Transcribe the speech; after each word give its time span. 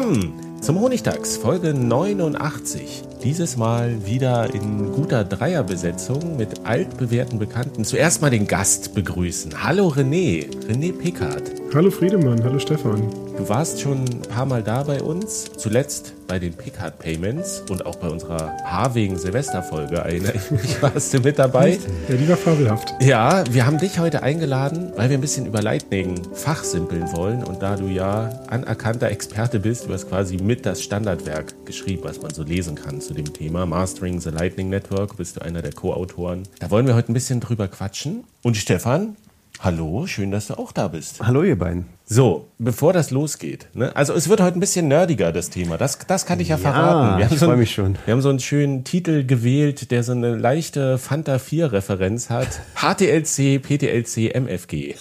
Willkommen 0.00 0.62
zum 0.62 0.80
Honigtags, 0.80 1.36
Folge 1.36 1.74
89. 1.74 3.02
Dieses 3.22 3.58
Mal 3.58 4.06
wieder 4.06 4.54
in 4.54 4.92
guter 4.92 5.24
Dreierbesetzung 5.24 6.38
mit 6.38 6.64
altbewährten 6.64 7.38
Bekannten. 7.38 7.84
Zuerst 7.84 8.22
mal 8.22 8.30
den 8.30 8.46
Gast 8.46 8.94
begrüßen. 8.94 9.62
Hallo 9.62 9.88
René, 9.88 10.48
René 10.66 10.94
Pickard. 10.94 11.52
Hallo 11.74 11.90
Friedemann, 11.90 12.42
hallo 12.42 12.58
Stefan. 12.58 13.10
Du 13.36 13.46
warst 13.50 13.82
schon 13.82 14.06
ein 14.06 14.22
paar 14.22 14.46
Mal 14.46 14.62
da 14.62 14.84
bei 14.84 15.02
uns, 15.02 15.44
zuletzt 15.58 16.14
bei 16.30 16.38
den 16.38 16.54
Pickard 16.54 17.00
Payments 17.00 17.64
und 17.70 17.84
auch 17.86 17.96
bei 17.96 18.08
unserer 18.08 18.56
Haarwegen 18.62 19.18
Silvesterfolge, 19.18 19.96
erinnere 19.96 20.34
ich 20.36 20.50
mich, 20.52 20.80
warst 20.80 21.12
du 21.12 21.18
mit 21.18 21.40
dabei? 21.40 21.76
Ja, 22.08 22.14
die 22.14 22.28
war 22.28 22.36
fabelhaft. 22.36 22.94
Ja, 23.00 23.42
wir 23.50 23.66
haben 23.66 23.78
dich 23.78 23.98
heute 23.98 24.22
eingeladen, 24.22 24.92
weil 24.94 25.10
wir 25.10 25.18
ein 25.18 25.20
bisschen 25.20 25.46
über 25.46 25.60
Lightning 25.60 26.22
fachsimpeln 26.32 27.12
wollen 27.14 27.42
und 27.42 27.62
da 27.62 27.74
du 27.74 27.88
ja 27.88 28.30
anerkannter 28.46 29.10
Experte 29.10 29.58
bist, 29.58 29.88
du 29.88 29.92
hast 29.92 30.08
quasi 30.08 30.36
mit 30.36 30.64
das 30.64 30.82
Standardwerk 30.82 31.66
geschrieben, 31.66 32.02
was 32.04 32.22
man 32.22 32.32
so 32.32 32.44
lesen 32.44 32.76
kann 32.76 33.00
zu 33.00 33.12
dem 33.12 33.32
Thema 33.32 33.66
Mastering 33.66 34.20
the 34.20 34.30
Lightning 34.30 34.68
Network, 34.68 35.16
bist 35.16 35.34
du 35.36 35.42
einer 35.42 35.62
der 35.62 35.72
Co-Autoren. 35.72 36.44
Da 36.60 36.70
wollen 36.70 36.86
wir 36.86 36.94
heute 36.94 37.10
ein 37.10 37.14
bisschen 37.14 37.40
drüber 37.40 37.66
quatschen. 37.66 38.22
Und 38.42 38.56
Stefan, 38.56 39.16
hallo, 39.58 40.06
schön, 40.06 40.30
dass 40.30 40.46
du 40.46 40.54
auch 40.54 40.70
da 40.70 40.86
bist. 40.86 41.26
Hallo 41.26 41.42
ihr 41.42 41.58
beiden. 41.58 41.86
So, 42.12 42.48
bevor 42.58 42.92
das 42.92 43.12
losgeht. 43.12 43.68
Ne? 43.72 43.94
Also 43.94 44.14
es 44.14 44.28
wird 44.28 44.40
heute 44.40 44.58
ein 44.58 44.60
bisschen 44.60 44.88
nerdiger, 44.88 45.30
das 45.30 45.48
Thema. 45.48 45.78
Das, 45.78 45.96
das 45.96 46.26
kann 46.26 46.40
ich 46.40 46.48
ja, 46.48 46.56
verraten. 46.56 47.18
Wir 47.18 47.26
haben 47.26 47.32
ich 47.32 47.38
so 47.38 47.46
freue 47.46 47.56
mich 47.56 47.72
schon. 47.72 47.96
Wir 48.04 48.12
haben 48.12 48.20
so 48.20 48.30
einen 48.30 48.40
schönen 48.40 48.82
Titel 48.82 49.24
gewählt, 49.24 49.92
der 49.92 50.02
so 50.02 50.10
eine 50.10 50.34
leichte 50.34 50.98
Fanta 50.98 51.36
4-Referenz 51.36 52.28
hat. 52.28 52.48
HTLC, 52.74 53.62
PTLC, 53.62 54.34
MFG. 54.34 54.96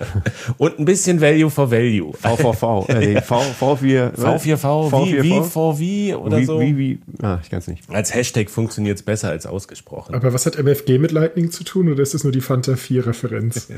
Und 0.58 0.78
ein 0.78 0.84
bisschen 0.84 1.22
Value 1.22 1.48
for 1.48 1.70
Value. 1.70 2.12
VVV. 2.12 2.88
Äh, 3.00 3.22
v, 3.22 3.40
V4, 3.58 4.14
V4V, 4.14 5.06
wie, 5.06 5.22
wie, 5.22 5.42
for 5.42 5.78
wie 5.78 6.14
oder 6.14 6.38
wie, 6.38 6.44
so. 6.44 6.60
Wie, 6.60 6.76
wie, 6.76 6.98
ah, 7.22 7.38
ich 7.42 7.48
kann 7.48 7.60
es 7.60 7.68
nicht. 7.68 7.88
Als 7.88 8.14
Hashtag 8.14 8.50
funktioniert 8.50 8.98
es 8.98 9.02
besser 9.02 9.30
als 9.30 9.46
ausgesprochen. 9.46 10.14
Aber 10.14 10.34
was 10.34 10.44
hat 10.44 10.58
MFG 10.58 10.98
mit 10.98 11.12
Lightning 11.12 11.50
zu 11.50 11.64
tun 11.64 11.90
oder 11.90 12.02
ist 12.02 12.14
es 12.14 12.24
nur 12.24 12.32
die 12.32 12.40
Fanta 12.40 12.72
4-Referenz? 12.72 13.68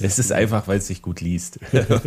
es 0.00 0.18
ist 0.18 0.32
einfach, 0.32 0.68
weil 0.68 0.78
es 0.78 0.86
sich 0.86 1.02
gut 1.02 1.20
liest. 1.20 1.58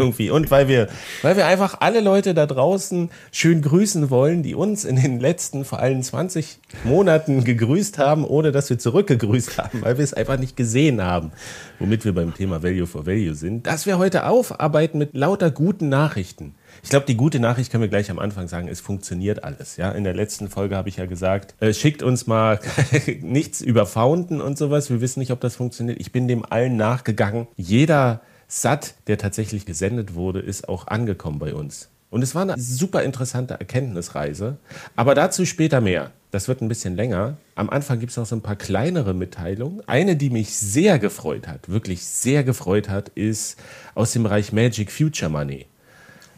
Irgendwie. 0.05 0.29
Und 0.29 0.51
weil 0.51 0.67
wir, 0.67 0.88
weil 1.21 1.35
wir 1.35 1.47
einfach 1.47 1.77
alle 1.79 1.99
Leute 1.99 2.33
da 2.33 2.45
draußen 2.45 3.09
schön 3.31 3.61
grüßen 3.61 4.09
wollen, 4.09 4.43
die 4.43 4.53
uns 4.53 4.85
in 4.85 4.97
den 4.97 5.19
letzten 5.19 5.66
vor 5.66 5.79
allem 5.79 6.01
20 6.01 6.59
Monaten 6.83 7.43
gegrüßt 7.43 7.97
haben, 7.97 8.23
ohne 8.23 8.51
dass 8.51 8.69
wir 8.69 8.77
zurückgegrüßt 8.77 9.57
haben, 9.57 9.81
weil 9.81 9.97
wir 9.97 10.03
es 10.03 10.13
einfach 10.13 10.38
nicht 10.38 10.55
gesehen 10.55 11.01
haben, 11.01 11.31
womit 11.79 12.05
wir 12.05 12.13
beim 12.13 12.33
Thema 12.33 12.61
Value 12.61 12.88
for 12.88 13.05
Value 13.05 13.33
sind, 13.33 13.66
dass 13.66 13.85
wir 13.85 13.97
heute 13.97 14.27
aufarbeiten 14.27 14.99
mit 14.99 15.16
lauter 15.16 15.49
guten 15.49 15.89
Nachrichten. 15.89 16.55
Ich 16.83 16.89
glaube, 16.89 17.05
die 17.05 17.17
gute 17.17 17.39
Nachricht 17.39 17.72
können 17.72 17.81
wir 17.81 17.87
gleich 17.87 18.11
am 18.11 18.19
Anfang 18.19 18.47
sagen, 18.47 18.67
es 18.67 18.79
funktioniert 18.79 19.43
alles. 19.43 19.77
Ja, 19.77 19.91
in 19.91 20.03
der 20.03 20.13
letzten 20.13 20.49
Folge 20.49 20.75
habe 20.75 20.89
ich 20.89 20.97
ja 20.97 21.05
gesagt, 21.05 21.55
äh, 21.59 21.73
schickt 21.73 22.03
uns 22.03 22.27
mal 22.27 22.59
nichts 23.22 23.61
über 23.61 23.85
Founden 23.85 24.41
und 24.41 24.57
sowas. 24.57 24.89
Wir 24.89 25.01
wissen 25.01 25.19
nicht, 25.19 25.31
ob 25.31 25.39
das 25.39 25.55
funktioniert. 25.55 25.99
Ich 25.99 26.11
bin 26.11 26.27
dem 26.27 26.45
allen 26.45 26.77
nachgegangen. 26.77 27.47
Jeder 27.55 28.22
Sat, 28.47 28.95
der 29.07 29.17
tatsächlich 29.17 29.66
gesendet 29.66 30.13
wurde, 30.16 30.39
ist 30.39 30.69
auch 30.69 30.88
angekommen 30.88 31.39
bei 31.39 31.53
uns. 31.53 31.89
Und 32.09 32.22
es 32.22 32.35
war 32.35 32.44
eine 32.44 32.57
super 32.57 33.03
interessante 33.03 33.56
Erkenntnisreise. 33.56 34.57
Aber 34.95 35.16
dazu 35.16 35.45
später 35.45 35.81
mehr. 35.81 36.11
Das 36.31 36.47
wird 36.47 36.61
ein 36.61 36.67
bisschen 36.67 36.95
länger. 36.95 37.38
Am 37.55 37.69
Anfang 37.69 38.00
gibt 38.00 38.11
es 38.11 38.17
noch 38.17 38.25
so 38.25 38.35
ein 38.35 38.41
paar 38.41 38.55
kleinere 38.55 39.13
Mitteilungen. 39.13 39.81
Eine, 39.88 40.16
die 40.16 40.29
mich 40.29 40.55
sehr 40.55 41.00
gefreut 41.00 41.47
hat, 41.47 41.69
wirklich 41.69 42.05
sehr 42.05 42.44
gefreut 42.44 42.89
hat, 42.89 43.09
ist 43.09 43.57
aus 43.95 44.11
dem 44.11 44.23
Bereich 44.23 44.51
Magic 44.51 44.91
Future 44.91 45.31
Money. 45.31 45.66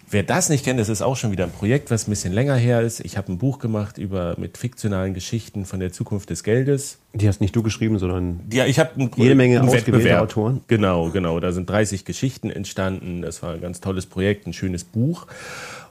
Wer 0.10 0.24
das 0.24 0.48
nicht 0.48 0.64
kennt, 0.64 0.80
das 0.80 0.88
ist 0.88 1.02
auch 1.02 1.18
schon 1.18 1.32
wieder 1.32 1.44
ein 1.44 1.52
Projekt, 1.52 1.92
was 1.92 2.08
ein 2.08 2.12
bisschen 2.12 2.32
länger 2.32 2.56
her 2.56 2.82
ist. 2.82 3.02
Ich 3.02 3.18
habe 3.18 3.30
ein 3.30 3.38
Buch 3.38 3.60
gemacht 3.60 3.98
über 3.98 4.36
mit 4.38 4.58
fiktionalen 4.58 5.14
Geschichten 5.14 5.66
von 5.66 5.82
der 5.82 5.92
Zukunft 5.92 6.30
des 6.30 6.44
Geldes. 6.44 7.00
Die 7.14 7.28
hast 7.28 7.42
nicht 7.42 7.54
du 7.54 7.62
geschrieben, 7.62 8.00
sondern 8.00 8.40
ja, 8.52 8.66
ich 8.66 8.80
habe 8.80 9.10
jede 9.18 9.36
Menge 9.36 9.62
ausgewählte. 9.62 10.22
Autoren. 10.22 10.62
Genau, 10.68 11.10
genau. 11.10 11.42
Da 11.42 11.52
sind 11.52 11.70
30 11.70 12.06
Geschichten 12.06 12.50
entstanden. 12.50 13.22
Das 13.22 13.44
war 13.44 13.54
ein 13.54 13.60
ganz 13.60 13.82
tolles 13.82 14.06
Projekt, 14.06 14.48
ein 14.48 14.54
schönes 14.54 14.86
Buch. 14.86 15.28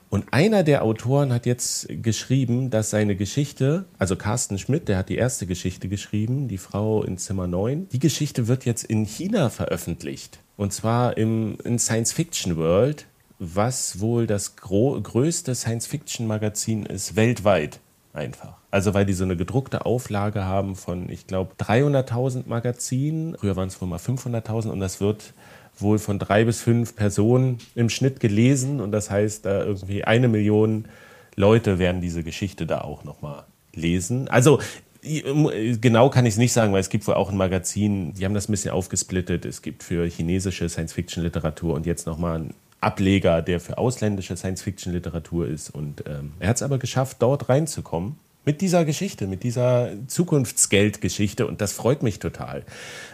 Und 0.08 0.32
einer 0.32 0.62
der 0.62 0.82
Autoren 0.82 1.32
hat 1.32 1.44
jetzt 1.44 1.88
geschrieben, 1.90 2.70
dass 2.70 2.90
seine 2.90 3.16
Geschichte, 3.16 3.84
also 3.98 4.16
Carsten 4.16 4.58
Schmidt, 4.58 4.88
der 4.88 4.96
hat 4.96 5.10
die 5.10 5.16
erste 5.16 5.46
Geschichte 5.46 5.88
geschrieben, 5.88 6.48
die 6.48 6.58
Frau 6.58 7.02
in 7.02 7.18
Zimmer 7.18 7.46
9, 7.46 7.88
die 7.90 7.98
Geschichte 7.98 8.48
wird 8.48 8.64
jetzt 8.64 8.84
in 8.84 9.04
China 9.04 9.50
veröffentlicht. 9.50 10.38
Und 10.56 10.72
zwar 10.72 11.18
im 11.18 11.58
in 11.64 11.78
Science 11.78 12.12
Fiction 12.12 12.56
World 12.56 13.04
was 13.38 14.00
wohl 14.00 14.26
das 14.26 14.56
größte 14.56 15.54
Science-Fiction-Magazin 15.54 16.86
ist 16.86 17.16
weltweit 17.16 17.80
einfach. 18.12 18.54
Also 18.70 18.94
weil 18.94 19.04
die 19.06 19.12
so 19.12 19.24
eine 19.24 19.36
gedruckte 19.36 19.84
Auflage 19.84 20.44
haben 20.44 20.74
von, 20.74 21.08
ich 21.10 21.26
glaube, 21.26 21.54
300.000 21.58 22.44
Magazinen. 22.46 23.36
Früher 23.38 23.56
waren 23.56 23.68
es 23.68 23.80
wohl 23.80 23.88
mal 23.88 23.98
500.000 23.98 24.68
und 24.68 24.80
das 24.80 25.00
wird 25.00 25.34
wohl 25.78 25.98
von 25.98 26.18
drei 26.18 26.44
bis 26.44 26.60
fünf 26.62 26.96
Personen 26.96 27.58
im 27.74 27.90
Schnitt 27.90 28.18
gelesen 28.20 28.80
und 28.80 28.92
das 28.92 29.10
heißt, 29.10 29.44
da 29.44 29.64
irgendwie 29.64 30.04
eine 30.04 30.28
Million 30.28 30.86
Leute 31.34 31.78
werden 31.78 32.00
diese 32.00 32.22
Geschichte 32.22 32.64
da 32.64 32.80
auch 32.80 33.04
nochmal 33.04 33.44
lesen. 33.74 34.28
Also 34.28 34.58
genau 35.02 36.08
kann 36.08 36.24
ich 36.24 36.34
es 36.34 36.38
nicht 36.38 36.54
sagen, 36.54 36.72
weil 36.72 36.80
es 36.80 36.88
gibt 36.88 37.06
wohl 37.06 37.14
auch 37.14 37.30
ein 37.30 37.36
Magazin, 37.36 38.14
die 38.14 38.24
haben 38.24 38.34
das 38.34 38.48
ein 38.48 38.52
bisschen 38.52 38.72
aufgesplittet. 38.72 39.44
Es 39.44 39.60
gibt 39.60 39.82
für 39.82 40.06
chinesische 40.06 40.68
Science-Fiction-Literatur 40.68 41.74
und 41.74 41.84
jetzt 41.84 42.06
nochmal 42.06 42.38
ein 42.38 42.54
Ableger, 42.80 43.42
der 43.42 43.60
für 43.60 43.78
ausländische 43.78 44.36
Science-Fiction-Literatur 44.36 45.48
ist. 45.48 45.70
Und 45.70 46.04
ähm, 46.06 46.32
er 46.38 46.50
hat 46.50 46.56
es 46.56 46.62
aber 46.62 46.78
geschafft, 46.78 47.18
dort 47.20 47.48
reinzukommen. 47.48 48.16
Mit 48.44 48.60
dieser 48.60 48.84
Geschichte, 48.84 49.26
mit 49.26 49.42
dieser 49.42 49.90
Zukunftsgeldgeschichte. 50.06 51.48
Und 51.48 51.60
das 51.60 51.72
freut 51.72 52.04
mich 52.04 52.20
total. 52.20 52.62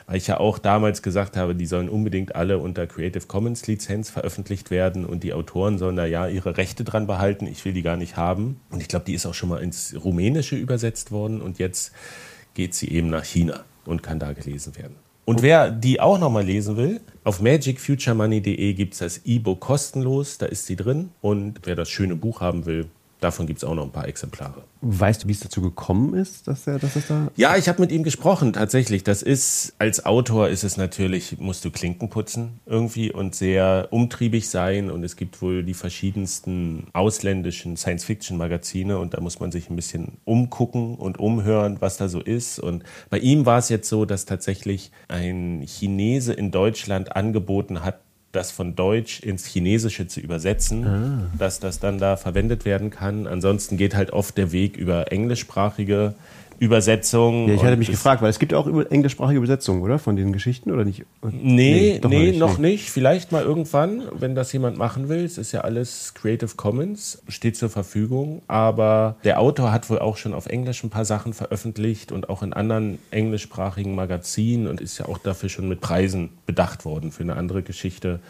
Weil 0.06 0.18
ich 0.18 0.26
ja 0.26 0.38
auch 0.38 0.58
damals 0.58 1.00
gesagt 1.00 1.38
habe, 1.38 1.54
die 1.54 1.64
sollen 1.64 1.88
unbedingt 1.88 2.34
alle 2.36 2.58
unter 2.58 2.86
Creative 2.86 3.26
Commons 3.26 3.66
Lizenz 3.66 4.10
veröffentlicht 4.10 4.70
werden. 4.70 5.06
Und 5.06 5.22
die 5.22 5.32
Autoren 5.32 5.78
sollen 5.78 5.96
da 5.96 6.04
ja 6.04 6.28
ihre 6.28 6.58
Rechte 6.58 6.84
dran 6.84 7.06
behalten. 7.06 7.46
Ich 7.46 7.64
will 7.64 7.72
die 7.72 7.80
gar 7.80 7.96
nicht 7.96 8.18
haben. 8.18 8.60
Und 8.68 8.82
ich 8.82 8.88
glaube, 8.88 9.06
die 9.06 9.14
ist 9.14 9.24
auch 9.24 9.32
schon 9.32 9.48
mal 9.48 9.62
ins 9.62 9.94
Rumänische 10.04 10.56
übersetzt 10.56 11.12
worden. 11.12 11.40
Und 11.40 11.58
jetzt 11.58 11.92
geht 12.52 12.74
sie 12.74 12.90
eben 12.90 13.08
nach 13.08 13.24
China 13.24 13.64
und 13.86 14.02
kann 14.02 14.18
da 14.18 14.34
gelesen 14.34 14.76
werden. 14.76 14.96
Und 15.24 15.42
wer 15.42 15.70
die 15.70 16.00
auch 16.00 16.18
nochmal 16.18 16.44
lesen 16.44 16.76
will, 16.76 17.00
auf 17.24 17.40
magicfuturemoney.de 17.40 18.72
gibt 18.74 18.94
es 18.94 18.98
das 18.98 19.20
E-Book 19.24 19.60
kostenlos, 19.60 20.38
da 20.38 20.46
ist 20.46 20.66
sie 20.66 20.76
drin. 20.76 21.10
Und 21.20 21.60
wer 21.64 21.76
das 21.76 21.90
schöne 21.90 22.16
Buch 22.16 22.40
haben 22.40 22.66
will, 22.66 22.86
davon 23.22 23.46
gibt 23.46 23.58
es 23.58 23.64
auch 23.64 23.74
noch 23.74 23.84
ein 23.84 23.92
paar 23.92 24.08
Exemplare. 24.08 24.64
Weißt 24.80 25.24
du, 25.24 25.28
wie 25.28 25.32
es 25.32 25.40
dazu 25.40 25.62
gekommen 25.62 26.14
ist, 26.14 26.48
dass 26.48 26.66
er, 26.66 26.78
dass 26.78 26.96
es 26.96 27.06
da? 27.06 27.28
Ja, 27.36 27.56
ich 27.56 27.68
habe 27.68 27.80
mit 27.80 27.92
ihm 27.92 28.02
gesprochen, 28.02 28.52
tatsächlich. 28.52 29.04
Das 29.04 29.22
ist, 29.22 29.74
als 29.78 30.04
Autor 30.04 30.48
ist 30.48 30.64
es 30.64 30.76
natürlich, 30.76 31.38
musst 31.38 31.64
du 31.64 31.70
Klinken 31.70 32.08
putzen 32.08 32.60
irgendwie 32.66 33.12
und 33.12 33.34
sehr 33.34 33.88
umtriebig 33.90 34.48
sein. 34.48 34.90
Und 34.90 35.04
es 35.04 35.16
gibt 35.16 35.40
wohl 35.40 35.62
die 35.62 35.74
verschiedensten 35.74 36.88
ausländischen 36.92 37.76
Science-Fiction-Magazine 37.76 38.98
und 38.98 39.14
da 39.14 39.20
muss 39.20 39.40
man 39.40 39.52
sich 39.52 39.70
ein 39.70 39.76
bisschen 39.76 40.18
umgucken 40.24 40.96
und 40.96 41.18
umhören, 41.18 41.76
was 41.80 41.96
da 41.96 42.08
so 42.08 42.20
ist. 42.20 42.58
Und 42.58 42.82
bei 43.10 43.18
ihm 43.18 43.46
war 43.46 43.58
es 43.58 43.68
jetzt 43.68 43.88
so, 43.88 44.04
dass 44.04 44.24
tatsächlich 44.24 44.90
ein 45.08 45.62
Chinese 45.66 46.32
in 46.32 46.50
Deutschland 46.50 47.14
angeboten 47.14 47.84
hat, 47.84 48.00
das 48.32 48.50
von 48.50 48.74
Deutsch 48.74 49.20
ins 49.20 49.46
Chinesische 49.46 50.06
zu 50.06 50.20
übersetzen, 50.20 50.86
Ah. 50.86 51.30
dass 51.38 51.60
das 51.60 51.78
dann 51.80 51.98
da 51.98 52.16
verwendet 52.16 52.64
werden 52.64 52.90
kann. 52.90 53.26
Ansonsten 53.26 53.76
geht 53.76 53.94
halt 53.94 54.10
oft 54.12 54.36
der 54.38 54.52
Weg 54.52 54.76
über 54.76 55.12
englischsprachige 55.12 56.14
Übersetzungen. 56.58 57.48
Ja, 57.48 57.54
ich 57.54 57.64
hatte 57.64 57.76
mich 57.76 57.90
gefragt, 57.90 58.22
weil 58.22 58.30
es 58.30 58.38
gibt 58.38 58.52
ja 58.52 58.58
auch 58.58 58.66
englischsprachige 58.66 59.38
Übersetzungen, 59.38 59.82
oder? 59.82 59.98
Von 59.98 60.16
den 60.16 60.32
Geschichten, 60.32 60.70
oder 60.70 60.84
nicht? 60.84 61.04
Nee, 61.22 62.00
nee, 62.04 62.32
doch 62.38 62.50
noch, 62.50 62.58
nicht, 62.58 62.90
Vielleicht 62.90 63.32
mal 63.32 63.42
irgendwann, 63.42 64.02
wenn 64.12 64.34
das 64.34 64.52
jemand 64.52 64.78
machen 64.78 65.08
will. 65.08 65.24
Es 65.24 65.38
ist 65.38 65.52
ja 65.52 65.62
alles 65.62 66.14
Creative 66.14 66.54
Commons, 66.56 67.22
steht 67.28 67.56
zur 67.56 67.68
Verfügung. 67.68 68.42
Aber 68.46 69.16
der 69.24 69.40
Autor 69.40 69.72
hat 69.72 69.90
wohl 69.90 69.98
auch 69.98 70.16
schon 70.16 70.34
auf 70.34 70.46
Englisch 70.46 70.82
ein 70.84 70.90
paar 70.90 71.04
Sachen 71.04 71.32
veröffentlicht 71.32 72.12
und 72.12 72.28
auch 72.28 72.42
in 72.42 72.52
anderen 72.52 72.98
englischsprachigen 73.10 73.94
Magazinen 73.94 74.66
und 74.66 74.80
ist 74.80 74.98
ja 74.98 75.06
auch 75.06 75.18
dafür 75.18 75.48
schon 75.48 75.68
mit 75.68 75.80
Preisen 75.80 76.30
bedacht 76.46 76.84
worden 76.84 77.12
für 77.12 77.22
eine 77.22 77.36
andere 77.36 77.62
Geschichte. 77.62 78.20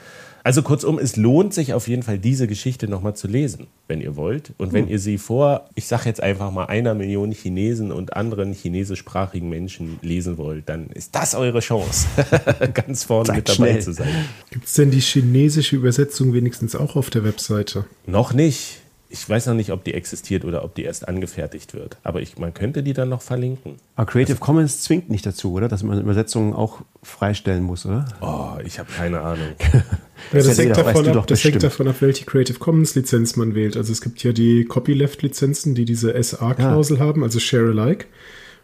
Also 0.45 0.63
kurzum, 0.63 0.99
es 0.99 1.17
lohnt 1.17 1.55
sich 1.55 1.73
auf 1.73 1.87
jeden 1.87 2.03
Fall, 2.03 2.19
diese 2.19 2.47
Geschichte 2.47 2.89
nochmal 2.89 3.15
zu 3.15 3.29
lesen, 3.29 3.69
wenn 3.87 4.01
ihr 4.01 4.17
wollt. 4.17 4.53
Und 4.59 4.73
wenn 4.73 4.89
ihr 4.89 4.99
sie 4.99 5.19
vor, 5.19 5.69
ich 5.75 5.87
sage 5.87 6.05
jetzt 6.07 6.23
einfach 6.23 6.51
mal 6.51 6.65
einer 6.67 6.95
Million 6.95 7.31
Chinesen 7.31 7.93
und 7.93 8.17
anderen 8.17 8.53
chinesischsprachigen 8.53 9.49
Menschen 9.49 9.99
lesen 10.03 10.39
wollt, 10.39 10.69
dann 10.69 10.89
ist 10.89 11.15
das 11.15 11.35
eure 11.35 11.61
Chance, 11.61 12.09
ganz 12.75 13.05
vorne 13.05 13.27
Seid 13.27 13.37
mit 13.37 13.49
dabei 13.49 13.55
schnell. 13.55 13.83
zu 13.83 13.93
sein. 13.93 14.09
Gibt 14.51 14.67
es 14.67 14.75
denn 14.75 14.91
die 14.91 15.01
chinesische 15.01 15.77
Übersetzung 15.77 16.33
wenigstens 16.33 16.75
auch 16.75 16.97
auf 16.97 17.11
der 17.11 17.25
Webseite? 17.25 17.85
Noch 18.07 18.33
nicht. 18.33 18.79
Ich 19.09 19.29
weiß 19.29 19.45
noch 19.47 19.55
nicht, 19.55 19.73
ob 19.73 19.85
die 19.85 19.93
existiert 19.93 20.43
oder 20.47 20.65
ob 20.65 20.75
die 20.75 20.85
erst 20.85 21.07
angefertigt 21.07 21.75
wird. 21.75 21.99
Aber 22.03 22.23
ich, 22.23 22.39
man 22.39 22.55
könnte 22.55 22.83
die 22.83 22.95
dann 22.95 23.11
noch 23.11 23.21
verlinken. 23.21 23.75
Aber 23.95 24.07
Creative 24.11 24.39
Commons 24.39 24.81
zwingt 24.81 25.11
nicht 25.11 25.27
dazu, 25.27 25.53
oder? 25.53 25.69
Dass 25.69 25.83
man 25.83 26.01
Übersetzungen 26.01 26.55
auch 26.55 26.79
freistellen 27.03 27.63
muss, 27.63 27.85
oder? 27.85 28.07
Oh, 28.23 28.59
ich 28.65 28.79
habe 28.79 28.91
keine 28.91 29.21
Ahnung. 29.21 29.49
Ja, 30.33 30.39
das, 30.39 30.47
Das 30.47 30.59
hängt, 30.59 30.71
weißt 30.71 30.87
davon 30.87 31.09
ab, 31.09 31.27
das 31.27 31.45
hängt 31.45 31.63
davon 31.63 31.89
ab, 31.89 31.97
welche 32.01 32.25
Creative 32.25 32.59
Commons 32.59 32.95
Lizenz 32.95 33.37
man 33.37 33.55
wählt. 33.55 33.77
Also 33.77 33.93
es 33.93 34.01
gibt 34.01 34.23
ja 34.23 34.33
die 34.33 34.65
Copyleft-Lizenzen, 34.65 35.75
die 35.75 35.85
diese 35.85 36.15
SA-Klausel 36.23 36.99
haben, 36.99 37.23
also 37.23 37.39
Share 37.39 37.71
Alike. 37.71 38.07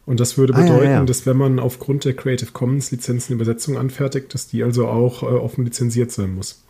Und 0.07 0.21
das 0.21 0.39
würde 0.39 0.55
Ah, 0.55 0.61
ja, 0.61 0.73
bedeuten, 0.73 0.91
ja. 0.91 1.05
dass 1.05 1.27
wenn 1.27 1.37
man 1.37 1.59
aufgrund 1.59 2.07
der 2.07 2.15
Creative 2.15 2.53
Commons 2.53 2.91
Lizenzen 2.91 3.35
Übersetzungen 3.35 3.77
anfertigt, 3.77 4.33
dass 4.33 4.47
die 4.47 4.63
also 4.63 4.89
auch 4.89 5.23
äh, 5.23 5.27
offen 5.27 5.65
lizenziert 5.67 6.11
sein 6.11 6.35
muss. 6.35 6.63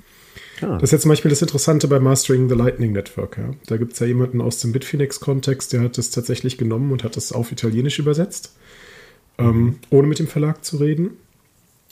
Ah. 0.61 0.75
Das 0.75 0.85
ist 0.85 0.91
jetzt 0.93 1.03
zum 1.03 1.11
Beispiel 1.11 1.29
das 1.29 1.41
Interessante 1.41 1.87
bei 1.87 2.01
Mastering 2.01 2.49
the 2.49 2.57
Lightning 2.57 2.93
Network. 2.93 3.39
Ja. 3.39 3.51
Da 3.67 3.77
gibt 3.77 3.93
es 3.93 4.01
ja 4.01 4.09
jemanden 4.09 4.41
aus 4.41 4.59
dem 4.59 4.73
Bitfinex-Kontext, 4.73 5.73
der 5.73 5.83
hat 5.83 5.99
das 5.99 6.11
tatsächlich 6.11 6.59
genommen 6.59 6.91
und 6.91 7.05
hat 7.05 7.17
das 7.17 7.31
auf 7.31 7.53
Italienisch 7.53 8.01
übersetzt, 8.01 8.57
ähm, 9.39 9.79
ohne 9.91 10.09
mit 10.09 10.19
dem 10.19 10.27
Verlag 10.27 10.65
zu 10.65 10.79
reden. 10.79 11.11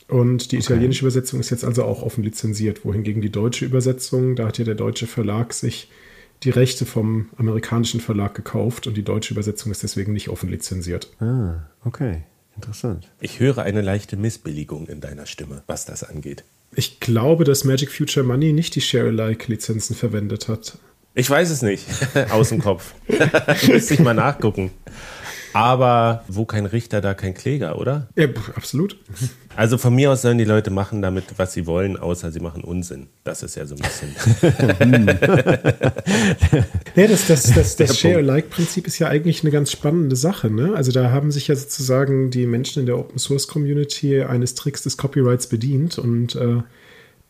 Und 0.09 0.53
die 0.53 0.59
italienische 0.59 1.03
Übersetzung 1.03 1.41
ist 1.41 1.51
jetzt 1.51 1.65
also 1.65 1.85
auch 1.85 2.03
offen 2.03 2.23
lizenziert, 2.23 2.85
wohingegen 2.85 3.23
die 3.23 3.31
deutsche 3.31 3.65
Übersetzung, 3.65 4.37
da 4.37 4.47
hat 4.47 4.59
ja 4.59 4.65
der 4.65 4.77
deutsche 4.77 5.07
Verlag 5.07 5.53
sich 5.53 5.91
die 6.43 6.51
Rechte 6.51 6.87
vom 6.87 7.31
amerikanischen 7.37 8.01
Verlag 8.01 8.35
gekauft 8.35 8.87
und 8.87 8.97
die 8.97 9.03
deutsche 9.03 9.35
Übersetzung 9.35 9.73
ist 9.73 9.83
deswegen 9.83 10.13
nicht 10.13 10.29
offen 10.29 10.49
lizenziert. 10.49 11.11
Ah, 11.21 11.65
okay. 11.85 12.23
Interessant. 12.55 13.11
Ich 13.21 13.41
höre 13.41 13.59
eine 13.59 13.83
leichte 13.83 14.17
Missbilligung 14.17 14.87
in 14.87 15.01
deiner 15.01 15.27
Stimme, 15.27 15.63
was 15.67 15.85
das 15.85 16.03
angeht. 16.05 16.45
Ich 16.75 17.01
glaube, 17.01 17.45
dass 17.45 17.65
Magic 17.65 17.91
Future 17.91 18.25
Money 18.25 18.53
nicht 18.53 18.75
die 18.75 18.81
Share-alike-Lizenzen 18.81 19.95
verwendet 19.95 20.49
hat. 20.49 20.79
Ich 21.15 21.29
weiß 21.29 21.51
es 21.51 21.63
nicht. 21.63 21.87
Aus 22.31 22.51
dem 22.51 22.63
Kopf. 22.63 22.95
Müsste 23.69 23.95
ich 23.95 24.01
mal 24.01 24.15
nachgucken. 24.15 24.71
Aber 25.57 26.23
wo 26.29 26.45
kein 26.45 26.67
Richter, 26.67 27.01
da 27.01 27.15
kein 27.15 27.33
Kläger, 27.33 27.79
oder? 27.79 28.09
Ja, 28.15 28.27
absolut. 28.55 28.99
Also 29.59 29.79
von 29.79 29.95
mir 29.95 30.11
aus 30.11 30.21
sollen 30.21 30.37
die 30.37 30.45
Leute 30.45 30.71
machen 30.71 31.01
damit, 31.01 31.25
was 31.39 31.55
sie 31.55 31.67
wollen, 31.67 31.97
außer 31.97 32.31
sie 32.31 32.41
machen 32.41 32.63
Unsinn. 32.63 33.07
Das 33.25 33.43
ist 33.43 33.57
ja 33.57 33.65
so 33.65 33.75
ein 33.75 33.81
bisschen. 33.81 34.15
Ja, 36.95 37.07
das, 37.07 37.27
das, 37.27 37.55
das, 37.55 37.77
das 37.77 37.99
Share-alike-Prinzip 37.99 38.87
ist 38.87 38.99
ja 38.99 39.09
eigentlich 39.09 39.43
eine 39.43 39.51
ganz 39.51 39.73
spannende 39.73 40.15
Sache. 40.15 40.51
Ne? 40.51 40.75
Also 40.75 40.93
da 40.93 41.11
haben 41.11 41.31
sich 41.31 41.49
ja 41.49 41.57
sozusagen 41.57 42.31
die 42.31 42.45
Menschen 42.47 42.81
in 42.81 42.87
der 42.87 42.99
Open-Source-Community 42.99 44.25
eines 44.25 44.55
Tricks 44.57 44.83
des 44.83 44.99
Copyrights 44.99 45.47
bedient 45.47 45.99
und 45.99 46.35
äh, 46.35 46.59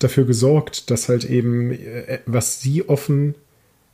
dafür 0.01 0.25
gesorgt, 0.25 0.91
dass 0.91 1.09
halt 1.09 1.25
eben, 1.25 1.71
äh, 1.71 2.19
was 2.27 2.61
sie 2.61 2.89
offen 2.89 3.37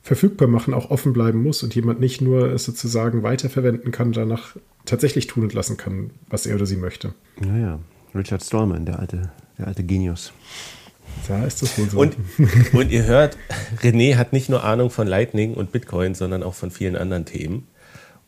verfügbar 0.03 0.49
machen, 0.49 0.73
auch 0.73 0.91
offen 0.91 1.13
bleiben 1.13 1.41
muss 1.41 1.63
und 1.63 1.73
jemand 1.73 2.01
nicht 2.01 2.21
nur 2.21 2.51
es 2.51 2.65
sozusagen 2.65 3.23
weiterverwenden 3.23 3.91
kann, 3.91 4.11
danach 4.11 4.57
tatsächlich 4.85 5.27
tun 5.27 5.43
und 5.43 5.53
lassen 5.53 5.77
kann, 5.77 6.11
was 6.29 6.45
er 6.45 6.55
oder 6.55 6.65
sie 6.65 6.75
möchte. 6.75 7.13
Naja, 7.39 7.79
Richard 8.13 8.43
Stallman, 8.43 8.85
der 8.85 8.99
alte, 8.99 9.31
der 9.57 9.67
alte 9.67 9.83
Genius. 9.83 10.33
Da 11.27 11.45
ist 11.45 11.61
das 11.61 11.77
wohl 11.77 11.89
so. 11.89 11.99
Und, 11.99 12.17
und 12.73 12.91
ihr 12.91 13.05
hört, 13.05 13.37
René 13.81 14.17
hat 14.17 14.33
nicht 14.33 14.49
nur 14.49 14.63
Ahnung 14.63 14.89
von 14.89 15.07
Lightning 15.07 15.53
und 15.53 15.71
Bitcoin, 15.71 16.15
sondern 16.15 16.43
auch 16.43 16.53
von 16.53 16.69
vielen 16.69 16.97
anderen 16.97 17.25
Themen. 17.25 17.67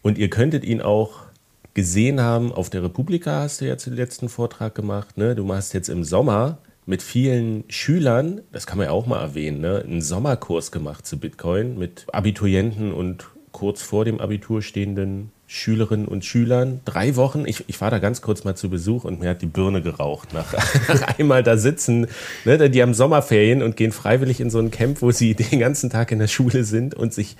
Und 0.01 0.17
ihr 0.17 0.29
könntet 0.29 0.63
ihn 0.63 0.81
auch 0.81 1.25
gesehen 1.73 2.21
haben, 2.21 2.53
auf 2.53 2.69
der 2.69 2.83
Republika 2.83 3.41
hast 3.41 3.59
du 3.59 3.65
ja 3.65 3.75
den 3.75 3.95
letzten 3.95 4.29
Vortrag 4.29 4.75
gemacht. 4.75 5.17
Ne? 5.17 5.35
Du 5.35 5.43
machst 5.43 5.73
jetzt 5.73 5.89
im 5.89 6.05
Sommer 6.05 6.59
mit 6.85 7.01
vielen 7.01 7.63
Schülern, 7.67 8.41
das 8.51 8.67
kann 8.67 8.77
man 8.77 8.87
ja 8.87 8.91
auch 8.91 9.07
mal 9.07 9.21
erwähnen, 9.21 9.61
ne? 9.61 9.83
einen 9.83 10.01
Sommerkurs 10.01 10.71
gemacht 10.71 11.05
zu 11.05 11.19
Bitcoin 11.19 11.77
mit 11.77 12.05
Abiturienten 12.11 12.93
und 12.93 13.25
kurz 13.51 13.81
vor 13.81 14.05
dem 14.05 14.19
Abitur 14.19 14.61
stehenden 14.61 15.31
Schülerinnen 15.47 16.07
und 16.07 16.25
Schülern. 16.25 16.81
Drei 16.85 17.15
Wochen, 17.15 17.45
ich, 17.45 17.63
ich 17.67 17.79
war 17.79 17.91
da 17.91 17.99
ganz 17.99 18.21
kurz 18.21 18.43
mal 18.43 18.55
zu 18.55 18.69
Besuch 18.69 19.03
und 19.03 19.19
mir 19.19 19.29
hat 19.29 19.41
die 19.41 19.47
Birne 19.47 19.81
geraucht 19.81 20.33
nach, 20.33 20.53
nach 20.87 21.19
einmal 21.19 21.43
da 21.43 21.55
sitzen. 21.57 22.07
Ne? 22.45 22.69
Die 22.69 22.81
haben 22.81 22.93
Sommerferien 22.93 23.61
und 23.61 23.77
gehen 23.77 23.91
freiwillig 23.91 24.41
in 24.41 24.49
so 24.49 24.59
ein 24.59 24.71
Camp, 24.71 25.01
wo 25.01 25.11
sie 25.11 25.35
den 25.35 25.59
ganzen 25.59 25.89
Tag 25.89 26.11
in 26.11 26.19
der 26.19 26.27
Schule 26.27 26.63
sind 26.63 26.95
und 26.95 27.13
sich 27.13 27.37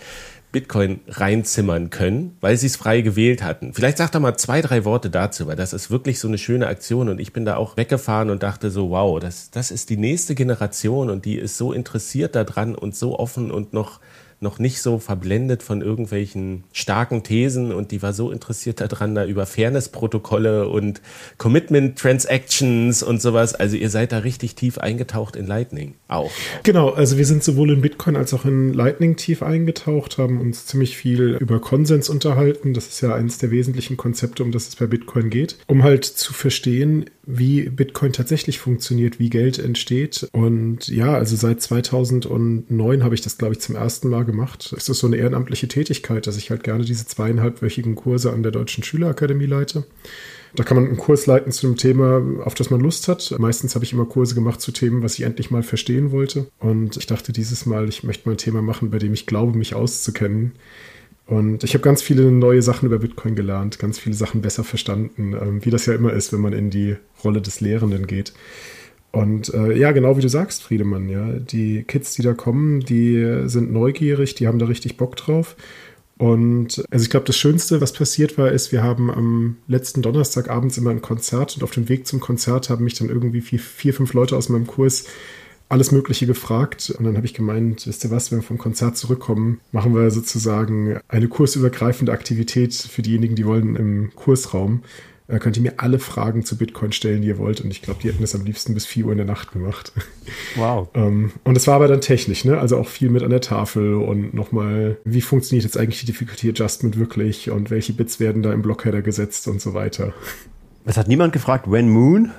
Bitcoin 0.55 1.01
reinzimmern 1.09 1.89
können, 1.89 2.37
weil 2.39 2.55
sie 2.55 2.67
es 2.67 2.77
frei 2.77 3.01
gewählt 3.01 3.43
hatten. 3.43 3.73
Vielleicht 3.73 3.97
sagt 3.97 4.15
doch 4.15 4.21
mal 4.21 4.37
zwei, 4.37 4.61
drei 4.61 4.85
Worte 4.85 5.09
dazu, 5.09 5.47
weil 5.47 5.57
das 5.57 5.73
ist 5.73 5.91
wirklich 5.91 6.17
so 6.17 6.29
eine 6.29 6.37
schöne 6.37 6.67
Aktion 6.67 7.09
und 7.09 7.19
ich 7.19 7.33
bin 7.33 7.43
da 7.43 7.57
auch 7.57 7.75
weggefahren 7.75 8.29
und 8.29 8.41
dachte 8.41 8.71
so, 8.71 8.89
wow, 8.89 9.19
das, 9.19 9.51
das 9.51 9.69
ist 9.69 9.89
die 9.89 9.97
nächste 9.97 10.33
Generation 10.33 11.09
und 11.09 11.25
die 11.25 11.35
ist 11.35 11.57
so 11.57 11.73
interessiert 11.73 12.35
daran 12.35 12.73
und 12.73 12.95
so 12.95 13.19
offen 13.19 13.51
und 13.51 13.73
noch 13.73 13.99
noch 14.45 14.59
nicht 14.59 14.81
so 14.81 14.99
verblendet 14.99 15.63
von 15.63 15.81
irgendwelchen 15.81 16.63
starken 16.71 17.23
Thesen 17.23 17.73
und 17.73 17.91
die 17.91 18.01
war 18.01 18.13
so 18.13 18.31
interessiert 18.31 18.79
daran, 18.79 19.15
da 19.15 19.25
über 19.25 19.45
Fairness-Protokolle 19.45 20.69
und 20.69 21.01
Commitment-Transactions 21.37 23.03
und 23.03 23.21
sowas. 23.21 23.55
Also 23.55 23.75
ihr 23.75 23.89
seid 23.89 24.11
da 24.11 24.19
richtig 24.19 24.55
tief 24.55 24.77
eingetaucht 24.77 25.35
in 25.35 25.47
Lightning 25.47 25.95
auch. 26.07 26.31
Genau, 26.63 26.91
also 26.91 27.17
wir 27.17 27.25
sind 27.25 27.43
sowohl 27.43 27.71
in 27.71 27.81
Bitcoin 27.81 28.15
als 28.15 28.33
auch 28.33 28.45
in 28.45 28.73
Lightning 28.73 29.15
tief 29.17 29.43
eingetaucht, 29.43 30.17
haben 30.17 30.39
uns 30.39 30.67
ziemlich 30.67 30.95
viel 30.95 31.37
über 31.39 31.59
Konsens 31.59 32.07
unterhalten. 32.07 32.73
Das 32.73 32.87
ist 32.87 33.01
ja 33.01 33.15
eines 33.15 33.39
der 33.39 33.51
wesentlichen 33.51 33.97
Konzepte, 33.97 34.43
um 34.43 34.51
das 34.51 34.67
es 34.67 34.75
bei 34.75 34.85
Bitcoin 34.85 35.29
geht, 35.29 35.57
um 35.67 35.83
halt 35.83 36.05
zu 36.05 36.33
verstehen, 36.33 37.09
wie 37.25 37.69
Bitcoin 37.69 38.13
tatsächlich 38.13 38.59
funktioniert, 38.59 39.19
wie 39.19 39.29
Geld 39.29 39.59
entsteht. 39.59 40.27
Und 40.31 40.87
ja, 40.87 41.13
also 41.13 41.35
seit 41.35 41.61
2009 41.61 43.03
habe 43.03 43.15
ich 43.15 43.21
das, 43.21 43.37
glaube 43.37 43.53
ich, 43.53 43.61
zum 43.61 43.75
ersten 43.75 44.09
Mal 44.09 44.25
gemacht. 44.25 44.73
Es 44.77 44.89
ist 44.89 44.99
so 44.99 45.07
eine 45.07 45.17
ehrenamtliche 45.17 45.67
Tätigkeit, 45.67 46.27
dass 46.27 46.37
ich 46.37 46.49
halt 46.49 46.63
gerne 46.63 46.85
diese 46.85 47.05
zweieinhalbwöchigen 47.05 47.95
Kurse 47.95 48.31
an 48.31 48.43
der 48.43 48.51
Deutschen 48.51 48.83
Schülerakademie 48.83 49.45
leite. 49.45 49.85
Da 50.55 50.63
kann 50.63 50.77
man 50.77 50.87
einen 50.87 50.97
Kurs 50.97 51.25
leiten 51.25 51.51
zu 51.51 51.67
einem 51.67 51.75
Thema, 51.75 52.21
auf 52.43 52.53
das 52.53 52.69
man 52.69 52.79
Lust 52.79 53.07
hat. 53.07 53.35
Meistens 53.37 53.75
habe 53.75 53.83
ich 53.83 53.91
immer 53.91 54.05
Kurse 54.05 54.35
gemacht 54.35 54.61
zu 54.61 54.71
Themen, 54.71 55.03
was 55.03 55.15
ich 55.15 55.23
endlich 55.23 55.51
mal 55.51 55.63
verstehen 55.63 56.11
wollte. 56.11 56.47
Und 56.59 56.95
ich 56.97 57.07
dachte 57.07 57.33
dieses 57.33 57.65
Mal, 57.65 57.89
ich 57.89 58.03
möchte 58.03 58.27
mal 58.29 58.35
ein 58.35 58.39
Thema 58.39 58.61
machen, 58.61 58.89
bei 58.89 58.99
dem 58.99 59.13
ich 59.13 59.25
glaube, 59.25 59.57
mich 59.57 59.75
auszukennen. 59.75 60.53
Und 61.27 61.63
ich 61.63 61.73
habe 61.73 61.83
ganz 61.83 62.01
viele 62.01 62.31
neue 62.31 62.61
Sachen 62.61 62.85
über 62.85 62.99
Bitcoin 62.99 63.35
gelernt, 63.35 63.79
ganz 63.79 63.97
viele 63.97 64.15
Sachen 64.15 64.41
besser 64.41 64.63
verstanden, 64.63 65.33
ähm, 65.33 65.65
wie 65.65 65.71
das 65.71 65.87
ja 65.87 65.95
immer 65.95 66.13
ist, 66.13 66.31
wenn 66.31 66.41
man 66.41 66.53
in 66.53 66.69
die 66.69 66.95
Rolle 67.23 67.41
des 67.41 67.61
Lehrenden 67.61 68.05
geht. 68.05 68.33
Und 69.11 69.53
äh, 69.53 69.77
ja, 69.77 69.91
genau 69.91 70.17
wie 70.17 70.21
du 70.21 70.29
sagst, 70.29 70.61
Friedemann, 70.61 71.09
ja, 71.09 71.31
die 71.39 71.83
Kids, 71.83 72.13
die 72.15 72.21
da 72.21 72.33
kommen, 72.33 72.81
die 72.81 73.43
sind 73.45 73.71
neugierig, 73.71 74.35
die 74.35 74.47
haben 74.47 74.59
da 74.59 74.65
richtig 74.65 74.97
Bock 74.97 75.15
drauf. 75.15 75.55
Und 76.17 76.83
also 76.91 77.03
ich 77.03 77.09
glaube, 77.09 77.25
das 77.25 77.37
Schönste, 77.37 77.81
was 77.81 77.91
passiert 77.91 78.37
war, 78.37 78.51
ist, 78.51 78.71
wir 78.71 78.83
haben 78.83 79.09
am 79.09 79.57
letzten 79.67 80.01
Donnerstag 80.01 80.49
abends 80.49 80.77
immer 80.77 80.91
ein 80.91 81.01
Konzert 81.01 81.55
und 81.55 81.63
auf 81.63 81.71
dem 81.71 81.89
Weg 81.89 82.07
zum 82.07 82.19
Konzert 82.19 82.69
haben 82.69 82.83
mich 82.83 82.93
dann 82.93 83.09
irgendwie 83.09 83.41
vier, 83.41 83.59
vier 83.59 83.93
fünf 83.93 84.13
Leute 84.13 84.37
aus 84.37 84.49
meinem 84.49 84.67
Kurs 84.67 85.05
alles 85.69 85.91
Mögliche 85.91 86.27
gefragt. 86.27 86.93
Und 86.97 87.05
dann 87.05 87.17
habe 87.17 87.25
ich 87.25 87.33
gemeint, 87.33 87.87
wisst 87.87 88.03
ihr 88.03 88.11
was, 88.11 88.31
wenn 88.31 88.39
wir 88.39 88.43
vom 88.43 88.57
Konzert 88.57 88.97
zurückkommen, 88.97 89.59
machen 89.71 89.95
wir 89.95 90.11
sozusagen 90.11 90.99
eine 91.07 91.27
kursübergreifende 91.27 92.11
Aktivität 92.11 92.73
für 92.73 93.01
diejenigen, 93.01 93.35
die 93.35 93.45
wollen 93.45 93.75
im 93.75 94.11
Kursraum. 94.15 94.83
Äh, 95.27 95.39
könnt 95.39 95.57
ihr 95.57 95.63
mir 95.63 95.73
alle 95.77 95.97
Fragen 95.97 96.45
zu 96.45 96.55
Bitcoin 96.55 96.91
stellen, 96.91 97.23
die 97.23 97.29
ihr 97.29 97.39
wollt. 97.39 97.61
Und 97.61 97.71
ich 97.71 97.81
glaube, 97.81 97.99
die 98.01 98.09
hätten 98.09 98.21
das 98.21 98.35
am 98.35 98.45
liebsten 98.45 98.75
bis 98.75 98.85
4 98.85 99.05
Uhr 99.05 99.11
in 99.11 99.17
der 99.17 99.27
Nacht 99.27 99.51
gemacht. 99.51 99.91
Wow. 100.55 100.87
Ähm, 100.93 101.31
und 101.43 101.57
es 101.57 101.67
war 101.67 101.75
aber 101.75 101.87
dann 101.87 101.99
technisch, 102.01 102.45
ne? 102.45 102.57
Also 102.57 102.77
auch 102.77 102.87
viel 102.87 103.09
mit 103.09 103.23
an 103.23 103.29
der 103.29 103.41
Tafel 103.41 103.93
und 103.95 104.33
nochmal, 104.33 104.97
wie 105.03 105.21
funktioniert 105.21 105.65
jetzt 105.65 105.77
eigentlich 105.77 105.99
die 105.99 106.05
Difficulty 106.05 106.49
Adjustment 106.49 106.97
wirklich 106.97 107.51
und 107.51 107.69
welche 107.69 107.93
Bits 107.93 108.21
werden 108.21 108.41
da 108.41 108.53
im 108.53 108.61
Blockheader 108.61 109.01
gesetzt 109.01 109.47
und 109.49 109.61
so 109.61 109.73
weiter. 109.73 110.13
Es 110.85 110.97
hat 110.97 111.09
niemand 111.09 111.33
gefragt, 111.33 111.69
when 111.69 111.89
Moon? 111.89 112.31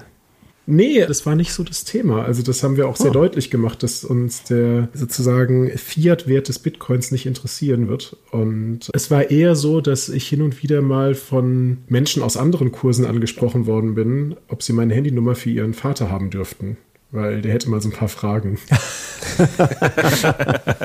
Nee, 0.68 1.04
das 1.06 1.24
war 1.26 1.36
nicht 1.36 1.52
so 1.52 1.62
das 1.62 1.84
Thema. 1.84 2.24
Also 2.24 2.42
das 2.42 2.62
haben 2.64 2.76
wir 2.76 2.88
auch 2.88 2.96
sehr 2.96 3.10
Oh. 3.10 3.14
deutlich 3.14 3.50
gemacht, 3.50 3.82
dass 3.84 4.02
uns 4.04 4.42
der 4.42 4.88
sozusagen 4.92 5.70
Fiat-Wert 5.78 6.48
des 6.48 6.58
Bitcoins 6.58 7.12
nicht 7.12 7.24
interessieren 7.26 7.86
wird. 7.88 8.16
Und 8.32 8.90
es 8.92 9.10
war 9.10 9.30
eher 9.30 9.54
so, 9.54 9.80
dass 9.80 10.08
ich 10.08 10.26
hin 10.28 10.42
und 10.42 10.62
wieder 10.64 10.82
mal 10.82 11.14
von 11.14 11.78
Menschen 11.88 12.20
aus 12.22 12.36
anderen 12.36 12.72
Kursen 12.72 13.06
angesprochen 13.06 13.66
worden 13.66 13.94
bin, 13.94 14.34
ob 14.48 14.62
sie 14.64 14.72
meine 14.72 14.92
Handynummer 14.94 15.36
für 15.36 15.50
ihren 15.50 15.72
Vater 15.72 16.10
haben 16.10 16.30
dürften. 16.30 16.76
Weil 17.12 17.40
der 17.42 17.52
hätte 17.52 17.70
mal 17.70 17.80
so 17.80 17.88
ein 17.88 17.92
paar 17.92 18.08
Fragen. 18.08 18.58
und 19.38 19.48
dann, 19.58 19.96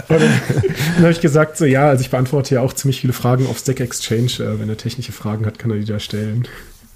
dann 0.08 1.00
habe 1.00 1.12
ich 1.12 1.22
gesagt, 1.22 1.58
so 1.58 1.66
ja, 1.66 1.90
also 1.90 2.02
ich 2.04 2.12
beantworte 2.12 2.54
ja 2.56 2.62
auch 2.62 2.74
ziemlich 2.74 3.02
viele 3.02 3.14
Fragen 3.14 3.48
auf 3.48 3.58
Stack 3.58 3.80
Exchange. 3.80 4.32
Äh, 4.40 4.60
wenn 4.60 4.70
er 4.70 4.78
technische 4.78 5.12
Fragen 5.12 5.48
hat, 5.48 5.58
kann 5.58 5.72
er 5.72 5.78
die 5.78 5.86
da 5.86 6.00
stellen. 6.00 6.48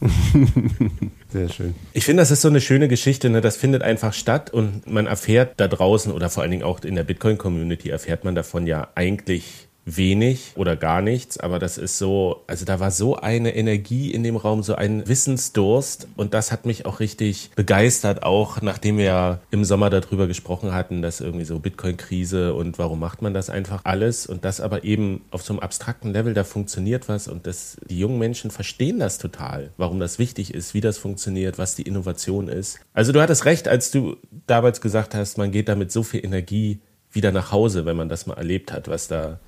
Sehr 1.35 1.49
schön. 1.49 1.75
Ich 1.91 2.05
finde, 2.05 2.21
das 2.21 2.31
ist 2.31 2.41
so 2.41 2.47
eine 2.47 2.61
schöne 2.61 2.87
Geschichte. 2.87 3.29
Ne? 3.29 3.41
Das 3.41 3.57
findet 3.57 3.83
einfach 3.83 4.13
statt 4.13 4.53
und 4.53 4.87
man 4.87 5.05
erfährt 5.05 5.55
da 5.57 5.67
draußen 5.67 6.13
oder 6.13 6.29
vor 6.29 6.43
allen 6.43 6.51
Dingen 6.51 6.63
auch 6.63 6.79
in 6.79 6.95
der 6.95 7.03
Bitcoin-Community 7.03 7.89
erfährt 7.89 8.23
man 8.23 8.35
davon 8.35 8.67
ja 8.67 8.87
eigentlich 8.95 9.64
wenig 9.85 10.53
oder 10.55 10.75
gar 10.75 11.01
nichts, 11.01 11.39
aber 11.39 11.59
das 11.59 11.77
ist 11.77 11.99
so, 11.99 12.43
also 12.47 12.65
da 12.65 12.79
war 12.79 12.89
so 12.89 13.15
eine 13.15 13.55
Energie 13.55 14.11
in 14.11 14.23
dem 14.23 14.35
Raum, 14.35 14.63
so 14.63 14.75
ein 14.75 15.07
Wissensdurst 15.07 16.07
und 16.15 16.33
das 16.33 16.51
hat 16.51 16.65
mich 16.65 16.87
auch 16.87 16.99
richtig 16.99 17.51
begeistert, 17.55 18.23
auch 18.23 18.61
nachdem 18.61 18.97
wir 18.97 19.05
ja 19.05 19.39
im 19.51 19.63
Sommer 19.63 19.91
darüber 19.91 20.25
gesprochen 20.25 20.73
hatten, 20.73 21.03
dass 21.03 21.21
irgendwie 21.21 21.45
so 21.45 21.59
Bitcoin-Krise 21.59 22.55
und 22.55 22.79
warum 22.79 22.99
macht 22.99 23.21
man 23.21 23.35
das 23.35 23.51
einfach 23.51 23.81
alles 23.83 24.25
und 24.25 24.43
das 24.43 24.59
aber 24.59 24.83
eben 24.83 25.21
auf 25.29 25.43
so 25.43 25.53
einem 25.53 25.59
abstrakten 25.59 26.11
Level, 26.11 26.33
da 26.33 26.43
funktioniert 26.43 27.07
was 27.07 27.27
und 27.27 27.45
das, 27.45 27.77
die 27.87 27.99
jungen 27.99 28.17
Menschen 28.17 28.49
verstehen 28.49 28.99
das 28.99 29.19
total, 29.19 29.69
warum 29.77 29.99
das 29.99 30.17
wichtig 30.17 30.53
ist, 30.53 30.73
wie 30.73 30.81
das 30.81 30.97
funktioniert, 30.97 31.59
was 31.59 31.75
die 31.75 31.83
Innovation 31.83 32.47
ist. 32.47 32.79
Also 32.93 33.11
du 33.11 33.21
hattest 33.21 33.45
recht, 33.45 33.67
als 33.67 33.91
du 33.91 34.17
damals 34.47 34.81
gesagt 34.81 35.13
hast, 35.13 35.37
man 35.37 35.51
geht 35.51 35.69
da 35.69 35.75
mit 35.75 35.91
so 35.91 36.01
viel 36.01 36.25
Energie 36.25 36.79
wieder 37.11 37.31
nach 37.31 37.51
Hause, 37.51 37.85
wenn 37.85 37.95
man 37.95 38.09
das 38.09 38.25
mal 38.25 38.35
erlebt 38.35 38.71
hat, 38.71 38.87
was 38.87 39.07
da 39.07 39.39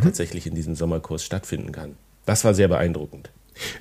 tatsächlich 0.00 0.46
in 0.46 0.54
diesem 0.54 0.74
Sommerkurs 0.74 1.24
stattfinden 1.24 1.72
kann. 1.72 1.96
Das 2.24 2.44
war 2.44 2.54
sehr 2.54 2.68
beeindruckend. 2.68 3.30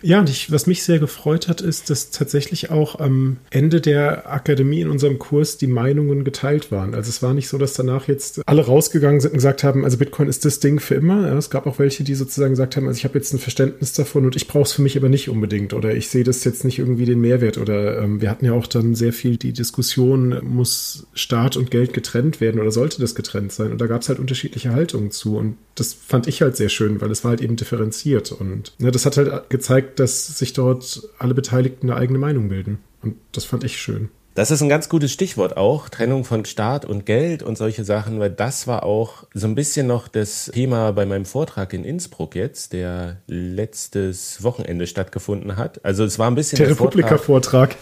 Ja, 0.01 0.19
und 0.19 0.29
ich, 0.29 0.51
was 0.51 0.67
mich 0.67 0.83
sehr 0.83 0.99
gefreut 0.99 1.47
hat, 1.47 1.61
ist, 1.61 1.89
dass 1.89 2.11
tatsächlich 2.11 2.71
auch 2.71 2.99
am 2.99 3.37
Ende 3.49 3.81
der 3.81 4.31
Akademie 4.31 4.81
in 4.81 4.89
unserem 4.89 5.19
Kurs 5.19 5.57
die 5.57 5.67
Meinungen 5.67 6.23
geteilt 6.23 6.71
waren. 6.71 6.93
Also 6.93 7.09
es 7.09 7.21
war 7.21 7.33
nicht 7.33 7.47
so, 7.47 7.57
dass 7.57 7.73
danach 7.73 8.07
jetzt 8.07 8.41
alle 8.47 8.65
rausgegangen 8.65 9.21
sind 9.21 9.31
und 9.31 9.37
gesagt 9.37 9.63
haben, 9.63 9.83
also 9.83 9.97
Bitcoin 9.97 10.27
ist 10.27 10.45
das 10.45 10.59
Ding 10.59 10.79
für 10.79 10.95
immer. 10.95 11.27
Ja, 11.27 11.37
es 11.37 11.49
gab 11.49 11.67
auch 11.67 11.79
welche, 11.79 12.03
die 12.03 12.15
sozusagen 12.15 12.51
gesagt 12.51 12.75
haben, 12.75 12.87
also 12.87 12.97
ich 12.97 13.05
habe 13.05 13.17
jetzt 13.17 13.33
ein 13.33 13.39
Verständnis 13.39 13.93
davon 13.93 14.25
und 14.25 14.35
ich 14.35 14.47
brauche 14.47 14.63
es 14.63 14.73
für 14.73 14.81
mich 14.81 14.97
aber 14.97 15.09
nicht 15.09 15.29
unbedingt 15.29 15.73
oder 15.73 15.93
ich 15.93 16.09
sehe 16.09 16.23
das 16.23 16.43
jetzt 16.43 16.63
nicht 16.65 16.79
irgendwie 16.79 17.05
den 17.05 17.21
Mehrwert 17.21 17.57
oder 17.57 17.99
ähm, 17.99 18.21
wir 18.21 18.29
hatten 18.29 18.45
ja 18.45 18.53
auch 18.53 18.67
dann 18.67 18.95
sehr 18.95 19.13
viel 19.13 19.37
die 19.37 19.53
Diskussion, 19.53 20.39
muss 20.43 21.07
Staat 21.13 21.57
und 21.57 21.71
Geld 21.71 21.93
getrennt 21.93 22.41
werden 22.41 22.59
oder 22.59 22.71
sollte 22.71 23.01
das 23.01 23.15
getrennt 23.15 23.51
sein? 23.51 23.71
Und 23.71 23.81
da 23.81 23.87
gab 23.87 24.01
es 24.01 24.09
halt 24.09 24.19
unterschiedliche 24.19 24.71
Haltungen 24.71 25.11
zu 25.11 25.37
und 25.37 25.57
das 25.75 25.93
fand 25.93 26.27
ich 26.27 26.41
halt 26.41 26.57
sehr 26.57 26.69
schön, 26.69 27.01
weil 27.01 27.11
es 27.11 27.23
war 27.23 27.29
halt 27.29 27.41
eben 27.41 27.55
differenziert 27.55 28.31
und 28.31 28.73
ne, 28.77 28.91
das 28.91 29.05
hat 29.05 29.17
halt 29.17 29.49
gezeigt, 29.49 29.60
dass 29.69 30.27
sich 30.37 30.53
dort 30.53 31.01
alle 31.19 31.33
Beteiligten 31.33 31.89
eine 31.89 31.99
eigene 31.99 32.19
Meinung 32.19 32.49
bilden. 32.49 32.79
Und 33.01 33.15
das 33.31 33.45
fand 33.45 33.63
ich 33.63 33.77
schön. 33.81 34.09
Das 34.33 34.49
ist 34.49 34.61
ein 34.61 34.69
ganz 34.69 34.87
gutes 34.87 35.11
Stichwort 35.11 35.57
auch, 35.57 35.89
Trennung 35.89 36.23
von 36.23 36.45
Staat 36.45 36.85
und 36.85 37.05
Geld 37.05 37.43
und 37.43 37.57
solche 37.57 37.83
Sachen, 37.83 38.21
weil 38.21 38.29
das 38.29 38.65
war 38.65 38.83
auch 38.83 39.25
so 39.33 39.45
ein 39.45 39.55
bisschen 39.55 39.87
noch 39.87 40.07
das 40.07 40.49
Thema 40.53 40.91
bei 40.93 41.05
meinem 41.05 41.25
Vortrag 41.25 41.73
in 41.73 41.83
Innsbruck 41.83 42.35
jetzt, 42.35 42.71
der 42.71 43.17
letztes 43.27 44.41
Wochenende 44.41 44.87
stattgefunden 44.87 45.57
hat. 45.57 45.83
Also 45.83 46.05
es 46.05 46.17
war 46.17 46.27
ein 46.31 46.35
bisschen 46.35 46.57
Der 46.59 46.67
der 46.67 46.75
Vortrag, 46.77 47.03
Republika-Vortrag. 47.03 47.75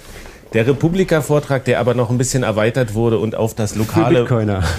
der 0.53 0.65
Republika-Vortrag, 0.65 1.65
der 1.65 1.79
aber 1.79 1.93
noch 1.93 2.09
ein 2.09 2.17
bisschen 2.17 2.41
erweitert 2.41 2.95
wurde 2.95 3.19
und 3.19 3.36
auf 3.36 3.53
das 3.53 3.75
lokale. 3.75 4.25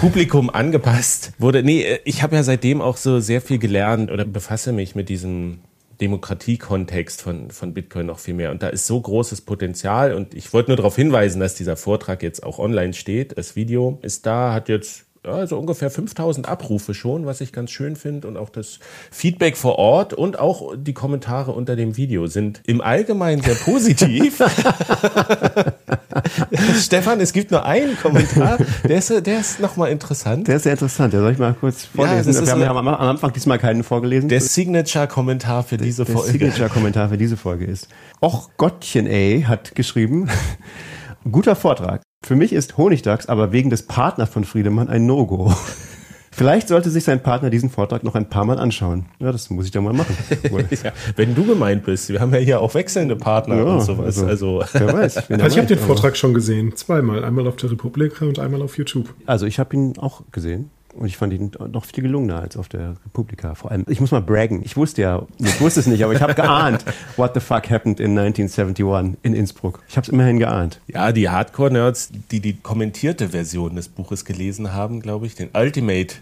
Publikum 0.01 0.49
angepasst 0.49 1.31
wurde. 1.39 1.63
Nee, 1.63 1.83
äh, 1.83 1.99
ich 2.03 2.21
habe 2.21 2.35
ja 2.35 2.43
seitdem 2.43 2.81
auch 2.81 2.97
so 2.97 3.21
sehr 3.21 3.39
viel 3.39 3.59
gelernt 3.59 4.11
oder 4.11 4.25
befasse 4.25 4.73
mich 4.73 4.93
mit 4.95 5.07
diesem 5.07 5.59
Demokratiekontext 6.01 7.21
von, 7.21 7.51
von 7.51 7.73
Bitcoin 7.73 8.07
noch 8.07 8.19
viel 8.19 8.33
mehr. 8.33 8.51
Und 8.51 8.63
da 8.63 8.67
ist 8.67 8.87
so 8.87 8.99
großes 8.99 9.41
Potenzial. 9.41 10.13
Und 10.13 10.33
ich 10.33 10.51
wollte 10.51 10.71
nur 10.71 10.77
darauf 10.77 10.95
hinweisen, 10.95 11.39
dass 11.39 11.55
dieser 11.55 11.77
Vortrag 11.77 12.23
jetzt 12.23 12.43
auch 12.43 12.59
online 12.59 12.93
steht. 12.93 13.37
Das 13.37 13.55
Video 13.55 13.99
ist 14.01 14.25
da, 14.25 14.53
hat 14.53 14.67
jetzt 14.67 15.05
ja, 15.25 15.45
so 15.45 15.59
ungefähr 15.59 15.91
5000 15.91 16.49
Abrufe 16.49 16.93
schon, 16.93 17.25
was 17.25 17.41
ich 17.41 17.53
ganz 17.53 17.71
schön 17.71 17.95
finde. 17.95 18.27
Und 18.27 18.37
auch 18.37 18.49
das 18.49 18.79
Feedback 19.11 19.55
vor 19.55 19.77
Ort 19.77 20.13
und 20.13 20.39
auch 20.39 20.73
die 20.75 20.93
Kommentare 20.93 21.51
unter 21.51 21.75
dem 21.75 21.95
Video 21.97 22.27
sind 22.27 22.61
im 22.65 22.81
Allgemeinen 22.81 23.41
sehr 23.41 23.55
positiv. 23.55 24.39
Stefan, 26.79 27.19
es 27.19 27.33
gibt 27.33 27.51
nur 27.51 27.65
einen 27.65 27.97
Kommentar, 27.97 28.57
der 28.87 28.97
ist, 28.97 29.09
der 29.09 29.39
ist 29.39 29.59
nochmal 29.59 29.91
interessant. 29.91 30.47
Der 30.47 30.57
ist 30.57 30.63
sehr 30.63 30.73
interessant. 30.73 31.13
Der 31.13 31.21
soll 31.21 31.31
ich 31.33 31.37
mal 31.37 31.53
kurz 31.53 31.85
vorlesen. 31.85 32.29
ist 32.29 32.45
Wir 32.45 32.51
haben 32.51 32.61
ja 32.61 32.75
am, 32.75 32.87
Anfang 32.87 33.33
diesmal 33.33 33.59
keinen 33.59 33.83
vorgelesen. 33.83 34.29
Der 34.29 34.41
Signature-Kommentar 34.41 35.63
für 35.63 35.77
diese 35.77 36.05
der 36.05 36.15
Folge. 36.15 36.31
Signature-Kommentar 36.31 37.09
für 37.09 37.17
diese 37.17 37.37
Folge 37.37 37.65
ist. 37.65 37.87
Och 38.21 38.49
Gottchen, 38.57 39.07
ey, 39.07 39.45
hat 39.47 39.75
geschrieben. 39.75 40.29
Guter 41.31 41.55
Vortrag. 41.55 42.01
Für 42.25 42.35
mich 42.35 42.53
ist 42.53 42.77
Honigdachs 42.77 43.27
aber 43.27 43.51
wegen 43.51 43.69
des 43.69 43.87
Partners 43.87 44.29
von 44.29 44.43
Friedemann 44.43 44.89
ein 44.89 45.05
No-Go. 45.05 45.53
Vielleicht 46.33 46.69
sollte 46.69 46.89
sich 46.89 47.03
sein 47.03 47.21
Partner 47.21 47.49
diesen 47.49 47.69
Vortrag 47.69 48.03
noch 48.03 48.15
ein 48.15 48.29
paar 48.29 48.45
Mal 48.45 48.57
anschauen. 48.57 49.05
Ja, 49.19 49.31
das 49.33 49.49
muss 49.49 49.65
ich 49.65 49.71
doch 49.71 49.81
mal 49.81 49.93
machen. 49.93 50.15
Ja, 50.83 50.93
wenn 51.15 51.35
du 51.35 51.45
gemeint 51.45 51.83
bist, 51.83 52.09
wir 52.09 52.19
haben 52.19 52.33
ja 52.33 52.39
hier 52.39 52.61
auch 52.61 52.73
wechselnde 52.73 53.15
Partner 53.15 53.57
Ja, 53.57 53.63
und 53.63 53.81
sowas. 53.81 54.23
Also, 54.23 54.63
wer 54.73 54.93
weiß. 54.93 55.29
Also 55.29 55.45
ich 55.47 55.57
habe 55.57 55.67
den 55.67 55.77
Vortrag 55.77 56.15
schon 56.15 56.33
gesehen. 56.33 56.75
Zweimal. 56.75 57.23
Einmal 57.23 57.47
auf 57.47 57.57
der 57.57 57.71
Republika 57.71 58.25
und 58.25 58.39
einmal 58.39 58.61
auf 58.61 58.77
YouTube. 58.77 59.13
Also 59.25 59.45
ich 59.45 59.59
habe 59.59 59.75
ihn 59.75 59.97
auch 59.97 60.23
gesehen. 60.31 60.69
Und 60.93 61.07
ich 61.07 61.17
fand 61.17 61.33
ihn 61.33 61.51
noch 61.71 61.85
viel 61.85 62.03
gelungener 62.03 62.41
als 62.41 62.57
auf 62.57 62.67
der 62.67 62.95
Republika. 63.05 63.55
Vor 63.55 63.71
allem, 63.71 63.85
ich 63.87 64.01
muss 64.01 64.11
mal 64.11 64.21
braggen. 64.21 64.61
Ich 64.63 64.75
wusste 64.75 65.01
ja, 65.01 65.25
ich 65.39 65.59
wusste 65.61 65.79
es 65.79 65.87
nicht, 65.87 66.03
aber 66.03 66.13
ich 66.13 66.21
habe 66.21 66.35
geahnt, 66.35 66.83
what 67.17 67.33
the 67.33 67.39
fuck 67.39 67.69
happened 67.69 67.99
in 67.99 68.17
1971 68.17 69.17
in 69.23 69.33
Innsbruck. 69.33 69.81
Ich 69.87 69.95
habe 69.97 70.05
es 70.05 70.09
immerhin 70.09 70.39
geahnt. 70.39 70.81
ja, 70.87 71.11
die 71.11 71.29
Hardcore-Nerds, 71.29 72.11
die 72.31 72.39
die 72.39 72.53
kommentierte 72.57 73.29
Version 73.29 73.75
des 73.75 73.87
Buches 73.87 74.25
gelesen 74.25 74.73
haben, 74.73 75.01
glaube 75.01 75.25
ich, 75.25 75.35
den 75.35 75.49
Ultimate 75.53 76.15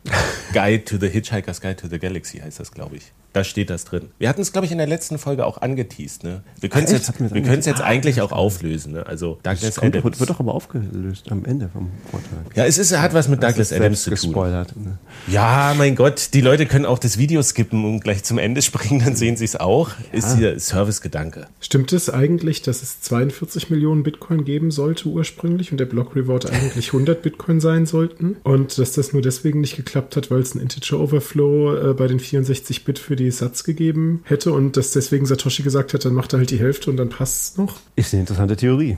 Guide 0.53 0.85
to 0.85 0.97
the 0.97 1.07
Hitchhiker's 1.07 1.61
Guide 1.61 1.75
to 1.77 1.87
the 1.87 1.99
Galaxy 1.99 2.39
heißt 2.39 2.59
das, 2.59 2.71
glaube 2.71 2.97
ich. 2.97 3.11
Da 3.31 3.43
steht 3.43 3.69
das 3.69 3.85
drin. 3.85 4.09
Wir 4.17 4.27
hatten 4.27 4.41
es, 4.41 4.51
glaube 4.51 4.65
ich, 4.65 4.71
in 4.71 4.79
der 4.79 4.87
letzten 4.87 5.19
Folge 5.19 5.45
auch 5.45 5.61
angeteased. 5.61 6.23
Ne? 6.23 6.41
Wir 6.59 6.67
können 6.69 6.85
es 6.85 6.91
jetzt, 6.91 7.13
wir 7.19 7.27
können's 7.29 7.67
jetzt 7.67 7.79
angeteased? 7.79 7.83
eigentlich 7.83 8.21
auch 8.21 8.31
auflösen. 8.31 8.93
Ne? 8.93 9.05
Also 9.05 9.37
Douglas 9.43 9.75
kommt, 9.75 9.95
Adams. 9.95 10.19
wird, 10.19 10.29
doch 10.31 10.39
aber 10.39 10.55
aufgelöst 10.55 11.31
am 11.31 11.45
Ende 11.45 11.69
vom 11.71 11.91
Vortrag. 12.09 12.55
ja, 12.57 12.65
es 12.65 12.79
ist, 12.79 12.97
hat 12.97 13.13
was 13.13 13.27
mit 13.27 13.43
Douglas 13.43 13.69
Das 13.69 13.73
Adams 13.73 14.01
zu 14.01 14.09
tun. 14.09 14.15
gespoilert. 14.15 14.75
ne? 14.75 14.97
Ja, 15.27 15.75
mein 15.77 15.95
Gott, 15.95 16.29
die 16.33 16.41
Leute 16.41 16.65
können 16.65 16.85
auch 16.87 16.97
das 16.97 17.19
Video 17.19 17.43
skippen 17.43 17.85
und 17.85 17.99
gleich 17.99 18.23
zum 18.23 18.39
Ende 18.39 18.61
springen, 18.63 19.01
dann 19.05 19.15
sehen 19.15 19.37
sie 19.37 19.45
es 19.45 19.55
auch. 19.55 19.91
Ist 20.11 20.35
hier 20.37 20.59
Servicegedanke. 20.59 21.45
Stimmt 21.59 21.93
es 21.93 22.09
eigentlich, 22.09 22.63
dass 22.63 22.81
es 22.81 22.99
42 23.01 23.69
Millionen 23.69 24.01
Bitcoin 24.01 24.43
geben 24.43 24.71
sollte 24.71 25.07
ursprünglich 25.07 25.71
und 25.71 25.77
der 25.77 25.85
Block 25.85 26.15
Reward 26.15 26.51
eigentlich 26.51 26.87
100 26.87 27.21
Bitcoin 27.21 27.59
sein 27.59 27.85
sollten? 27.85 28.37
Und 28.41 28.79
dass 28.79 28.93
das 28.93 29.13
nur 29.13 29.21
deswegen 29.21 29.61
nicht 29.61 29.75
geklappt 29.75 30.15
hat, 30.15 30.31
weil 30.31 30.38
es 30.41 30.55
ein 30.55 30.61
Integer 30.61 30.99
Overflow 30.99 31.91
äh, 31.91 31.93
bei 31.93 32.07
den 32.07 32.19
64 32.19 32.85
Bit 32.85 32.99
für 32.99 33.15
die 33.15 33.31
Satz 33.31 33.63
gegeben 33.63 34.21
hätte 34.25 34.51
und 34.51 34.77
dass 34.77 34.91
deswegen 34.91 35.25
Satoshi 35.25 35.63
gesagt 35.63 35.93
hat, 35.93 36.05
dann 36.05 36.13
macht 36.13 36.33
er 36.33 36.39
halt 36.39 36.51
die 36.51 36.59
Hälfte 36.59 36.89
und 36.89 36.97
dann 36.97 37.09
passt 37.09 37.51
es 37.51 37.57
noch? 37.57 37.79
Ist 37.95 38.13
eine 38.13 38.21
interessante 38.21 38.55
Theorie. 38.55 38.97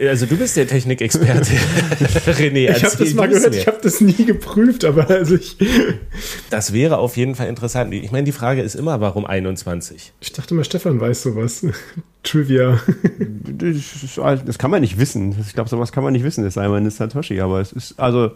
Also 0.00 0.26
du 0.26 0.36
bist 0.36 0.56
der 0.56 0.66
Technikexperte, 0.66 1.50
René. 2.26 2.76
Ich 2.76 2.84
habe 2.84 2.96
das 2.96 3.14
mal 3.14 3.28
gehört, 3.28 3.50
mir. 3.52 3.58
ich 3.58 3.66
habe 3.66 3.78
das 3.82 4.00
nie 4.00 4.24
geprüft, 4.24 4.84
aber 4.84 5.08
also 5.10 5.34
ich, 5.34 5.56
Das 6.50 6.72
wäre 6.72 6.98
auf 6.98 7.16
jeden 7.16 7.34
Fall 7.34 7.48
interessant. 7.48 7.92
Ich 7.94 8.10
meine, 8.10 8.24
die 8.24 8.32
Frage 8.32 8.62
ist 8.62 8.74
immer, 8.74 9.00
warum 9.00 9.26
21? 9.26 10.12
ich 10.20 10.32
dachte 10.32 10.54
mal, 10.54 10.64
Stefan 10.64 11.00
weiß 11.00 11.22
sowas. 11.22 11.66
Trivia. 12.22 12.78
Das, 14.46 14.58
kann 14.58 14.70
man 14.70 14.82
nicht 14.82 14.98
wissen. 14.98 15.34
Ich 15.46 15.54
glaube, 15.54 15.70
sowas 15.70 15.90
kann 15.92 16.04
man 16.04 16.12
nicht 16.12 16.22
wissen. 16.24 16.44
Das 16.44 16.54
sei 16.54 16.68
mal 16.68 16.76
eine 16.76 16.90
Satoshi. 16.90 17.40
Aber 17.40 17.60
es 17.60 17.72
ist, 17.72 17.98
also, 17.98 18.30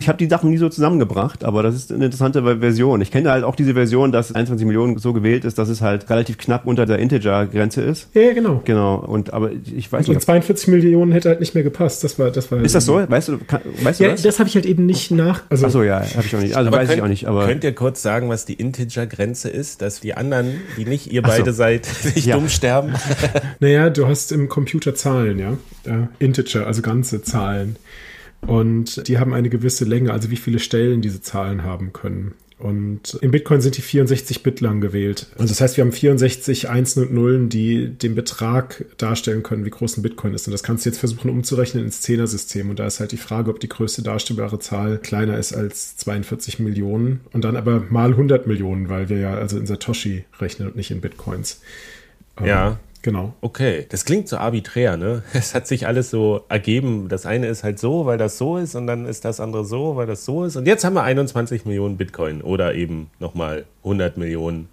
ich 0.00 0.08
habe 0.08 0.18
die 0.18 0.28
Sachen 0.28 0.50
nie 0.50 0.56
so 0.56 0.68
zusammengebracht, 0.68 1.44
aber 1.44 1.62
das 1.62 1.74
ist 1.74 1.92
eine 1.92 2.04
interessante 2.06 2.42
Version. 2.60 3.00
Ich 3.00 3.10
kenne 3.10 3.30
halt 3.30 3.44
auch 3.44 3.56
diese 3.56 3.74
Version, 3.74 4.12
dass 4.12 4.32
21 4.34 4.66
Millionen 4.66 4.98
so 4.98 5.12
gewählt 5.12 5.44
ist, 5.44 5.58
dass 5.58 5.68
es 5.68 5.80
halt 5.80 6.08
relativ 6.10 6.38
knapp 6.38 6.66
unter 6.66 6.86
der 6.86 6.98
Integer-Grenze 7.00 7.82
ist. 7.82 8.08
ja, 8.14 8.22
ja, 8.22 8.32
genau. 8.34 8.62
Genau. 8.64 8.96
Und, 8.96 9.32
aber 9.32 9.50
ich 9.52 9.90
weiß 9.92 10.08
Und 10.08 10.14
nicht. 10.14 10.24
42 10.24 10.68
Millionen 10.68 11.12
hätte 11.12 11.28
halt 11.28 11.40
nicht 11.40 11.54
mehr 11.54 11.64
gepasst. 11.64 12.04
Das 12.04 12.18
war, 12.18 12.30
das 12.30 12.50
war 12.52 12.60
Ist 12.60 12.74
das 12.74 12.86
so? 12.86 12.94
Weißt 13.08 13.28
du, 13.28 13.38
kann, 13.38 13.60
weißt 13.82 14.00
du 14.00 14.04
Ja, 14.04 14.10
das? 14.12 14.22
das 14.22 14.38
habe 14.38 14.48
ich 14.48 14.54
halt 14.54 14.66
eben 14.66 14.86
nicht 14.86 15.10
nach. 15.10 15.42
Also, 15.50 15.66
Achso, 15.66 15.82
ja, 15.82 16.00
habe 16.00 16.24
ich 16.24 16.36
auch 16.36 16.40
nicht. 16.40 16.56
Also 16.56 16.68
Aber 16.68 16.78
weiß 16.78 16.88
könnt, 16.88 16.98
ich 16.98 17.02
auch 17.02 17.08
nicht. 17.08 17.26
Aber 17.28 17.46
könnt 17.46 17.64
ihr 17.64 17.74
kurz 17.74 18.00
sagen, 18.02 18.28
was 18.28 18.44
die 18.44 18.54
Integer-Grenze 18.54 19.48
ist, 19.50 19.82
dass 19.82 20.00
die 20.00 20.14
anderen, 20.14 20.52
die 20.76 20.84
nicht 20.84 21.12
ihr 21.12 21.22
Ach 21.24 21.30
so. 21.32 21.38
beide 21.38 21.52
seid, 21.52 21.88
nicht 22.14 22.26
Ja. 22.26 22.36
dumm 22.36 22.48
sterben? 22.48 22.92
Naja, 23.60 23.90
du 23.90 24.06
hast 24.06 24.32
im 24.32 24.48
Computer 24.48 24.94
Zahlen, 24.94 25.38
ja. 25.38 25.56
Äh, 25.84 26.06
Integer, 26.18 26.66
also 26.66 26.82
ganze 26.82 27.22
Zahlen. 27.22 27.76
Und 28.46 29.08
die 29.08 29.18
haben 29.18 29.32
eine 29.32 29.48
gewisse 29.48 29.84
Länge, 29.84 30.12
also 30.12 30.30
wie 30.30 30.36
viele 30.36 30.58
Stellen 30.58 31.00
diese 31.00 31.22
Zahlen 31.22 31.62
haben 31.62 31.92
können. 31.92 32.34
Und 32.58 33.18
in 33.20 33.30
Bitcoin 33.32 33.60
sind 33.60 33.76
die 33.76 33.82
64 33.82 34.42
Bit 34.42 34.60
lang 34.60 34.80
gewählt. 34.80 35.26
Also 35.32 35.48
das 35.48 35.60
heißt, 35.60 35.76
wir 35.76 35.84
haben 35.84 35.92
64 35.92 36.68
Einsen 36.70 37.02
und 37.02 37.12
Nullen, 37.12 37.48
die 37.48 37.88
den 37.88 38.14
Betrag 38.14 38.86
darstellen 38.96 39.42
können, 39.42 39.64
wie 39.64 39.70
groß 39.70 39.96
ein 39.96 40.02
Bitcoin 40.02 40.34
ist. 40.34 40.46
Und 40.46 40.52
das 40.52 40.62
kannst 40.62 40.86
du 40.86 40.90
jetzt 40.90 40.98
versuchen 40.98 41.30
umzurechnen 41.30 41.84
ins 41.84 42.00
Zehner-System. 42.00 42.70
Und 42.70 42.78
da 42.78 42.86
ist 42.86 43.00
halt 43.00 43.12
die 43.12 43.16
Frage, 43.16 43.50
ob 43.50 43.58
die 43.58 43.68
größte 43.68 44.02
darstellbare 44.02 44.60
Zahl 44.60 44.98
kleiner 44.98 45.36
ist 45.36 45.52
als 45.52 45.96
42 45.96 46.60
Millionen. 46.60 47.20
Und 47.32 47.44
dann 47.44 47.56
aber 47.56 47.82
mal 47.90 48.10
100 48.10 48.46
Millionen, 48.46 48.88
weil 48.88 49.08
wir 49.08 49.18
ja 49.18 49.34
also 49.34 49.58
in 49.58 49.66
Satoshi 49.66 50.24
rechnen 50.38 50.68
und 50.68 50.76
nicht 50.76 50.90
in 50.90 51.00
Bitcoins. 51.00 51.60
Ja. 52.42 52.78
Genau. 53.04 53.34
Okay, 53.42 53.84
das 53.90 54.06
klingt 54.06 54.28
so 54.28 54.38
arbiträr, 54.38 54.96
ne? 54.96 55.22
Es 55.34 55.54
hat 55.54 55.66
sich 55.66 55.86
alles 55.86 56.08
so 56.08 56.46
ergeben. 56.48 57.10
Das 57.10 57.26
eine 57.26 57.48
ist 57.48 57.62
halt 57.62 57.78
so, 57.78 58.06
weil 58.06 58.16
das 58.16 58.38
so 58.38 58.56
ist, 58.56 58.74
und 58.76 58.86
dann 58.86 59.04
ist 59.04 59.26
das 59.26 59.40
andere 59.40 59.66
so, 59.66 59.96
weil 59.96 60.06
das 60.06 60.24
so 60.24 60.42
ist. 60.46 60.56
Und 60.56 60.66
jetzt 60.66 60.84
haben 60.84 60.94
wir 60.94 61.02
21 61.02 61.66
Millionen 61.66 61.98
Bitcoin 61.98 62.40
oder 62.40 62.74
eben 62.74 63.10
nochmal 63.20 63.66
100 63.82 64.16
Millionen. 64.16 64.70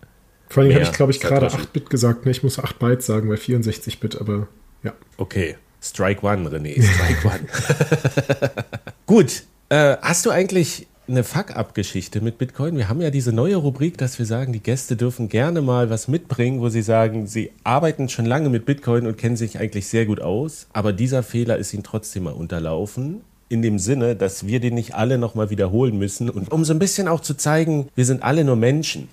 Vor 0.47 0.63
allem 0.63 0.73
habe 0.73 0.83
ich, 0.83 0.93
glaube 0.93 1.11
ich, 1.11 1.19
gerade 1.19 1.49
Satoshi. 1.49 1.63
8 1.63 1.73
Bit 1.73 1.89
gesagt. 1.89 2.25
Ne, 2.25 2.31
ich 2.31 2.41
muss 2.41 2.57
8 2.57 2.79
Byte 2.79 3.03
sagen, 3.03 3.29
weil 3.29 3.35
64 3.35 3.99
Bit, 3.99 4.21
aber 4.21 4.47
ja. 4.81 4.93
Okay, 5.17 5.57
Strike 5.81 6.25
One, 6.25 6.49
René, 6.49 6.81
Strike 6.81 7.27
One. 7.27 8.51
Gut, 9.07 9.43
äh, 9.67 9.97
hast 10.01 10.25
du 10.25 10.29
eigentlich 10.29 10.87
eine 11.11 11.23
Fuck-up-Geschichte 11.23 12.21
mit 12.21 12.37
Bitcoin? 12.37 12.77
Wir 12.77 12.89
haben 12.89 13.01
ja 13.01 13.11
diese 13.11 13.31
neue 13.31 13.57
Rubrik, 13.57 13.97
dass 13.97 14.17
wir 14.17 14.25
sagen, 14.25 14.53
die 14.53 14.63
Gäste 14.63 14.95
dürfen 14.95 15.29
gerne 15.29 15.61
mal 15.61 15.89
was 15.89 16.07
mitbringen, 16.07 16.61
wo 16.61 16.69
sie 16.69 16.81
sagen, 16.81 17.27
sie 17.27 17.51
arbeiten 17.63 18.09
schon 18.09 18.25
lange 18.25 18.49
mit 18.49 18.65
Bitcoin 18.65 19.05
und 19.05 19.17
kennen 19.17 19.35
sich 19.35 19.59
eigentlich 19.59 19.87
sehr 19.87 20.05
gut 20.05 20.21
aus, 20.21 20.67
aber 20.73 20.93
dieser 20.93 21.23
Fehler 21.23 21.57
ist 21.57 21.73
ihnen 21.73 21.83
trotzdem 21.83 22.23
mal 22.23 22.33
unterlaufen. 22.33 23.21
In 23.49 23.61
dem 23.61 23.79
Sinne, 23.79 24.15
dass 24.15 24.47
wir 24.47 24.61
den 24.61 24.75
nicht 24.75 24.95
alle 24.95 25.17
nochmal 25.17 25.49
wiederholen 25.49 25.99
müssen 25.99 26.29
und 26.29 26.51
um 26.51 26.63
so 26.63 26.71
ein 26.71 26.79
bisschen 26.79 27.09
auch 27.09 27.19
zu 27.19 27.35
zeigen, 27.35 27.89
wir 27.95 28.05
sind 28.05 28.23
alle 28.23 28.45
nur 28.45 28.55
Menschen. 28.55 29.09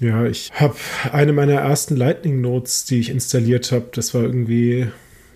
Ja, 0.00 0.24
ich 0.24 0.50
habe 0.54 0.74
eine 1.12 1.32
meiner 1.34 1.54
ersten 1.54 1.94
Lightning 1.96 2.40
Notes, 2.40 2.86
die 2.86 2.98
ich 2.98 3.10
installiert 3.10 3.70
habe. 3.70 3.88
Das 3.92 4.14
war 4.14 4.22
irgendwie 4.22 4.88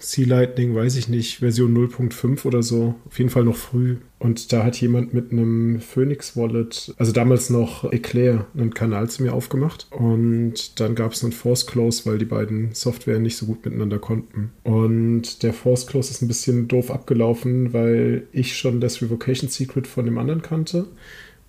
Sea 0.02 0.26
Lightning, 0.26 0.74
weiß 0.74 0.96
ich 0.96 1.08
nicht, 1.08 1.38
Version 1.38 1.76
0.5 1.76 2.44
oder 2.44 2.62
so. 2.62 2.96
Auf 3.06 3.18
jeden 3.18 3.30
Fall 3.30 3.44
noch 3.44 3.56
früh. 3.56 3.96
Und 4.18 4.52
da 4.52 4.64
hat 4.64 4.80
jemand 4.80 5.14
mit 5.14 5.32
einem 5.32 5.80
Phoenix 5.80 6.36
Wallet, 6.36 6.94
also 6.96 7.12
damals 7.12 7.50
noch 7.50 7.90
Eclair, 7.92 8.46
einen 8.54 8.74
Kanal 8.74 9.10
zu 9.10 9.22
mir 9.22 9.32
aufgemacht. 9.32 9.86
Und 9.90 10.78
dann 10.80 10.94
gab 10.94 11.12
es 11.12 11.22
einen 11.22 11.32
Force 11.32 11.66
Close, 11.66 12.08
weil 12.08 12.18
die 12.18 12.24
beiden 12.24 12.72
Software 12.72 13.18
nicht 13.18 13.36
so 13.36 13.46
gut 13.46 13.64
miteinander 13.64 13.98
konnten. 13.98 14.50
Und 14.64 15.42
der 15.42 15.52
Force 15.52 15.86
Close 15.86 16.10
ist 16.10 16.22
ein 16.22 16.28
bisschen 16.28 16.68
doof 16.68 16.90
abgelaufen, 16.90 17.72
weil 17.72 18.26
ich 18.32 18.56
schon 18.56 18.80
das 18.80 19.02
Revocation 19.02 19.48
Secret 19.48 19.86
von 19.86 20.04
dem 20.04 20.18
anderen 20.18 20.42
kannte. 20.42 20.86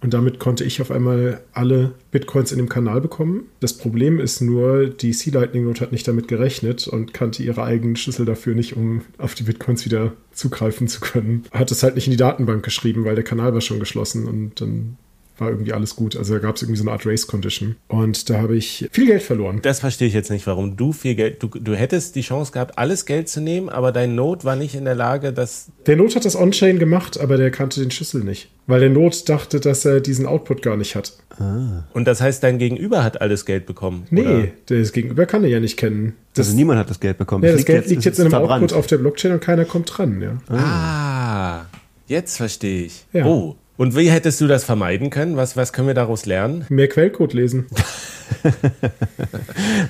Und 0.04 0.14
damit 0.14 0.38
konnte 0.38 0.66
ich 0.66 0.82
auf 0.82 0.92
einmal 0.92 1.42
alle 1.54 1.94
Bitcoins 2.12 2.52
in 2.52 2.58
dem 2.58 2.68
Kanal 2.68 3.00
bekommen. 3.00 3.46
Das 3.62 3.78
Problem 3.78 4.20
ist 4.20 4.42
nur, 4.42 4.88
die 4.88 5.14
Sea 5.14 5.34
Lightning 5.34 5.64
Note 5.64 5.80
hat 5.80 5.94
nicht 5.94 6.06
damit 6.08 6.28
gerechnet 6.28 6.90
und 6.90 7.14
kannte 7.14 7.42
ihre 7.42 7.64
eigenen 7.64 7.96
Schlüssel 7.96 8.26
dafür 8.26 8.54
nicht, 8.54 8.76
um 8.76 9.02
auf 9.18 9.34
die 9.34 9.44
Bitcoins 9.44 9.86
wieder 9.86 10.12
zugreifen 10.34 10.90
zu 10.90 11.00
können. 11.00 11.46
Hat 11.52 11.72
es 11.72 11.84
halt 11.84 11.96
nicht 11.96 12.08
in 12.08 12.12
die 12.12 12.18
Datenbank 12.18 12.64
geschrieben, 12.64 13.06
weil 13.06 13.16
der 13.16 13.24
Kanal 13.24 13.54
war 13.54 13.62
schon 13.62 13.80
geschlossen 13.80 14.28
und 14.28 14.60
dann 14.60 14.98
war 15.44 15.50
irgendwie 15.52 15.74
alles 15.74 15.96
gut. 15.96 16.16
Also 16.16 16.34
da 16.34 16.40
gab 16.40 16.56
es 16.56 16.62
irgendwie 16.62 16.78
so 16.80 16.84
eine 16.84 16.92
Art 16.92 17.06
Race 17.06 17.28
Condition. 17.28 17.76
Und 17.88 18.30
da 18.30 18.40
habe 18.40 18.56
ich 18.56 18.88
viel 18.92 19.06
Geld 19.08 19.22
verloren. 19.22 19.60
Das 19.62 19.80
verstehe 19.82 20.08
ich 20.08 20.14
jetzt 20.14 20.32
nicht, 20.32 20.48
warum 20.48 20.78
du 20.78 20.92
viel 20.94 21.16
Geld, 21.16 21.44
du, 21.44 21.48
du 21.48 21.76
hättest 21.76 22.16
die 22.16 22.22
Chance 22.22 22.52
gehabt, 22.52 22.78
alles 22.78 23.06
Geld 23.06 23.30
zu 23.30 23.42
nehmen, 23.42 23.70
aber 23.70 23.92
dein 23.92 24.16
Note 24.16 24.44
war 24.46 24.56
nicht 24.56 24.76
in 24.76 24.86
der 24.86 24.96
Lage, 24.96 25.34
das 25.34 25.68
Der 25.86 25.96
Not 25.96 26.16
hat 26.16 26.26
das 26.26 26.36
On-Chain 26.36 26.80
gemacht, 26.80 27.20
aber 27.20 27.38
der 27.38 27.52
kannte 27.52 27.82
den 27.82 27.92
Schlüssel 27.92 28.24
nicht. 28.24 28.50
Weil 28.66 28.80
der 28.80 28.90
Not 28.90 29.28
dachte, 29.28 29.60
dass 29.60 29.84
er 29.84 30.00
diesen 30.00 30.26
Output 30.26 30.62
gar 30.62 30.78
nicht 30.78 30.96
hat. 30.96 31.14
Und 31.94 32.06
das 32.06 32.22
heißt, 32.22 32.44
dein 32.44 32.58
Gegenüber 32.60 33.04
hat 33.04 33.20
alles 33.20 33.46
Geld 33.46 33.66
bekommen? 33.66 34.06
Nee, 34.10 34.22
Oder? 34.22 34.48
das 34.68 34.92
Gegenüber 34.94 35.26
kann 35.26 35.44
er 35.44 35.50
ja 35.50 35.60
nicht 35.60 35.78
kennen. 35.78 36.14
Das, 36.34 36.48
also 36.48 36.56
niemand 36.58 36.80
hat 36.80 36.90
das 36.90 37.00
Geld 37.00 37.18
bekommen. 37.18 37.44
ja, 37.44 37.50
Es 37.50 37.58
das 37.58 37.66
Geld 37.66 37.88
liegt 37.88 38.00
es 38.00 38.06
jetzt 38.06 38.20
in 38.20 38.26
einem 38.26 38.32
verbrannt. 38.32 38.64
Output 38.66 38.78
auf 38.80 38.88
der 38.88 38.98
Blockchain 39.00 39.34
und 39.34 39.42
keiner 39.42 39.66
kommt 39.66 39.98
dran, 39.98 40.22
ja. 40.22 40.56
Ah, 40.56 41.66
jetzt 42.08 42.38
verstehe 42.38 42.86
ich. 42.86 43.06
Ja. 43.14 43.26
Oh, 43.26 43.56
und 43.78 43.98
wie 43.98 44.10
hättest 44.10 44.40
du 44.42 44.48
das 44.48 44.64
vermeiden 44.64 45.10
können? 45.10 45.36
Was, 45.36 45.58
was 45.58 45.74
können 45.74 45.88
wir 45.88 45.96
daraus 45.96 46.26
lernen? 46.26 46.66
Mehr 46.70 46.88
Quellcode 46.88 47.34
lesen. 47.34 47.66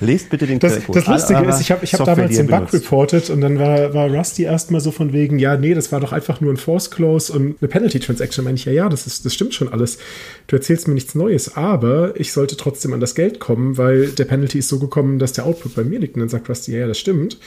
Lest 0.00 0.30
bitte 0.30 0.46
den 0.46 0.58
Das, 0.58 0.74
Quellcode. 0.74 0.96
das 0.96 1.06
Lustige 1.06 1.38
aller 1.38 1.48
ist, 1.50 1.60
ich 1.60 1.70
habe 1.70 1.84
ich 1.84 1.94
hab 1.94 2.04
damals 2.04 2.36
den 2.36 2.46
Bug 2.46 2.70
benutzt. 2.70 2.74
reported 2.74 3.30
und 3.30 3.40
dann 3.40 3.58
war, 3.58 3.94
war 3.94 4.08
Rusty 4.08 4.44
erstmal 4.44 4.80
so 4.80 4.90
von 4.90 5.12
wegen, 5.12 5.38
ja, 5.38 5.56
nee, 5.56 5.74
das 5.74 5.92
war 5.92 6.00
doch 6.00 6.12
einfach 6.12 6.40
nur 6.40 6.52
ein 6.52 6.56
Force 6.56 6.90
Close 6.90 7.32
und 7.32 7.56
eine 7.60 7.68
Penalty 7.68 8.00
Transaction. 8.00 8.44
Meine 8.44 8.56
ich, 8.56 8.64
ja, 8.64 8.72
ja, 8.72 8.88
das, 8.88 9.06
ist, 9.06 9.24
das 9.24 9.34
stimmt 9.34 9.54
schon 9.54 9.68
alles. 9.68 9.98
Du 10.46 10.56
erzählst 10.56 10.88
mir 10.88 10.94
nichts 10.94 11.14
Neues, 11.14 11.56
aber 11.56 12.18
ich 12.18 12.32
sollte 12.32 12.56
trotzdem 12.56 12.92
an 12.92 13.00
das 13.00 13.14
Geld 13.14 13.40
kommen, 13.40 13.78
weil 13.78 14.08
der 14.08 14.24
Penalty 14.24 14.58
ist 14.58 14.68
so 14.68 14.78
gekommen, 14.78 15.18
dass 15.18 15.32
der 15.32 15.46
Output 15.46 15.74
bei 15.74 15.84
mir 15.84 15.98
liegt. 15.98 16.14
Und 16.14 16.20
dann 16.20 16.28
sagt 16.28 16.48
Rusty, 16.48 16.72
ja, 16.72 16.80
ja, 16.80 16.86
das 16.86 16.98
stimmt. 16.98 17.38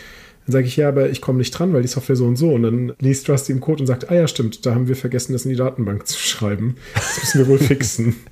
Dann 0.47 0.53
sage 0.53 0.67
ich, 0.67 0.77
ja, 0.77 0.87
aber 0.87 1.09
ich 1.09 1.19
komme 1.19 1.39
nicht 1.39 1.51
dran, 1.51 1.73
weil 1.73 1.81
die 1.81 1.89
Software 1.89 2.15
so 2.15 2.25
und 2.25 2.37
so. 2.37 2.51
Und 2.51 2.63
dann 2.63 2.93
liest 2.99 3.29
Rusty 3.29 3.51
im 3.51 3.59
Code 3.59 3.81
und 3.81 3.87
sagt, 3.87 4.09
ah 4.09 4.15
ja, 4.15 4.27
stimmt, 4.29 4.65
da 4.65 4.73
haben 4.73 4.87
wir 4.87 4.95
vergessen, 4.95 5.33
das 5.33 5.43
in 5.43 5.49
die 5.51 5.57
Datenbank 5.57 6.07
zu 6.07 6.17
schreiben. 6.17 6.77
Das 6.93 7.19
müssen 7.19 7.39
wir 7.39 7.47
wohl 7.47 7.59
fixen. 7.59 8.15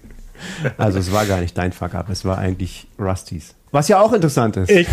Also 0.78 1.00
es 1.00 1.14
war 1.14 1.26
gar 1.26 1.40
nicht 1.40 1.58
dein 1.58 1.72
Fuck-up, 1.72 2.10
es 2.10 2.26
war 2.26 2.38
eigentlich 2.38 2.88
Rustys. 3.00 3.56
Was 3.72 3.88
ja 3.88 4.02
auch 4.02 4.12
interessant 4.12 4.58
ist. 4.58 4.70
Ich 4.70 4.86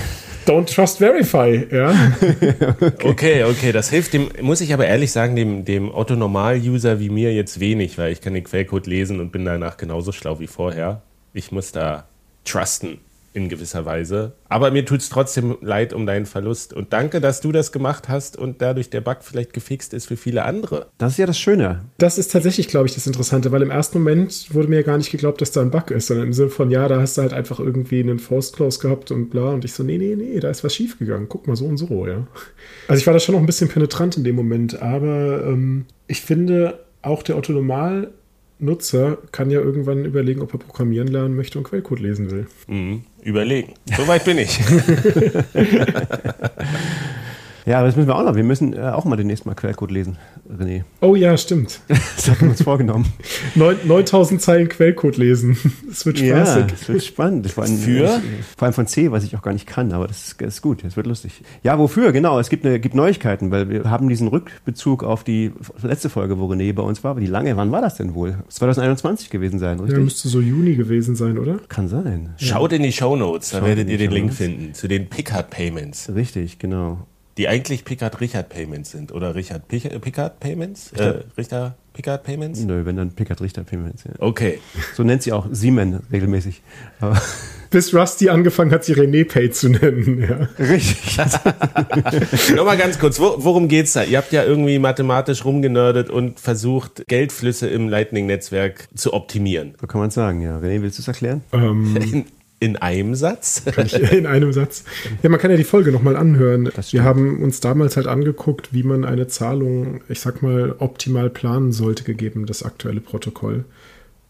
don't 0.47 0.73
trust 0.73 0.99
verify, 0.99 1.67
ja. 1.69 1.91
Okay, 3.03 3.43
okay, 3.43 3.73
das 3.73 3.91
hilft 3.91 4.13
dem, 4.13 4.29
muss 4.41 4.61
ich 4.61 4.73
aber 4.73 4.87
ehrlich 4.87 5.11
sagen, 5.11 5.35
dem, 5.35 5.65
dem 5.65 5.93
Otto-Normal-User 5.93 7.01
wie 7.01 7.11
mir 7.11 7.35
jetzt 7.35 7.59
wenig, 7.59 7.99
weil 7.99 8.13
ich 8.13 8.21
kann 8.21 8.35
den 8.35 8.45
Quellcode 8.45 8.87
lesen 8.87 9.19
und 9.19 9.33
bin 9.33 9.45
danach 9.45 9.77
genauso 9.77 10.13
schlau 10.13 10.39
wie 10.39 10.47
vorher. 10.47 11.03
Ich 11.35 11.51
muss 11.51 11.73
da 11.73 12.07
trusten 12.45 13.01
in 13.35 13.49
gewisser 13.49 13.85
Weise. 13.85 14.33
Aber 14.49 14.71
mir 14.71 14.85
tut 14.85 15.01
es 15.01 15.09
trotzdem 15.09 15.57
leid 15.61 15.93
um 15.93 16.07
deinen 16.07 16.27
Verlust. 16.27 16.73
Und 16.73 16.93
danke, 16.93 17.21
dass 17.21 17.41
du 17.41 17.53
das 17.53 17.73
gemacht 17.73 18.09
hast 18.09 18.37
und 18.37 18.61
dadurch 18.61 18.91
der 18.91 19.01
Bug 19.01 19.19
vielleicht 19.21 19.53
gefixt 19.53 19.95
ist 19.95 20.07
für 20.07 20.17
viele 20.17 20.45
andere. 20.45 20.87
Das 20.99 21.13
ist 21.13 21.19
ja 21.19 21.27
das 21.27 21.39
Schöne. 21.39 21.85
Das 21.99 22.19
ist 22.19 22.33
tatsächlich, 22.33 22.69
glaube 22.69 22.87
ich, 22.87 22.95
das 22.95 23.07
Interessante, 23.07 23.51
weil 23.53 23.63
im 23.63 23.71
ersten 23.71 23.99
Moment 23.99 24.55
wurde 24.55 24.69
mir 24.69 24.77
ja 24.77 24.83
gar 24.83 24.99
nicht 24.99 25.11
geglaubt, 25.11 25.41
dass 25.41 25.53
da 25.53 25.63
ein 25.63 25.71
Bug 25.71 25.91
ist, 25.91 26.09
sondern 26.09 26.27
im 26.27 26.33
Sinne 26.33 26.51
von, 26.51 26.71
ja, 26.71 26.87
da 26.89 27.01
hast 27.01 27.17
du 27.17 27.23
halt 27.23 27.33
einfach 27.33 27.59
irgendwie 27.59 28.01
einen 28.01 28.19
Force 28.19 28.53
Close 28.53 28.79
gehabt 28.81 29.11
und 29.11 29.31
bla. 29.31 29.51
Und 29.51 29.65
ich 29.65 29.73
so, 29.73 29.83
nee, 29.83 29.99
nee, 29.99 30.15
nee, 30.15 30.39
da 30.41 30.51
ist 30.51 30.63
was 30.65 30.75
schiefgegangen. 30.75 31.29
Guck 31.29 31.47
mal, 31.47 31.57
so 31.57 31.65
und 31.65 31.79
so, 31.79 32.07
ja. 32.07 32.27
Also 32.89 33.01
ich 33.01 33.07
war 33.07 33.15
da 33.15 33.21
schon 33.21 33.35
noch 33.35 33.41
ein 33.41 33.47
bisschen 33.47 33.69
penetrant 33.69 34.17
in 34.17 34.25
dem 34.25 34.37
Moment, 34.37 34.83
aber 34.83 35.45
ähm, 35.47 35.87
ich 36.07 36.21
finde, 36.21 36.81
auch 37.01 37.23
der 37.23 37.37
Otto-Normal-Nutzer 37.37 39.19
kann 39.33 39.51
ja 39.51 39.61
irgendwann 39.61 40.05
überlegen, 40.05 40.43
ob 40.43 40.53
er 40.53 40.59
programmieren 40.59 41.09
lernen 41.09 41.35
möchte 41.35 41.59
und 41.59 41.65
Quellcode 41.65 42.01
lesen 42.01 42.31
will. 42.31 42.47
Mhm. 42.69 43.05
Überlegen. 43.23 43.75
Soweit 43.97 44.25
bin 44.25 44.39
ich. 44.39 44.59
Ja, 47.65 47.79
aber 47.79 47.87
das 47.87 47.97
müssen 47.97 48.09
wir 48.09 48.17
auch 48.17 48.25
noch. 48.25 48.35
Wir 48.35 48.43
müssen 48.45 48.73
äh, 48.75 48.81
auch 48.81 49.05
mal 49.05 49.17
demnächst 49.17 49.47
mal 49.47 49.55
Quellcode 49.55 49.91
lesen, 49.93 50.17
René. 50.51 50.83
Oh 51.01 51.15
ja, 51.15 51.37
stimmt. 51.37 51.81
Das 52.17 52.29
haben 52.31 52.41
wir 52.43 52.49
uns 52.51 52.63
vorgenommen. 52.63 53.07
Neun- 53.55 53.77
9000 53.85 54.41
Zeilen 54.41 54.69
Quellcode 54.69 55.17
lesen. 55.17 55.57
Das 55.89 56.07
wird 56.07 56.21
Ja, 56.21 56.45
spaßig. 56.47 56.65
das 56.71 56.89
wird 56.89 57.05
spannend. 57.05 57.51
Vor 57.51 57.65
allem, 57.65 57.77
Für? 57.79 58.21
vor 58.57 58.67
allem 58.67 58.73
von 58.75 58.87
C, 58.87 59.11
was 59.13 59.25
ich 59.25 59.37
auch 59.37 59.43
gar 59.43 59.53
nicht 59.53 59.67
kann, 59.67 59.93
aber 59.93 60.07
das 60.09 60.29
ist, 60.29 60.41
das 60.41 60.55
ist 60.55 60.63
gut, 60.63 60.83
das 60.85 60.97
wird 60.97 61.07
lustig. 61.07 61.43
Ja, 61.63 61.79
wofür? 61.79 62.13
Genau, 62.13 62.39
es 62.39 62.49
gibt, 62.49 62.65
eine, 62.65 62.81
gibt 62.81 62.95
Neuigkeiten, 62.95 63.51
weil 63.51 63.69
wir 63.69 63.85
haben 63.91 64.09
diesen 64.09 64.29
Rückbezug 64.29 65.05
auf 65.05 65.23
die 65.25 65.53
letzte 65.83 66.09
Folge, 66.09 66.39
wo 66.39 66.47
René 66.47 66.73
bei 66.73 66.83
uns 66.83 67.05
war. 67.05 67.13
Aber 67.13 67.21
die 67.21 67.27
lange, 67.27 67.57
wann 67.57 67.71
war 67.73 67.81
das 67.83 67.97
denn 67.97 68.15
wohl? 68.15 68.37
2021 68.49 69.31
gewesen 69.31 69.59
sein, 69.59 69.79
Ja, 69.79 69.85
richtig? 69.85 70.03
müsste 70.05 70.29
so 70.29 70.41
Juni 70.41 70.75
gewesen 70.77 71.15
sein, 71.15 71.39
oder? 71.39 71.59
Kann 71.69 71.89
sein. 71.89 72.31
Schaut 72.39 72.73
in 72.73 72.83
die 72.83 72.93
Shownotes, 72.93 73.51
da 73.51 73.59
Schaut 73.59 73.69
werdet 73.69 73.89
ihr 73.91 73.99
den 73.99 74.11
Link 74.11 74.33
finden 74.33 74.75
zu 74.75 74.89
den 74.89 75.09
Pickard 75.09 75.51
Payments, 75.51 76.11
Richtig, 76.15 76.59
genau. 76.59 77.07
Die 77.39 77.49
eigentlich 77.49 77.85
Pickard 77.85 78.21
Richard 78.21 78.49
Payments 78.49 78.91
sind. 78.91 79.13
Oder 79.13 79.35
Richard 79.35 79.69
Pick 79.69 80.01
Pickard 80.01 80.41
Payments? 80.41 80.93
Äh, 80.93 81.23
Richter 81.37 81.77
Pickard 81.93 82.25
Payments? 82.25 82.61
Nö, 82.61 82.85
wenn 82.85 82.97
dann 82.97 83.13
Pickard 83.13 83.41
Richter 83.41 83.65
Payments. 83.65 84.05
Ja. 84.05 84.13
Okay. 84.19 84.61
So 84.95 85.03
nennt 85.03 85.23
sie 85.23 85.33
auch 85.33 85.47
Siemen 85.51 86.01
regelmäßig. 86.11 86.63
Aber 87.01 87.21
Bis 87.73 87.95
Rusty 87.95 88.29
angefangen 88.29 88.71
hat, 88.71 88.85
sie 88.85 88.95
René 88.95 89.27
Pay 89.27 89.51
zu 89.51 89.71
nennen, 89.71 90.21
ja. 90.21 90.47
richtig. 90.63 91.17
Nochmal 92.55 92.77
ganz 92.77 92.99
kurz, 92.99 93.19
wo, 93.19 93.35
worum 93.39 93.67
geht's 93.67 93.95
da? 93.95 94.05
Ihr 94.05 94.19
habt 94.19 94.31
ja 94.31 94.45
irgendwie 94.45 94.79
mathematisch 94.79 95.47
rumgenördet 95.47 96.11
und 96.11 96.39
versucht, 96.39 97.05
Geldflüsse 97.09 97.69
im 97.69 97.89
Lightning-Netzwerk 97.89 98.89
zu 98.95 99.15
optimieren. 99.15 99.75
So 99.81 99.87
kann 99.87 100.01
man 100.01 100.09
es 100.09 100.15
sagen, 100.15 100.43
ja. 100.43 100.59
René, 100.59 100.83
willst 100.83 100.99
du 100.99 101.03
es 101.03 101.09
erklären? 101.09 101.41
Ähm, 101.55 102.27
In, 102.63 102.71
in 102.71 102.77
einem 102.77 103.15
Satz? 103.15 103.63
in 104.13 104.27
einem 104.27 104.53
Satz. 104.53 104.85
Ja, 105.23 105.29
man 105.29 105.41
kann 105.41 105.51
ja 105.51 105.57
die 105.57 105.65
Folge 105.65 105.91
nochmal 105.91 106.17
anhören. 106.17 106.71
Wir 106.91 107.03
haben 107.03 107.43
uns 107.43 107.61
damals 107.61 107.97
halt 107.97 108.07
angeguckt, 108.07 108.73
wie 108.73 108.83
man 108.83 109.05
eine 109.05 109.27
Zahlung, 109.27 110.01
ich 110.09 110.21
sag 110.21 110.43
mal, 110.43 110.77
optimal 110.79 111.29
planen 111.29 111.73
sollte, 111.73 112.05
gegeben 112.05 112.47
das 112.47 112.63
aktuelle 112.63 113.01
Protokoll. 113.01 113.65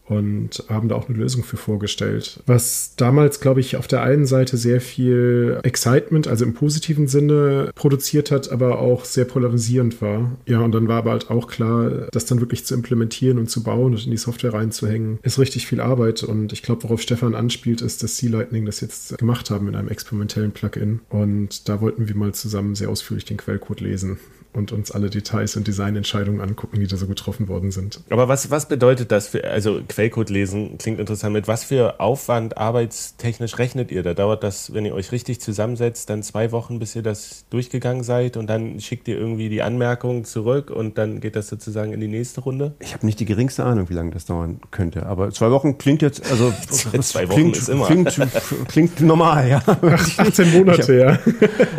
Und 0.05 0.63
haben 0.69 0.89
da 0.89 0.95
auch 0.95 1.07
eine 1.07 1.17
Lösung 1.17 1.43
für 1.43 1.57
vorgestellt. 1.57 2.41
Was 2.45 2.95
damals, 2.97 3.39
glaube 3.39 3.61
ich, 3.61 3.77
auf 3.77 3.87
der 3.87 4.01
einen 4.01 4.25
Seite 4.25 4.57
sehr 4.57 4.81
viel 4.81 5.59
Excitement, 5.63 6.27
also 6.27 6.43
im 6.43 6.53
positiven 6.53 7.07
Sinne 7.07 7.71
produziert 7.75 8.31
hat, 8.31 8.51
aber 8.51 8.79
auch 8.79 9.05
sehr 9.05 9.25
polarisierend 9.25 10.01
war. 10.01 10.31
Ja, 10.45 10.59
und 10.59 10.73
dann 10.73 10.87
war 10.87 10.97
aber 10.97 11.11
halt 11.11 11.29
auch 11.29 11.47
klar, 11.47 12.07
das 12.11 12.25
dann 12.25 12.39
wirklich 12.39 12.65
zu 12.65 12.73
implementieren 12.73 13.39
und 13.39 13.49
zu 13.49 13.63
bauen 13.63 13.93
und 13.93 14.05
in 14.05 14.11
die 14.11 14.17
Software 14.17 14.53
reinzuhängen, 14.53 15.19
ist 15.23 15.39
richtig 15.39 15.67
viel 15.67 15.79
Arbeit. 15.79 16.23
Und 16.23 16.53
ich 16.53 16.63
glaube, 16.63 16.83
worauf 16.83 17.01
Stefan 17.01 17.35
anspielt, 17.35 17.81
ist, 17.81 18.03
dass 18.03 18.17
Sea 18.17 18.31
Lightning 18.31 18.65
das 18.65 18.81
jetzt 18.81 19.17
gemacht 19.17 19.49
haben 19.49 19.67
in 19.67 19.75
einem 19.75 19.87
experimentellen 19.87 20.51
Plugin. 20.51 20.99
Und 21.09 21.69
da 21.69 21.81
wollten 21.81 22.07
wir 22.07 22.15
mal 22.15 22.33
zusammen 22.33 22.75
sehr 22.75 22.89
ausführlich 22.89 23.25
den 23.25 23.37
Quellcode 23.37 23.81
lesen 23.81 24.17
und 24.53 24.71
uns 24.71 24.91
alle 24.91 25.09
Details 25.09 25.55
und 25.55 25.67
Designentscheidungen 25.67 26.41
angucken, 26.41 26.79
die 26.79 26.87
da 26.87 26.97
so 26.97 27.07
getroffen 27.07 27.47
worden 27.47 27.71
sind. 27.71 28.01
Aber 28.09 28.27
was, 28.27 28.51
was 28.51 28.67
bedeutet 28.67 29.11
das 29.11 29.27
für, 29.27 29.43
also 29.43 29.81
Quellcode 29.87 30.29
lesen 30.29 30.77
klingt 30.77 30.99
interessant. 30.99 31.33
Mit 31.33 31.47
was 31.47 31.63
für 31.63 31.99
Aufwand 31.99 32.57
arbeitstechnisch 32.57 33.57
rechnet 33.57 33.91
ihr? 33.91 34.03
Da 34.03 34.13
dauert 34.13 34.43
das, 34.43 34.73
wenn 34.73 34.85
ihr 34.85 34.93
euch 34.93 35.11
richtig 35.11 35.41
zusammensetzt, 35.41 36.09
dann 36.09 36.23
zwei 36.23 36.51
Wochen, 36.51 36.79
bis 36.79 36.95
ihr 36.95 37.03
das 37.03 37.45
durchgegangen 37.49 38.03
seid 38.03 38.37
und 38.37 38.47
dann 38.47 38.79
schickt 38.79 39.07
ihr 39.07 39.17
irgendwie 39.17 39.49
die 39.49 39.61
Anmerkungen 39.61 40.25
zurück 40.25 40.69
und 40.69 40.97
dann 40.97 41.19
geht 41.19 41.35
das 41.35 41.47
sozusagen 41.47 41.93
in 41.93 41.99
die 41.99 42.07
nächste 42.07 42.41
Runde? 42.41 42.73
Ich 42.79 42.93
habe 42.93 43.05
nicht 43.05 43.19
die 43.19 43.25
geringste 43.25 43.63
Ahnung, 43.63 43.89
wie 43.89 43.93
lange 43.93 44.11
das 44.11 44.25
dauern 44.25 44.59
könnte. 44.71 45.05
Aber 45.05 45.31
zwei 45.31 45.51
Wochen 45.51 45.77
klingt 45.77 46.01
jetzt, 46.01 46.29
also 46.29 46.53
zwei 46.69 47.27
Wochen 47.27 47.35
klingt, 47.35 47.57
ist 47.57 47.69
immer. 47.69 47.85
Klingt, 47.85 48.21
klingt 48.67 49.01
normal, 49.01 49.49
ja. 49.49 49.63
18 50.17 50.51
Monate, 50.51 50.97
ja. 50.97 51.07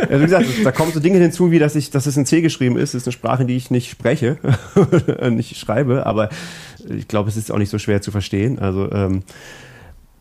Also 0.08 0.20
wie 0.20 0.24
gesagt, 0.24 0.46
da 0.64 0.72
kommen 0.72 0.92
so 0.92 1.00
Dinge 1.00 1.18
hinzu, 1.18 1.50
wie 1.50 1.58
dass 1.58 1.74
ich, 1.74 1.90
dass 1.90 2.06
es 2.06 2.16
in 2.16 2.26
C 2.26 2.40
geschrieben 2.40 2.63
geschrieben 2.64 2.82
ist. 2.82 2.94
Ist 2.94 3.06
eine 3.06 3.12
Sprache, 3.12 3.44
die 3.44 3.56
ich 3.56 3.70
nicht 3.70 3.90
spreche, 3.90 4.38
nicht 5.30 5.56
schreibe, 5.56 6.06
aber 6.06 6.28
ich 6.88 7.08
glaube, 7.08 7.28
es 7.28 7.36
ist 7.36 7.50
auch 7.50 7.58
nicht 7.58 7.70
so 7.70 7.78
schwer 7.78 8.00
zu 8.00 8.10
verstehen. 8.10 8.58
Also 8.58 8.90
ähm, 8.92 9.22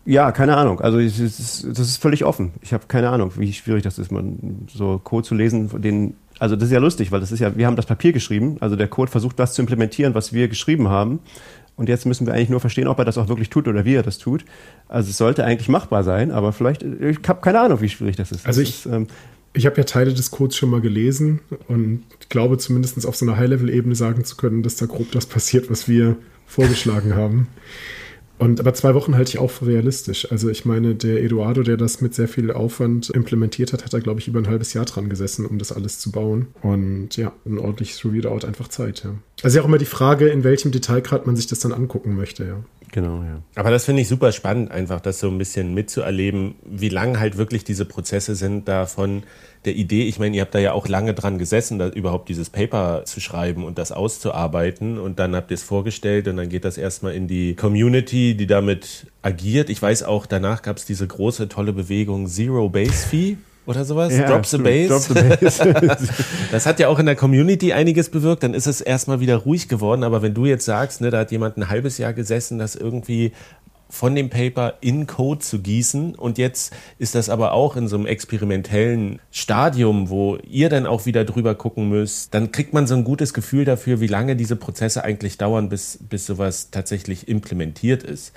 ja, 0.06 0.32
keine 0.32 0.58
Ahnung. 0.58 0.82
Also 0.82 0.98
ist, 0.98 1.20
das 1.20 1.80
ist 1.80 1.98
völlig 1.98 2.26
offen. 2.26 2.52
Ich 2.62 2.74
habe 2.74 2.86
keine 2.88 3.10
Ahnung, 3.10 3.32
wie 3.38 3.54
schwierig 3.54 3.84
das 3.84 3.98
ist, 3.98 4.12
man 4.12 4.68
so 4.74 5.00
Code 5.02 5.26
zu 5.26 5.36
lesen, 5.36 5.70
den 5.82 6.16
also 6.40 6.56
das 6.56 6.66
ist 6.66 6.72
ja 6.72 6.80
lustig, 6.80 7.12
weil 7.12 7.20
das 7.20 7.32
ist 7.32 7.40
ja, 7.40 7.56
wir 7.56 7.68
haben 7.68 7.76
das 7.76 7.86
Papier 7.86 8.12
geschrieben, 8.12 8.58
also 8.60 8.76
der 8.76 8.88
Code 8.88 9.12
versucht 9.12 9.40
das 9.40 9.54
zu 9.54 9.62
implementieren, 9.62 10.16
was 10.16 10.34
wir 10.34 10.48
geschrieben 10.48 10.90
haben. 10.90 11.20
Und 11.76 11.90
jetzt 11.90 12.06
müssen 12.06 12.28
wir 12.28 12.34
eigentlich 12.34 12.50
nur 12.50 12.60
verstehen, 12.60 12.88
ob 12.88 13.00
er 13.00 13.06
das 13.06 13.18
auch 13.18 13.30
wirklich 13.30 13.50
tut 13.50 13.68
oder 13.68 13.84
wie 13.84 13.96
er 13.96 14.04
das 14.04 14.20
tut. 14.20 14.46
Also 14.88 15.10
es 15.10 15.18
sollte 15.18 15.44
eigentlich 15.44 15.70
machbar 15.70 16.04
sein, 16.04 16.32
aber 16.32 16.54
vielleicht, 16.54 16.84
ich 16.84 17.18
habe 17.28 17.42
keine 17.42 17.62
Ahnung, 17.62 17.82
wie 17.82 17.90
schwierig 17.90 18.16
das 18.16 18.32
ist. 18.32 18.46
Also 18.46 18.62
das 18.62 18.70
ich, 18.70 18.86
ist, 18.86 18.94
ähm, 18.94 19.08
ich 19.54 19.66
habe 19.66 19.78
ja 19.78 19.84
Teile 19.84 20.14
des 20.14 20.32
Codes 20.32 20.58
schon 20.58 20.70
mal 20.70 20.82
gelesen 20.82 21.42
und 21.68 22.04
glaube 22.30 22.58
zumindest 22.58 23.06
auf 23.06 23.16
so 23.16 23.26
einer 23.26 23.38
High-Level-Ebene 23.38 23.96
sagen 23.96 24.26
zu 24.26 24.36
können, 24.36 24.64
dass 24.64 24.76
da 24.76 24.86
grob 24.86 25.12
das 25.12 25.26
passiert, 25.26 25.70
was 25.70 25.88
wir 25.88 26.18
vorgeschlagen 26.46 27.16
haben. 27.16 27.48
Und 28.40 28.60
aber 28.60 28.74
zwei 28.74 28.94
Wochen 28.96 29.16
halte 29.16 29.30
ich 29.30 29.38
auch 29.38 29.52
für 29.52 29.68
realistisch. 29.68 30.30
Also 30.32 30.50
ich 30.50 30.66
meine, 30.66 30.96
der 30.96 31.24
Eduardo, 31.24 31.62
der 31.62 31.78
das 31.78 32.02
mit 32.02 32.14
sehr 32.16 32.28
viel 32.28 32.52
Aufwand 32.52 33.10
implementiert 33.12 33.72
hat, 33.72 33.86
hat 33.86 33.94
da, 33.94 34.00
glaube 34.00 34.20
ich, 34.20 34.28
über 34.28 34.40
ein 34.40 34.48
halbes 34.48 34.74
Jahr 34.74 34.86
dran 34.86 35.08
gesessen, 35.08 35.46
um 35.46 35.60
das 35.60 35.72
alles 35.72 36.00
zu 36.00 36.12
bauen. 36.12 36.48
Und 36.62 37.16
ja, 37.16 37.32
ein 37.46 37.60
ordentliches 37.60 38.04
Review 38.04 38.22
dauert 38.22 38.44
einfach 38.44 38.68
Zeit, 38.68 39.04
ja. 39.04 39.12
Also 39.44 39.58
ja 39.58 39.64
auch 39.64 39.68
immer 39.68 39.78
die 39.78 39.86
Frage, 39.86 40.28
in 40.28 40.44
welchem 40.44 40.72
Detailgrad 40.72 41.26
man 41.26 41.36
sich 41.36 41.48
das 41.48 41.60
dann 41.60 41.72
angucken 41.72 42.16
möchte, 42.16 42.44
ja. 42.44 42.64
Genau, 42.94 43.24
ja. 43.24 43.42
Aber 43.56 43.72
das 43.72 43.86
finde 43.86 44.04
ich 44.04 44.08
super 44.08 44.32
spannend, 44.32 44.70
einfach 44.70 45.02
das 45.02 45.20
so 45.20 45.28
ein 45.28 45.40
bisschen 45.40 45.74
mitzuerleben, 45.74 46.54
wie 46.64 46.90
lang 46.90 47.20
halt 47.20 47.38
wirklich 47.38 47.64
diese 47.64 47.86
Prozesse 47.86 48.36
sind 48.36 48.68
davon 48.68 49.24
der 49.66 49.74
Idee. 49.74 50.04
Ich 50.04 50.20
meine, 50.20 50.36
ihr 50.36 50.44
habt 50.44 50.54
da 50.54 50.60
ja 50.60 50.74
auch 50.74 50.88
lange 50.88 51.16
dran 51.16 51.40
gesessen, 51.40 51.80
da 51.80 51.90
überhaupt 51.90 52.30
dieses 52.30 52.52
Paper 52.52 53.02
zu 53.06 53.20
schreiben 53.20 53.66
und 53.66 53.80
das 53.80 53.92
auszuarbeiten 53.92 55.00
und 55.00 55.18
dann 55.18 55.36
habt 55.36 55.50
ihr 55.50 55.56
es 55.56 55.64
vorgestellt 55.64 56.28
und 56.28 56.38
dann 56.38 56.50
geht 56.50 56.66
das 56.66 56.78
erstmal 56.78 57.16
in 57.16 57.28
die 57.28 57.56
Community, 57.56 58.38
die 58.38 58.46
damit 58.46 59.08
agiert. 59.24 59.72
Ich 59.72 59.82
weiß 59.82 60.04
auch, 60.04 60.28
danach 60.28 60.62
gab 60.62 60.78
es 60.78 60.86
diese 60.86 61.08
große, 61.08 61.50
tolle 61.50 61.74
Bewegung 61.74 62.28
Zero 62.28 62.70
Base 62.70 63.08
Fee 63.08 63.38
oder 63.66 63.86
sowas. 63.86 64.14
Ja, 64.14 64.28
Drop 64.28 64.46
the 64.46 64.58
Bass. 64.58 65.08
Drop 65.08 65.18
the 65.18 65.46
Bass. 65.46 65.60
das 66.52 66.66
hat 66.66 66.80
ja 66.80 66.88
auch 66.88 67.00
in 67.00 67.06
der 67.06 67.16
Community 67.16 67.74
einiges 67.74 68.10
bewirkt. 68.10 68.44
Dann 68.44 68.54
ist 68.54 68.68
es 68.68 68.82
erstmal 68.82 69.20
wieder 69.20 69.38
ruhig 69.38 69.68
geworden. 69.68 70.04
Aber 70.04 70.22
wenn 70.22 70.34
du 70.34 70.46
jetzt 70.46 70.66
sagst, 70.66 71.02
ne, 71.02 71.10
da 71.10 71.20
hat 71.20 71.32
jemand 71.32 71.58
ein 71.58 71.70
halbes 71.70 71.98
Jahr 71.98 72.14
gesessen, 72.14 72.60
das 72.60 72.76
irgendwie 72.76 73.32
von 73.94 74.16
dem 74.16 74.32
Paper 74.32 74.74
in 74.82 75.06
Code 75.06 75.40
zu 75.42 75.60
gießen. 75.60 76.16
Und 76.16 76.40
jetzt 76.40 76.74
ist 76.98 77.14
das 77.14 77.30
aber 77.30 77.52
auch 77.52 77.76
in 77.76 77.88
so 77.88 77.96
einem 77.96 78.08
experimentellen 78.08 79.20
Stadium, 79.30 80.10
wo 80.10 80.38
ihr 80.38 80.70
dann 80.70 80.88
auch 80.88 81.06
wieder 81.06 81.26
drüber 81.26 81.54
gucken 81.54 81.90
müsst. 81.90 82.34
Dann 82.34 82.52
kriegt 82.52 82.74
man 82.74 82.88
so 82.88 82.96
ein 82.96 83.04
gutes 83.04 83.36
Gefühl 83.36 83.66
dafür, 83.66 84.00
wie 84.00 84.08
lange 84.08 84.36
diese 84.36 84.56
Prozesse 84.56 85.04
eigentlich 85.04 85.38
dauern, 85.38 85.70
bis, 85.70 86.00
bis 86.10 86.26
sowas 86.26 86.72
tatsächlich 86.72 87.28
implementiert 87.28 88.02
ist. 88.02 88.34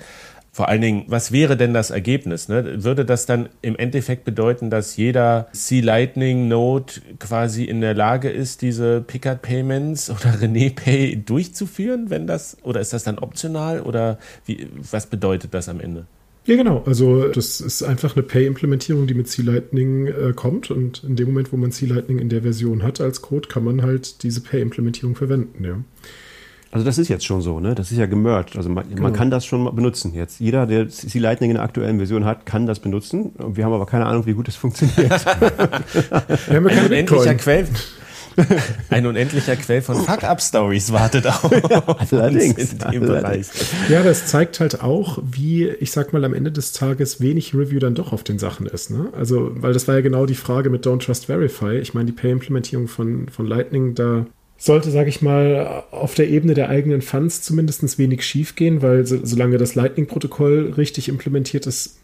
Vor 0.57 0.69
allen 0.69 0.81
Dingen, 0.81 1.03
was 1.05 1.31
wäre 1.31 1.55
denn 1.55 1.75
das 1.75 1.91
Ergebnis? 1.91 2.49
Ne? 2.49 2.83
Würde 2.83 3.05
das 3.05 3.27
dann 3.27 3.49
im 3.61 3.75
Endeffekt 3.75 4.25
bedeuten, 4.25 4.71
dass 4.71 4.97
jeder 4.97 5.49
C-Lightning-Node 5.53 6.93
quasi 7.19 7.65
in 7.65 7.79
der 7.79 7.93
Lage 7.93 8.31
ist, 8.31 8.63
diese 8.63 9.01
Picard 9.01 9.43
Payments 9.43 10.09
oder 10.09 10.33
René 10.33 10.73
Pay 10.73 11.21
durchzuführen, 11.23 12.09
wenn 12.09 12.25
das, 12.25 12.57
oder 12.63 12.81
ist 12.81 12.91
das 12.91 13.03
dann 13.03 13.19
optional 13.19 13.81
oder 13.81 14.17
wie, 14.47 14.67
was 14.91 15.05
bedeutet 15.05 15.53
das 15.53 15.69
am 15.69 15.79
Ende? 15.79 16.07
Ja, 16.45 16.55
genau. 16.55 16.81
Also 16.87 17.27
das 17.27 17.61
ist 17.61 17.83
einfach 17.83 18.15
eine 18.15 18.23
Pay-Implementierung, 18.23 19.05
die 19.05 19.13
mit 19.13 19.27
C-Lightning 19.27 20.07
äh, 20.07 20.33
kommt. 20.35 20.71
Und 20.71 21.03
in 21.03 21.15
dem 21.15 21.27
Moment, 21.27 21.53
wo 21.53 21.57
man 21.57 21.71
C-Lightning 21.71 22.17
in 22.17 22.29
der 22.29 22.41
Version 22.41 22.81
hat 22.81 22.99
als 22.99 23.21
Code, 23.21 23.47
kann 23.47 23.63
man 23.63 23.83
halt 23.83 24.23
diese 24.23 24.41
Pay-Implementierung 24.41 25.15
verwenden, 25.15 25.63
ja. 25.63 25.83
Also 26.71 26.85
das 26.85 26.97
ist 26.97 27.07
jetzt 27.07 27.25
schon 27.25 27.41
so, 27.41 27.59
ne? 27.59 27.75
Das 27.75 27.91
ist 27.91 27.97
ja 27.97 28.05
gemerged. 28.05 28.57
Also 28.57 28.69
man, 28.69 28.87
genau. 28.89 29.03
man 29.03 29.13
kann 29.13 29.31
das 29.31 29.45
schon 29.45 29.73
benutzen 29.75 30.13
jetzt. 30.13 30.39
Jeder, 30.39 30.65
der 30.65 30.89
C 30.89 31.19
Lightning 31.19 31.51
in 31.51 31.55
der 31.55 31.63
aktuellen 31.63 31.97
Version 31.97 32.25
hat, 32.25 32.45
kann 32.45 32.65
das 32.65 32.79
benutzen. 32.79 33.31
Wir 33.37 33.65
haben 33.65 33.73
aber 33.73 33.85
keine 33.85 34.05
Ahnung, 34.05 34.25
wie 34.25 34.33
gut 34.33 34.47
es 34.47 34.55
funktioniert. 34.55 34.97
Wir 36.47 36.55
haben 36.57 36.69
ja 36.69 36.75
Ein 36.75 36.85
unendlicher 36.85 37.35
Quell. 37.35 37.67
Ein 38.89 39.05
unendlicher 39.07 39.55
Quell 39.55 39.81
von 39.81 39.97
Fuck-Up-Stories 39.97 40.91
wartet 40.91 41.25
auch 41.25 41.51
allerdings, 42.11 42.73
in 42.73 42.79
dem 42.91 43.01
Bereich. 43.01 43.47
Ja, 43.89 44.03
das 44.03 44.27
zeigt 44.27 44.59
halt 44.59 44.81
auch, 44.83 45.17
wie, 45.23 45.67
ich 45.67 45.91
sag 45.91 46.13
mal, 46.13 46.23
am 46.23 46.33
Ende 46.33 46.51
des 46.51 46.71
Tages 46.71 47.19
wenig 47.19 47.55
Review 47.55 47.79
dann 47.79 47.95
doch 47.95 48.13
auf 48.13 48.23
den 48.23 48.37
Sachen 48.37 48.67
ist. 48.67 48.91
Ne? 48.91 49.09
Also, 49.17 49.51
weil 49.55 49.73
das 49.73 49.87
war 49.87 49.95
ja 49.95 50.01
genau 50.01 50.25
die 50.25 50.35
Frage 50.35 50.69
mit 50.69 50.85
Don't 50.85 51.03
Trust 51.03 51.25
Verify. 51.25 51.77
Ich 51.77 51.93
meine, 51.93 52.05
die 52.05 52.11
Pay-Implementierung 52.11 52.87
von, 52.87 53.27
von 53.29 53.47
Lightning, 53.47 53.95
da 53.95 54.27
sollte, 54.57 54.91
sage 54.91 55.09
ich 55.09 55.21
mal, 55.21 55.83
auf 55.91 56.15
der 56.15 56.29
Ebene 56.29 56.53
der 56.53 56.69
eigenen 56.69 57.01
Funds 57.01 57.41
zumindest 57.41 57.99
wenig 57.99 58.25
schiefgehen, 58.25 58.81
weil 58.81 59.05
so, 59.05 59.19
solange 59.23 59.57
das 59.57 59.75
Lightning-Protokoll 59.75 60.73
richtig 60.77 61.09
implementiert 61.09 61.67
ist, 61.67 61.97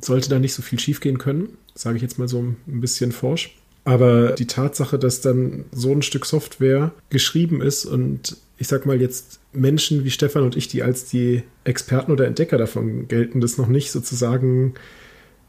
sollte 0.00 0.28
da 0.28 0.38
nicht 0.38 0.54
so 0.54 0.62
viel 0.62 0.78
schiefgehen 0.78 1.18
können, 1.18 1.56
sage 1.74 1.96
ich 1.96 2.02
jetzt 2.02 2.18
mal 2.18 2.28
so 2.28 2.42
ein 2.42 2.56
bisschen 2.66 3.12
forsch. 3.12 3.56
Aber 3.84 4.32
die 4.32 4.46
Tatsache, 4.46 4.98
dass 4.98 5.20
dann 5.20 5.64
so 5.72 5.92
ein 5.92 6.02
Stück 6.02 6.26
Software 6.26 6.92
geschrieben 7.08 7.62
ist 7.62 7.86
und 7.86 8.36
ich 8.58 8.68
sag 8.68 8.84
mal 8.84 9.00
jetzt 9.00 9.38
Menschen 9.52 10.04
wie 10.04 10.10
Stefan 10.10 10.42
und 10.42 10.56
ich, 10.56 10.68
die 10.68 10.82
als 10.82 11.04
die 11.04 11.42
Experten 11.64 12.10
oder 12.10 12.26
Entdecker 12.26 12.58
davon 12.58 13.06
gelten, 13.06 13.40
das 13.40 13.58
noch 13.58 13.68
nicht 13.68 13.92
sozusagen 13.92 14.74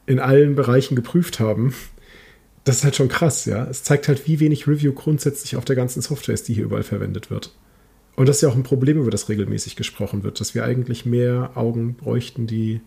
in 0.06 0.20
allen 0.20 0.56
Bereichen 0.56 0.96
geprüft 0.96 1.40
haben, 1.40 1.74
das 2.68 2.78
ist 2.78 2.84
halt 2.84 2.96
schon 2.96 3.08
krass, 3.08 3.46
ja. 3.46 3.66
Es 3.66 3.84
zeigt 3.84 4.08
halt, 4.08 4.28
wie 4.28 4.40
wenig 4.40 4.68
Review 4.68 4.94
grundsätzlich 4.94 5.56
auf 5.56 5.66
der 5.66 5.76
ganzen 5.76 6.02
Software 6.02 6.34
ist, 6.34 6.48
die 6.48 6.54
hier 6.54 6.66
überall 6.66 6.84
verwendet 6.84 7.30
wird. 7.30 7.54
Und 8.16 8.28
das 8.28 8.38
ist 8.38 8.42
ja 8.42 8.50
auch 8.50 8.56
ein 8.56 8.64
Problem, 8.64 8.98
über 8.98 9.12
das 9.12 9.30
regelmäßig 9.30 9.76
gesprochen 9.76 10.24
wird, 10.24 10.40
dass 10.40 10.56
wir 10.56 10.64
eigentlich 10.64 11.06
mehr 11.06 11.52
Augen 11.56 11.96
bräuchten, 11.96 12.48
die 12.48 12.82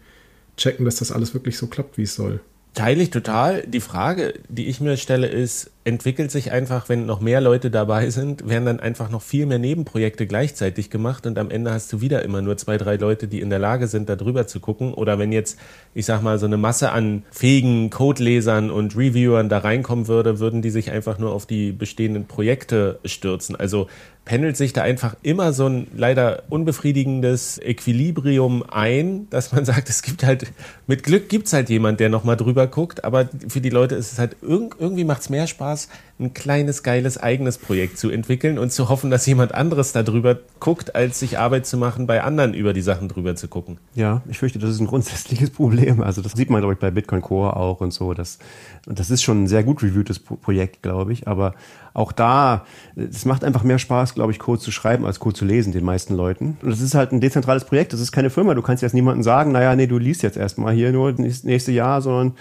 checken, 0.56 0.84
dass 0.84 0.96
das 0.96 1.12
alles 1.12 1.34
wirklich 1.34 1.56
so 1.56 1.68
klappt, 1.68 1.96
wie 1.98 2.02
es 2.02 2.14
soll. 2.14 2.40
Teile 2.74 3.02
ich 3.02 3.10
total. 3.10 3.66
Die 3.66 3.80
Frage, 3.80 4.34
die 4.48 4.66
ich 4.66 4.80
mir 4.80 4.96
stelle, 4.96 5.28
ist, 5.28 5.70
entwickelt 5.84 6.30
sich 6.30 6.52
einfach, 6.52 6.88
wenn 6.90 7.06
noch 7.06 7.20
mehr 7.20 7.40
Leute 7.40 7.70
dabei 7.70 8.10
sind, 8.10 8.46
werden 8.46 8.66
dann 8.66 8.80
einfach 8.80 9.08
noch 9.08 9.22
viel 9.22 9.46
mehr 9.46 9.58
Nebenprojekte 9.58 10.26
gleichzeitig 10.26 10.90
gemacht 10.90 11.26
und 11.26 11.38
am 11.38 11.50
Ende 11.50 11.72
hast 11.72 11.90
du 11.92 12.02
wieder 12.02 12.22
immer 12.22 12.42
nur 12.42 12.58
zwei, 12.58 12.76
drei 12.76 12.96
Leute, 12.96 13.28
die 13.28 13.40
in 13.40 13.48
der 13.48 13.58
Lage 13.58 13.86
sind, 13.86 14.08
da 14.08 14.16
drüber 14.16 14.46
zu 14.46 14.60
gucken. 14.60 14.92
Oder 14.92 15.18
wenn 15.18 15.32
jetzt, 15.32 15.58
ich 15.94 16.04
sag 16.04 16.22
mal, 16.22 16.38
so 16.38 16.44
eine 16.44 16.58
Masse 16.58 16.92
an 16.92 17.24
fähigen 17.30 17.88
Codelesern 17.88 18.70
und 18.70 18.94
Reviewern 18.96 19.48
da 19.48 19.58
reinkommen 19.58 20.06
würde, 20.06 20.38
würden 20.38 20.60
die 20.60 20.70
sich 20.70 20.90
einfach 20.90 21.18
nur 21.18 21.32
auf 21.32 21.46
die 21.46 21.72
bestehenden 21.72 22.26
Projekte 22.26 22.98
stürzen. 23.06 23.56
Also 23.56 23.88
pendelt 24.24 24.56
sich 24.56 24.72
da 24.72 24.82
einfach 24.82 25.16
immer 25.22 25.52
so 25.52 25.66
ein 25.66 25.88
leider 25.96 26.44
unbefriedigendes 26.50 27.58
Equilibrium 27.58 28.62
ein, 28.70 29.28
dass 29.30 29.52
man 29.52 29.64
sagt, 29.64 29.88
es 29.88 30.02
gibt 30.02 30.22
halt, 30.22 30.52
mit 30.86 31.02
Glück 31.02 31.28
gibt 31.28 31.46
es 31.46 31.52
halt 31.52 31.68
jemand, 31.68 32.00
der 32.00 32.10
nochmal 32.10 32.36
drüber 32.36 32.66
guckt, 32.66 33.02
aber 33.02 33.28
für 33.48 33.60
die 33.60 33.70
Leute 33.70 33.94
ist 33.94 34.12
es 34.12 34.18
halt, 34.18 34.36
irgendwie 34.42 35.04
macht 35.04 35.22
es 35.22 35.30
mehr 35.30 35.46
Spaß, 35.46 35.69
ein 36.18 36.34
kleines, 36.34 36.82
geiles 36.82 37.18
eigenes 37.18 37.58
Projekt 37.58 37.98
zu 37.98 38.10
entwickeln 38.10 38.58
und 38.58 38.70
zu 38.72 38.88
hoffen, 38.88 39.10
dass 39.10 39.24
jemand 39.26 39.54
anderes 39.54 39.92
darüber 39.92 40.38
guckt, 40.60 40.94
als 40.94 41.18
sich 41.18 41.38
Arbeit 41.38 41.66
zu 41.66 41.78
machen, 41.78 42.06
bei 42.06 42.22
anderen 42.22 42.52
über 42.54 42.72
die 42.72 42.82
Sachen 42.82 43.08
drüber 43.08 43.36
zu 43.36 43.48
gucken. 43.48 43.78
Ja, 43.94 44.22
ich 44.28 44.38
fürchte, 44.38 44.58
das 44.58 44.70
ist 44.70 44.80
ein 44.80 44.86
grundsätzliches 44.86 45.50
Problem. 45.60 46.02
Also 46.02 46.20
das 46.20 46.32
sieht 46.32 46.50
man, 46.50 46.60
glaube 46.60 46.74
ich, 46.74 46.80
bei 46.80 46.90
Bitcoin 46.90 47.22
Core 47.22 47.56
auch 47.56 47.80
und 47.80 47.92
so. 47.92 48.12
Das, 48.12 48.38
das 48.86 49.10
ist 49.10 49.22
schon 49.22 49.44
ein 49.44 49.48
sehr 49.48 49.64
gut 49.64 49.82
reviewtes 49.82 50.18
Projekt, 50.18 50.82
glaube 50.82 51.12
ich. 51.12 51.26
Aber 51.26 51.54
auch 51.94 52.12
da, 52.12 52.64
es 52.94 53.24
macht 53.24 53.42
einfach 53.44 53.64
mehr 53.64 53.78
Spaß, 53.78 54.14
glaube 54.14 54.32
ich, 54.32 54.38
Code 54.38 54.60
zu 54.60 54.70
schreiben, 54.70 55.06
als 55.06 55.18
Code 55.18 55.34
zu 55.34 55.44
lesen, 55.44 55.72
den 55.72 55.84
meisten 55.84 56.14
Leuten. 56.14 56.58
Und 56.62 56.70
das 56.70 56.80
ist 56.80 56.94
halt 56.94 57.12
ein 57.12 57.20
dezentrales 57.20 57.64
Projekt, 57.64 57.92
das 57.92 58.00
ist 58.00 58.12
keine 58.12 58.30
Firma. 58.30 58.54
Du 58.54 58.62
kannst 58.62 58.82
jetzt 58.82 58.94
niemandem 58.94 59.22
sagen, 59.22 59.52
naja, 59.52 59.74
nee, 59.74 59.86
du 59.86 59.98
liest 59.98 60.22
jetzt 60.22 60.36
erstmal 60.36 60.74
hier 60.74 60.92
nur 60.92 61.12
das 61.12 61.44
nächste 61.44 61.72
Jahr, 61.72 62.02
sondern 62.02 62.34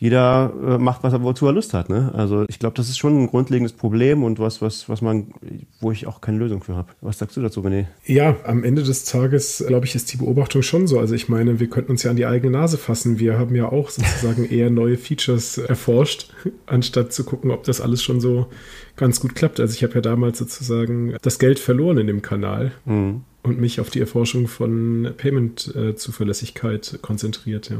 jeder 0.00 0.52
äh, 0.64 0.78
macht, 0.78 1.02
was 1.02 1.12
er 1.12 1.22
wozu 1.22 1.46
er 1.46 1.52
Lust 1.52 1.74
hat. 1.74 1.88
Ne? 1.88 2.12
Also 2.14 2.44
ich 2.48 2.60
glaube, 2.60 2.76
das 2.76 2.88
ist 2.88 2.98
schon 2.98 3.20
ein 3.20 3.26
grundlegendes 3.26 3.72
Problem 3.72 4.22
und 4.22 4.38
was, 4.38 4.62
was, 4.62 4.88
was 4.88 5.02
man, 5.02 5.32
wo 5.80 5.90
ich 5.90 6.06
auch 6.06 6.20
keine 6.20 6.38
Lösung 6.38 6.62
für 6.62 6.76
habe. 6.76 6.92
Was 7.00 7.18
sagst 7.18 7.36
du 7.36 7.42
dazu, 7.42 7.62
René? 7.62 7.86
Ja, 8.06 8.36
am 8.44 8.62
Ende 8.62 8.84
des 8.84 9.04
Tages, 9.04 9.64
glaube 9.66 9.86
ich, 9.86 9.96
ist 9.96 10.12
die 10.12 10.18
Beobachtung 10.18 10.62
schon 10.62 10.86
so. 10.86 11.00
Also 11.00 11.16
ich 11.16 11.28
meine, 11.28 11.58
wir 11.58 11.68
könnten 11.68 11.90
uns 11.90 12.04
ja 12.04 12.10
an 12.10 12.16
die 12.16 12.26
eigene 12.26 12.52
Nase 12.52 12.78
fassen. 12.78 13.18
Wir 13.18 13.38
haben 13.38 13.56
ja 13.56 13.72
auch 13.72 13.90
sozusagen 13.90 14.44
eher 14.50 14.70
neue 14.70 14.96
Features 14.96 15.58
erforscht, 15.58 16.32
anstatt 16.66 17.12
zu 17.12 17.24
gucken, 17.24 17.50
ob 17.50 17.64
das 17.64 17.80
alles 17.80 18.00
schon 18.00 18.20
so 18.20 18.46
ganz 18.94 19.18
gut 19.18 19.34
klappt. 19.34 19.58
Also 19.58 19.74
ich 19.74 19.82
habe 19.82 19.94
ja 19.94 20.00
damals 20.00 20.38
sozusagen 20.38 21.16
das 21.22 21.40
Geld 21.40 21.58
verloren 21.58 21.98
in 21.98 22.06
dem 22.06 22.22
Kanal. 22.22 22.70
Mhm. 22.84 23.22
Und 23.42 23.60
mich 23.60 23.80
auf 23.80 23.88
die 23.88 24.00
Erforschung 24.00 24.46
von 24.46 25.12
Payment-Zuverlässigkeit 25.16 26.98
konzentriert, 27.02 27.70
ja. 27.70 27.78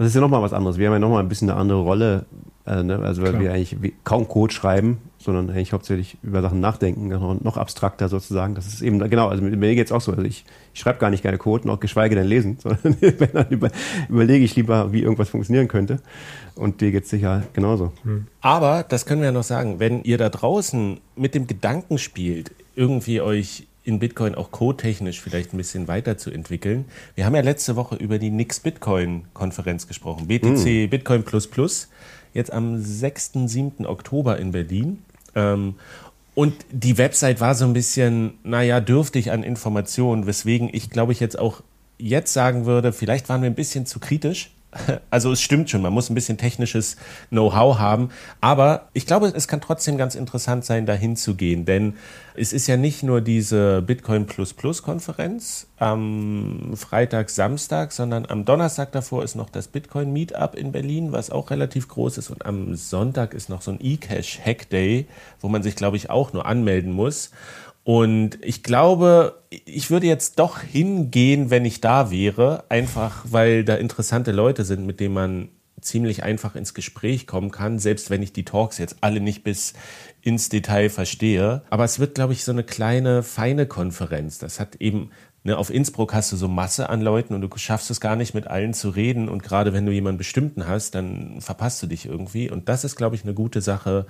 Das 0.00 0.08
ist 0.08 0.14
ja 0.14 0.22
nochmal 0.22 0.40
was 0.40 0.54
anderes. 0.54 0.78
Wir 0.78 0.86
haben 0.86 0.94
ja 0.94 0.98
nochmal 0.98 1.22
ein 1.22 1.28
bisschen 1.28 1.50
eine 1.50 1.60
andere 1.60 1.82
Rolle, 1.82 2.24
äh, 2.66 2.82
ne? 2.82 3.00
also 3.00 3.20
weil 3.20 3.32
Klar. 3.32 3.42
wir 3.42 3.52
eigentlich 3.52 3.76
kaum 4.02 4.28
Code 4.28 4.50
schreiben, 4.50 4.96
sondern 5.18 5.50
eigentlich 5.50 5.74
hauptsächlich 5.74 6.16
über 6.22 6.40
Sachen 6.40 6.58
nachdenken, 6.58 7.08
noch, 7.08 7.38
noch 7.42 7.58
abstrakter 7.58 8.08
sozusagen. 8.08 8.54
Das 8.54 8.66
ist 8.66 8.80
eben, 8.80 8.98
genau, 9.10 9.28
also 9.28 9.42
mit 9.42 9.54
mir 9.58 9.74
geht 9.74 9.88
es 9.88 9.92
auch 9.92 10.00
so. 10.00 10.12
Also 10.12 10.24
ich, 10.24 10.46
ich 10.72 10.80
schreibe 10.80 11.00
gar 11.00 11.10
nicht 11.10 11.20
gerne 11.20 11.36
Code, 11.36 11.68
noch 11.68 11.80
geschweige 11.80 12.14
denn 12.14 12.26
lesen, 12.26 12.56
sondern 12.62 12.96
wenn 12.98 13.32
dann 13.34 13.48
über, 13.50 13.68
überlege 14.08 14.42
ich 14.42 14.56
lieber, 14.56 14.90
wie 14.90 15.02
irgendwas 15.02 15.28
funktionieren 15.28 15.68
könnte. 15.68 16.00
Und 16.54 16.80
dir 16.80 16.92
geht 16.92 17.04
es 17.04 17.10
sicher 17.10 17.42
genauso. 17.52 17.92
Hm. 18.04 18.26
Aber, 18.40 18.86
das 18.88 19.04
können 19.04 19.20
wir 19.20 19.26
ja 19.26 19.32
noch 19.32 19.42
sagen, 19.42 19.80
wenn 19.80 20.02
ihr 20.04 20.16
da 20.16 20.30
draußen 20.30 20.98
mit 21.14 21.34
dem 21.34 21.46
Gedanken 21.46 21.98
spielt, 21.98 22.52
irgendwie 22.74 23.20
euch 23.20 23.66
in 23.90 23.98
Bitcoin 23.98 24.34
auch 24.34 24.50
codetechnisch 24.50 25.20
vielleicht 25.20 25.52
ein 25.52 25.58
bisschen 25.58 25.88
weiterzuentwickeln. 25.88 26.86
Wir 27.14 27.26
haben 27.26 27.34
ja 27.34 27.42
letzte 27.42 27.76
Woche 27.76 27.96
über 27.96 28.18
die 28.18 28.30
Nix 28.30 28.60
Bitcoin 28.60 29.24
Konferenz 29.34 29.86
gesprochen. 29.86 30.28
BTC 30.28 30.86
mm. 30.86 30.88
Bitcoin 30.88 31.24
Plus 31.24 31.46
Plus. 31.46 31.88
Jetzt 32.32 32.52
am 32.52 32.80
6. 32.80 33.32
7. 33.46 33.84
Oktober 33.84 34.38
in 34.38 34.52
Berlin. 34.52 35.02
Ähm, 35.34 35.74
und 36.34 36.54
die 36.70 36.96
Website 36.96 37.40
war 37.40 37.54
so 37.54 37.64
ein 37.64 37.72
bisschen, 37.72 38.34
naja, 38.44 38.80
dürftig 38.80 39.32
an 39.32 39.42
Informationen, 39.42 40.26
weswegen 40.26 40.70
ich 40.72 40.88
glaube 40.88 41.12
ich 41.12 41.20
jetzt 41.20 41.38
auch 41.38 41.62
jetzt 41.98 42.32
sagen 42.32 42.64
würde, 42.64 42.92
vielleicht 42.92 43.28
waren 43.28 43.42
wir 43.42 43.50
ein 43.50 43.54
bisschen 43.54 43.84
zu 43.84 43.98
kritisch 43.98 44.52
Also 45.10 45.32
es 45.32 45.40
stimmt 45.40 45.70
schon, 45.70 45.82
man 45.82 45.92
muss 45.92 46.10
ein 46.10 46.14
bisschen 46.14 46.38
technisches 46.38 46.96
Know-how 47.30 47.78
haben, 47.78 48.10
aber 48.40 48.88
ich 48.92 49.06
glaube, 49.06 49.32
es 49.34 49.48
kann 49.48 49.60
trotzdem 49.60 49.96
ganz 49.98 50.14
interessant 50.14 50.64
sein, 50.64 50.86
dahin 50.86 51.16
zu 51.16 51.34
gehen, 51.34 51.64
denn 51.64 51.94
es 52.34 52.52
ist 52.52 52.66
ja 52.68 52.76
nicht 52.76 53.02
nur 53.02 53.20
diese 53.20 53.82
Bitcoin 53.82 54.26
Plus 54.26 54.54
Plus 54.54 54.82
Konferenz 54.82 55.66
am 55.78 56.72
Freitag, 56.76 57.30
Samstag, 57.30 57.92
sondern 57.92 58.26
am 58.26 58.44
Donnerstag 58.44 58.92
davor 58.92 59.24
ist 59.24 59.34
noch 59.34 59.50
das 59.50 59.68
Bitcoin 59.68 60.12
Meetup 60.12 60.54
in 60.54 60.72
Berlin, 60.72 61.12
was 61.12 61.30
auch 61.30 61.50
relativ 61.50 61.88
groß 61.88 62.18
ist. 62.18 62.30
Und 62.30 62.46
am 62.46 62.74
Sonntag 62.76 63.34
ist 63.34 63.48
noch 63.48 63.62
so 63.62 63.72
ein 63.72 63.78
eCash 63.80 64.38
Hack 64.44 64.70
Day, 64.70 65.06
wo 65.40 65.48
man 65.48 65.62
sich 65.62 65.76
glaube 65.76 65.96
ich 65.96 66.10
auch 66.10 66.32
nur 66.32 66.46
anmelden 66.46 66.92
muss. 66.92 67.30
Und 67.90 68.38
ich 68.44 68.62
glaube, 68.62 69.42
ich 69.50 69.90
würde 69.90 70.06
jetzt 70.06 70.38
doch 70.38 70.60
hingehen, 70.60 71.50
wenn 71.50 71.64
ich 71.64 71.80
da 71.80 72.12
wäre, 72.12 72.62
einfach 72.68 73.24
weil 73.28 73.64
da 73.64 73.74
interessante 73.74 74.30
Leute 74.30 74.64
sind, 74.64 74.86
mit 74.86 75.00
denen 75.00 75.14
man 75.14 75.48
ziemlich 75.80 76.22
einfach 76.22 76.54
ins 76.54 76.72
Gespräch 76.72 77.26
kommen 77.26 77.50
kann, 77.50 77.80
selbst 77.80 78.08
wenn 78.08 78.22
ich 78.22 78.32
die 78.32 78.44
Talks 78.44 78.78
jetzt 78.78 78.98
alle 79.00 79.18
nicht 79.18 79.42
bis 79.42 79.72
ins 80.22 80.50
Detail 80.50 80.88
verstehe. 80.88 81.62
Aber 81.68 81.82
es 81.82 81.98
wird, 81.98 82.14
glaube 82.14 82.32
ich, 82.32 82.44
so 82.44 82.52
eine 82.52 82.62
kleine, 82.62 83.24
feine 83.24 83.66
Konferenz. 83.66 84.38
Das 84.38 84.60
hat 84.60 84.76
eben, 84.76 85.10
ne, 85.42 85.58
auf 85.58 85.68
Innsbruck 85.68 86.14
hast 86.14 86.30
du 86.30 86.36
so 86.36 86.46
Masse 86.46 86.90
an 86.90 87.00
Leuten 87.00 87.34
und 87.34 87.40
du 87.40 87.48
schaffst 87.56 87.90
es 87.90 88.00
gar 88.00 88.14
nicht 88.14 88.34
mit 88.34 88.46
allen 88.46 88.72
zu 88.72 88.90
reden. 88.90 89.28
Und 89.28 89.42
gerade 89.42 89.72
wenn 89.72 89.84
du 89.84 89.90
jemanden 89.90 90.18
bestimmten 90.18 90.68
hast, 90.68 90.94
dann 90.94 91.40
verpasst 91.40 91.82
du 91.82 91.88
dich 91.88 92.06
irgendwie. 92.06 92.52
Und 92.52 92.68
das 92.68 92.84
ist, 92.84 92.94
glaube 92.94 93.16
ich, 93.16 93.24
eine 93.24 93.34
gute 93.34 93.60
Sache, 93.60 94.06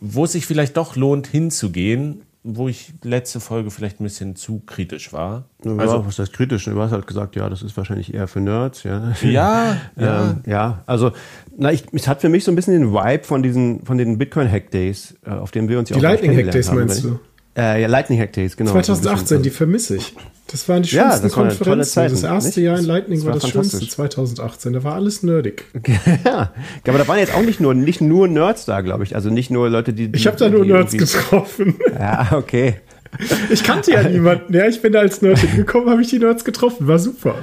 wo 0.00 0.24
es 0.24 0.32
sich 0.32 0.46
vielleicht 0.46 0.78
doch 0.78 0.96
lohnt, 0.96 1.26
hinzugehen, 1.26 2.22
wo 2.44 2.68
ich 2.68 2.94
letzte 3.02 3.40
Folge 3.40 3.70
vielleicht 3.70 4.00
ein 4.00 4.04
bisschen 4.04 4.36
zu 4.36 4.60
kritisch 4.60 5.12
war. 5.12 5.44
Ja, 5.64 5.76
also, 5.76 6.06
was 6.06 6.18
heißt 6.18 6.32
kritisch? 6.32 6.64
Du 6.64 6.80
hast 6.80 6.92
halt 6.92 7.06
gesagt, 7.06 7.36
ja, 7.36 7.48
das 7.48 7.62
ist 7.62 7.76
wahrscheinlich 7.76 8.14
eher 8.14 8.28
für 8.28 8.40
Nerds, 8.40 8.84
ja. 8.84 9.12
Ja, 9.22 9.76
ja. 9.96 10.30
Ähm, 10.30 10.40
ja, 10.46 10.82
also, 10.86 11.12
na, 11.56 11.72
ich, 11.72 11.84
es 11.92 12.06
hat 12.06 12.20
für 12.20 12.28
mich 12.28 12.44
so 12.44 12.52
ein 12.52 12.56
bisschen 12.56 12.74
den 12.74 12.92
Vibe 12.92 13.24
von 13.24 13.42
diesen, 13.42 13.84
von 13.84 13.98
den 13.98 14.18
Bitcoin 14.18 14.50
Hack 14.50 14.70
Days, 14.70 15.16
äh, 15.26 15.30
auf 15.30 15.50
denen 15.50 15.68
wir 15.68 15.78
uns 15.78 15.90
ja 15.90 15.96
Die 15.96 16.02
Lightning 16.02 16.36
Hack 16.36 16.52
Days 16.52 16.72
meinst 16.72 17.04
du? 17.04 17.18
Äh, 17.58 17.82
ja, 17.82 17.88
Lightning 17.88 18.20
Hack 18.20 18.32
Days, 18.32 18.56
genau. 18.56 18.70
2018, 18.70 19.42
die 19.42 19.50
vermisse 19.50 19.96
ich. 19.96 20.14
Das 20.46 20.66
waren 20.68 20.82
die 20.82 20.88
schönsten 20.88 21.10
ja, 21.10 21.20
das 21.20 21.32
Konferenzen. 21.32 21.92
Zeiten, 21.92 22.14
das 22.14 22.22
erste 22.22 22.60
nicht? 22.60 22.66
Jahr 22.66 22.78
in 22.78 22.84
Lightning 22.84 23.18
das 23.18 23.26
war, 23.26 23.34
war 23.34 23.40
das 23.40 23.50
schönste, 23.50 23.86
2018. 23.86 24.72
Da 24.72 24.84
war 24.84 24.94
alles 24.94 25.22
nerdig. 25.22 25.64
ja, 26.24 26.52
aber 26.86 26.98
da 26.98 27.08
waren 27.08 27.18
jetzt 27.18 27.34
auch 27.34 27.42
nicht 27.42 27.60
nur, 27.60 27.74
nicht 27.74 28.00
nur 28.00 28.28
Nerds 28.28 28.64
da, 28.64 28.80
glaube 28.80 29.02
ich. 29.04 29.14
Also 29.16 29.28
nicht 29.28 29.50
nur 29.50 29.68
Leute, 29.68 29.92
die. 29.92 30.08
die 30.08 30.16
ich 30.16 30.26
habe 30.26 30.36
da 30.36 30.48
nur 30.48 30.64
Nerds 30.64 30.96
getroffen. 30.96 31.74
Ja, 31.98 32.28
okay. 32.32 32.76
Ich 33.50 33.64
kannte 33.64 33.92
ja 33.92 34.02
niemanden. 34.02 34.54
Ja, 34.54 34.66
ich 34.66 34.80
bin 34.80 34.92
da 34.92 35.00
als 35.00 35.20
Nerd 35.20 35.38
hingekommen, 35.38 35.90
habe 35.90 36.00
ich 36.00 36.08
die 36.08 36.18
Nerds 36.18 36.44
getroffen. 36.44 36.86
War 36.86 36.98
super. 36.98 37.34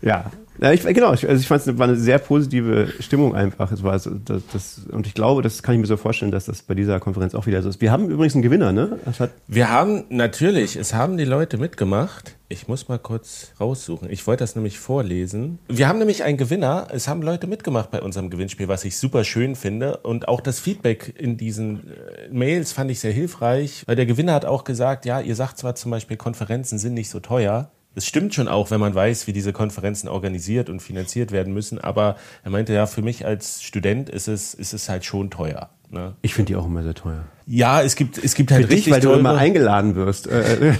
Ja, 0.00 0.30
ja, 0.60 0.72
ich, 0.72 0.82
genau, 0.82 1.12
ich, 1.12 1.28
also 1.28 1.40
ich 1.40 1.46
fand 1.46 1.66
es 1.66 1.78
war 1.78 1.86
eine 1.86 1.96
sehr 1.96 2.18
positive 2.18 2.92
Stimmung 3.00 3.34
einfach. 3.34 3.70
Es 3.70 3.82
war 3.82 3.92
also, 3.92 4.10
das, 4.10 4.42
das, 4.52 4.80
und 4.90 5.06
ich 5.06 5.14
glaube, 5.14 5.42
das 5.42 5.62
kann 5.62 5.74
ich 5.74 5.80
mir 5.80 5.86
so 5.86 5.96
vorstellen, 5.96 6.32
dass 6.32 6.46
das 6.46 6.62
bei 6.62 6.74
dieser 6.74 7.00
Konferenz 7.00 7.34
auch 7.34 7.46
wieder 7.46 7.62
so 7.62 7.68
ist. 7.68 7.80
Wir 7.80 7.92
haben 7.92 8.10
übrigens 8.10 8.34
einen 8.34 8.42
Gewinner, 8.42 8.72
ne? 8.72 8.98
Wir 9.46 9.70
haben 9.70 10.04
natürlich, 10.08 10.76
es 10.76 10.94
haben 10.94 11.16
die 11.16 11.24
Leute 11.24 11.58
mitgemacht. 11.58 12.36
Ich 12.50 12.66
muss 12.66 12.88
mal 12.88 12.98
kurz 12.98 13.52
raussuchen. 13.60 14.10
Ich 14.10 14.26
wollte 14.26 14.42
das 14.42 14.56
nämlich 14.56 14.78
vorlesen. 14.78 15.58
Wir 15.68 15.86
haben 15.86 15.98
nämlich 15.98 16.24
einen 16.24 16.38
Gewinner. 16.38 16.88
Es 16.90 17.06
haben 17.06 17.20
Leute 17.20 17.46
mitgemacht 17.46 17.90
bei 17.90 18.00
unserem 18.00 18.30
Gewinnspiel, 18.30 18.68
was 18.68 18.84
ich 18.84 18.96
super 18.96 19.22
schön 19.24 19.54
finde. 19.54 19.98
Und 19.98 20.28
auch 20.28 20.40
das 20.40 20.58
Feedback 20.58 21.14
in 21.18 21.36
diesen 21.36 21.88
äh, 21.90 22.28
Mails 22.32 22.72
fand 22.72 22.90
ich 22.90 23.00
sehr 23.00 23.12
hilfreich, 23.12 23.82
weil 23.86 23.96
der 23.96 24.06
Gewinner 24.06 24.32
hat 24.32 24.46
auch 24.46 24.64
gesagt, 24.64 25.04
ja, 25.04 25.20
ihr 25.20 25.34
sagt 25.34 25.58
zwar 25.58 25.74
zum 25.74 25.90
Beispiel, 25.90 26.16
Konferenzen 26.16 26.78
sind 26.78 26.94
nicht 26.94 27.10
so 27.10 27.20
teuer, 27.20 27.70
es 27.94 28.06
stimmt 28.06 28.34
schon 28.34 28.48
auch, 28.48 28.70
wenn 28.70 28.80
man 28.80 28.94
weiß, 28.94 29.26
wie 29.26 29.32
diese 29.32 29.52
Konferenzen 29.52 30.08
organisiert 30.08 30.70
und 30.70 30.80
finanziert 30.80 31.32
werden 31.32 31.52
müssen. 31.52 31.78
Aber 31.78 32.16
er 32.44 32.50
meinte 32.50 32.72
ja, 32.72 32.86
für 32.86 33.02
mich 33.02 33.26
als 33.26 33.62
Student 33.62 34.08
ist 34.08 34.28
es, 34.28 34.54
ist 34.54 34.72
es 34.72 34.88
halt 34.88 35.04
schon 35.04 35.30
teuer. 35.30 35.70
Ne? 35.90 36.14
Ich 36.22 36.34
finde 36.34 36.52
die 36.52 36.56
auch 36.56 36.66
immer 36.66 36.82
sehr 36.82 36.94
teuer. 36.94 37.24
Ja, 37.46 37.82
es 37.82 37.96
gibt, 37.96 38.18
es 38.18 38.34
gibt 38.34 38.50
halt 38.50 38.66
für 38.66 38.70
richtig 38.70 38.84
dich, 38.84 38.94
weil 38.94 39.00
teure... 39.00 39.14
du 39.14 39.20
immer 39.20 39.36
eingeladen 39.36 39.94
wirst. 39.96 40.26
Äh, 40.26 40.70
äh, 40.70 40.74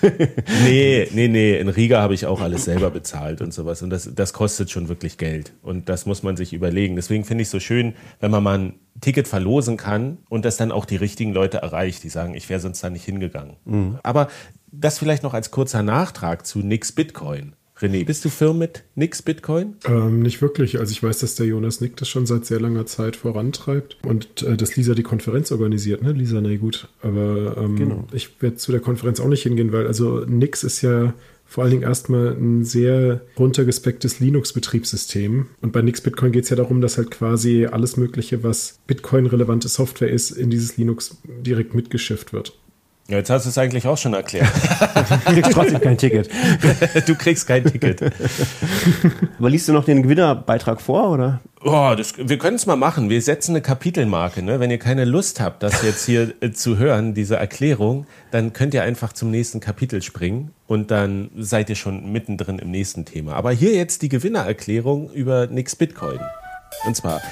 nee, 0.64 1.08
nee, 1.12 1.28
nee. 1.28 1.58
In 1.58 1.68
Riga 1.68 2.00
habe 2.00 2.14
ich 2.14 2.26
auch 2.26 2.40
alles 2.40 2.64
selber 2.64 2.90
bezahlt 2.90 3.40
und 3.40 3.52
sowas. 3.52 3.82
Und 3.82 3.90
das, 3.90 4.10
das 4.14 4.32
kostet 4.32 4.70
schon 4.70 4.88
wirklich 4.88 5.18
Geld. 5.18 5.52
Und 5.62 5.88
das 5.88 6.06
muss 6.06 6.22
man 6.22 6.36
sich 6.36 6.52
überlegen. 6.52 6.96
Deswegen 6.96 7.24
finde 7.24 7.42
ich 7.42 7.48
es 7.48 7.52
so 7.52 7.60
schön, 7.60 7.94
wenn 8.20 8.30
man 8.30 8.42
mal 8.42 8.58
ein 8.58 8.74
Ticket 9.00 9.28
verlosen 9.28 9.76
kann 9.76 10.18
und 10.28 10.44
das 10.44 10.56
dann 10.56 10.72
auch 10.72 10.84
die 10.84 10.96
richtigen 10.96 11.32
Leute 11.32 11.58
erreicht, 11.58 12.02
die 12.02 12.08
sagen, 12.08 12.34
ich 12.34 12.48
wäre 12.48 12.60
sonst 12.60 12.82
da 12.82 12.90
nicht 12.90 13.04
hingegangen. 13.04 13.56
Mhm. 13.64 13.98
Aber 14.02 14.28
das 14.72 14.98
vielleicht 14.98 15.22
noch 15.22 15.34
als 15.34 15.50
kurzer 15.50 15.82
Nachtrag 15.82 16.46
zu 16.46 16.60
Nix 16.60 16.92
Bitcoin. 16.92 17.54
René, 17.80 18.04
bist 18.04 18.24
du 18.24 18.28
firm 18.28 18.58
mit 18.58 18.82
Nix 18.96 19.22
Bitcoin? 19.22 19.76
Ähm, 19.86 20.20
nicht 20.20 20.42
wirklich. 20.42 20.80
Also 20.80 20.90
ich 20.90 21.02
weiß, 21.02 21.20
dass 21.20 21.36
der 21.36 21.46
Jonas 21.46 21.80
Nick 21.80 21.96
das 21.96 22.08
schon 22.08 22.26
seit 22.26 22.44
sehr 22.44 22.60
langer 22.60 22.86
Zeit 22.86 23.14
vorantreibt 23.14 23.98
und 24.04 24.42
äh, 24.42 24.56
dass 24.56 24.74
Lisa 24.74 24.94
die 24.94 25.04
Konferenz 25.04 25.52
organisiert, 25.52 26.02
ne? 26.02 26.12
Lisa, 26.12 26.40
na 26.40 26.56
gut. 26.56 26.88
Aber 27.02 27.56
ähm, 27.56 27.76
genau. 27.76 28.04
ich 28.12 28.42
werde 28.42 28.56
zu 28.56 28.72
der 28.72 28.80
Konferenz 28.80 29.20
auch 29.20 29.28
nicht 29.28 29.44
hingehen, 29.44 29.72
weil 29.72 29.86
also 29.86 30.24
Nix 30.26 30.64
ist 30.64 30.82
ja 30.82 31.14
vor 31.46 31.64
allen 31.64 31.70
Dingen 31.70 31.82
erstmal 31.82 32.32
ein 32.32 32.64
sehr 32.64 33.22
runtergespecktes 33.38 34.20
Linux-Betriebssystem. 34.20 35.46
Und 35.62 35.72
bei 35.72 35.80
Nix 35.80 36.00
Bitcoin 36.00 36.32
geht 36.32 36.44
es 36.44 36.50
ja 36.50 36.56
darum, 36.56 36.80
dass 36.82 36.98
halt 36.98 37.10
quasi 37.10 37.64
alles 37.64 37.96
Mögliche, 37.96 38.42
was 38.42 38.80
Bitcoin-relevante 38.86 39.68
Software 39.68 40.10
ist, 40.10 40.32
in 40.32 40.50
dieses 40.50 40.76
Linux 40.76 41.16
direkt 41.24 41.74
mitgeschifft 41.74 42.32
wird. 42.34 42.52
Ja, 43.10 43.16
jetzt 43.16 43.30
hast 43.30 43.46
du 43.46 43.48
es 43.48 43.56
eigentlich 43.56 43.86
auch 43.86 43.96
schon 43.96 44.12
erklärt. 44.12 44.50
du 45.26 45.32
kriegst 45.32 45.52
trotzdem 45.52 45.80
kein 45.80 45.96
Ticket. 45.96 46.28
du 47.06 47.14
kriegst 47.14 47.46
kein 47.46 47.64
Ticket. 47.64 48.02
Aber 49.38 49.48
liest 49.48 49.66
du 49.66 49.72
noch 49.72 49.86
den 49.86 50.02
Gewinnerbeitrag 50.02 50.78
vor, 50.82 51.08
oder? 51.12 51.40
Oh, 51.62 51.94
das, 51.96 52.12
wir 52.18 52.36
können 52.36 52.56
es 52.56 52.66
mal 52.66 52.76
machen. 52.76 53.08
Wir 53.08 53.22
setzen 53.22 53.52
eine 53.52 53.62
Kapitelmarke. 53.62 54.42
Ne? 54.42 54.60
Wenn 54.60 54.70
ihr 54.70 54.78
keine 54.78 55.06
Lust 55.06 55.40
habt, 55.40 55.62
das 55.62 55.82
jetzt 55.82 56.04
hier 56.04 56.34
äh, 56.42 56.50
zu 56.50 56.76
hören, 56.76 57.14
diese 57.14 57.36
Erklärung, 57.36 58.06
dann 58.30 58.52
könnt 58.52 58.74
ihr 58.74 58.82
einfach 58.82 59.14
zum 59.14 59.30
nächsten 59.30 59.60
Kapitel 59.60 60.02
springen 60.02 60.50
und 60.66 60.90
dann 60.90 61.30
seid 61.34 61.70
ihr 61.70 61.76
schon 61.76 62.12
mittendrin 62.12 62.58
im 62.58 62.70
nächsten 62.70 63.06
Thema. 63.06 63.36
Aber 63.36 63.52
hier 63.52 63.72
jetzt 63.72 64.02
die 64.02 64.10
Gewinnererklärung 64.10 65.10
über 65.12 65.46
Nix 65.46 65.76
Bitcoin. 65.76 66.20
Und 66.84 66.94
zwar 66.94 67.22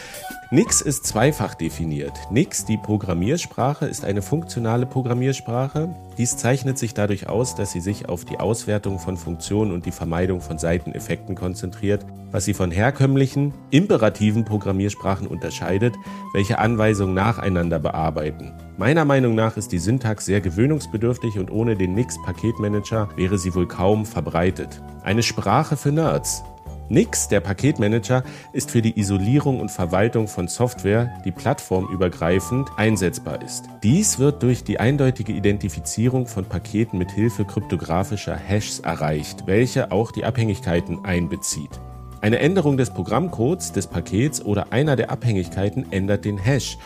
Nix 0.53 0.81
ist 0.81 1.05
zweifach 1.05 1.57
definiert. 1.57 2.13
Nix, 2.31 2.65
die 2.65 2.77
Programmiersprache, 2.77 3.87
ist 3.87 4.05
eine 4.05 4.23
funktionale 4.23 4.87
Programmiersprache. 4.87 5.93
Dies 6.19 6.37
zeichnet 6.37 6.79
sich 6.79 6.95
dadurch 6.95 7.29
aus, 7.29 7.57
dass 7.57 7.73
sie 7.73 7.81
sich 7.81 8.09
auf 8.09 8.25
die 8.25 8.39
Auswertung 8.39 9.01
von 9.01 9.17
Funktionen 9.17 9.73
und 9.73 9.87
die 9.87 9.91
Vermeidung 9.91 10.41
von 10.41 10.57
Seiteneffekten 10.57 11.35
konzentriert, 11.35 12.07
was 12.31 12.45
sie 12.45 12.55
von 12.55 12.71
herkömmlichen, 12.71 13.55
imperativen 13.71 14.45
Programmiersprachen 14.45 15.27
unterscheidet, 15.27 15.97
welche 16.33 16.61
Anweisungen 16.61 17.15
nacheinander 17.15 17.81
bearbeiten. 17.81 18.53
Meiner 18.79 19.05
Meinung 19.05 19.35
nach 19.35 19.57
ist 19.57 19.73
die 19.73 19.81
Syntax 19.81 20.27
sehr 20.27 20.41
gewöhnungsbedürftig 20.41 21.41
und 21.41 21.51
ohne 21.51 21.75
den 21.75 21.95
Nix-Paketmanager 21.95 23.09
wäre 23.17 23.37
sie 23.37 23.53
wohl 23.53 23.67
kaum 23.67 24.07
verbreitet. 24.07 24.81
Eine 25.03 25.25
Sprache 25.25 25.77
für 25.77 25.91
Nerds. 25.91 26.45
Nix, 26.88 27.29
der 27.29 27.40
Paketmanager, 27.40 28.22
ist 28.53 28.70
für 28.70 28.83
die 28.83 28.99
Isolierung 28.99 29.61
und 29.61 29.70
Verwaltung 29.70 30.29
von 30.29 30.46
Software, 30.46 31.11
die 31.25 31.33
plattformübergreifend 31.33 32.68
einsetzbar 32.77 33.42
ist. 33.42 33.64
Dies 33.83 34.18
wird 34.18 34.42
durch 34.42 34.62
die 34.62 34.79
eindeutige 34.79 35.33
Identifizierung 35.33 36.27
von 36.27 36.44
Paketen 36.44 36.99
mit 36.99 37.11
Hilfe 37.11 37.44
kryptografischer 37.44 38.37
Hashs 38.37 38.79
erreicht, 38.81 39.46
welche 39.46 39.90
auch 39.90 40.12
die 40.12 40.25
Abhängigkeiten 40.25 41.05
einbezieht. 41.05 41.81
Eine 42.20 42.38
Änderung 42.38 42.77
des 42.77 42.90
Programmcodes 42.90 43.72
des 43.72 43.88
Pakets 43.88 44.44
oder 44.44 44.72
einer 44.72 44.96
der 44.96 45.11
Abhängigkeiten 45.11 45.92
ändert 45.92 46.25
den 46.25 46.38
Hash. 46.38 46.79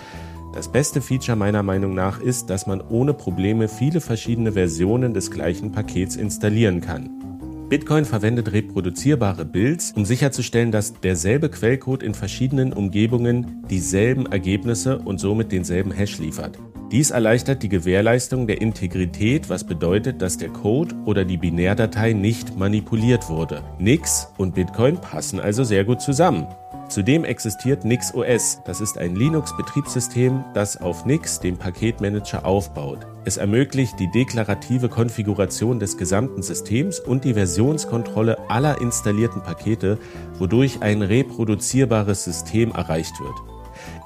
Das 0.53 0.69
beste 0.69 1.01
Feature 1.01 1.37
meiner 1.37 1.63
Meinung 1.63 1.95
nach 1.95 2.21
ist, 2.21 2.51
dass 2.51 2.67
man 2.67 2.81
ohne 2.81 3.15
Probleme 3.15 3.69
viele 3.69 4.01
verschiedene 4.01 4.53
Versionen 4.53 5.15
des 5.15 5.31
gleichen 5.31 5.71
Pakets 5.73 6.17
installieren 6.17 6.81
kann. 6.81 7.21
Bitcoin 7.71 8.05
verwendet 8.05 8.51
reproduzierbare 8.51 9.45
Builds, 9.45 9.93
um 9.95 10.05
sicherzustellen, 10.05 10.73
dass 10.73 10.93
derselbe 10.93 11.49
Quellcode 11.49 12.03
in 12.03 12.15
verschiedenen 12.15 12.73
Umgebungen 12.73 13.65
dieselben 13.71 14.27
Ergebnisse 14.27 14.99
und 14.99 15.21
somit 15.21 15.53
denselben 15.53 15.93
Hash 15.93 16.19
liefert. 16.19 16.59
Dies 16.91 17.13
erleichtert 17.13 17.63
die 17.63 17.69
Gewährleistung 17.69 18.49
der 18.49 18.61
Integrität, 18.61 19.49
was 19.49 19.63
bedeutet, 19.63 20.21
dass 20.21 20.37
der 20.37 20.49
Code 20.49 20.97
oder 21.05 21.25
die 21.25 21.37
Binärdatei 21.37 22.13
nicht 22.13 22.59
manipuliert 22.59 23.29
wurde. 23.29 23.63
Nix 23.79 24.27
und 24.37 24.57
Bitcoin 24.57 24.97
passen 24.97 25.39
also 25.39 25.63
sehr 25.63 25.85
gut 25.85 26.01
zusammen. 26.01 26.49
Zudem 26.91 27.25
existiert 27.25 27.85
NixOS. 27.85 28.63
Das 28.65 28.81
ist 28.81 28.99
ein 28.99 29.15
Linux-Betriebssystem, 29.15 30.45
das 30.55 30.77
auf 30.77 31.07
Nix, 31.07 31.39
dem 31.39 31.57
Paketmanager, 31.57 32.45
aufbaut. 32.45 33.07
Es 33.25 33.37
ermöglicht 33.37 34.01
die 34.01 34.11
deklarative 34.11 34.89
Konfiguration 34.89 35.79
des 35.79 35.97
gesamten 35.97 36.43
Systems 36.43 36.99
und 36.99 37.25
die 37.25 37.35
Versionskontrolle 37.35 38.51
aller 38.51 38.81
installierten 38.81 39.41
Pakete, 39.41 39.99
wodurch 40.37 40.83
ein 40.83 41.03
reproduzierbares 41.03 42.25
System 42.25 42.73
erreicht 42.73 43.21
wird. 43.21 43.37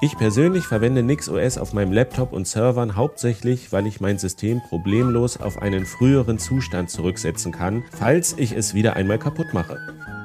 Ich 0.02 0.18
persönlich 0.18 0.66
verwende 0.66 1.02
NixOS 1.02 1.56
auf 1.56 1.72
meinem 1.72 1.92
Laptop 1.92 2.34
und 2.34 2.46
Servern 2.46 2.96
hauptsächlich, 2.96 3.72
weil 3.72 3.86
ich 3.86 4.02
mein 4.02 4.18
System 4.18 4.60
problemlos 4.68 5.40
auf 5.40 5.62
einen 5.62 5.86
früheren 5.86 6.38
Zustand 6.38 6.90
zurücksetzen 6.90 7.50
kann, 7.50 7.82
falls 7.98 8.34
ich 8.36 8.52
es 8.52 8.74
wieder 8.74 8.94
einmal 8.94 9.18
kaputt 9.18 9.54
mache. 9.54 9.78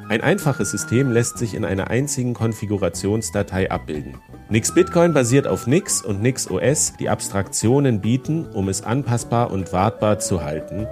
Ein 0.10 0.22
einfaches 0.22 0.72
System 0.72 1.12
lässt 1.12 1.38
sich 1.38 1.54
in 1.54 1.64
einer 1.64 1.92
einzigen 1.92 2.34
Konfigurationsdatei 2.34 3.70
abbilden. 3.70 4.16
Nix 4.50 4.74
Bitcoin 4.74 5.14
basiert 5.14 5.46
auf 5.46 5.68
Nix 5.68 6.02
und 6.02 6.20
Nix 6.24 6.50
OS, 6.50 6.94
die 7.00 7.10
Abstraktionen 7.10 8.02
bieten, 8.02 8.48
um 8.48 8.70
es 8.70 8.82
anpassbar 8.82 9.52
und 9.52 9.72
wartbar 9.72 10.18
zu 10.18 10.44
halten. 10.44 10.88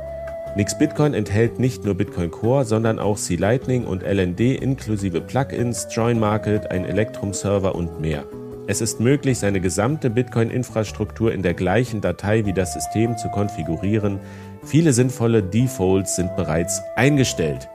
Nix 0.56 0.78
Bitcoin 0.78 1.16
enthält 1.16 1.58
nicht 1.58 1.84
nur 1.84 1.96
Bitcoin 1.96 2.30
Core, 2.30 2.64
sondern 2.64 3.00
auch 3.00 3.18
C 3.18 3.38
Lightning 3.38 3.86
und 3.86 4.04
LND 4.04 4.40
inklusive 4.62 5.20
Plugins, 5.22 5.88
Join 5.90 6.20
Market, 6.20 6.70
ein 6.70 6.86
Electrum-Server 6.86 7.74
und 7.74 8.00
mehr. 8.00 8.24
Es 8.68 8.82
ist 8.82 9.00
möglich, 9.00 9.40
seine 9.40 9.62
gesamte 9.62 10.12
Bitcoin-Infrastruktur 10.12 11.34
in 11.34 11.42
der 11.42 11.56
gleichen 11.56 12.02
Datei 12.02 12.46
wie 12.46 12.54
das 12.54 12.76
System 12.76 13.18
zu 13.18 13.30
konfigurieren. 13.30 14.20
Viele 14.64 14.94
sinnvolle 14.94 15.42
Defaults 15.42 16.18
sind 16.18 16.36
bereits 16.36 16.84
eingestellt. 16.96 17.68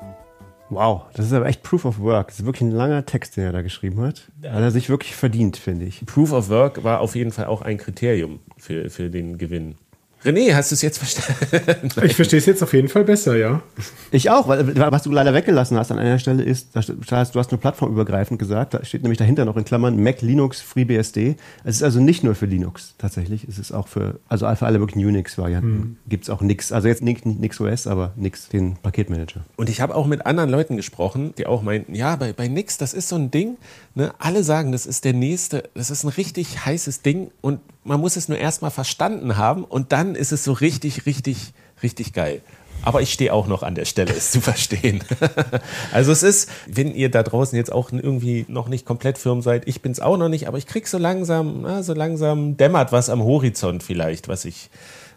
Wow, 0.73 1.03
das 1.13 1.27
ist 1.27 1.35
aber 1.35 1.47
echt 1.47 1.63
Proof 1.63 1.85
of 1.85 1.99
Work. 2.01 2.29
Das 2.29 2.41
ist 2.41 2.47
wirklich 2.47 2.63
ein 2.63 2.71
langer 2.71 3.05
Text, 3.05 3.37
den 3.37 3.45
er 3.45 3.53
da 3.53 3.61
geschrieben 3.61 4.01
hat. 4.01 4.31
Hat 4.43 4.63
er 4.63 4.71
sich 4.71 4.89
wirklich 4.89 5.15
verdient, 5.15 5.59
finde 5.59 5.85
ich. 5.85 6.05
Proof 6.07 6.33
of 6.33 6.49
Work 6.49 6.83
war 6.83 7.01
auf 7.01 7.15
jeden 7.15 7.31
Fall 7.31 7.45
auch 7.45 7.61
ein 7.61 7.77
Kriterium 7.77 8.41
für, 8.57 8.89
für 8.89 9.11
den 9.11 9.37
Gewinn. 9.37 9.75
René, 10.25 10.55
hast 10.55 10.71
du 10.71 10.75
es 10.75 10.83
jetzt 10.83 10.99
verstanden? 10.99 11.91
ich 12.05 12.15
verstehe 12.15 12.39
es 12.39 12.47
jetzt 12.47 12.63
auf 12.63 12.73
jeden 12.73 12.89
Fall 12.89 13.05
besser, 13.05 13.37
ja. 13.37 13.63
Ich 14.11 14.31
auch, 14.31 14.47
weil 14.47 14.77
was 14.77 15.03
du 15.03 15.11
leider 15.11 15.35
weggelassen 15.35 15.77
hast 15.77 15.91
an 15.91 15.99
einer 15.99 16.19
Stelle 16.19 16.43
ist, 16.43 16.77
das 16.77 16.89
heißt, 16.89 17.35
du 17.35 17.39
hast 17.39 17.51
nur 17.51 17.61
plattformübergreifend 17.61 18.39
gesagt, 18.39 18.75
da 18.75 18.85
steht 18.85 19.03
nämlich 19.03 19.19
dahinter 19.19 19.45
noch 19.45 19.57
in 19.57 19.65
Klammern 19.65 20.01
Mac, 20.03 20.23
Linux, 20.23 20.61
FreeBSD. 20.61 21.37
Es 21.65 21.77
ist 21.77 21.83
also 21.83 22.01
nicht 22.01 22.23
nur 22.23 22.35
für 22.35 22.47
Linux 22.47 22.95
tatsächlich, 22.99 23.45
es 23.49 23.59
ist 23.59 23.73
auch 23.73 23.89
für, 23.89 24.21
also 24.29 24.53
für 24.55 24.67
alle 24.67 24.79
möglichen 24.79 25.05
Unix-Varianten 25.05 25.73
hm. 25.73 25.97
gibt 26.09 26.25
es 26.25 26.31
auch 26.31 26.41
nix. 26.41 26.73
Also 26.73 26.89
jetzt 26.89 27.03
nicht 27.03 27.27
nix 27.27 27.61
OS, 27.61 27.87
aber 27.87 28.13
nix, 28.17 28.49
den 28.49 28.77
Paketmanager. 28.77 29.41
Und 29.57 29.69
ich 29.69 29.81
habe 29.81 29.95
auch 29.95 30.07
mit 30.07 30.27
anderen 30.27 30.51
Leuten 30.51 30.77
gesprochen, 30.77 31.35
die 31.37 31.47
auch 31.47 31.63
meinten, 31.63 31.95
ja, 31.95 32.17
bei, 32.17 32.33
bei 32.33 32.49
Nix, 32.49 32.79
das 32.79 32.95
ist 32.95 33.09
so 33.09 33.17
ein 33.17 33.31
Ding, 33.31 33.57
ne? 33.95 34.15
alle 34.19 34.45
sagen, 34.45 34.73
das 34.73 34.87
ist 34.87 35.05
der 35.05 35.13
nächste, 35.13 35.69
das 35.75 35.91
ist 35.91 36.05
ein 36.05 36.09
richtig 36.09 36.65
heißes 36.65 37.03
Ding 37.03 37.31
und 37.41 37.61
man 37.85 38.01
muss 38.01 38.17
es 38.17 38.29
nur 38.29 38.39
erstmal 38.39 38.71
verstanden 38.71 39.37
haben 39.37 39.65
und 39.65 39.93
dann 39.93 40.15
ist 40.15 40.33
es 40.33 40.45
so 40.45 40.53
richtig, 40.53 41.07
richtig, 41.07 41.53
richtig 41.83 42.13
geil. 42.13 42.43
Aber 42.85 43.01
ich 43.01 43.13
stehe 43.13 43.33
auch 43.33 43.47
noch 43.47 43.63
an 43.63 43.77
der 43.77 43.85
Stelle, 43.85 44.13
es 44.13 44.33
zu 44.33 44.41
verstehen. 44.43 45.03
also 45.93 46.13
es 46.13 46.23
ist, 46.23 46.51
wenn 46.67 46.95
ihr 46.95 47.11
da 47.11 47.23
draußen 47.23 47.57
jetzt 47.57 47.73
auch 47.73 47.93
irgendwie 47.93 48.45
noch 48.49 48.69
nicht 48.69 48.85
komplett 48.85 49.19
firm 49.19 49.41
seid, 49.41 49.69
ich 49.69 49.83
bin 49.83 49.93
es 49.93 50.01
auch 50.01 50.17
noch 50.17 50.29
nicht, 50.29 50.49
aber 50.49 50.59
ich 50.59 50.67
krieg 50.67 50.89
so 50.89 50.99
langsam, 50.99 51.63
na, 51.63 51.83
so 51.83 51.95
langsam 51.95 52.57
dämmert 52.57 52.93
was 52.93 53.09
am 53.09 53.23
Horizont 53.23 53.83
vielleicht, 53.83 54.29
was 54.29 54.45
ich, 54.45 54.71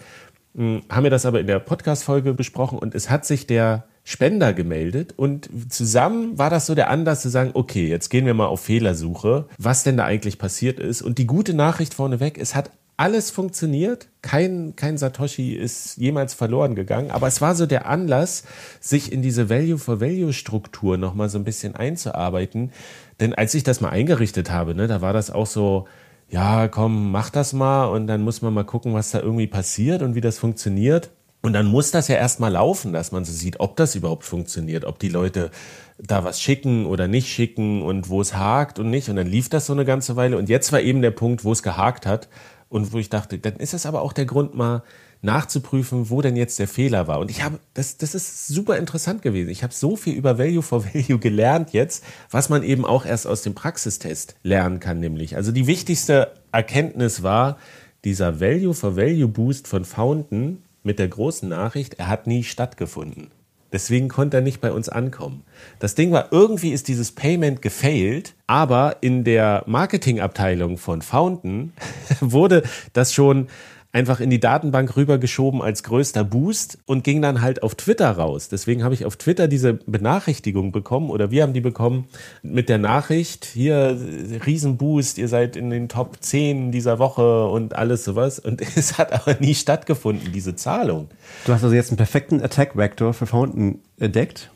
Hm, 0.56 0.82
haben 0.90 1.04
wir 1.04 1.10
das 1.10 1.26
aber 1.26 1.40
in 1.40 1.48
der 1.48 1.60
Podcast-Folge 1.60 2.34
besprochen 2.34 2.80
und 2.80 2.96
es 2.96 3.10
hat 3.10 3.26
sich 3.26 3.48
der 3.48 3.86
Spender 4.04 4.54
gemeldet 4.54 5.14
und 5.16 5.50
zusammen 5.72 6.38
war 6.38 6.50
das 6.50 6.66
so 6.66 6.76
der 6.76 6.90
Anlass 6.90 7.22
zu 7.22 7.30
sagen, 7.30 7.52
okay, 7.54 7.88
jetzt 7.88 8.10
gehen 8.10 8.26
wir 8.26 8.34
mal 8.34 8.48
auf 8.48 8.62
Fehlersuche, 8.62 9.46
was 9.58 9.84
denn 9.84 9.98
da 9.98 10.06
eigentlich 10.06 10.40
passiert 10.40 10.80
ist. 10.80 11.02
Und 11.02 11.18
die 11.20 11.28
gute 11.28 11.54
Nachricht 11.54 11.94
vorneweg, 11.94 12.40
es 12.40 12.56
hat 12.56 12.72
alles 13.02 13.32
funktioniert. 13.32 14.10
Kein, 14.22 14.76
kein 14.76 14.96
Satoshi 14.96 15.56
ist 15.56 15.98
jemals 15.98 16.36
verloren 16.36 16.76
gegangen. 16.76 17.10
Aber 17.10 17.26
es 17.26 17.42
war 17.42 17.56
so 17.56 17.66
der 17.66 17.88
Anlass, 17.88 18.44
sich 18.80 19.12
in 19.12 19.24
diese 19.24 19.50
Value-for-Value-Struktur 19.50 20.98
nochmal 20.98 21.28
so 21.28 21.40
ein 21.40 21.44
bisschen 21.44 21.76
einzuarbeiten. 21.76 22.72
Denn 23.20 23.34
als 23.34 23.56
ich 23.56 23.64
das 23.64 23.82
mal 23.82 23.90
eingerichtet 23.90 24.52
habe, 24.52 24.76
ne, 24.76 24.86
da 24.86 25.02
war 25.02 25.14
das 25.14 25.32
auch 25.32 25.48
so, 25.48 25.88
ja, 26.30 26.68
komm, 26.68 27.12
mach 27.12 27.32
das 27.32 27.54
mal 27.54 27.86
und 27.86 28.06
dann 28.06 28.22
muss 28.22 28.44
man 28.44 28.54
mal 28.54 28.66
gucken, 28.66 28.94
was 28.94 29.10
da 29.10 29.20
irgendwie 29.20 29.48
passiert 29.48 30.04
und 30.04 30.14
wie 30.14 30.22
das 30.22 30.38
funktioniert. 30.38 31.10
Und 31.42 31.54
dann 31.54 31.66
muss 31.66 31.90
das 31.90 32.08
ja 32.08 32.18
erstmal 32.18 32.52
laufen, 32.52 32.94
dass 32.94 33.12
man 33.12 33.26
so 33.26 33.34
sieht, 33.34 33.60
ob 33.60 33.78
das 33.78 33.96
überhaupt 33.96 34.26
funktioniert, 34.26 34.86
ob 34.86 35.00
die 35.00 35.10
Leute 35.10 35.50
da 35.98 36.24
was 36.24 36.40
schicken 36.40 36.86
oder 36.86 37.08
nicht 37.08 37.30
schicken 37.30 37.82
und 37.82 38.10
wo 38.10 38.22
es 38.22 38.36
hakt 38.36 38.78
und 38.78 38.92
nicht. 38.92 39.10
Und 39.10 39.16
dann 39.16 39.26
lief 39.26 39.50
das 39.50 39.66
so 39.66 39.74
eine 39.74 39.86
ganze 39.86 40.16
Weile. 40.16 40.38
Und 40.38 40.50
jetzt 40.50 40.72
war 40.72 40.82
eben 40.82 41.02
der 41.02 41.10
Punkt, 41.10 41.44
wo 41.44 41.52
es 41.52 41.64
gehakt 41.64 42.06
hat 42.06 42.30
und 42.72 42.94
wo 42.94 42.98
ich 42.98 43.10
dachte, 43.10 43.38
dann 43.38 43.58
ist 43.58 43.74
das 43.74 43.86
aber 43.86 44.02
auch 44.02 44.14
der 44.14 44.26
Grund, 44.26 44.56
mal 44.56 44.82
nachzuprüfen, 45.22 46.10
wo 46.10 46.22
denn 46.22 46.38
jetzt 46.38 46.58
der 46.58 46.70
Fehler 46.70 47.06
war. 47.06 47.20
Und 47.20 47.30
ich 47.30 47.44
habe, 47.44 47.60
das, 47.74 47.98
das 47.98 48.16
ist 48.16 48.48
super 48.48 48.78
interessant 48.78 49.22
gewesen. 49.22 49.50
Ich 49.50 49.62
habe 49.62 49.74
so 49.74 49.96
viel 49.96 50.16
über 50.16 50.40
Value 50.40 50.64
for 50.64 50.86
Value 50.86 51.20
gelernt 51.20 51.74
jetzt, 51.74 52.04
was 52.32 52.48
man 52.50 52.64
eben 52.64 52.86
auch 52.86 53.06
erst 53.06 53.28
aus 53.28 53.44
dem 53.44 53.54
Praxistest 53.54 54.36
lernen 54.42 54.80
kann, 54.80 55.00
nämlich. 55.00 55.36
Also 55.36 55.52
die 55.52 55.68
wichtigste 55.68 56.32
Erkenntnis 56.54 57.22
war, 57.22 57.58
dieser 58.06 58.39
Value 58.39 58.74
for 58.74 58.95
Value 58.95 59.28
Boost 59.28 59.68
von 59.68 59.84
Fountain 59.84 60.64
mit 60.82 60.98
der 60.98 61.10
großen 61.10 61.50
Nachricht, 61.50 61.95
er 61.95 62.08
hat 62.08 62.26
nie 62.26 62.43
stattgefunden. 62.43 63.32
Deswegen 63.72 64.09
konnte 64.09 64.38
er 64.38 64.41
nicht 64.41 64.61
bei 64.61 64.72
uns 64.72 64.89
ankommen. 64.89 65.43
Das 65.80 65.95
Ding 65.95 66.11
war, 66.11 66.28
irgendwie 66.32 66.72
ist 66.72 66.88
dieses 66.88 67.11
Payment 67.13 67.61
gefailt, 67.61 68.36
aber 68.47 68.97
in 69.01 69.24
der 69.24 69.63
Marketingabteilung 69.65 70.78
von 70.78 71.01
Fountain 71.01 71.74
wurde 72.19 72.63
das 72.93 73.13
schon 73.13 73.47
einfach 73.92 74.20
in 74.20 74.30
die 74.30 74.39
Datenbank 74.39 74.96
rübergeschoben 74.96 75.62
als 75.62 75.84
größter 75.84 76.24
Boost 76.24 76.78
und 76.86 77.04
ging 77.04 77.22
dann 77.22 77.42
halt 77.42 77.64
auf 77.64 77.76
Twitter 77.76 78.12
raus. 78.12 78.48
Deswegen 78.50 78.84
habe 78.84 78.94
ich 78.94 79.06
auf 79.06 79.18
Twitter 79.18 79.48
diese 79.48 79.74
Benachrichtigung 79.74 80.72
bekommen 80.72 81.10
oder 81.10 81.32
wir 81.32 81.44
haben 81.44 81.54
die 81.54 81.62
bekommen 81.62 82.08
mit 82.42 82.70
der 82.70 82.78
Nachricht, 82.78 83.46
hier 83.46 83.98
Riesenboost, 84.46 85.18
ihr 85.18 85.28
seid 85.28 85.56
in 85.56 85.70
den 85.70 85.89
Top 85.89 86.18
10 86.22 86.72
dieser 86.72 87.00
Woche 87.00 87.48
und 87.48 87.76
alles 87.76 88.06
sowas. 88.06 88.39
Und 88.39 88.62
es 88.76 88.98
hat 88.98 89.12
aber 89.12 89.39
nie 89.39 89.56
stattgefunden, 89.56 90.32
diese 90.32 90.56
Zahlung. 90.56 91.10
Du 91.46 91.54
hast 91.54 91.64
also 91.64 91.76
jetzt 91.76 91.89
einen 91.89 91.98
perfekten 91.98 92.42
Attack-Vector 92.42 93.14
für 93.14 93.26
Fountain 93.26 93.80
entdeckt? 94.00 94.52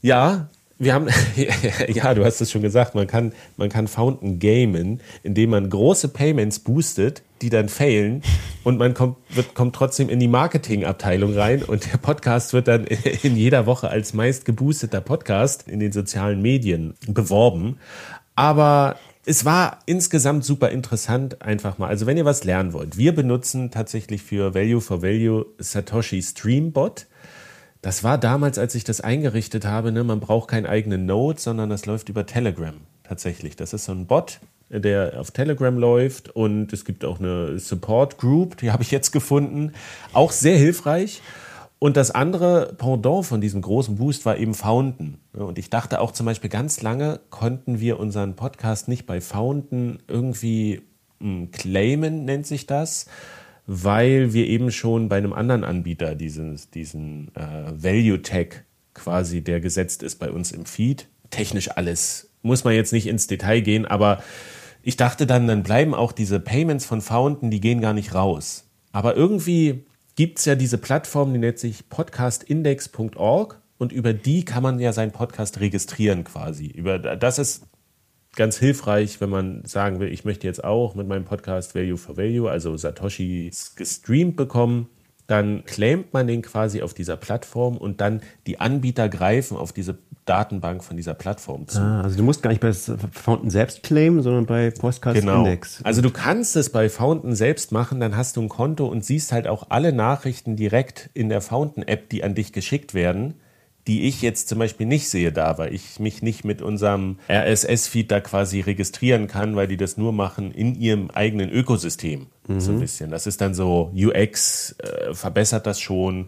Ja, 0.00 0.48
wir 0.78 0.94
haben, 0.94 1.08
ja, 1.88 2.14
du 2.14 2.24
hast 2.24 2.40
es 2.40 2.50
schon 2.50 2.62
gesagt, 2.62 2.94
man 2.94 3.06
kann, 3.06 3.32
man 3.56 3.68
kann 3.68 3.88
Fountain 3.88 4.38
gamen, 4.38 5.00
indem 5.22 5.50
man 5.50 5.68
große 5.68 6.08
Payments 6.08 6.60
boostet, 6.60 7.22
die 7.42 7.50
dann 7.50 7.68
failen 7.68 8.22
und 8.64 8.78
man 8.78 8.94
kommt, 8.94 9.16
wird, 9.30 9.54
kommt 9.54 9.74
trotzdem 9.74 10.08
in 10.08 10.20
die 10.20 10.28
Marketingabteilung 10.28 11.34
rein 11.34 11.62
und 11.62 11.92
der 11.92 11.98
Podcast 11.98 12.52
wird 12.52 12.68
dann 12.68 12.84
in 13.22 13.36
jeder 13.36 13.66
Woche 13.66 13.88
als 13.88 14.14
meist 14.14 14.44
geboosteter 14.44 15.00
Podcast 15.00 15.68
in 15.68 15.80
den 15.80 15.92
sozialen 15.92 16.40
Medien 16.42 16.94
beworben. 17.08 17.78
Aber 18.36 18.96
es 19.28 19.44
war 19.44 19.80
insgesamt 19.84 20.44
super 20.44 20.70
interessant, 20.70 21.42
einfach 21.42 21.76
mal. 21.76 21.88
Also, 21.88 22.06
wenn 22.06 22.16
ihr 22.16 22.24
was 22.24 22.44
lernen 22.44 22.72
wollt, 22.72 22.96
wir 22.96 23.14
benutzen 23.14 23.70
tatsächlich 23.70 24.22
für 24.22 24.54
Value 24.54 24.80
for 24.80 25.02
Value 25.02 25.44
Satoshi 25.58 26.22
Streambot. 26.22 27.07
Das 27.80 28.02
war 28.02 28.18
damals, 28.18 28.58
als 28.58 28.74
ich 28.74 28.84
das 28.84 29.00
eingerichtet 29.00 29.64
habe, 29.64 29.92
ne, 29.92 30.02
man 30.02 30.20
braucht 30.20 30.48
keinen 30.48 30.66
eigenen 30.66 31.06
Node, 31.06 31.40
sondern 31.40 31.70
das 31.70 31.86
läuft 31.86 32.08
über 32.08 32.26
Telegram 32.26 32.74
tatsächlich. 33.04 33.56
Das 33.56 33.72
ist 33.72 33.84
so 33.84 33.92
ein 33.92 34.06
Bot, 34.06 34.40
der 34.68 35.18
auf 35.18 35.30
Telegram 35.30 35.76
läuft 35.78 36.28
und 36.34 36.72
es 36.72 36.84
gibt 36.84 37.04
auch 37.04 37.20
eine 37.20 37.58
Support 37.58 38.18
Group, 38.18 38.56
die 38.58 38.72
habe 38.72 38.82
ich 38.82 38.90
jetzt 38.90 39.12
gefunden, 39.12 39.72
auch 40.12 40.32
sehr 40.32 40.58
hilfreich. 40.58 41.22
Und 41.80 41.96
das 41.96 42.10
andere 42.10 42.74
Pendant 42.76 43.24
von 43.24 43.40
diesem 43.40 43.62
großen 43.62 43.96
Boost 43.96 44.26
war 44.26 44.36
eben 44.36 44.54
Fountain. 44.54 45.18
Und 45.32 45.58
ich 45.58 45.70
dachte 45.70 46.00
auch 46.00 46.10
zum 46.10 46.26
Beispiel 46.26 46.50
ganz 46.50 46.82
lange 46.82 47.20
konnten 47.30 47.78
wir 47.78 48.00
unseren 48.00 48.34
Podcast 48.34 48.88
nicht 48.88 49.06
bei 49.06 49.20
Fountain 49.20 50.02
irgendwie 50.08 50.82
hm, 51.20 51.52
claimen, 51.52 52.24
nennt 52.24 52.48
sich 52.48 52.66
das 52.66 53.06
weil 53.70 54.32
wir 54.32 54.46
eben 54.46 54.72
schon 54.72 55.10
bei 55.10 55.18
einem 55.18 55.34
anderen 55.34 55.62
Anbieter 55.62 56.14
diesen, 56.14 56.58
diesen 56.72 57.28
äh, 57.34 57.70
Value 57.70 58.22
Tag 58.22 58.64
quasi, 58.94 59.42
der 59.42 59.60
gesetzt 59.60 60.02
ist 60.02 60.16
bei 60.16 60.30
uns 60.30 60.52
im 60.52 60.64
Feed, 60.64 61.06
technisch 61.28 61.70
alles, 61.76 62.30
muss 62.40 62.64
man 62.64 62.72
jetzt 62.72 62.94
nicht 62.94 63.06
ins 63.06 63.26
Detail 63.26 63.60
gehen, 63.60 63.84
aber 63.84 64.22
ich 64.82 64.96
dachte 64.96 65.26
dann, 65.26 65.46
dann 65.46 65.62
bleiben 65.62 65.94
auch 65.94 66.12
diese 66.12 66.40
Payments 66.40 66.86
von 66.86 67.02
Fountain, 67.02 67.50
die 67.50 67.60
gehen 67.60 67.82
gar 67.82 67.92
nicht 67.92 68.14
raus. 68.14 68.64
Aber 68.90 69.14
irgendwie 69.16 69.84
gibt 70.16 70.38
es 70.38 70.46
ja 70.46 70.54
diese 70.54 70.78
Plattform, 70.78 71.34
die 71.34 71.38
nennt 71.38 71.58
sich 71.58 71.90
podcastindex.org 71.90 73.60
und 73.76 73.92
über 73.92 74.14
die 74.14 74.46
kann 74.46 74.62
man 74.62 74.78
ja 74.80 74.94
seinen 74.94 75.12
Podcast 75.12 75.60
registrieren 75.60 76.24
quasi. 76.24 76.68
Über, 76.68 76.98
das 76.98 77.38
ist 77.38 77.66
ganz 78.36 78.58
hilfreich, 78.58 79.20
wenn 79.20 79.30
man 79.30 79.64
sagen 79.64 80.00
will, 80.00 80.12
ich 80.12 80.24
möchte 80.24 80.46
jetzt 80.46 80.62
auch 80.62 80.94
mit 80.94 81.08
meinem 81.08 81.24
Podcast 81.24 81.74
Value 81.74 81.96
for 81.96 82.16
Value, 82.16 82.50
also 82.50 82.76
Satoshi 82.76 83.50
gestreamt 83.76 84.36
bekommen, 84.36 84.88
dann 85.26 85.64
claimt 85.66 86.14
man 86.14 86.26
den 86.26 86.40
quasi 86.40 86.80
auf 86.82 86.94
dieser 86.94 87.16
Plattform 87.16 87.76
und 87.76 88.00
dann 88.00 88.22
die 88.46 88.60
Anbieter 88.60 89.08
greifen 89.08 89.56
auf 89.56 89.72
diese 89.72 89.98
Datenbank 90.24 90.84
von 90.84 90.96
dieser 90.96 91.14
Plattform 91.14 91.68
zu. 91.68 91.80
Ah, 91.80 92.02
also 92.02 92.16
du 92.16 92.22
musst 92.22 92.42
gar 92.42 92.50
nicht 92.50 92.60
bei 92.60 92.72
Fountain 92.72 93.50
selbst 93.50 93.82
claimen, 93.82 94.22
sondern 94.22 94.46
bei 94.46 94.70
Podcast 94.70 95.20
genau. 95.20 95.38
Index. 95.38 95.82
Also 95.84 96.00
du 96.00 96.10
kannst 96.10 96.56
es 96.56 96.70
bei 96.70 96.88
Fountain 96.88 97.34
selbst 97.34 97.72
machen, 97.72 98.00
dann 98.00 98.16
hast 98.16 98.36
du 98.36 98.42
ein 98.42 98.48
Konto 98.48 98.86
und 98.86 99.04
siehst 99.04 99.32
halt 99.32 99.46
auch 99.48 99.66
alle 99.68 99.92
Nachrichten 99.92 100.56
direkt 100.56 101.10
in 101.12 101.28
der 101.28 101.40
Fountain 101.40 101.82
App, 101.86 102.08
die 102.08 102.24
an 102.24 102.34
dich 102.34 102.52
geschickt 102.52 102.94
werden 102.94 103.34
die 103.88 104.02
ich 104.02 104.20
jetzt 104.20 104.48
zum 104.48 104.58
Beispiel 104.58 104.86
nicht 104.86 105.08
sehe 105.08 105.32
da, 105.32 105.56
weil 105.56 105.74
ich 105.74 105.98
mich 105.98 106.22
nicht 106.22 106.44
mit 106.44 106.60
unserem 106.60 107.18
RSS-Feed 107.28 108.10
da 108.10 108.20
quasi 108.20 108.60
registrieren 108.60 109.26
kann, 109.26 109.56
weil 109.56 109.66
die 109.66 109.78
das 109.78 109.96
nur 109.96 110.12
machen 110.12 110.52
in 110.52 110.74
ihrem 110.74 111.10
eigenen 111.10 111.50
Ökosystem. 111.50 112.26
Mhm. 112.46 112.60
So 112.60 112.72
ein 112.72 112.80
bisschen. 112.80 113.10
Das 113.10 113.26
ist 113.26 113.40
dann 113.40 113.54
so, 113.54 113.90
UX 113.96 114.76
äh, 114.78 115.14
verbessert 115.14 115.66
das 115.66 115.80
schon. 115.80 116.26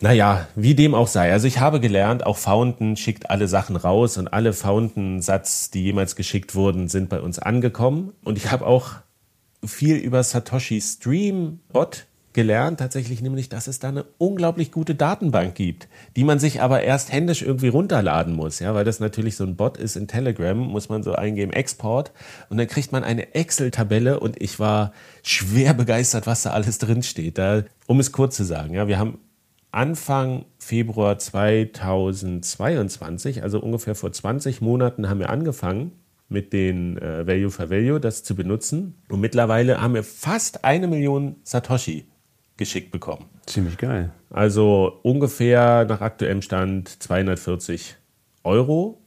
Naja, 0.00 0.46
wie 0.54 0.76
dem 0.76 0.94
auch 0.94 1.08
sei. 1.08 1.32
Also 1.32 1.48
ich 1.48 1.58
habe 1.58 1.80
gelernt, 1.80 2.24
auch 2.24 2.36
Fountain 2.36 2.96
schickt 2.96 3.28
alle 3.28 3.48
Sachen 3.48 3.74
raus 3.74 4.16
und 4.16 4.28
alle 4.28 4.52
Fountain-Satz, 4.52 5.70
die 5.70 5.82
jemals 5.82 6.14
geschickt 6.14 6.54
wurden, 6.54 6.86
sind 6.86 7.08
bei 7.08 7.20
uns 7.20 7.40
angekommen. 7.40 8.12
Und 8.22 8.38
ich 8.38 8.52
habe 8.52 8.66
auch 8.66 8.92
viel 9.64 9.96
über 9.96 10.22
Satoshi 10.22 10.80
Stream 10.80 11.58
Bot 11.72 12.06
gelernt, 12.36 12.78
tatsächlich 12.78 13.22
nämlich, 13.22 13.48
dass 13.48 13.66
es 13.66 13.80
da 13.80 13.88
eine 13.88 14.04
unglaublich 14.18 14.70
gute 14.70 14.94
Datenbank 14.94 15.54
gibt, 15.54 15.88
die 16.16 16.22
man 16.22 16.38
sich 16.38 16.60
aber 16.60 16.82
erst 16.82 17.10
händisch 17.10 17.42
irgendwie 17.42 17.68
runterladen 17.68 18.36
muss, 18.36 18.60
ja, 18.60 18.74
weil 18.74 18.84
das 18.84 19.00
natürlich 19.00 19.36
so 19.36 19.44
ein 19.44 19.56
Bot 19.56 19.78
ist 19.78 19.96
in 19.96 20.06
Telegram, 20.06 20.56
muss 20.56 20.90
man 20.90 21.02
so 21.02 21.14
eingeben, 21.14 21.52
Export, 21.52 22.12
und 22.50 22.58
dann 22.58 22.68
kriegt 22.68 22.92
man 22.92 23.02
eine 23.02 23.34
Excel-Tabelle 23.34 24.20
und 24.20 24.40
ich 24.40 24.60
war 24.60 24.92
schwer 25.22 25.74
begeistert, 25.74 26.26
was 26.26 26.42
da 26.42 26.50
alles 26.50 26.78
drinsteht. 26.78 27.38
Da, 27.38 27.64
um 27.86 28.00
es 28.00 28.12
kurz 28.12 28.36
zu 28.36 28.44
sagen, 28.44 28.74
ja, 28.74 28.86
wir 28.86 28.98
haben 28.98 29.18
Anfang 29.72 30.44
Februar 30.58 31.18
2022, 31.18 33.42
also 33.42 33.60
ungefähr 33.60 33.94
vor 33.94 34.12
20 34.12 34.60
Monaten 34.60 35.08
haben 35.08 35.20
wir 35.20 35.30
angefangen 35.30 35.92
mit 36.28 36.52
den 36.52 36.98
äh, 36.98 37.26
Value 37.26 37.50
for 37.50 37.70
Value, 37.70 37.98
das 37.98 38.24
zu 38.24 38.34
benutzen. 38.34 39.02
Und 39.08 39.20
mittlerweile 39.20 39.80
haben 39.80 39.94
wir 39.94 40.04
fast 40.04 40.64
eine 40.64 40.86
Million 40.86 41.36
Satoshi 41.44 42.04
geschickt 42.56 42.90
bekommen. 42.90 43.26
Ziemlich 43.46 43.76
geil. 43.78 44.12
Also 44.30 44.98
ungefähr 45.02 45.84
nach 45.84 46.00
aktuellem 46.00 46.42
Stand 46.42 47.02
240 47.02 47.96
Euro. 48.44 48.98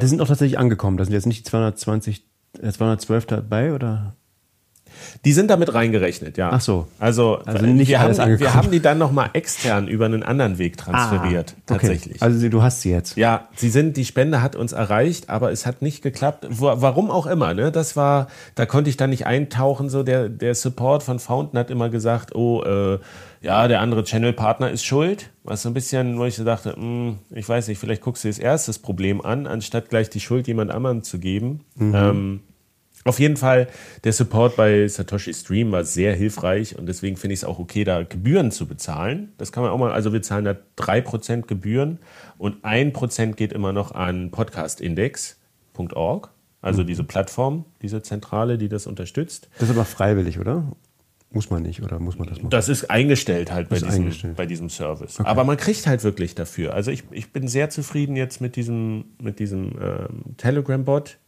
Die 0.00 0.06
sind 0.06 0.20
auch 0.20 0.26
tatsächlich 0.26 0.58
angekommen. 0.58 0.96
Da 0.96 1.04
sind 1.04 1.14
jetzt 1.14 1.26
nicht 1.26 1.46
die 1.46 1.50
220, 1.50 2.24
212 2.60 3.24
äh, 3.24 3.26
dabei 3.28 3.72
oder? 3.72 4.16
Die 5.24 5.32
sind 5.32 5.50
damit 5.50 5.72
reingerechnet, 5.74 6.36
ja. 6.36 6.50
Ach 6.52 6.60
so. 6.60 6.86
Also, 6.98 7.38
also 7.44 7.66
nicht 7.66 7.88
wir, 7.88 8.00
alles 8.00 8.18
haben, 8.18 8.24
angekommen. 8.24 8.50
wir 8.50 8.54
haben 8.54 8.70
die 8.70 8.80
dann 8.80 8.98
nochmal 8.98 9.30
extern 9.32 9.88
über 9.88 10.06
einen 10.06 10.22
anderen 10.22 10.58
Weg 10.58 10.76
transferiert, 10.76 11.54
ah, 11.56 11.62
tatsächlich. 11.66 12.16
Okay. 12.16 12.24
Also 12.24 12.48
du 12.48 12.62
hast 12.62 12.82
sie 12.82 12.90
jetzt. 12.90 13.16
Ja, 13.16 13.48
sie 13.54 13.70
sind, 13.70 13.96
die 13.96 14.04
Spende 14.04 14.42
hat 14.42 14.56
uns 14.56 14.72
erreicht, 14.72 15.30
aber 15.30 15.52
es 15.52 15.66
hat 15.66 15.82
nicht 15.82 16.02
geklappt. 16.02 16.46
Warum 16.48 17.10
auch 17.10 17.26
immer, 17.26 17.54
ne? 17.54 17.72
Das 17.72 17.96
war, 17.96 18.28
da 18.54 18.66
konnte 18.66 18.90
ich 18.90 18.96
dann 18.96 19.10
nicht 19.10 19.26
eintauchen. 19.26 19.88
So 19.88 20.02
der, 20.02 20.28
der 20.28 20.54
Support 20.54 21.02
von 21.02 21.18
Fountain 21.18 21.58
hat 21.58 21.70
immer 21.70 21.88
gesagt, 21.88 22.34
oh, 22.34 22.62
äh, 22.62 22.98
ja, 23.40 23.68
der 23.68 23.80
andere 23.80 24.04
Channel-Partner 24.04 24.70
ist 24.70 24.84
schuld. 24.84 25.30
Was 25.44 25.62
so 25.62 25.70
ein 25.70 25.74
bisschen, 25.74 26.18
wo 26.18 26.24
ich 26.24 26.34
so 26.34 26.44
dachte, 26.44 26.70
mh, 26.70 26.76
hm, 26.76 27.18
ich 27.30 27.48
weiß 27.48 27.68
nicht, 27.68 27.78
vielleicht 27.78 28.02
guckst 28.02 28.24
du 28.24 28.28
das 28.28 28.38
erste 28.38 28.72
Problem 28.80 29.20
an, 29.20 29.46
anstatt 29.46 29.88
gleich 29.88 30.10
die 30.10 30.20
Schuld 30.20 30.48
jemand 30.48 30.70
anderem 30.70 31.02
zu 31.02 31.18
geben. 31.18 31.60
Mhm. 31.76 31.94
Ähm, 31.94 32.40
auf 33.06 33.20
jeden 33.20 33.36
Fall, 33.36 33.68
der 34.04 34.12
Support 34.12 34.56
bei 34.56 34.88
Satoshi 34.88 35.32
Stream 35.32 35.72
war 35.72 35.84
sehr 35.84 36.14
hilfreich 36.14 36.78
und 36.78 36.86
deswegen 36.86 37.16
finde 37.16 37.34
ich 37.34 37.40
es 37.40 37.44
auch 37.44 37.58
okay, 37.58 37.84
da 37.84 38.02
Gebühren 38.02 38.50
zu 38.50 38.66
bezahlen. 38.66 39.32
Das 39.38 39.52
kann 39.52 39.62
man 39.62 39.72
auch 39.72 39.78
mal, 39.78 39.92
also 39.92 40.12
wir 40.12 40.22
zahlen 40.22 40.44
da 40.44 40.56
3% 40.78 41.42
Gebühren 41.42 41.98
und 42.38 42.64
1% 42.64 43.34
geht 43.34 43.52
immer 43.52 43.72
noch 43.72 43.92
an 43.92 44.30
podcastindex.org, 44.30 46.30
also 46.60 46.82
mhm. 46.82 46.86
diese 46.86 47.04
Plattform, 47.04 47.64
diese 47.82 48.02
Zentrale, 48.02 48.58
die 48.58 48.68
das 48.68 48.86
unterstützt. 48.86 49.48
Das 49.58 49.68
ist 49.68 49.74
aber 49.74 49.84
freiwillig, 49.84 50.38
oder? 50.38 50.64
Muss 51.30 51.50
man 51.50 51.62
nicht, 51.62 51.82
oder 51.82 51.98
muss 51.98 52.18
man 52.18 52.28
das 52.28 52.38
machen? 52.38 52.50
Das 52.50 52.68
ist 52.68 52.88
eingestellt 52.88 53.52
halt 53.52 53.68
bei, 53.68 53.76
diesem, 53.76 53.90
eingestellt. 53.90 54.36
bei 54.36 54.46
diesem 54.46 54.70
Service. 54.70 55.20
Okay. 55.20 55.28
Aber 55.28 55.44
man 55.44 55.56
kriegt 55.56 55.86
halt 55.86 56.04
wirklich 56.04 56.34
dafür. 56.34 56.72
Also 56.72 56.90
ich, 56.90 57.04
ich 57.10 57.32
bin 57.32 57.48
sehr 57.48 57.68
zufrieden 57.68 58.16
jetzt 58.16 58.40
mit 58.40 58.56
diesem, 58.56 59.06
mit 59.20 59.38
diesem 59.38 59.72
ähm, 59.80 60.36
Telegram-Bot 60.36 61.18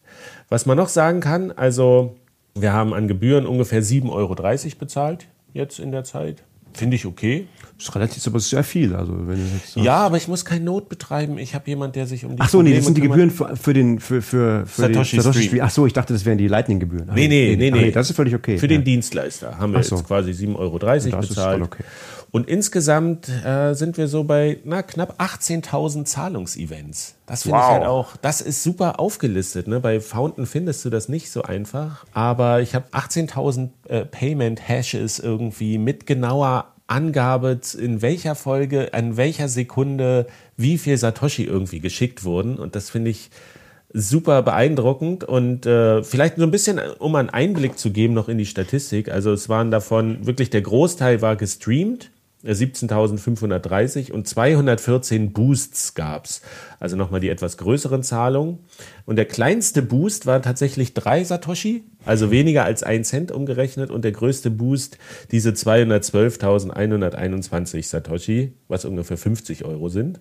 was 0.48 0.66
man 0.66 0.76
noch 0.76 0.88
sagen 0.88 1.20
kann, 1.20 1.52
also 1.52 2.16
wir 2.54 2.72
haben 2.72 2.94
an 2.94 3.08
Gebühren 3.08 3.46
ungefähr 3.46 3.82
7,30 3.82 4.12
Euro 4.12 4.78
bezahlt 4.78 5.26
jetzt 5.52 5.78
in 5.78 5.92
der 5.92 6.04
Zeit. 6.04 6.42
Finde 6.72 6.96
ich 6.96 7.06
okay. 7.06 7.46
Das 7.78 7.90
ist 7.90 7.94
relativ, 7.94 8.26
aber 8.26 8.40
sehr 8.40 8.64
viel. 8.64 8.92
Also 8.96 9.14
wenn 9.28 9.38
ja, 9.76 9.98
aber 9.98 10.16
ich 10.16 10.26
muss 10.26 10.44
kein 10.44 10.64
Not 10.64 10.88
betreiben. 10.88 11.38
Ich 11.38 11.54
habe 11.54 11.70
jemanden, 11.70 11.92
der 11.92 12.08
sich 12.08 12.24
um 12.24 12.34
die 12.34 12.40
Ach 12.40 12.48
so, 12.48 12.58
Probleme 12.58 12.70
nee, 12.70 12.76
das 12.76 12.86
sind 12.86 12.96
die 12.96 13.02
Gebühren 13.02 13.30
für, 13.30 13.54
für 13.54 13.72
den 13.72 14.00
für 14.00 14.20
für, 14.20 14.66
für 14.66 14.82
Satoshi, 14.82 15.16
die 15.16 15.22
Satoshi 15.22 15.44
Stream. 15.44 15.62
Ach 15.62 15.70
so, 15.70 15.86
ich 15.86 15.92
dachte, 15.92 16.12
das 16.12 16.24
wären 16.24 16.38
die 16.38 16.48
Lightning-Gebühren. 16.48 17.08
Nee, 17.14 17.28
nee, 17.28 17.54
nee, 17.56 17.70
nee, 17.70 17.82
nee. 17.82 17.90
Das 17.92 18.10
ist 18.10 18.16
völlig 18.16 18.34
okay. 18.34 18.58
Für 18.58 18.66
ja. 18.66 18.76
den 18.76 18.82
Dienstleister 18.82 19.58
haben 19.58 19.72
wir 19.74 19.82
so. 19.84 19.94
jetzt 19.94 20.08
quasi 20.08 20.32
7,30 20.32 20.56
Euro 20.56 21.20
bezahlt. 21.20 21.62
Okay. 21.62 21.84
Und 22.32 22.48
insgesamt 22.48 23.28
äh, 23.28 23.74
sind 23.74 23.96
wir 23.96 24.08
so 24.08 24.24
bei 24.24 24.58
na, 24.64 24.82
knapp 24.82 25.20
18.000 25.20 26.04
Zahlungsevents. 26.04 27.14
Das 27.26 27.44
finde 27.44 27.58
wow. 27.58 27.64
ich 27.64 27.70
halt 27.74 27.84
auch, 27.84 28.16
das 28.16 28.40
ist 28.40 28.64
super 28.64 28.98
aufgelistet. 28.98 29.68
Ne? 29.68 29.78
Bei 29.78 30.00
Fountain 30.00 30.46
findest 30.46 30.84
du 30.84 30.90
das 30.90 31.08
nicht 31.08 31.30
so 31.30 31.42
einfach. 31.42 32.04
Aber 32.12 32.60
ich 32.60 32.74
habe 32.74 32.86
18.000 32.90 33.68
äh, 33.88 34.04
Payment-Hashes 34.04 35.20
irgendwie 35.20 35.78
mit 35.78 36.06
genauer 36.06 36.74
Angabe, 36.88 37.60
in 37.78 38.02
welcher 38.02 38.34
Folge, 38.34 38.92
an 38.92 39.16
welcher 39.16 39.48
Sekunde 39.48 40.26
wie 40.56 40.78
viel 40.78 40.96
Satoshi 40.96 41.44
irgendwie 41.44 41.80
geschickt 41.80 42.24
wurden. 42.24 42.56
Und 42.56 42.74
das 42.74 42.90
finde 42.90 43.10
ich 43.10 43.30
super 43.92 44.42
beeindruckend 44.42 45.24
und 45.24 45.64
äh, 45.64 46.02
vielleicht 46.02 46.36
so 46.36 46.42
ein 46.42 46.50
bisschen, 46.50 46.78
um 46.98 47.14
einen 47.14 47.30
Einblick 47.30 47.78
zu 47.78 47.90
geben 47.90 48.14
noch 48.14 48.28
in 48.28 48.38
die 48.38 48.46
Statistik. 48.46 49.10
Also 49.10 49.32
es 49.32 49.48
waren 49.48 49.70
davon 49.70 50.26
wirklich 50.26 50.50
der 50.50 50.62
Großteil 50.62 51.22
war 51.22 51.36
gestreamt 51.36 52.10
17.530 52.44 54.12
und 54.12 54.28
214 54.28 55.32
Boosts 55.32 55.94
gab's. 55.94 56.42
Also 56.78 56.94
nochmal 56.96 57.18
die 57.20 57.30
etwas 57.30 57.56
größeren 57.56 58.04
Zahlungen. 58.04 58.60
Und 59.06 59.16
der 59.16 59.24
kleinste 59.24 59.82
Boost 59.82 60.26
war 60.26 60.40
tatsächlich 60.40 60.94
drei 60.94 61.24
Satoshi, 61.24 61.82
also 62.04 62.30
weniger 62.30 62.62
als 62.64 62.84
ein 62.84 63.02
Cent 63.04 63.32
umgerechnet. 63.32 63.90
Und 63.90 64.02
der 64.02 64.12
größte 64.12 64.50
Boost 64.50 64.98
diese 65.32 65.50
212.121 65.50 67.86
Satoshi, 67.86 68.52
was 68.68 68.84
ungefähr 68.84 69.16
50 69.16 69.64
Euro 69.64 69.88
sind. 69.88 70.20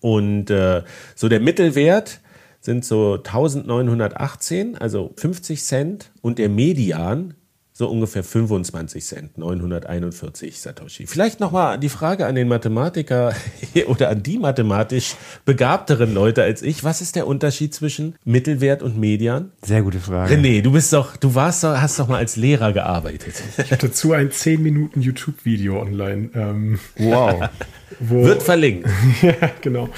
Und 0.00 0.50
äh, 0.50 0.82
so 1.14 1.28
der 1.28 1.38
Mittelwert 1.40 2.20
sind 2.60 2.84
so 2.84 3.14
1918, 3.14 4.76
also 4.76 5.12
50 5.16 5.62
Cent. 5.62 6.10
Und 6.20 6.38
der 6.38 6.48
Median 6.48 7.34
so 7.76 7.88
ungefähr 7.88 8.22
25 8.22 9.04
Cent, 9.04 9.36
941 9.36 10.60
Satoshi. 10.60 11.08
Vielleicht 11.08 11.40
nochmal 11.40 11.76
die 11.76 11.88
Frage 11.88 12.24
an 12.26 12.36
den 12.36 12.46
Mathematiker 12.46 13.34
oder 13.88 14.10
an 14.10 14.22
die 14.22 14.38
mathematisch 14.38 15.16
begabteren 15.44 16.14
Leute 16.14 16.44
als 16.44 16.62
ich. 16.62 16.84
Was 16.84 17.00
ist 17.00 17.16
der 17.16 17.26
Unterschied 17.26 17.74
zwischen 17.74 18.14
Mittelwert 18.24 18.84
und 18.84 18.96
Median? 18.96 19.50
Sehr 19.62 19.82
gute 19.82 19.98
Frage. 19.98 20.36
René, 20.36 20.62
du 20.62 20.70
bist 20.70 20.92
doch, 20.92 21.16
du 21.16 21.34
warst 21.34 21.64
doch, 21.64 21.76
hast 21.76 21.98
doch 21.98 22.06
mal 22.06 22.18
als 22.18 22.36
Lehrer 22.36 22.72
gearbeitet. 22.72 23.42
Ich 23.58 23.72
habe 23.72 23.88
dazu 23.88 24.12
ein 24.12 24.30
10 24.30 24.62
Minuten 24.62 25.00
YouTube-Video 25.00 25.80
online. 25.80 26.30
Ähm, 26.34 26.78
wow. 26.96 27.48
Wo, 27.98 28.24
wird 28.24 28.44
verlinkt. 28.44 28.88
ja, 29.22 29.50
genau. 29.60 29.88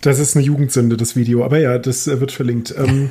Das 0.00 0.18
ist 0.18 0.36
eine 0.36 0.44
Jugendsünde, 0.44 0.96
das 0.96 1.16
Video. 1.16 1.44
Aber 1.44 1.58
ja, 1.58 1.78
das 1.78 2.06
äh, 2.06 2.18
wird 2.18 2.32
verlinkt. 2.32 2.74
Ähm, 2.78 3.10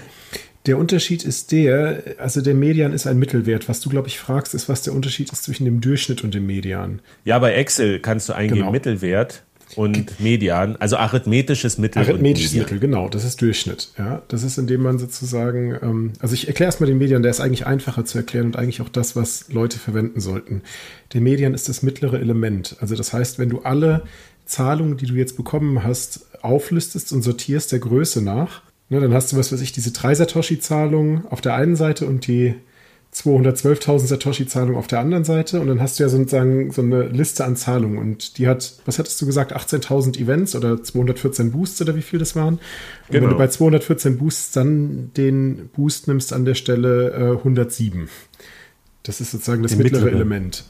der 0.70 0.78
Unterschied 0.78 1.24
ist 1.24 1.52
der, 1.52 2.04
also 2.20 2.42
der 2.42 2.54
Median 2.54 2.94
ist 2.94 3.08
ein 3.08 3.18
Mittelwert. 3.18 3.68
Was 3.68 3.80
du, 3.80 3.90
glaube 3.90 4.08
ich, 4.08 4.20
fragst, 4.20 4.54
ist, 4.54 4.70
was 4.70 4.84
der 4.84 4.94
Unterschied 4.94 5.32
ist 5.32 5.44
zwischen 5.44 5.66
dem 5.66 5.82
Durchschnitt 5.82 6.24
und 6.24 6.36
dem 6.36 6.46
Median. 6.46 7.02
Ja, 7.26 7.40
bei 7.40 7.54
Excel 7.54 8.00
kannst 8.00 8.30
du 8.30 8.34
eingeben 8.34 8.60
genau. 8.60 8.72
Mittelwert 8.72 9.42
und 9.76 10.20
Median, 10.20 10.76
also 10.76 10.98
arithmetisches 10.98 11.80
Mittel. 11.80 12.04
Arithmetisches 12.04 12.54
Mittel, 12.54 12.78
genau, 12.78 13.10
das 13.10 13.24
ist 13.24 13.42
Durchschnitt. 13.42 13.90
Ja, 13.98 14.22
das 14.28 14.44
ist, 14.44 14.60
indem 14.60 14.84
man 14.84 15.00
sozusagen, 15.00 15.76
ähm, 15.82 16.14
also 16.20 16.36
ich 16.36 16.48
erkläre 16.48 16.68
erstmal 16.68 16.88
den 16.88 17.00
Median, 17.00 17.24
der 17.24 17.32
ist 17.32 17.40
eigentlich 17.40 17.66
einfacher 17.66 18.06
zu 18.06 18.20
erklären 18.20 18.46
und 18.46 18.56
eigentlich 18.56 18.82
auch 18.82 18.90
das, 18.90 19.16
was 19.16 19.52
Leute 19.52 19.80
verwenden 19.80 20.20
sollten. 20.20 20.62
Der 21.14 21.22
Median 21.22 21.56
ist 21.56 21.68
das 21.68 21.82
mittlere 21.82 22.20
Element. 22.20 22.76
Also 22.80 22.96
das 22.96 23.12
heißt, 23.12 23.40
wenn 23.40 23.50
du 23.50 23.62
alle 23.62 24.04
Zahlungen, 24.46 24.98
die 24.98 25.08
du 25.08 25.16
jetzt 25.16 25.36
bekommen 25.36 25.84
hast, 25.84 26.28
auflistest 26.44 27.12
und 27.12 27.24
sortierst 27.24 27.72
der 27.72 27.80
Größe 27.80 28.22
nach, 28.22 28.62
Ne, 28.90 29.00
dann 29.00 29.14
hast 29.14 29.32
du, 29.32 29.38
was 29.38 29.52
weiß 29.52 29.62
ich, 29.62 29.72
diese 29.72 29.92
drei 29.92 30.16
Satoshi-Zahlungen 30.16 31.28
auf 31.30 31.42
der 31.42 31.54
einen 31.54 31.76
Seite 31.76 32.08
und 32.08 32.26
die 32.26 32.56
212.000 33.14 34.08
Satoshi-Zahlungen 34.08 34.78
auf 34.78 34.88
der 34.88 35.00
anderen 35.00 35.24
Seite. 35.24 35.60
Und 35.60 35.68
dann 35.68 35.82
hast 35.82 36.00
du 36.00 36.04
ja 36.04 36.10
sozusagen 36.10 36.72
so 36.72 36.82
eine 36.82 37.08
Liste 37.08 37.44
an 37.44 37.56
Zahlungen. 37.56 37.98
Und 37.98 38.38
die 38.38 38.48
hat, 38.48 38.76
was 38.86 39.00
hattest 39.00 39.20
du 39.22 39.26
gesagt, 39.26 39.56
18.000 39.56 40.20
Events 40.20 40.56
oder 40.56 40.82
214 40.82 41.52
Boosts 41.52 41.82
oder 41.82 41.96
wie 41.96 42.02
viel 42.02 42.20
das 42.20 42.36
waren? 42.36 42.56
Und 42.56 42.62
genau. 43.10 43.24
wenn 43.24 43.30
du 43.32 43.38
bei 43.38 43.48
214 43.48 44.18
Boosts 44.18 44.52
dann 44.52 45.12
den 45.18 45.70
Boost 45.70 46.08
nimmst 46.08 46.34
an 46.34 46.46
der 46.46 46.56
Stelle 46.56 47.12
äh, 47.12 47.38
107. 47.38 48.10
Das 49.04 49.22
ist 49.22 49.32
sozusagen 49.32 49.64
das 49.64 49.76
mittlere, 49.76 50.04
mittlere, 50.04 50.16
Element. 50.16 50.66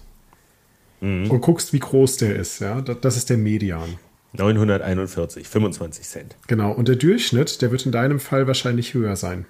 Mhm. 1.02 1.30
Und 1.30 1.42
guckst, 1.42 1.74
wie 1.74 1.80
groß 1.80 2.18
der 2.18 2.36
ist. 2.38 2.60
Ja, 2.60 2.82
das 2.82 3.18
ist 3.18 3.30
der 3.30 3.38
Median. 3.38 3.98
941, 4.34 5.48
25 5.48 6.06
Cent. 6.06 6.36
Genau, 6.48 6.72
und 6.72 6.88
der 6.88 6.96
Durchschnitt, 6.96 7.62
der 7.62 7.72
wird 7.72 7.86
in 7.86 7.92
deinem 7.92 8.20
Fall 8.20 8.48
wahrscheinlich 8.48 8.94
höher 8.94 9.16
sein. 9.16 9.46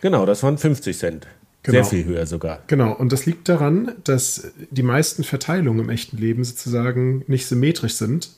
Genau, 0.00 0.26
das 0.26 0.42
waren 0.42 0.58
50 0.58 0.98
Cent. 0.98 1.26
Genau. 1.62 1.82
Sehr 1.82 1.84
viel 1.84 2.04
höher 2.04 2.26
sogar. 2.26 2.62
Genau, 2.68 2.92
und 2.92 3.12
das 3.12 3.26
liegt 3.26 3.48
daran, 3.48 3.92
dass 4.04 4.52
die 4.70 4.84
meisten 4.84 5.24
Verteilungen 5.24 5.80
im 5.80 5.90
echten 5.90 6.16
Leben 6.16 6.44
sozusagen 6.44 7.24
nicht 7.26 7.46
symmetrisch 7.46 7.94
sind, 7.94 8.30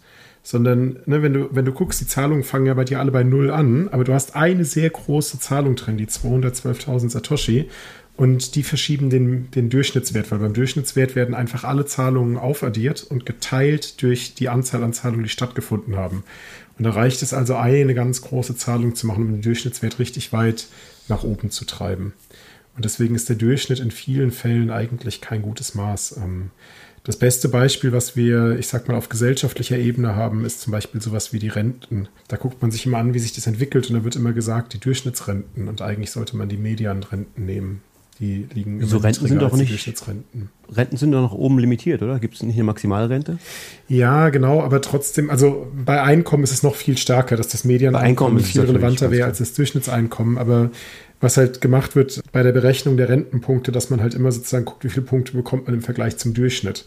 sondern 0.42 1.00
ne, 1.04 1.22
wenn, 1.22 1.34
du, 1.34 1.48
wenn 1.50 1.66
du 1.66 1.72
guckst, 1.72 2.00
die 2.00 2.06
Zahlungen 2.06 2.42
fangen 2.42 2.64
ja 2.64 2.74
bei 2.74 2.84
dir 2.84 3.00
alle 3.00 3.10
bei 3.10 3.24
Null 3.24 3.50
an, 3.50 3.88
aber 3.88 4.04
du 4.04 4.14
hast 4.14 4.34
eine 4.34 4.64
sehr 4.64 4.88
große 4.88 5.38
Zahlung 5.40 5.76
drin, 5.76 5.98
die 5.98 6.06
212.000 6.06 7.10
Satoshi, 7.10 7.68
und 8.18 8.56
die 8.56 8.64
verschieben 8.64 9.10
den, 9.10 9.48
den 9.52 9.70
Durchschnittswert, 9.70 10.32
weil 10.32 10.40
beim 10.40 10.52
Durchschnittswert 10.52 11.14
werden 11.14 11.36
einfach 11.36 11.62
alle 11.62 11.86
Zahlungen 11.86 12.36
aufaddiert 12.36 13.04
und 13.04 13.24
geteilt 13.24 14.02
durch 14.02 14.34
die 14.34 14.48
Anzahl 14.48 14.82
an 14.82 14.92
Zahlungen, 14.92 15.22
die 15.22 15.30
stattgefunden 15.30 15.94
haben. 15.94 16.24
Und 16.76 16.84
da 16.84 16.90
reicht 16.90 17.22
es 17.22 17.32
also, 17.32 17.54
eine 17.54 17.94
ganz 17.94 18.20
große 18.22 18.56
Zahlung 18.56 18.96
zu 18.96 19.06
machen, 19.06 19.26
um 19.26 19.32
den 19.34 19.42
Durchschnittswert 19.42 20.00
richtig 20.00 20.32
weit 20.32 20.66
nach 21.06 21.22
oben 21.22 21.52
zu 21.52 21.64
treiben. 21.64 22.12
Und 22.74 22.84
deswegen 22.84 23.14
ist 23.14 23.28
der 23.28 23.36
Durchschnitt 23.36 23.78
in 23.78 23.92
vielen 23.92 24.32
Fällen 24.32 24.72
eigentlich 24.72 25.20
kein 25.20 25.40
gutes 25.40 25.76
Maß. 25.76 26.16
Ähm, 26.16 26.50
das 27.04 27.16
beste 27.16 27.48
Beispiel, 27.48 27.92
was 27.92 28.16
wir, 28.16 28.58
ich 28.58 28.66
sag 28.66 28.88
mal, 28.88 28.96
auf 28.96 29.08
gesellschaftlicher 29.08 29.78
Ebene 29.78 30.16
haben, 30.16 30.44
ist 30.44 30.60
zum 30.60 30.72
Beispiel 30.72 31.00
sowas 31.00 31.32
wie 31.32 31.38
die 31.38 31.48
Renten. 31.48 32.08
Da 32.26 32.36
guckt 32.36 32.62
man 32.62 32.72
sich 32.72 32.84
immer 32.84 32.98
an, 32.98 33.14
wie 33.14 33.20
sich 33.20 33.32
das 33.32 33.46
entwickelt 33.46 33.88
und 33.88 33.94
da 33.94 34.02
wird 34.02 34.16
immer 34.16 34.32
gesagt, 34.32 34.72
die 34.72 34.80
Durchschnittsrenten 34.80 35.68
und 35.68 35.82
eigentlich 35.82 36.10
sollte 36.10 36.36
man 36.36 36.48
die 36.48 36.56
Medianrenten 36.56 37.46
nehmen. 37.46 37.80
Die 38.20 38.48
liegen 38.52 38.84
so 38.84 38.98
Renten 38.98 39.28
sind 39.28 39.40
doch 39.40 39.52
nicht 39.52 39.70
Durchschnittsrenten. 39.70 40.50
Renten 40.72 40.96
sind 40.96 41.12
doch 41.12 41.22
noch 41.22 41.32
oben 41.32 41.58
limitiert, 41.58 42.02
oder? 42.02 42.18
Gibt 42.18 42.34
es 42.34 42.42
nicht 42.42 42.56
eine 42.56 42.64
Maximalrente? 42.64 43.38
Ja, 43.86 44.30
genau, 44.30 44.60
aber 44.60 44.80
trotzdem, 44.80 45.30
also 45.30 45.70
bei 45.84 46.02
Einkommen 46.02 46.42
ist 46.42 46.52
es 46.52 46.64
noch 46.64 46.74
viel 46.74 46.98
stärker, 46.98 47.36
dass 47.36 47.48
das 47.48 47.64
Medianeinkommen 47.64 48.40
viel 48.40 48.62
relevanter 48.62 49.12
wäre 49.12 49.26
als 49.26 49.38
das 49.38 49.52
Durchschnittseinkommen. 49.54 50.36
Aber 50.36 50.70
was 51.20 51.36
halt 51.36 51.60
gemacht 51.60 51.94
wird 51.94 52.20
bei 52.32 52.42
der 52.42 52.52
Berechnung 52.52 52.96
der 52.96 53.08
Rentenpunkte, 53.08 53.70
dass 53.70 53.88
man 53.88 54.00
halt 54.00 54.14
immer 54.14 54.32
sozusagen 54.32 54.64
guckt, 54.64 54.84
wie 54.84 54.88
viele 54.88 55.06
Punkte 55.06 55.32
bekommt 55.32 55.66
man 55.66 55.74
im 55.74 55.82
Vergleich 55.82 56.16
zum 56.16 56.34
Durchschnitt. 56.34 56.84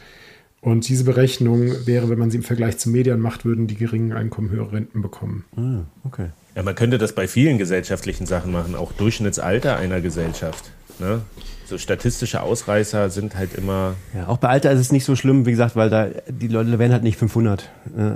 Und 0.61 0.87
diese 0.89 1.05
Berechnung 1.05 1.71
wäre, 1.85 2.09
wenn 2.09 2.19
man 2.19 2.29
sie 2.29 2.37
im 2.37 2.43
Vergleich 2.43 2.77
zum 2.77 2.91
Median 2.91 3.19
macht, 3.19 3.45
würden 3.45 3.65
die 3.65 3.75
geringen 3.75 4.13
Einkommen 4.13 4.51
höhere 4.51 4.73
Renten 4.73 5.01
bekommen. 5.01 5.45
Ah, 5.55 5.85
okay. 6.05 6.27
Ja, 6.55 6.61
man 6.61 6.75
könnte 6.75 6.99
das 6.99 7.13
bei 7.13 7.27
vielen 7.27 7.57
gesellschaftlichen 7.57 8.27
Sachen 8.27 8.51
machen, 8.51 8.75
auch 8.75 8.91
Durchschnittsalter 8.91 9.77
einer 9.77 10.01
Gesellschaft. 10.01 10.71
Ne? 11.01 11.21
So 11.65 11.77
statistische 11.77 12.41
Ausreißer 12.43 13.09
sind 13.09 13.35
halt 13.35 13.55
immer. 13.55 13.95
Ja, 14.13 14.27
auch 14.27 14.37
bei 14.37 14.49
Alter 14.49 14.71
ist 14.71 14.79
es 14.79 14.91
nicht 14.91 15.05
so 15.05 15.15
schlimm, 15.15 15.45
wie 15.45 15.51
gesagt, 15.51 15.75
weil 15.75 15.89
da 15.89 16.07
die 16.27 16.47
Leute 16.47 16.77
werden 16.77 16.91
halt 16.91 17.01
nicht 17.01 17.17
500. 17.17 17.69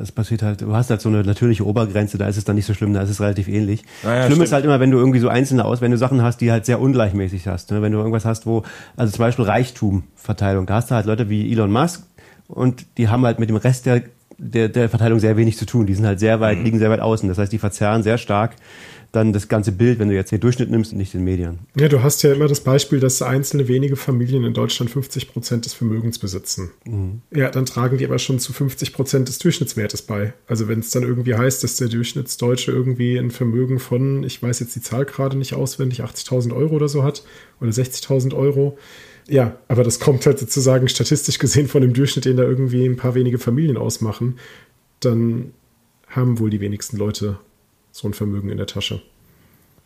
Es 0.03 0.11
passiert 0.11 0.43
halt, 0.43 0.61
du 0.61 0.75
hast 0.75 0.89
halt 0.89 1.01
so 1.01 1.09
eine 1.09 1.23
natürliche 1.23 1.65
Obergrenze, 1.65 2.17
da 2.17 2.27
ist 2.27 2.38
es 2.38 2.43
dann 2.43 2.57
nicht 2.57 2.65
so 2.65 2.73
schlimm, 2.73 2.93
da 2.93 3.01
ist 3.01 3.09
es 3.09 3.21
relativ 3.21 3.47
ähnlich. 3.47 3.83
Naja, 4.03 4.23
schlimm 4.23 4.33
stimmt. 4.33 4.45
ist 4.45 4.53
halt 4.53 4.65
immer, 4.65 4.79
wenn 4.79 4.91
du 4.91 4.97
irgendwie 4.97 5.19
so 5.19 5.29
einzelne 5.29 5.65
aus, 5.65 5.81
wenn 5.81 5.91
du 5.91 5.97
Sachen 5.97 6.21
hast, 6.21 6.41
die 6.41 6.51
halt 6.51 6.65
sehr 6.65 6.79
ungleichmäßig 6.79 7.47
hast. 7.47 7.71
Ne? 7.71 7.81
Wenn 7.81 7.91
du 7.91 7.97
irgendwas 7.97 8.25
hast, 8.25 8.45
wo, 8.45 8.63
also 8.97 9.11
zum 9.11 9.19
Beispiel 9.19 9.45
Reichtumverteilung, 9.45 10.65
da 10.65 10.75
hast 10.75 10.91
du 10.91 10.95
halt 10.95 11.05
Leute 11.05 11.29
wie 11.29 11.51
Elon 11.51 11.71
Musk 11.71 12.03
und 12.47 12.86
die 12.97 13.07
haben 13.07 13.25
halt 13.25 13.39
mit 13.39 13.49
dem 13.49 13.57
Rest 13.57 13.86
der 13.86 14.03
der, 14.38 14.69
der 14.69 14.89
Verteilung 14.89 15.19
sehr 15.19 15.38
wenig 15.38 15.57
zu 15.57 15.65
tun. 15.65 15.86
Die 15.86 15.93
sind 15.93 16.05
halt 16.05 16.19
sehr 16.19 16.39
weit, 16.39 16.57
mhm. 16.57 16.65
liegen 16.65 16.79
sehr 16.79 16.89
weit 16.89 16.99
außen. 16.99 17.29
Das 17.29 17.38
heißt, 17.38 17.51
die 17.51 17.57
verzerren 17.57 18.03
sehr 18.03 18.17
stark 18.17 18.55
dann 19.16 19.34
das 19.34 19.47
ganze 19.47 19.72
Bild, 19.72 19.99
wenn 19.99 20.09
du 20.09 20.16
jetzt 20.16 20.32
den 20.32 20.39
Durchschnitt 20.39 20.70
nimmst 20.70 20.91
und 20.91 20.97
nicht 20.97 21.13
den 21.13 21.24
Medien. 21.24 21.59
Ja, 21.76 21.88
du 21.88 22.03
hast 22.03 22.22
ja 22.24 22.34
immer 22.34 22.47
das 22.47 22.59
Beispiel, 22.59 22.99
dass 22.99 23.22
einzelne 23.22 23.68
wenige 23.68 23.95
Familien 23.95 24.43
in 24.43 24.53
Deutschland 24.53 24.91
50 24.91 25.32
Prozent 25.32 25.66
des 25.66 25.74
Vermögens 25.74 26.20
besitzen. 26.20 26.72
Mhm. 26.86 27.22
Ja, 27.34 27.49
dann 27.49 27.66
tragen 27.66 27.97
die 27.97 28.05
aber 28.05 28.20
schon 28.20 28.39
zu 28.39 28.53
50 28.53 28.93
Prozent 28.93 29.28
des 29.28 29.39
Durchschnittswertes 29.39 30.01
bei. 30.01 30.34
Also 30.47 30.68
wenn 30.68 30.80
es 30.80 30.91
dann 30.91 31.03
irgendwie 31.03 31.36
heißt, 31.36 31.63
dass 31.63 31.78
der 31.78 31.88
Durchschnittsdeutsche 31.88 32.72
irgendwie 32.72 33.18
ein 33.18 33.32
Vermögen 33.32 33.80
von, 33.80 34.24
ich 34.24 34.41
weiß 34.41 34.59
jetzt 34.59 34.76
die 34.76 34.82
Zahl 34.82 35.05
gerade 35.05 35.38
nicht 35.38 35.53
auswendig, 35.53 36.03
80.000 36.03 36.53
Euro 36.53 36.76
oder 36.76 36.88
so 36.88 37.03
hat 37.03 37.24
oder 37.61 37.72
60.000 37.72 38.36
Euro. 38.36 38.78
Ja, 39.28 39.57
aber 39.68 39.84
das 39.84 39.99
kommt 39.99 40.26
halt 40.26 40.39
sozusagen 40.39 40.88
statistisch 40.88 41.39
gesehen 41.39 41.68
von 41.68 41.82
dem 41.82 41.93
Durchschnitt, 41.93 42.26
den 42.26 42.38
da 42.38 42.43
irgendwie 42.43 42.86
ein 42.86 42.97
paar 42.97 43.16
wenige 43.16 43.39
Familien 43.39 43.78
ausmachen. 43.78 44.38
Dann 44.99 45.53
haben 46.07 46.39
wohl 46.39 46.49
die 46.49 46.61
wenigsten 46.61 46.97
Leute 46.97 47.39
so 47.95 48.09
ein 48.09 48.13
Vermögen 48.13 48.49
in 48.49 48.57
der 48.57 48.67
Tasche. 48.67 49.01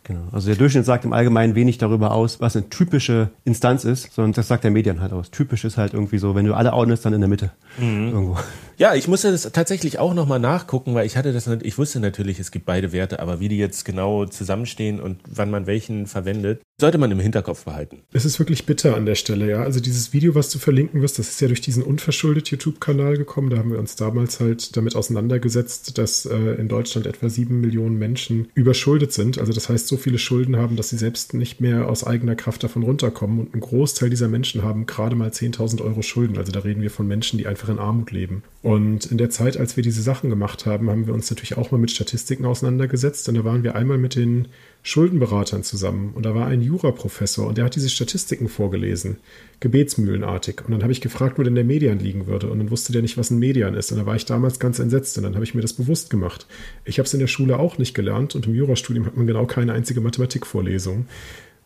Genau. 0.02 0.22
Also 0.32 0.48
der 0.48 0.56
Durchschnitt 0.56 0.84
sagt 0.84 1.04
im 1.04 1.12
Allgemeinen 1.12 1.54
wenig 1.54 1.78
darüber 1.78 2.12
aus, 2.12 2.40
was 2.40 2.56
eine 2.56 2.68
typische 2.68 3.30
Instanz 3.44 3.84
ist, 3.84 4.12
sondern 4.12 4.32
das 4.32 4.48
sagt 4.48 4.64
der 4.64 4.72
Medien 4.72 5.00
halt 5.00 5.12
aus. 5.12 5.30
Typisch 5.30 5.64
ist 5.64 5.76
halt 5.76 5.94
irgendwie 5.94 6.18
so, 6.18 6.34
wenn 6.34 6.46
du 6.46 6.54
alle 6.54 6.72
ordnest, 6.72 7.04
dann 7.04 7.12
in 7.12 7.20
der 7.20 7.28
Mitte. 7.28 7.52
Mhm. 7.78 8.08
Irgendwo. 8.08 8.38
Ja, 8.78 8.94
ich 8.94 9.06
musste 9.06 9.30
das 9.30 9.42
tatsächlich 9.52 9.98
auch 10.00 10.14
nochmal 10.14 10.40
nachgucken, 10.40 10.94
weil 10.94 11.06
ich 11.06 11.16
hatte 11.16 11.32
das, 11.32 11.46
ich 11.46 11.78
wusste 11.78 12.00
natürlich, 12.00 12.40
es 12.40 12.50
gibt 12.50 12.64
beide 12.64 12.92
Werte, 12.92 13.20
aber 13.20 13.38
wie 13.38 13.48
die 13.48 13.58
jetzt 13.58 13.84
genau 13.84 14.24
zusammenstehen 14.24 15.00
und 15.00 15.20
wann 15.28 15.50
man 15.50 15.66
welchen 15.66 16.06
verwendet, 16.06 16.62
sollte 16.80 16.98
man 16.98 17.10
im 17.10 17.20
Hinterkopf 17.20 17.64
behalten. 17.64 17.98
Es 18.12 18.24
ist 18.24 18.38
wirklich 18.38 18.66
bitter 18.66 18.96
an 18.96 19.06
der 19.06 19.14
Stelle, 19.14 19.48
ja. 19.48 19.62
Also 19.62 19.80
dieses 19.80 20.12
Video, 20.12 20.34
was 20.34 20.50
du 20.50 20.58
verlinken 20.58 21.02
wirst, 21.02 21.18
das 21.18 21.28
ist 21.28 21.40
ja 21.40 21.48
durch 21.48 21.60
diesen 21.60 21.82
unverschuldet 21.82 22.50
YouTube-Kanal 22.50 23.16
gekommen. 23.16 23.50
Da 23.50 23.58
haben 23.58 23.70
wir 23.70 23.78
uns 23.78 23.96
damals 23.96 24.40
halt 24.40 24.76
damit 24.76 24.96
auseinandergesetzt, 24.96 25.98
dass 25.98 26.26
äh, 26.26 26.36
in 26.36 26.68
Deutschland 26.68 27.06
etwa 27.06 27.28
sieben 27.28 27.60
Millionen 27.60 27.98
Menschen 27.98 28.48
überschuldet 28.54 29.12
sind. 29.12 29.38
Also 29.38 29.52
das 29.52 29.68
heißt, 29.68 29.86
so 29.86 29.96
viele 29.96 30.18
Schulden 30.18 30.56
haben, 30.56 30.76
dass 30.76 30.88
sie 30.88 30.98
selbst 30.98 31.34
nicht 31.34 31.60
mehr 31.60 31.88
aus 31.88 32.04
eigener 32.04 32.34
Kraft 32.34 32.64
davon 32.64 32.82
runterkommen. 32.82 33.40
Und 33.40 33.54
ein 33.54 33.60
Großteil 33.60 34.10
dieser 34.10 34.28
Menschen 34.28 34.62
haben 34.62 34.86
gerade 34.86 35.16
mal 35.16 35.30
10.000 35.30 35.82
Euro 35.82 36.02
Schulden. 36.02 36.38
Also 36.38 36.52
da 36.52 36.60
reden 36.60 36.82
wir 36.82 36.90
von 36.90 37.06
Menschen, 37.06 37.38
die 37.38 37.46
einfach 37.46 37.68
in 37.68 37.78
Armut 37.78 38.10
leben. 38.10 38.42
Und 38.62 39.06
in 39.06 39.18
der 39.18 39.30
Zeit, 39.30 39.56
als 39.56 39.76
wir 39.76 39.82
diese 39.82 40.02
Sachen 40.02 40.30
gemacht 40.30 40.66
haben, 40.66 40.90
haben 40.90 41.06
wir 41.06 41.14
uns 41.14 41.30
natürlich 41.30 41.56
auch 41.56 41.70
mal 41.70 41.78
mit 41.78 41.90
Statistiken 41.90 42.44
auseinandergesetzt. 42.44 43.28
Und 43.28 43.36
da 43.36 43.44
waren 43.44 43.62
wir 43.62 43.74
einmal 43.74 43.98
mit 43.98 44.14
den 44.14 44.48
Schuldenberatern 44.82 45.62
zusammen 45.62 46.12
und 46.14 46.24
da 46.24 46.34
war 46.34 46.46
ein 46.46 46.62
Juraprofessor 46.62 47.46
und 47.46 47.58
der 47.58 47.66
hat 47.66 47.76
diese 47.76 47.90
Statistiken 47.90 48.48
vorgelesen, 48.48 49.18
gebetsmühlenartig. 49.60 50.62
Und 50.64 50.72
dann 50.72 50.82
habe 50.82 50.92
ich 50.92 51.02
gefragt, 51.02 51.38
wo 51.38 51.42
denn 51.42 51.54
der 51.54 51.64
Median 51.64 51.98
liegen 51.98 52.26
würde 52.26 52.48
und 52.48 52.58
dann 52.58 52.70
wusste 52.70 52.92
der 52.92 53.02
nicht, 53.02 53.18
was 53.18 53.30
ein 53.30 53.38
Median 53.38 53.74
ist. 53.74 53.92
Und 53.92 53.98
da 53.98 54.06
war 54.06 54.16
ich 54.16 54.24
damals 54.24 54.58
ganz 54.58 54.78
entsetzt 54.78 55.18
und 55.18 55.24
dann 55.24 55.34
habe 55.34 55.44
ich 55.44 55.54
mir 55.54 55.60
das 55.60 55.74
bewusst 55.74 56.08
gemacht. 56.08 56.46
Ich 56.84 56.98
habe 56.98 57.06
es 57.06 57.12
in 57.12 57.20
der 57.20 57.26
Schule 57.26 57.58
auch 57.58 57.76
nicht 57.76 57.94
gelernt 57.94 58.34
und 58.34 58.46
im 58.46 58.54
Jurastudium 58.54 59.04
hat 59.04 59.16
man 59.16 59.26
genau 59.26 59.44
keine 59.46 59.74
einzige 59.74 60.00
Mathematikvorlesung. 60.00 61.06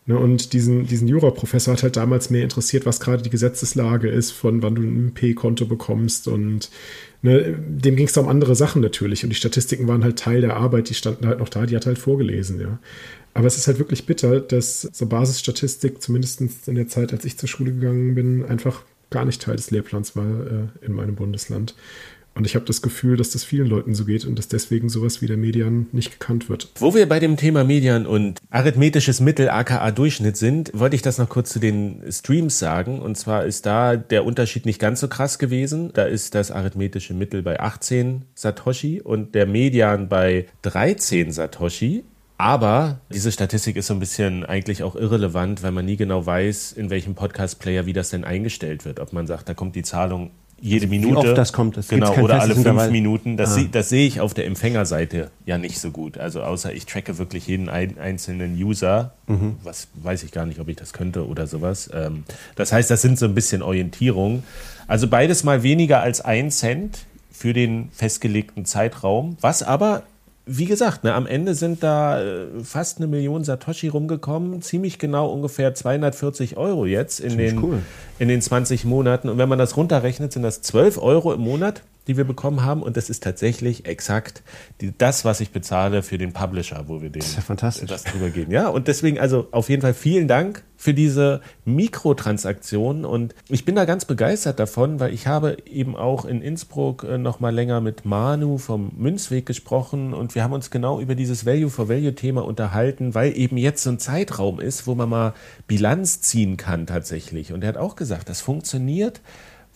Ne, 0.07 0.19
und 0.19 0.53
diesen, 0.53 0.85
diesen 0.85 1.07
Juraprofessor 1.07 1.73
hat 1.73 1.81
halt 1.81 1.95
damals 1.95 2.29
mehr 2.29 2.43
interessiert, 2.43 2.85
was 2.85 2.99
gerade 2.99 3.23
die 3.23 3.31
Gesetzeslage 3.31 4.07
ist, 4.07 4.31
von 4.31 4.61
wann 4.61 4.75
du 4.75 4.83
ein 4.83 5.13
P-Konto 5.15 5.65
bekommst 5.65 6.27
und 6.27 6.69
ne, 7.21 7.57
dem 7.57 7.95
ging 7.95 8.07
es 8.07 8.17
um 8.17 8.27
andere 8.27 8.55
Sachen 8.55 8.81
natürlich. 8.81 9.23
Und 9.23 9.29
die 9.29 9.35
Statistiken 9.35 9.87
waren 9.87 10.03
halt 10.03 10.19
Teil 10.19 10.41
der 10.41 10.55
Arbeit, 10.55 10.89
die 10.89 10.93
standen 10.93 11.27
halt 11.27 11.39
noch 11.39 11.49
da, 11.49 11.65
die 11.65 11.75
hat 11.75 11.85
halt 11.85 11.99
vorgelesen, 11.99 12.59
ja. 12.59 12.79
Aber 13.33 13.47
es 13.47 13.57
ist 13.57 13.67
halt 13.67 13.79
wirklich 13.79 14.05
bitter, 14.05 14.39
dass 14.39 14.81
so 14.81 15.07
Basisstatistik, 15.07 16.01
zumindest 16.01 16.41
in 16.67 16.75
der 16.75 16.87
Zeit, 16.87 17.11
als 17.11 17.25
ich 17.25 17.37
zur 17.37 17.49
Schule 17.49 17.73
gegangen 17.73 18.15
bin, 18.15 18.45
einfach 18.45 18.83
gar 19.09 19.25
nicht 19.25 19.41
Teil 19.41 19.57
des 19.57 19.71
Lehrplans 19.71 20.15
war 20.15 20.25
äh, 20.25 20.85
in 20.85 20.93
meinem 20.93 21.15
Bundesland. 21.15 21.75
Und 22.35 22.45
ich 22.45 22.55
habe 22.55 22.65
das 22.65 22.81
Gefühl, 22.81 23.15
dass 23.15 23.29
das 23.29 23.45
vielen 23.45 23.67
Leuten 23.67 23.95
so 23.95 24.03
geht 24.03 24.25
und 24.25 24.37
dass 24.37 24.49
deswegen 24.49 24.89
sowas 24.89 25.21
wie 25.21 25.27
der 25.27 25.37
Median 25.37 25.87
nicht 25.93 26.11
gekannt 26.11 26.49
wird. 26.49 26.69
Wo 26.75 26.93
wir 26.93 27.07
bei 27.07 27.19
dem 27.19 27.37
Thema 27.37 27.63
Median 27.63 28.05
und 28.05 28.39
arithmetisches 28.49 29.21
Mittel 29.21 29.49
aka 29.49 29.89
Durchschnitt 29.91 30.35
sind, 30.35 30.69
wollte 30.73 30.97
ich 30.97 31.01
das 31.01 31.17
noch 31.17 31.29
kurz 31.29 31.51
zu 31.51 31.59
den 31.59 32.03
Streams 32.11 32.59
sagen. 32.59 32.99
Und 32.99 33.15
zwar 33.15 33.45
ist 33.45 33.65
da 33.65 33.95
der 33.95 34.25
Unterschied 34.25 34.65
nicht 34.65 34.79
ganz 34.79 34.99
so 34.99 35.07
krass 35.07 35.39
gewesen. 35.39 35.91
Da 35.93 36.03
ist 36.03 36.35
das 36.35 36.51
arithmetische 36.51 37.13
Mittel 37.13 37.41
bei 37.41 37.57
18 37.57 38.25
Satoshi 38.35 38.99
und 39.01 39.33
der 39.33 39.45
Median 39.45 40.09
bei 40.09 40.47
13 40.63 41.31
Satoshi. 41.31 42.03
Aber 42.37 42.99
diese 43.13 43.31
Statistik 43.31 43.77
ist 43.77 43.87
so 43.87 43.93
ein 43.93 44.01
bisschen 44.01 44.43
eigentlich 44.43 44.83
auch 44.83 44.97
irrelevant, 44.97 45.63
weil 45.63 45.71
man 45.71 45.85
nie 45.85 45.95
genau 45.95 46.25
weiß, 46.25 46.73
in 46.73 46.89
welchem 46.89 47.15
Podcast-Player 47.15 47.85
wie 47.85 47.93
das 47.93 48.09
denn 48.09 48.25
eingestellt 48.25 48.83
wird. 48.83 48.99
Ob 48.99 49.13
man 49.13 49.25
sagt, 49.25 49.47
da 49.47 49.53
kommt 49.53 49.77
die 49.77 49.83
Zahlung 49.83 50.31
jede 50.61 50.87
Minute. 50.87 51.23
Wie 51.23 51.27
oft 51.27 51.37
das 51.37 51.53
kommt. 51.53 51.77
Das 51.77 51.87
genau, 51.87 52.15
oder 52.17 52.41
alle 52.41 52.55
fünf. 52.55 52.89
Minuten. 52.89 53.37
Das, 53.37 53.51
ah. 53.51 53.53
sehe, 53.55 53.65
das 53.65 53.89
sehe 53.89 54.07
ich 54.07 54.21
auf 54.21 54.33
der 54.33 54.45
Empfängerseite 54.45 55.31
ja 55.45 55.57
nicht 55.57 55.79
so 55.79 55.91
gut. 55.91 56.17
Also 56.17 56.41
außer 56.41 56.73
ich 56.73 56.85
tracke 56.85 57.17
wirklich 57.17 57.47
jeden 57.47 57.69
ein, 57.69 57.97
einzelnen 57.97 58.55
User. 58.55 59.13
Mhm. 59.27 59.57
Was 59.63 59.87
weiß 59.95 60.23
ich 60.23 60.31
gar 60.31 60.45
nicht, 60.45 60.59
ob 60.59 60.67
ich 60.69 60.77
das 60.77 60.93
könnte 60.93 61.27
oder 61.27 61.47
sowas. 61.47 61.89
Ähm, 61.93 62.23
das 62.55 62.71
heißt, 62.71 62.89
das 62.89 63.01
sind 63.01 63.19
so 63.19 63.25
ein 63.25 63.35
bisschen 63.35 63.61
Orientierungen. 63.61 64.43
Also 64.87 65.07
beides 65.07 65.43
mal 65.43 65.63
weniger 65.63 66.01
als 66.01 66.21
ein 66.21 66.51
Cent 66.51 67.05
für 67.31 67.53
den 67.53 67.89
festgelegten 67.91 68.65
Zeitraum, 68.65 69.37
was 69.41 69.61
aber 69.61 70.03
wie 70.45 70.65
gesagt, 70.65 71.03
ne, 71.03 71.13
am 71.13 71.25
Ende 71.25 71.55
sind 71.55 71.81
da 71.81 72.21
äh, 72.21 72.47
fast 72.63 72.97
eine 72.97 73.07
Million 73.07 73.43
Satoshi 73.43 73.87
rumgekommen, 73.87 74.61
ziemlich 74.61 74.99
genau 74.99 75.27
ungefähr 75.31 75.73
240 75.73 76.57
Euro 76.57 76.85
jetzt 76.85 77.19
in 77.19 77.37
den, 77.37 77.63
cool. 77.63 77.79
in 78.19 78.27
den 78.27 78.41
20 78.41 78.85
Monaten. 78.85 79.29
Und 79.29 79.37
wenn 79.37 79.49
man 79.49 79.57
das 79.57 79.75
runterrechnet, 79.75 80.33
sind 80.33 80.43
das 80.43 80.61
12 80.61 80.99
Euro 80.99 81.33
im 81.33 81.41
Monat 81.41 81.81
die 82.07 82.17
wir 82.17 82.23
bekommen 82.23 82.63
haben. 82.63 82.81
Und 82.83 82.97
das 82.97 83.09
ist 83.09 83.23
tatsächlich 83.23 83.85
exakt 83.85 84.43
die, 84.81 84.93
das, 84.97 85.25
was 85.25 85.39
ich 85.39 85.51
bezahle 85.51 86.03
für 86.03 86.17
den 86.17 86.33
Publisher, 86.33 86.85
wo 86.87 87.01
wir 87.01 87.09
den, 87.09 87.21
das, 87.21 87.29
ist 87.29 87.35
ja 87.35 87.41
fantastisch. 87.41 87.89
das 87.89 88.03
drüber 88.03 88.29
gehen. 88.29 88.51
Ja, 88.51 88.67
und 88.67 88.87
deswegen 88.87 89.19
also 89.19 89.47
auf 89.51 89.69
jeden 89.69 89.81
Fall 89.81 89.93
vielen 89.93 90.27
Dank 90.27 90.63
für 90.77 90.93
diese 90.93 91.41
Mikrotransaktionen. 91.65 93.05
Und 93.05 93.33
ich 93.49 93.65
bin 93.65 93.75
da 93.75 93.85
ganz 93.85 94.05
begeistert 94.05 94.59
davon, 94.59 94.99
weil 94.99 95.13
ich 95.13 95.27
habe 95.27 95.57
eben 95.65 95.95
auch 95.95 96.25
in 96.25 96.41
Innsbruck 96.41 97.03
äh, 97.03 97.17
noch 97.17 97.39
mal 97.39 97.53
länger 97.53 97.81
mit 97.81 98.05
Manu 98.05 98.57
vom 98.57 98.91
Münzweg 98.97 99.45
gesprochen 99.45 100.13
und 100.13 100.35
wir 100.35 100.43
haben 100.43 100.53
uns 100.53 100.69
genau 100.69 100.99
über 100.99 101.15
dieses 101.15 101.45
Value-for-Value-Thema 101.45 102.45
unterhalten, 102.45 103.15
weil 103.15 103.37
eben 103.37 103.57
jetzt 103.57 103.83
so 103.83 103.89
ein 103.89 103.99
Zeitraum 103.99 104.59
ist, 104.59 104.87
wo 104.87 104.95
man 104.95 105.09
mal 105.09 105.33
Bilanz 105.67 106.21
ziehen 106.21 106.57
kann 106.57 106.85
tatsächlich. 106.85 107.53
Und 107.53 107.63
er 107.63 107.69
hat 107.69 107.77
auch 107.77 107.95
gesagt, 107.95 108.29
das 108.29 108.41
funktioniert 108.41 109.21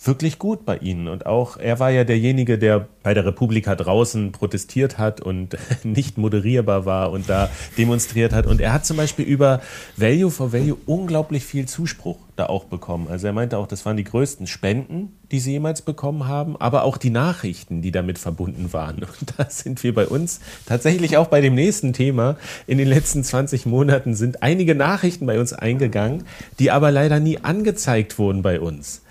wirklich 0.01 0.39
gut 0.39 0.65
bei 0.65 0.77
ihnen. 0.77 1.07
Und 1.07 1.25
auch 1.25 1.57
er 1.57 1.79
war 1.79 1.89
ja 1.89 2.03
derjenige, 2.03 2.57
der 2.57 2.87
bei 3.03 3.13
der 3.13 3.25
Republika 3.25 3.75
draußen 3.75 4.31
protestiert 4.31 4.97
hat 4.97 5.21
und 5.21 5.57
nicht 5.83 6.17
moderierbar 6.17 6.85
war 6.85 7.11
und 7.11 7.29
da 7.29 7.49
demonstriert 7.77 8.33
hat. 8.33 8.45
Und 8.45 8.61
er 8.61 8.73
hat 8.73 8.85
zum 8.85 8.97
Beispiel 8.97 9.25
über 9.25 9.61
Value 9.97 10.31
for 10.31 10.53
Value 10.53 10.77
unglaublich 10.85 11.45
viel 11.45 11.67
Zuspruch 11.67 12.17
da 12.35 12.45
auch 12.45 12.65
bekommen. 12.65 13.07
Also 13.09 13.27
er 13.27 13.33
meinte 13.33 13.57
auch, 13.57 13.67
das 13.67 13.85
waren 13.85 13.97
die 13.97 14.05
größten 14.05 14.47
Spenden, 14.47 15.17
die 15.31 15.39
sie 15.39 15.51
jemals 15.51 15.81
bekommen 15.81 16.27
haben, 16.27 16.55
aber 16.55 16.83
auch 16.83 16.97
die 16.97 17.09
Nachrichten, 17.09 17.81
die 17.81 17.91
damit 17.91 18.17
verbunden 18.17 18.71
waren. 18.71 18.97
Und 19.19 19.33
da 19.37 19.49
sind 19.49 19.83
wir 19.83 19.93
bei 19.93 20.07
uns 20.07 20.39
tatsächlich 20.65 21.17
auch 21.17 21.27
bei 21.27 21.41
dem 21.41 21.55
nächsten 21.55 21.91
Thema. 21.91 22.37
In 22.67 22.77
den 22.77 22.87
letzten 22.87 23.23
20 23.23 23.65
Monaten 23.65 24.15
sind 24.15 24.43
einige 24.43 24.75
Nachrichten 24.75 25.25
bei 25.25 25.39
uns 25.39 25.51
eingegangen, 25.51 26.23
die 26.59 26.71
aber 26.71 26.91
leider 26.91 27.19
nie 27.19 27.39
angezeigt 27.39 28.17
wurden 28.17 28.41
bei 28.41 28.61
uns 28.61 29.01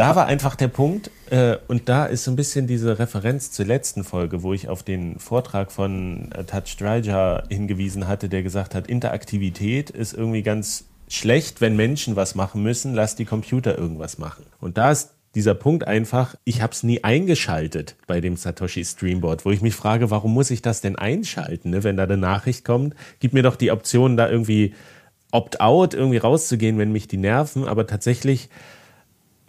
da 0.00 0.16
war 0.16 0.24
einfach 0.24 0.56
der 0.56 0.68
Punkt, 0.68 1.10
äh, 1.28 1.58
und 1.68 1.90
da 1.90 2.06
ist 2.06 2.24
so 2.24 2.30
ein 2.30 2.36
bisschen 2.36 2.66
diese 2.66 2.98
Referenz 2.98 3.52
zur 3.52 3.66
letzten 3.66 4.02
Folge, 4.02 4.42
wo 4.42 4.54
ich 4.54 4.70
auf 4.70 4.82
den 4.82 5.18
Vortrag 5.18 5.70
von 5.70 6.32
äh, 6.32 6.44
Touch 6.44 6.78
Dryja 6.78 7.42
hingewiesen 7.50 8.08
hatte, 8.08 8.30
der 8.30 8.42
gesagt 8.42 8.74
hat, 8.74 8.86
Interaktivität 8.86 9.90
ist 9.90 10.14
irgendwie 10.14 10.42
ganz 10.42 10.86
schlecht, 11.06 11.60
wenn 11.60 11.76
Menschen 11.76 12.16
was 12.16 12.34
machen 12.34 12.62
müssen, 12.62 12.94
lass 12.94 13.14
die 13.14 13.26
Computer 13.26 13.76
irgendwas 13.76 14.16
machen. 14.16 14.46
Und 14.58 14.78
da 14.78 14.90
ist 14.90 15.10
dieser 15.34 15.54
Punkt 15.54 15.86
einfach, 15.86 16.34
ich 16.44 16.62
habe 16.62 16.72
es 16.72 16.82
nie 16.82 17.04
eingeschaltet 17.04 17.94
bei 18.06 18.22
dem 18.22 18.38
Satoshi 18.38 18.86
Streamboard, 18.86 19.44
wo 19.44 19.50
ich 19.50 19.60
mich 19.60 19.74
frage, 19.74 20.10
warum 20.10 20.32
muss 20.32 20.50
ich 20.50 20.62
das 20.62 20.80
denn 20.80 20.96
einschalten, 20.96 21.70
ne? 21.70 21.84
wenn 21.84 21.98
da 21.98 22.04
eine 22.04 22.16
Nachricht 22.16 22.64
kommt? 22.64 22.94
Gib 23.18 23.34
mir 23.34 23.42
doch 23.42 23.56
die 23.56 23.70
Option, 23.70 24.16
da 24.16 24.30
irgendwie 24.30 24.72
opt-out 25.30 25.92
irgendwie 25.92 26.16
rauszugehen, 26.16 26.78
wenn 26.78 26.90
mich 26.90 27.06
die 27.06 27.18
nerven, 27.18 27.68
aber 27.68 27.86
tatsächlich 27.86 28.48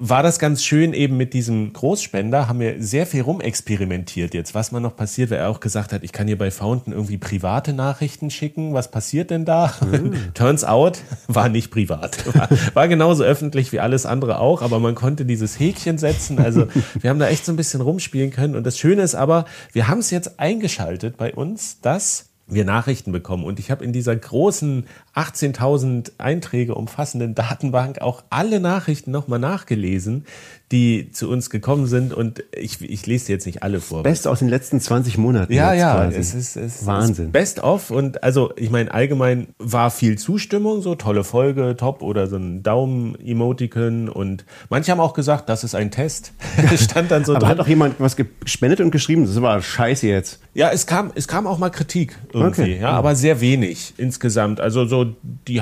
war 0.03 0.23
das 0.23 0.39
ganz 0.39 0.63
schön 0.63 0.93
eben 0.93 1.15
mit 1.15 1.35
diesem 1.35 1.73
Großspender, 1.73 2.47
haben 2.47 2.59
wir 2.59 2.81
sehr 2.81 3.05
viel 3.05 3.21
rumexperimentiert 3.21 4.33
jetzt, 4.33 4.55
was 4.55 4.71
man 4.71 4.81
noch 4.81 4.95
passiert, 4.95 5.29
weil 5.29 5.37
er 5.37 5.49
auch 5.49 5.59
gesagt 5.59 5.93
hat, 5.93 6.03
ich 6.03 6.11
kann 6.11 6.25
hier 6.25 6.39
bei 6.39 6.49
Fountain 6.49 6.91
irgendwie 6.91 7.19
private 7.19 7.71
Nachrichten 7.71 8.31
schicken, 8.31 8.73
was 8.73 8.89
passiert 8.89 9.29
denn 9.29 9.45
da? 9.45 9.71
Mhm. 9.79 10.15
Turns 10.33 10.63
out, 10.63 11.03
war 11.27 11.49
nicht 11.49 11.69
privat. 11.69 12.25
War, 12.35 12.49
war, 12.73 12.87
genauso 12.87 13.23
öffentlich 13.23 13.71
wie 13.73 13.79
alles 13.79 14.07
andere 14.07 14.39
auch, 14.39 14.63
aber 14.63 14.79
man 14.79 14.95
konnte 14.95 15.23
dieses 15.23 15.59
Häkchen 15.59 15.99
setzen, 15.99 16.39
also 16.39 16.65
wir 16.99 17.11
haben 17.11 17.19
da 17.19 17.27
echt 17.27 17.45
so 17.45 17.53
ein 17.53 17.55
bisschen 17.55 17.81
rumspielen 17.81 18.31
können 18.31 18.55
und 18.55 18.65
das 18.65 18.79
Schöne 18.79 19.03
ist 19.03 19.13
aber, 19.13 19.45
wir 19.71 19.87
haben 19.87 19.99
es 19.99 20.09
jetzt 20.09 20.39
eingeschaltet 20.39 21.15
bei 21.17 21.31
uns, 21.31 21.79
dass 21.79 22.30
wir 22.51 22.65
Nachrichten 22.65 23.11
bekommen. 23.11 23.43
Und 23.43 23.59
ich 23.59 23.71
habe 23.71 23.83
in 23.83 23.93
dieser 23.93 24.15
großen 24.15 24.85
18.000 25.15 26.11
Einträge 26.17 26.75
umfassenden 26.75 27.33
Datenbank 27.33 28.01
auch 28.01 28.23
alle 28.29 28.59
Nachrichten 28.59 29.11
nochmal 29.11 29.39
nachgelesen, 29.39 30.25
die 30.71 31.11
zu 31.11 31.29
uns 31.29 31.49
gekommen 31.49 31.87
sind. 31.87 32.13
Und 32.13 32.43
ich, 32.53 32.81
ich 32.81 33.05
lese 33.05 33.31
jetzt 33.31 33.45
nicht 33.45 33.63
alle 33.63 33.81
vor. 33.81 34.03
Best 34.03 34.27
aus 34.27 34.39
den 34.39 34.47
letzten 34.47 34.79
20 34.79 35.17
Monaten. 35.17 35.51
Ja, 35.53 35.73
ja, 35.73 35.95
quasi. 35.95 36.17
es 36.17 36.33
ist, 36.33 36.55
es 36.55 36.85
Wahnsinn. 36.85 37.25
Ist 37.25 37.31
best 37.31 37.63
of. 37.63 37.91
Und 37.91 38.23
also, 38.23 38.53
ich 38.55 38.69
meine, 38.69 38.93
allgemein 38.93 39.47
war 39.59 39.91
viel 39.91 40.17
Zustimmung, 40.17 40.81
so 40.81 40.95
tolle 40.95 41.23
Folge, 41.23 41.75
top 41.77 42.01
oder 42.01 42.27
so 42.27 42.37
ein 42.37 42.63
Daumen-Emoticon. 42.63 44.09
Und 44.09 44.45
manche 44.69 44.91
haben 44.91 44.99
auch 44.99 45.13
gesagt, 45.13 45.49
das 45.49 45.63
ist 45.63 45.75
ein 45.75 45.91
Test. 45.91 46.33
Stand 46.77 47.11
dann 47.11 47.25
so 47.25 47.33
Aber 47.33 47.41
dran. 47.41 47.49
hat 47.49 47.59
auch 47.59 47.67
jemand 47.67 47.95
was 47.99 48.15
gespendet 48.15 48.79
und 48.79 48.91
geschrieben, 48.91 49.25
das 49.25 49.41
war 49.41 49.61
scheiße 49.61 50.07
jetzt. 50.07 50.39
Ja, 50.53 50.69
es 50.71 50.85
kam, 50.85 51.11
es 51.15 51.27
kam 51.27 51.47
auch 51.47 51.57
mal 51.57 51.69
Kritik 51.69 52.17
irgendwie, 52.33 52.61
okay. 52.61 52.79
ja, 52.81 52.91
aber 52.91 53.15
sehr 53.15 53.41
wenig 53.41 53.93
insgesamt. 53.97 54.59
Also 54.59 54.85
so 54.85 55.15
die 55.47 55.61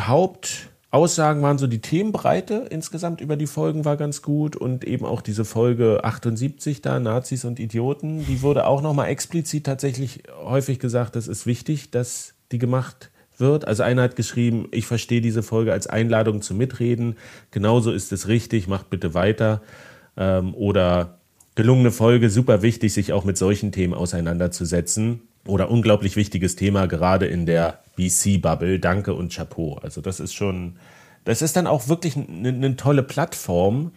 Hauptaussagen 0.92 1.44
waren 1.44 1.60
so 1.60 1.68
die 1.68 1.82
Themenbreite 1.82 2.66
insgesamt 2.72 3.22
über 3.22 3.36
die 3.36 3.46
Folgen 3.46 3.86
war 3.86 3.96
ganz 3.96 4.24
gut 4.24 4.56
und 4.56 4.84
eben 4.84 5.06
auch 5.06 5.22
diese 5.22 5.46
Folge 5.46 6.04
78 6.04 6.82
da, 6.82 7.00
Nazis 7.00 7.46
und 7.46 7.60
Idioten, 7.60 8.26
die 8.26 8.42
wurde 8.42 8.66
auch 8.66 8.82
nochmal 8.82 9.10
explizit 9.10 9.66
tatsächlich 9.68 10.24
häufig 10.44 10.80
gesagt, 10.80 11.16
das 11.16 11.28
ist 11.28 11.46
wichtig, 11.46 11.92
dass 11.92 12.34
die 12.52 12.58
gemacht 12.58 13.12
wird. 13.38 13.68
Also 13.68 13.84
einer 13.84 14.02
hat 14.02 14.16
geschrieben, 14.16 14.68
ich 14.72 14.88
verstehe 14.88 15.22
diese 15.22 15.44
Folge 15.44 15.74
als 15.74 15.86
Einladung 15.86 16.42
zum 16.42 16.58
Mitreden. 16.58 17.18
Genauso 17.52 17.92
ist 17.92 18.12
es 18.12 18.28
richtig, 18.28 18.68
macht 18.68 18.90
bitte 18.90 19.14
weiter. 19.14 19.62
Ähm, 20.18 20.56
oder 20.56 21.20
gelungene 21.54 21.92
Folge, 21.92 22.32
super 22.32 22.64
wichtig, 22.64 22.94
sich 22.94 23.14
auch 23.14 23.26
mit 23.26 23.38
solchen 23.38 23.72
Themen 23.72 23.94
auseinanderzusetzen. 23.94 25.22
Oder 25.50 25.70
unglaublich 25.70 26.16
wichtiges 26.16 26.56
Thema, 26.56 26.88
gerade 26.88 27.26
in 27.26 27.46
der 27.46 27.80
BC-Bubble. 27.96 28.80
Danke 28.80 29.14
und 29.14 29.34
Chapeau. 29.34 29.78
Also 29.82 30.02
das 30.02 30.20
ist 30.20 30.34
schon, 30.34 30.78
das 31.26 31.42
ist 31.42 31.56
dann 31.56 31.68
auch 31.68 31.88
wirklich 31.88 32.16
eine, 32.16 32.50
eine 32.50 32.76
tolle 32.76 33.04
Plattform, 33.04 33.92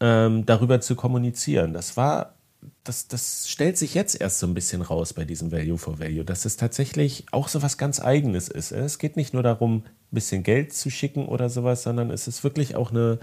ähm, 0.00 0.46
darüber 0.46 0.80
zu 0.80 0.96
kommunizieren. 0.96 1.72
Das 1.72 1.96
war, 1.96 2.34
das, 2.82 3.08
das 3.08 3.48
stellt 3.48 3.78
sich 3.78 3.94
jetzt 3.94 4.20
erst 4.20 4.38
so 4.38 4.46
ein 4.46 4.54
bisschen 4.54 4.82
raus 4.82 5.12
bei 5.12 5.24
diesem 5.24 5.52
Value 5.52 5.78
for 5.78 5.98
Value, 5.98 6.24
dass 6.24 6.44
es 6.44 6.56
tatsächlich 6.56 7.26
auch 7.32 7.48
so 7.48 7.62
was 7.62 7.78
ganz 7.78 8.00
Eigenes 8.00 8.48
ist. 8.48 8.72
Es 8.72 8.98
geht 8.98 9.16
nicht 9.16 9.34
nur 9.34 9.42
darum, 9.42 9.78
ein 9.78 9.84
bisschen 10.10 10.42
Geld 10.42 10.72
zu 10.72 10.90
schicken 10.90 11.26
oder 11.26 11.48
sowas, 11.48 11.82
sondern 11.82 12.10
es 12.10 12.28
ist 12.28 12.44
wirklich 12.44 12.76
auch 12.76 12.90
eine 12.90 13.18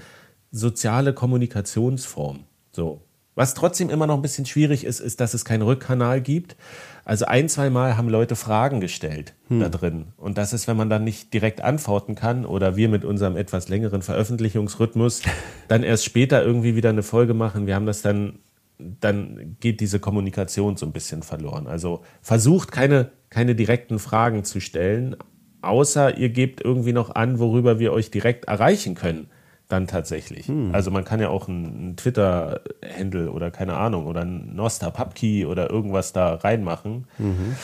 soziale 0.51 1.13
Kommunikationsform. 1.13 2.45
So. 2.71 3.01
Was 3.33 3.53
trotzdem 3.53 3.89
immer 3.89 4.07
noch 4.07 4.15
ein 4.15 4.21
bisschen 4.21 4.45
schwierig 4.45 4.83
ist, 4.83 4.99
ist, 4.99 5.21
dass 5.21 5.33
es 5.33 5.45
keinen 5.45 5.61
Rückkanal 5.61 6.19
gibt. 6.21 6.57
Also 7.05 7.25
ein, 7.25 7.47
zwei 7.47 7.69
Mal 7.69 7.95
haben 7.95 8.09
Leute 8.09 8.35
Fragen 8.35 8.81
gestellt 8.81 9.33
hm. 9.47 9.61
da 9.61 9.69
drin. 9.69 10.07
Und 10.17 10.37
das 10.37 10.51
ist, 10.53 10.67
wenn 10.67 10.75
man 10.75 10.89
dann 10.89 11.03
nicht 11.03 11.33
direkt 11.33 11.61
antworten 11.61 12.15
kann 12.15 12.45
oder 12.45 12.75
wir 12.75 12.89
mit 12.89 13.05
unserem 13.05 13.37
etwas 13.37 13.69
längeren 13.69 14.01
Veröffentlichungsrhythmus 14.01 15.21
dann 15.69 15.83
erst 15.83 16.03
später 16.03 16.43
irgendwie 16.43 16.75
wieder 16.75 16.89
eine 16.89 17.03
Folge 17.03 17.33
machen. 17.33 17.67
Wir 17.67 17.75
haben 17.75 17.85
das 17.85 18.01
dann, 18.01 18.39
dann 18.77 19.55
geht 19.61 19.79
diese 19.79 19.99
Kommunikation 19.99 20.75
so 20.75 20.85
ein 20.85 20.91
bisschen 20.91 21.23
verloren. 21.23 21.67
Also 21.67 22.01
versucht 22.21 22.71
keine, 22.71 23.11
keine 23.29 23.55
direkten 23.55 23.97
Fragen 23.97 24.43
zu 24.43 24.59
stellen, 24.59 25.15
außer 25.61 26.17
ihr 26.17 26.29
gebt 26.29 26.59
irgendwie 26.59 26.93
noch 26.93 27.15
an, 27.15 27.39
worüber 27.39 27.79
wir 27.79 27.93
euch 27.93 28.11
direkt 28.11 28.45
erreichen 28.45 28.93
können 28.95 29.29
dann 29.71 29.87
tatsächlich. 29.87 30.47
Hm. 30.47 30.73
Also 30.73 30.91
man 30.91 31.05
kann 31.05 31.19
ja 31.19 31.29
auch 31.29 31.47
einen 31.47 31.95
Twitter-Handle 31.95 33.31
oder 33.31 33.51
keine 33.51 33.75
Ahnung 33.77 34.07
oder 34.07 34.21
ein 34.21 34.55
Nosta 34.55 34.89
Pubkey 34.89 35.45
oder 35.45 35.69
irgendwas 35.69 36.13
da 36.13 36.35
reinmachen, 36.35 37.07
mhm. 37.17 37.55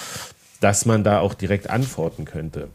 dass 0.61 0.85
man 0.85 1.03
da 1.03 1.19
auch 1.19 1.33
direkt 1.33 1.69
antworten 1.69 2.25
könnte. 2.25 2.69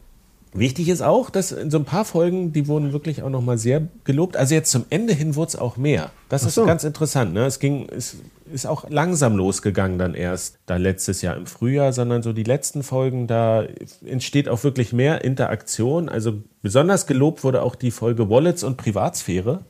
Wichtig 0.54 0.88
ist 0.90 1.02
auch, 1.02 1.30
dass 1.30 1.50
in 1.50 1.70
so 1.70 1.78
ein 1.78 1.86
paar 1.86 2.04
Folgen, 2.04 2.52
die 2.52 2.68
wurden 2.68 2.92
wirklich 2.92 3.22
auch 3.22 3.30
nochmal 3.30 3.56
sehr 3.56 3.88
gelobt. 4.04 4.36
Also 4.36 4.54
jetzt 4.54 4.70
zum 4.70 4.84
Ende 4.90 5.14
hin 5.14 5.34
wurde 5.34 5.48
es 5.48 5.56
auch 5.56 5.78
mehr. 5.78 6.10
Das 6.28 6.44
ist 6.44 6.54
so. 6.54 6.66
ganz 6.66 6.84
interessant. 6.84 7.32
Ne? 7.32 7.46
Es 7.46 7.58
ging, 7.58 7.88
es 7.88 8.16
ist 8.52 8.66
auch 8.66 8.88
langsam 8.90 9.36
losgegangen 9.36 9.98
dann 9.98 10.14
erst, 10.14 10.58
da 10.66 10.76
letztes 10.76 11.22
Jahr 11.22 11.36
im 11.36 11.46
Frühjahr, 11.46 11.94
sondern 11.94 12.22
so 12.22 12.34
die 12.34 12.42
letzten 12.42 12.82
Folgen, 12.82 13.26
da 13.26 13.64
entsteht 14.04 14.48
auch 14.50 14.62
wirklich 14.62 14.92
mehr 14.92 15.24
Interaktion. 15.24 16.10
Also 16.10 16.42
besonders 16.60 17.06
gelobt 17.06 17.44
wurde 17.44 17.62
auch 17.62 17.74
die 17.74 17.90
Folge 17.90 18.28
Wallets 18.28 18.62
und 18.62 18.76
Privatsphäre 18.76 19.64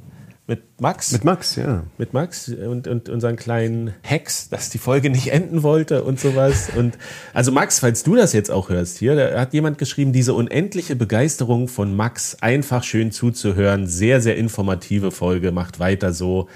mit 0.47 0.81
Max. 0.81 1.13
Mit 1.13 1.25
Max, 1.25 1.57
ja. 1.57 1.85
Mit 1.99 2.15
Max 2.15 2.49
und, 2.49 2.89
und 2.89 3.09
unseren 3.09 3.37
kleinen 3.37 3.95
Hex, 4.03 4.49
dass 4.49 4.71
die 4.71 4.79
Folge 4.79 5.09
nicht 5.09 5.29
enden 5.29 5.63
wollte 5.63 6.03
und 6.03 6.19
sowas. 6.19 6.69
Und 6.77 6.99
also 7.33 7.53
Max, 7.53 7.79
falls 7.79 8.03
du 8.03 8.17
das 8.17 8.33
jetzt 8.33 8.51
auch 8.51 8.69
hörst 8.69 8.99
hier, 8.99 9.15
da 9.15 9.41
hat 9.41 9.55
jemand 9.55 9.79
geschrieben, 9.79 10.13
diese 10.13 10.35
unendliche 10.35 10.97
Begeisterung 10.97 11.69
von 11.69 11.95
Max, 11.95 12.39
einfach 12.41 12.83
schön 12.83 13.13
zuzuhören, 13.13 13.87
sehr, 13.87 14.21
sehr 14.21 14.37
informative 14.37 15.13
Folge, 15.13 15.53
macht 15.53 15.79
weiter 15.79 16.13
so. 16.13 16.49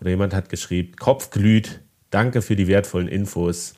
Oder 0.00 0.10
jemand 0.10 0.34
hat 0.34 0.48
geschrieben, 0.48 0.96
Kopf 0.96 1.30
glüht, 1.30 1.80
danke 2.10 2.42
für 2.42 2.56
die 2.56 2.66
wertvollen 2.66 3.08
Infos. 3.08 3.74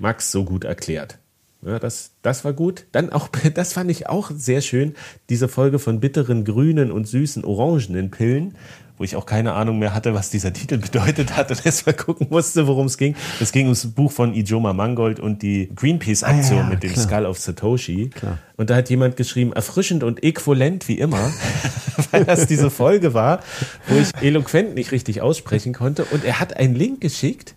Max 0.00 0.32
so 0.32 0.44
gut 0.44 0.64
erklärt. 0.64 1.18
Ja, 1.66 1.78
das, 1.78 2.12
das 2.22 2.44
war 2.44 2.52
gut. 2.52 2.86
Dann 2.92 3.10
auch, 3.10 3.28
das 3.54 3.72
fand 3.72 3.90
ich 3.90 4.08
auch 4.08 4.30
sehr 4.34 4.60
schön, 4.60 4.94
diese 5.28 5.48
Folge 5.48 5.78
von 5.78 6.00
bitteren 6.00 6.44
grünen 6.44 6.90
und 6.92 7.06
süßen 7.06 7.44
orangenen 7.44 8.10
Pillen 8.10 8.54
wo 8.96 9.02
ich 9.02 9.16
auch 9.16 9.26
keine 9.26 9.54
Ahnung 9.54 9.78
mehr 9.78 9.92
hatte, 9.92 10.14
was 10.14 10.30
dieser 10.30 10.52
Titel 10.52 10.78
bedeutet 10.78 11.36
hat 11.36 11.50
und 11.50 11.64
erst 11.64 11.86
mal 11.86 11.92
gucken 11.92 12.28
musste, 12.30 12.66
worum 12.66 12.86
es 12.86 12.96
ging. 12.96 13.16
Es 13.40 13.52
ging 13.52 13.66
ums 13.66 13.86
Buch 13.86 14.12
von 14.12 14.34
Ijoma 14.34 14.72
Mangold 14.72 15.20
und 15.20 15.42
die 15.42 15.70
Greenpeace-Aktion 15.74 16.58
ah, 16.58 16.62
ja, 16.62 16.68
mit 16.68 16.82
dem 16.82 16.92
klar. 16.92 17.06
Skull 17.06 17.26
of 17.26 17.38
Satoshi. 17.38 18.10
Klar. 18.10 18.38
Und 18.56 18.70
da 18.70 18.76
hat 18.76 18.90
jemand 18.90 19.16
geschrieben, 19.16 19.52
erfrischend 19.52 20.04
und 20.04 20.22
äquivalent 20.22 20.86
wie 20.88 20.98
immer, 20.98 21.32
weil 22.12 22.24
das 22.24 22.46
diese 22.46 22.70
Folge 22.70 23.14
war, 23.14 23.40
wo 23.88 23.96
ich 23.96 24.10
eloquent 24.22 24.74
nicht 24.74 24.92
richtig 24.92 25.20
aussprechen 25.22 25.72
konnte. 25.72 26.04
Und 26.04 26.24
er 26.24 26.38
hat 26.38 26.56
einen 26.56 26.76
Link 26.76 27.00
geschickt 27.00 27.54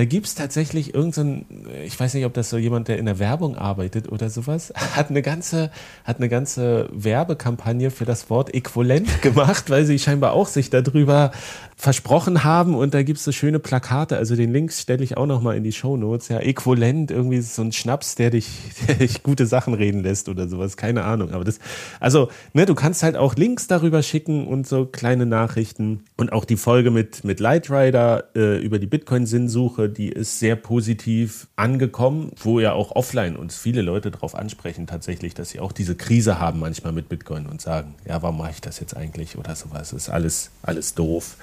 da 0.00 0.06
gibt 0.06 0.26
es 0.26 0.34
tatsächlich 0.34 0.94
irgendeinen, 0.94 1.44
ich 1.84 2.00
weiß 2.00 2.14
nicht, 2.14 2.24
ob 2.24 2.32
das 2.32 2.48
so 2.48 2.56
jemand, 2.56 2.88
der 2.88 2.96
in 2.96 3.04
der 3.04 3.18
Werbung 3.18 3.54
arbeitet 3.54 4.10
oder 4.10 4.30
sowas, 4.30 4.72
hat 4.96 5.10
eine 5.10 5.20
ganze, 5.20 5.70
hat 6.04 6.16
eine 6.16 6.30
ganze 6.30 6.88
Werbekampagne 6.90 7.90
für 7.90 8.06
das 8.06 8.30
Wort 8.30 8.54
äquivalent 8.54 9.20
gemacht, 9.22 9.68
weil 9.68 9.84
sie 9.84 9.98
scheinbar 9.98 10.32
auch 10.32 10.48
sich 10.48 10.70
darüber 10.70 11.32
versprochen 11.76 12.44
haben 12.44 12.74
und 12.74 12.94
da 12.94 13.02
gibt 13.02 13.18
es 13.18 13.24
so 13.24 13.32
schöne 13.32 13.58
Plakate, 13.58 14.16
also 14.16 14.36
den 14.36 14.52
Links 14.52 14.80
stelle 14.80 15.04
ich 15.04 15.18
auch 15.18 15.26
nochmal 15.26 15.56
in 15.56 15.64
die 15.64 15.72
Show 15.72 15.98
Notes. 15.98 16.28
Ja, 16.28 16.38
äquivalent, 16.38 17.10
irgendwie 17.10 17.42
so 17.42 17.60
ein 17.60 17.72
Schnaps, 17.72 18.14
der 18.14 18.30
dich, 18.30 18.48
der 18.88 18.94
dich 18.94 19.22
gute 19.22 19.44
Sachen 19.44 19.74
reden 19.74 20.02
lässt 20.02 20.30
oder 20.30 20.48
sowas, 20.48 20.78
keine 20.78 21.04
Ahnung. 21.04 21.32
Aber 21.32 21.44
das, 21.44 21.58
also, 21.98 22.30
ne, 22.54 22.64
du 22.64 22.74
kannst 22.74 23.02
halt 23.02 23.16
auch 23.16 23.34
Links 23.34 23.66
darüber 23.66 24.02
schicken 24.02 24.46
und 24.46 24.66
so 24.66 24.86
kleine 24.86 25.26
Nachrichten 25.26 26.04
und 26.16 26.32
auch 26.32 26.46
die 26.46 26.56
Folge 26.56 26.90
mit, 26.90 27.22
mit 27.24 27.38
Lightrider 27.38 28.24
äh, 28.34 28.58
über 28.62 28.78
die 28.78 28.86
Bitcoin-Sinnsuche, 28.86 29.89
die 29.90 30.08
ist 30.08 30.38
sehr 30.38 30.56
positiv 30.56 31.48
angekommen, 31.56 32.32
wo 32.36 32.60
ja 32.60 32.72
auch 32.72 32.92
offline 32.96 33.36
uns 33.36 33.58
viele 33.58 33.82
Leute 33.82 34.10
darauf 34.10 34.34
ansprechen 34.34 34.86
tatsächlich, 34.86 35.34
dass 35.34 35.50
sie 35.50 35.60
auch 35.60 35.72
diese 35.72 35.94
Krise 35.96 36.40
haben 36.40 36.60
manchmal 36.60 36.92
mit 36.92 37.08
Bitcoin 37.08 37.46
und 37.46 37.60
sagen, 37.60 37.94
ja, 38.06 38.22
warum 38.22 38.38
mache 38.38 38.52
ich 38.52 38.60
das 38.60 38.80
jetzt 38.80 38.96
eigentlich 38.96 39.36
oder 39.36 39.54
sowas, 39.54 39.92
ist 39.92 40.08
alles, 40.08 40.50
alles 40.62 40.94
doof. 40.94 41.36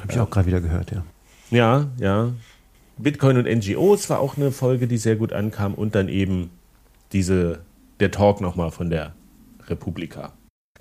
Habe 0.00 0.12
ich 0.12 0.18
auch 0.18 0.30
gerade 0.30 0.46
wieder 0.46 0.60
gehört, 0.60 0.90
ja. 0.90 1.04
Ja, 1.50 1.86
ja. 1.98 2.32
Bitcoin 2.98 3.36
und 3.36 3.46
NGOs 3.46 4.08
war 4.10 4.20
auch 4.20 4.36
eine 4.36 4.52
Folge, 4.52 4.86
die 4.86 4.98
sehr 4.98 5.16
gut 5.16 5.32
ankam 5.32 5.74
und 5.74 5.94
dann 5.94 6.08
eben 6.08 6.50
diese, 7.12 7.60
der 8.00 8.10
Talk 8.10 8.40
nochmal 8.40 8.70
von 8.70 8.90
der 8.90 9.12
Republika. 9.68 10.32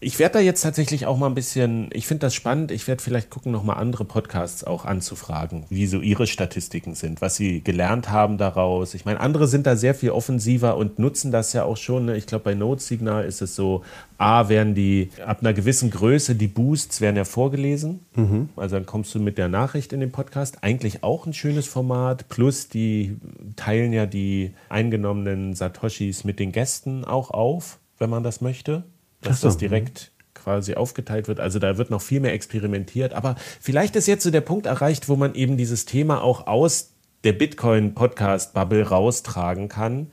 Ich 0.03 0.17
werde 0.17 0.33
da 0.33 0.39
jetzt 0.39 0.63
tatsächlich 0.63 1.05
auch 1.05 1.15
mal 1.15 1.27
ein 1.27 1.35
bisschen, 1.35 1.89
ich 1.93 2.07
finde 2.07 2.21
das 2.25 2.33
spannend, 2.33 2.71
ich 2.71 2.87
werde 2.87 3.03
vielleicht 3.03 3.29
gucken, 3.29 3.51
nochmal 3.51 3.77
andere 3.77 4.03
Podcasts 4.03 4.63
auch 4.63 4.83
anzufragen, 4.83 5.65
wie 5.69 5.85
so 5.85 5.99
ihre 5.99 6.25
Statistiken 6.25 6.95
sind, 6.95 7.21
was 7.21 7.35
sie 7.35 7.61
gelernt 7.61 8.09
haben 8.09 8.39
daraus. 8.39 8.95
Ich 8.95 9.05
meine, 9.05 9.19
andere 9.19 9.47
sind 9.47 9.67
da 9.67 9.75
sehr 9.75 9.93
viel 9.93 10.09
offensiver 10.09 10.75
und 10.75 10.97
nutzen 10.97 11.31
das 11.31 11.53
ja 11.53 11.65
auch 11.65 11.77
schon. 11.77 12.05
Ne? 12.05 12.17
Ich 12.17 12.25
glaube, 12.25 12.45
bei 12.45 12.55
Notsignal 12.55 13.25
ist 13.25 13.43
es 13.43 13.55
so, 13.55 13.83
A, 14.17 14.49
werden 14.49 14.73
die 14.73 15.11
ab 15.23 15.41
einer 15.41 15.53
gewissen 15.53 15.91
Größe, 15.91 16.33
die 16.33 16.47
Boosts 16.47 16.99
werden 16.99 17.17
ja 17.17 17.23
vorgelesen. 17.23 17.99
Mhm. 18.15 18.49
Also 18.55 18.77
dann 18.77 18.87
kommst 18.87 19.13
du 19.13 19.19
mit 19.19 19.37
der 19.37 19.49
Nachricht 19.49 19.93
in 19.93 19.99
den 19.99 20.11
Podcast. 20.11 20.63
Eigentlich 20.63 21.03
auch 21.03 21.27
ein 21.27 21.33
schönes 21.35 21.67
Format. 21.67 22.27
Plus, 22.27 22.69
die 22.69 23.17
teilen 23.55 23.93
ja 23.93 24.07
die 24.07 24.55
eingenommenen 24.67 25.53
Satoshis 25.53 26.23
mit 26.23 26.39
den 26.39 26.51
Gästen 26.51 27.05
auch 27.05 27.29
auf, 27.29 27.77
wenn 27.99 28.09
man 28.09 28.23
das 28.23 28.41
möchte 28.41 28.83
dass 29.21 29.41
so. 29.41 29.47
das 29.47 29.57
direkt 29.57 30.11
quasi 30.33 30.75
aufgeteilt 30.75 31.27
wird. 31.27 31.39
Also 31.39 31.59
da 31.59 31.77
wird 31.77 31.89
noch 31.89 32.01
viel 32.01 32.19
mehr 32.19 32.33
experimentiert. 32.33 33.13
Aber 33.13 33.35
vielleicht 33.59 33.95
ist 33.95 34.07
jetzt 34.07 34.23
so 34.23 34.31
der 34.31 34.41
Punkt 34.41 34.65
erreicht, 34.65 35.07
wo 35.07 35.15
man 35.15 35.35
eben 35.35 35.57
dieses 35.57 35.85
Thema 35.85 36.21
auch 36.21 36.47
aus 36.47 36.91
der 37.23 37.33
Bitcoin-Podcast-Bubble 37.33 38.87
raustragen 38.87 39.69
kann 39.69 40.07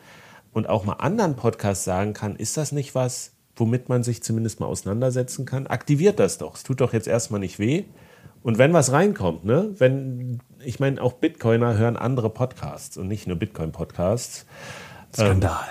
und 0.52 0.68
auch 0.68 0.84
mal 0.84 0.94
anderen 0.94 1.36
Podcasts 1.36 1.84
sagen 1.84 2.12
kann, 2.12 2.36
ist 2.36 2.56
das 2.56 2.72
nicht 2.72 2.94
was, 2.94 3.32
womit 3.56 3.88
man 3.88 4.02
sich 4.02 4.22
zumindest 4.22 4.60
mal 4.60 4.66
auseinandersetzen 4.66 5.46
kann? 5.46 5.66
Aktiviert 5.66 6.18
das 6.18 6.38
doch. 6.38 6.56
Es 6.56 6.62
tut 6.62 6.80
doch 6.80 6.92
jetzt 6.92 7.08
erstmal 7.08 7.40
nicht 7.40 7.58
weh. 7.58 7.84
Und 8.42 8.58
wenn 8.58 8.72
was 8.72 8.92
reinkommt, 8.92 9.44
ne, 9.44 9.70
wenn, 9.78 10.40
ich 10.62 10.78
meine, 10.78 11.02
auch 11.02 11.14
Bitcoiner 11.14 11.76
hören 11.76 11.96
andere 11.96 12.30
Podcasts 12.30 12.96
und 12.96 13.08
nicht 13.08 13.26
nur 13.26 13.36
Bitcoin-Podcasts. 13.36 14.46
Skandal. 15.12 15.66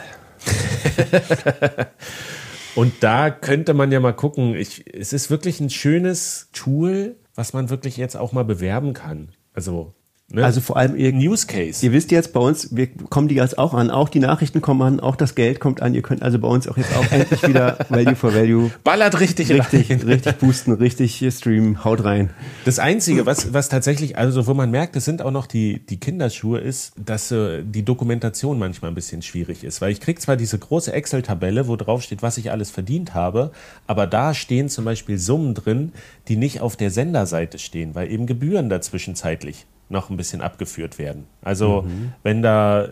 Ähm, 0.48 1.86
Und 2.78 2.94
da 3.02 3.32
könnte 3.32 3.74
man 3.74 3.92
ja 3.92 4.00
mal 4.00 4.14
gucken. 4.14 4.54
Ich, 4.54 4.86
es 4.94 5.12
ist 5.12 5.32
wirklich 5.32 5.60
ein 5.60 5.72
schönes 5.72 6.50
Tool, 6.54 7.16
was 7.34 7.52
man 7.54 7.72
wirklich 7.72 7.98
jetzt 7.98 8.16
auch 8.16 8.34
mal 8.34 8.46
bewerben 8.46 8.94
kann. 8.94 9.32
Also 9.52 9.96
Ne? 10.30 10.44
Also 10.44 10.60
vor 10.60 10.76
allem 10.76 10.98
ihr 10.98 11.14
News 11.14 11.48
Case. 11.48 11.86
Ihr 11.86 11.94
wisst 11.94 12.12
jetzt 12.12 12.34
bei 12.34 12.42
uns, 12.42 12.76
wir 12.76 12.88
kommen 12.88 13.30
die 13.30 13.36
jetzt 13.36 13.58
auch 13.58 13.74
an, 13.74 13.90
auch 13.90 14.10
die 14.10 14.20
Nachrichten 14.20 14.60
kommen 14.60 14.82
an, 14.82 15.00
auch 15.00 15.16
das 15.16 15.36
Geld 15.36 15.62
kommt 15.62 15.82
an. 15.82 15.96
Ihr 15.96 16.02
könnt 16.02 16.22
also 16.22 16.38
bei 16.38 16.50
uns 16.50 16.68
auch 16.68 16.76
jetzt 16.76 16.94
auch 16.98 17.10
endlich 17.14 17.48
wieder 17.48 17.78
Value 17.90 18.16
for 18.18 18.34
Value. 18.36 18.70
Ballert 18.84 19.22
richtig, 19.22 19.50
richtig, 19.54 19.90
rein. 19.90 20.02
richtig 20.02 20.36
boosten, 20.36 20.74
richtig 20.74 21.26
streamen, 21.34 21.86
haut 21.86 22.04
rein. 22.04 22.32
Das 22.66 22.78
einzige, 22.78 23.26
was 23.26 23.54
was 23.54 23.70
tatsächlich, 23.70 24.18
also 24.18 24.48
wo 24.48 24.54
man 24.54 24.70
merkt, 24.70 24.98
es 24.98 25.06
sind 25.06 25.22
auch 25.22 25.32
noch 25.32 25.48
die 25.48 25.86
die 25.86 25.98
Kinderschuhe, 25.98 26.60
ist, 26.60 26.92
dass 26.98 27.32
äh, 27.32 27.64
die 27.64 27.84
Dokumentation 27.84 28.60
manchmal 28.60 28.92
ein 28.92 28.96
bisschen 28.96 29.22
schwierig 29.22 29.64
ist, 29.64 29.80
weil 29.80 29.94
ich 29.94 30.02
krieg 30.02 30.20
zwar 30.20 30.36
diese 30.36 30.60
große 30.60 30.92
Excel-Tabelle, 30.92 31.70
wo 31.70 31.78
drauf 31.78 32.02
steht, 32.02 32.22
was 32.22 32.38
ich 32.38 32.52
alles 32.52 32.70
verdient 32.70 33.14
habe, 33.14 33.52
aber 33.88 34.08
da 34.08 34.34
stehen 34.34 34.68
zum 34.68 34.84
Beispiel 34.84 35.20
Summen 35.20 35.54
drin, 35.54 35.94
die 36.28 36.36
nicht 36.36 36.60
auf 36.60 36.76
der 36.76 36.92
Senderseite 36.92 37.60
stehen, 37.60 37.96
weil 37.96 38.12
eben 38.12 38.26
Gebühren 38.26 38.68
dazwischen 38.68 39.16
zeitlich 39.16 39.66
noch 39.90 40.10
ein 40.10 40.18
bisschen 40.18 40.42
abgeführt 40.42 40.98
werden. 40.98 41.26
Also 41.42 41.84
mhm. 41.84 42.14
wenn 42.24 42.42
da 42.42 42.88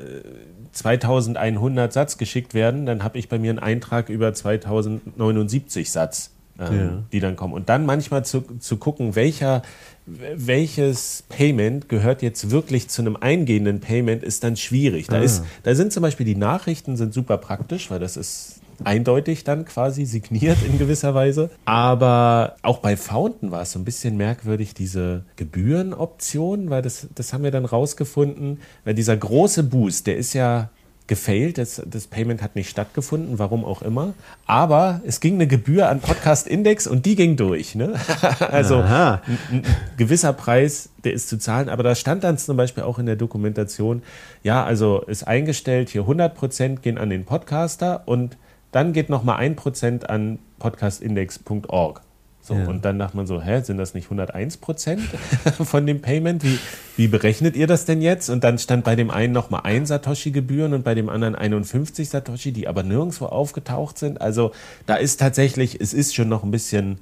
2100 0.72 1.90
äh, 1.90 1.94
Satz 1.94 2.18
geschickt 2.18 2.54
werden, 2.54 2.86
dann 2.86 3.04
habe 3.04 3.18
ich 3.18 3.30
bei 3.30 3.40
mir 3.40 3.50
einen 3.50 3.60
Eintrag 3.60 4.10
über 4.10 4.34
2079 4.34 5.92
Satz 5.92 6.32
ähm, 6.60 6.78
ja. 6.78 7.04
die 7.12 7.20
dann 7.20 7.36
kommen. 7.36 7.54
Und 7.54 7.70
dann 7.70 7.86
manchmal 7.86 8.24
zu, 8.26 8.42
zu 8.60 8.78
gucken, 8.78 9.16
welcher, 9.16 9.62
welches 10.06 11.24
Payment 11.30 11.90
gehört 11.90 12.22
jetzt 12.22 12.52
wirklich 12.52 12.88
zu 12.88 13.02
einem 13.02 13.16
eingehenden 13.16 13.80
Payment, 13.80 14.24
ist 14.24 14.44
dann 14.44 14.56
schwierig. 14.56 15.08
Da, 15.08 15.18
ah. 15.18 15.24
ist, 15.24 15.44
da 15.64 15.76
sind 15.76 15.92
zum 15.92 16.02
Beispiel 16.02 16.26
die 16.26 16.36
Nachrichten 16.36 16.96
sind 16.98 17.14
super 17.14 17.38
praktisch, 17.38 17.92
weil 17.92 18.00
das 18.00 18.18
ist 18.18 18.62
eindeutig 18.84 19.44
dann 19.44 19.66
quasi 19.66 20.06
signiert 20.06 20.58
in 20.66 20.78
gewisser 20.78 21.14
Weise. 21.14 21.50
Aber 21.66 22.56
auch 22.62 22.80
bei 22.80 22.98
Fountain 22.98 23.52
war 23.52 23.62
es 23.62 23.72
so 23.72 23.80
ein 23.80 23.86
bisschen 23.86 24.18
merkwürdig, 24.18 24.74
diese 24.74 25.24
Gebührenoption, 25.36 26.70
weil 26.70 26.82
das, 26.82 27.08
das 27.16 27.34
haben 27.34 27.44
wir 27.44 27.52
dann 27.52 27.66
rausgefunden, 27.66 28.60
weil 28.84 28.94
dieser 28.94 29.18
große 29.18 29.64
Boost, 29.64 30.08
der 30.08 30.18
ist 30.18 30.34
ja 30.34 30.70
gefailt. 31.08 31.58
Das, 31.58 31.82
das 31.86 32.08
Payment 32.08 32.42
hat 32.42 32.56
nicht 32.56 32.70
stattgefunden, 32.70 33.38
warum 33.40 33.64
auch 33.64 33.82
immer. 33.82 34.14
Aber 34.46 35.02
es 35.06 35.20
ging 35.20 35.36
eine 35.36 35.48
Gebühr 35.48 35.90
an 35.90 36.00
Podcast 36.00 36.48
Index 36.48 36.88
und 36.88 37.06
die 37.06 37.16
ging 37.16 37.36
durch. 37.36 37.76
Ne? 37.76 37.96
also 38.40 38.78
ein, 38.78 39.20
ein, 39.52 39.64
gewisser 39.98 40.34
Preis, 40.34 40.90
der 41.04 41.14
ist 41.14 41.30
zu 41.30 41.38
zahlen. 41.38 41.70
Aber 41.70 41.84
da 41.84 41.96
stand 41.96 42.24
dann 42.24 42.38
zum 42.38 42.58
Beispiel 42.58 42.84
auch 42.84 43.00
in 43.00 43.06
der 43.06 43.16
Dokumentation, 43.16 44.02
ja, 44.44 44.64
also 44.64 45.02
ist 45.02 45.28
eingestellt, 45.28 45.90
hier 45.90 46.02
100 46.02 46.36
Prozent 46.36 46.82
gehen 46.82 46.98
an 46.98 47.10
den 47.10 47.26
Podcaster 47.26 48.04
und 48.06 48.38
dann 48.76 48.92
geht 48.92 49.10
nochmal 49.10 49.38
ein 49.38 49.56
Prozent 49.56 50.10
an 50.10 50.38
podcastindex.org. 50.60 52.02
So, 52.42 52.56
ja. 52.56 52.68
Und 52.68 52.84
dann 52.84 53.00
dachte 53.00 53.16
man 53.16 53.26
so, 53.26 53.42
hä, 53.42 53.62
sind 53.62 53.78
das 53.78 53.94
nicht 53.94 54.08
101 54.08 54.58
Prozent 54.58 55.02
von 55.64 55.88
dem 55.88 56.02
Payment? 56.02 56.44
Wie, 56.44 56.60
wie 56.98 57.08
berechnet 57.08 57.56
ihr 57.56 57.68
das 57.68 57.86
denn 57.86 58.02
jetzt? 58.02 58.30
Und 58.30 58.44
dann 58.44 58.60
stand 58.60 58.84
bei 58.84 58.98
dem 58.98 59.12
einen 59.12 59.32
nochmal 59.32 59.62
ein 59.64 59.86
Satoshi 59.86 60.32
Gebühren 60.32 60.74
und 60.74 60.84
bei 60.84 60.94
dem 60.94 61.08
anderen 61.08 61.36
51 61.36 62.10
Satoshi, 62.10 62.52
die 62.52 62.68
aber 62.68 62.84
nirgendwo 62.84 63.28
aufgetaucht 63.28 63.98
sind. 63.98 64.20
Also 64.20 64.52
da 64.86 64.96
ist 64.96 65.22
tatsächlich, 65.22 65.80
es 65.80 65.94
ist 65.94 66.14
schon 66.14 66.28
noch 66.28 66.44
ein 66.44 66.52
bisschen 66.52 67.00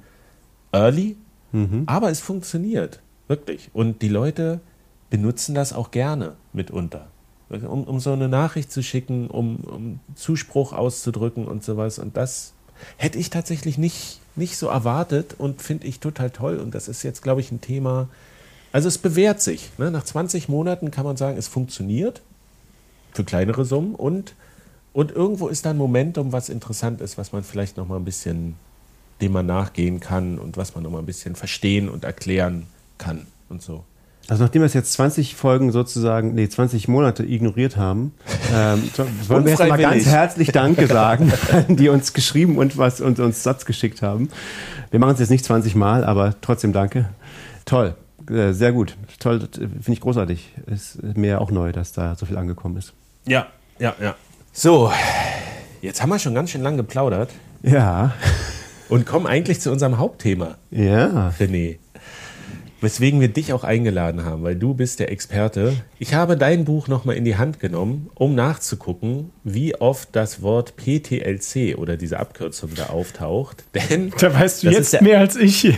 early, 0.70 1.16
mhm. 1.50 1.82
aber 1.86 2.08
es 2.08 2.20
funktioniert, 2.20 3.00
wirklich. 3.26 3.70
Und 3.72 4.00
die 4.00 4.08
Leute 4.10 4.60
benutzen 5.10 5.56
das 5.56 5.72
auch 5.72 5.90
gerne 5.90 6.34
mitunter. 6.52 7.08
Um, 7.50 7.84
um 7.84 8.00
so 8.00 8.12
eine 8.12 8.28
Nachricht 8.28 8.72
zu 8.72 8.82
schicken, 8.82 9.28
um, 9.28 9.56
um 9.56 10.00
Zuspruch 10.14 10.72
auszudrücken 10.72 11.46
und 11.46 11.62
sowas. 11.62 11.98
Und 11.98 12.16
das 12.16 12.54
hätte 12.96 13.18
ich 13.18 13.30
tatsächlich 13.30 13.76
nicht 13.78 14.18
nicht 14.36 14.56
so 14.56 14.68
erwartet 14.68 15.34
und 15.38 15.62
finde 15.62 15.86
ich 15.86 16.00
total 16.00 16.30
toll. 16.30 16.58
Und 16.58 16.74
das 16.74 16.88
ist 16.88 17.02
jetzt, 17.02 17.22
glaube 17.22 17.40
ich, 17.40 17.52
ein 17.52 17.60
Thema. 17.60 18.08
Also 18.72 18.88
es 18.88 18.98
bewährt 18.98 19.40
sich. 19.40 19.70
Ne? 19.78 19.90
Nach 19.90 20.04
20 20.04 20.48
Monaten 20.48 20.90
kann 20.90 21.04
man 21.04 21.16
sagen, 21.16 21.38
es 21.38 21.48
funktioniert 21.48 22.22
für 23.12 23.24
kleinere 23.24 23.64
Summen 23.64 23.94
und, 23.94 24.34
und 24.92 25.12
irgendwo 25.12 25.46
ist 25.46 25.64
da 25.64 25.70
ein 25.70 25.76
Momentum, 25.76 26.32
was 26.32 26.48
interessant 26.48 27.00
ist, 27.00 27.16
was 27.16 27.32
man 27.32 27.44
vielleicht 27.44 27.76
noch 27.76 27.86
mal 27.86 27.96
ein 27.96 28.04
bisschen, 28.04 28.56
dem 29.20 29.32
man 29.32 29.46
nachgehen 29.46 30.00
kann 30.00 30.38
und 30.38 30.56
was 30.56 30.74
man 30.74 30.82
noch 30.82 30.90
mal 30.90 30.98
ein 30.98 31.06
bisschen 31.06 31.36
verstehen 31.36 31.88
und 31.88 32.02
erklären 32.02 32.66
kann 32.98 33.28
und 33.48 33.62
so. 33.62 33.84
Also 34.28 34.42
nachdem 34.42 34.62
wir 34.62 34.66
es 34.66 34.74
jetzt 34.74 34.92
20 34.94 35.34
Folgen 35.34 35.70
sozusagen, 35.70 36.34
nee, 36.34 36.48
20 36.48 36.88
Monate 36.88 37.24
ignoriert 37.24 37.76
haben, 37.76 38.14
ähm, 38.54 38.82
wollen 39.28 39.44
wir 39.44 39.50
jetzt 39.50 39.68
mal 39.68 39.78
ganz 39.78 40.06
herzlich 40.06 40.48
Danke 40.48 40.86
sagen, 40.86 41.32
die 41.68 41.90
uns 41.90 42.14
geschrieben 42.14 42.56
und 42.56 42.78
was 42.78 43.00
und 43.00 43.20
uns 43.20 43.42
Satz 43.42 43.66
geschickt 43.66 44.00
haben. 44.00 44.30
Wir 44.90 44.98
machen 44.98 45.14
es 45.14 45.20
jetzt 45.20 45.30
nicht 45.30 45.44
20 45.44 45.74
Mal, 45.74 46.04
aber 46.04 46.34
trotzdem 46.40 46.72
Danke. 46.72 47.10
Toll, 47.66 47.96
äh, 48.30 48.52
sehr 48.52 48.72
gut, 48.72 48.96
toll, 49.18 49.46
finde 49.52 49.92
ich 49.92 50.00
großartig. 50.00 50.54
Ist 50.66 51.02
mir 51.02 51.40
auch 51.40 51.50
neu, 51.50 51.72
dass 51.72 51.92
da 51.92 52.14
so 52.14 52.24
viel 52.24 52.38
angekommen 52.38 52.78
ist. 52.78 52.94
Ja, 53.26 53.48
ja, 53.78 53.94
ja. 54.00 54.14
So, 54.52 54.90
jetzt 55.82 56.00
haben 56.00 56.08
wir 56.08 56.18
schon 56.18 56.34
ganz 56.34 56.50
schön 56.50 56.62
lang 56.62 56.78
geplaudert. 56.78 57.30
Ja. 57.62 58.14
Und 58.88 59.06
kommen 59.06 59.26
eigentlich 59.26 59.60
zu 59.60 59.70
unserem 59.70 59.98
Hauptthema. 59.98 60.56
Ja. 60.70 61.32
René 61.38 61.78
weswegen 62.84 63.20
wir 63.20 63.28
dich 63.28 63.52
auch 63.52 63.64
eingeladen 63.64 64.24
haben, 64.24 64.44
weil 64.44 64.54
du 64.54 64.74
bist 64.74 65.00
der 65.00 65.10
Experte. 65.10 65.74
Ich 65.98 66.14
habe 66.14 66.36
dein 66.36 66.64
Buch 66.64 66.86
nochmal 66.86 67.16
in 67.16 67.24
die 67.24 67.36
Hand 67.36 67.58
genommen, 67.58 68.10
um 68.14 68.34
nachzugucken, 68.34 69.30
wie 69.42 69.74
oft 69.74 70.10
das 70.12 70.42
Wort 70.42 70.74
PTLC 70.76 71.76
oder 71.76 71.96
diese 71.96 72.20
Abkürzung 72.20 72.70
da 72.76 72.86
auftaucht. 72.86 73.64
Denn 73.74 74.12
da 74.18 74.32
weißt 74.32 74.62
du 74.62 74.70
jetzt 74.70 75.00
mehr 75.00 75.18
als 75.18 75.36
ich. 75.36 75.72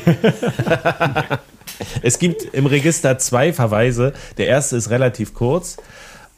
es 2.03 2.19
gibt 2.19 2.43
im 2.55 2.67
Register 2.67 3.19
zwei 3.19 3.53
Verweise. 3.53 4.13
Der 4.37 4.49
erste 4.49 4.77
ist 4.77 4.91
relativ 4.91 5.33
kurz 5.33 5.77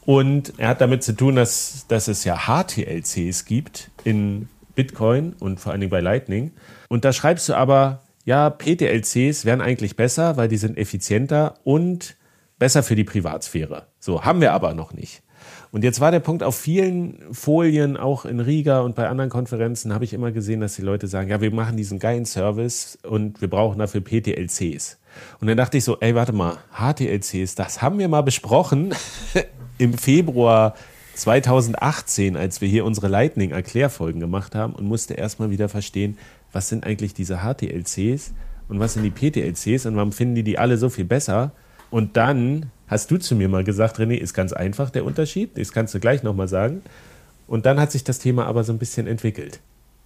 und 0.05 0.53
er 0.57 0.69
hat 0.69 0.81
damit 0.81 1.03
zu 1.03 1.13
tun, 1.13 1.35
dass, 1.35 1.85
dass 1.87 2.07
es 2.07 2.23
ja 2.23 2.47
HTLCs 2.47 3.45
gibt 3.45 3.91
in 4.03 4.47
Bitcoin 4.75 5.33
und 5.39 5.59
vor 5.59 5.71
allen 5.71 5.81
Dingen 5.81 5.91
bei 5.91 5.99
Lightning. 5.99 6.51
Und 6.87 7.05
da 7.05 7.13
schreibst 7.13 7.49
du 7.49 7.53
aber 7.53 8.03
ja, 8.25 8.49
PTLCs 8.49 9.45
wären 9.45 9.61
eigentlich 9.61 9.95
besser, 9.95 10.37
weil 10.37 10.47
die 10.47 10.57
sind 10.57 10.77
effizienter 10.77 11.55
und 11.63 12.15
besser 12.59 12.83
für 12.83 12.95
die 12.95 13.03
Privatsphäre. 13.03 13.87
So, 13.99 14.23
haben 14.23 14.41
wir 14.41 14.53
aber 14.53 14.73
noch 14.73 14.93
nicht. 14.93 15.23
Und 15.71 15.83
jetzt 15.83 15.99
war 15.99 16.11
der 16.11 16.19
Punkt 16.19 16.43
auf 16.43 16.55
vielen 16.55 17.19
Folien, 17.31 17.95
auch 17.95 18.25
in 18.25 18.39
Riga 18.39 18.81
und 18.81 18.95
bei 18.95 19.07
anderen 19.07 19.29
Konferenzen, 19.29 19.93
habe 19.93 20.03
ich 20.03 20.13
immer 20.13 20.31
gesehen, 20.31 20.61
dass 20.61 20.75
die 20.75 20.81
Leute 20.81 21.07
sagen, 21.07 21.29
ja, 21.29 21.41
wir 21.41 21.53
machen 21.53 21.77
diesen 21.77 21.99
geilen 21.99 22.25
Service 22.25 22.97
und 23.03 23.39
wir 23.41 23.49
brauchen 23.49 23.79
dafür 23.79 24.01
PTLCs. 24.01 24.97
Und 25.39 25.47
dann 25.47 25.57
dachte 25.57 25.77
ich 25.77 25.83
so, 25.83 25.97
ey, 25.99 26.15
warte 26.15 26.33
mal, 26.33 26.57
HTLCs, 26.73 27.55
das 27.55 27.81
haben 27.81 27.99
wir 27.99 28.07
mal 28.07 28.21
besprochen 28.21 28.93
im 29.77 29.93
Februar 29.93 30.75
2018, 31.13 32.35
als 32.37 32.61
wir 32.61 32.67
hier 32.67 32.85
unsere 32.85 33.07
Lightning-Erklärfolgen 33.07 34.19
gemacht 34.19 34.55
haben 34.55 34.73
und 34.73 34.85
musste 34.85 35.13
erstmal 35.15 35.51
wieder 35.51 35.69
verstehen, 35.69 36.17
was 36.51 36.69
sind 36.69 36.85
eigentlich 36.85 37.13
diese 37.13 37.39
HTLCs 37.39 38.33
und 38.67 38.79
was 38.79 38.93
sind 38.93 39.03
die 39.03 39.11
PTLCs 39.11 39.85
und 39.85 39.95
warum 39.95 40.11
finden 40.11 40.35
die 40.35 40.43
die 40.43 40.57
alle 40.57 40.77
so 40.77 40.89
viel 40.89 41.05
besser? 41.05 41.51
Und 41.91 42.17
dann 42.17 42.71
hast 42.87 43.11
du 43.11 43.17
zu 43.17 43.35
mir 43.35 43.49
mal 43.49 43.63
gesagt, 43.63 43.99
René, 43.99 44.15
ist 44.15 44.33
ganz 44.33 44.53
einfach 44.53 44.89
der 44.89 45.05
Unterschied, 45.05 45.57
das 45.57 45.71
kannst 45.71 45.93
du 45.93 45.99
gleich 45.99 46.23
nochmal 46.23 46.47
sagen. 46.47 46.81
Und 47.47 47.65
dann 47.65 47.79
hat 47.79 47.91
sich 47.91 48.03
das 48.03 48.19
Thema 48.19 48.45
aber 48.45 48.63
so 48.63 48.71
ein 48.71 48.77
bisschen 48.79 49.07
entwickelt. 49.07 49.59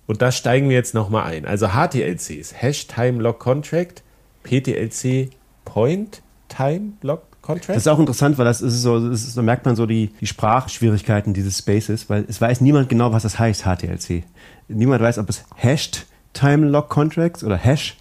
Und 0.07 0.21
da 0.21 0.31
steigen 0.31 0.69
wir 0.69 0.75
jetzt 0.75 0.93
nochmal 0.93 1.25
ein. 1.25 1.45
Also 1.45 1.69
HTLCs, 1.69 2.53
Hash 2.61 2.87
Time 2.87 3.21
Lock 3.21 3.39
Contract, 3.39 4.03
PTLC 4.43 5.29
Point 5.65 6.21
Time 6.49 6.93
Lock 7.01 7.23
Contract. 7.41 7.69
Das 7.69 7.77
ist 7.77 7.87
auch 7.87 7.99
interessant, 7.99 8.37
weil 8.37 8.45
das 8.45 8.61
ist 8.61 8.81
so, 8.81 9.09
das 9.09 9.23
ist, 9.23 9.37
da 9.37 9.41
merkt 9.41 9.65
man 9.65 9.75
so 9.75 9.85
die, 9.85 10.11
die 10.19 10.27
Sprachschwierigkeiten 10.27 11.33
dieses 11.33 11.57
Spaces, 11.57 12.09
weil 12.09 12.25
es 12.27 12.39
weiß 12.39 12.61
niemand 12.61 12.89
genau, 12.89 13.11
was 13.11 13.23
das 13.23 13.39
heißt, 13.39 13.63
HTLC. 13.63 14.23
Niemand 14.67 15.01
weiß, 15.01 15.17
ob 15.19 15.29
es 15.29 15.43
hashed 15.55 16.05
Time 16.33 16.67
Lock 16.67 16.89
Contracts 16.89 17.43
oder 17.43 17.57
Hash 17.57 17.97